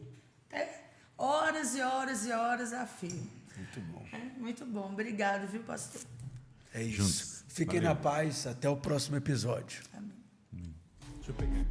até 0.47 0.85
horas 1.17 1.75
e 1.75 1.81
horas 1.81 2.25
e 2.25 2.31
horas 2.31 2.71
a 2.71 2.87
fio. 2.87 3.29
Muito 3.57 3.81
bom. 3.81 4.05
É, 4.13 4.39
muito 4.39 4.65
bom. 4.65 4.93
Obrigado, 4.93 5.45
viu, 5.45 5.61
pastor? 5.61 6.01
É 6.73 6.81
isso. 6.81 7.03
Juntos. 7.03 7.43
Fiquem 7.49 7.81
Valeu. 7.81 7.93
na 7.93 8.01
paz. 8.01 8.47
Até 8.47 8.69
o 8.69 8.77
próximo 8.77 9.17
episódio. 9.17 9.83
Amém. 9.93 10.73
Deixa 11.17 11.31
eu 11.31 11.35
pegar. 11.35 11.65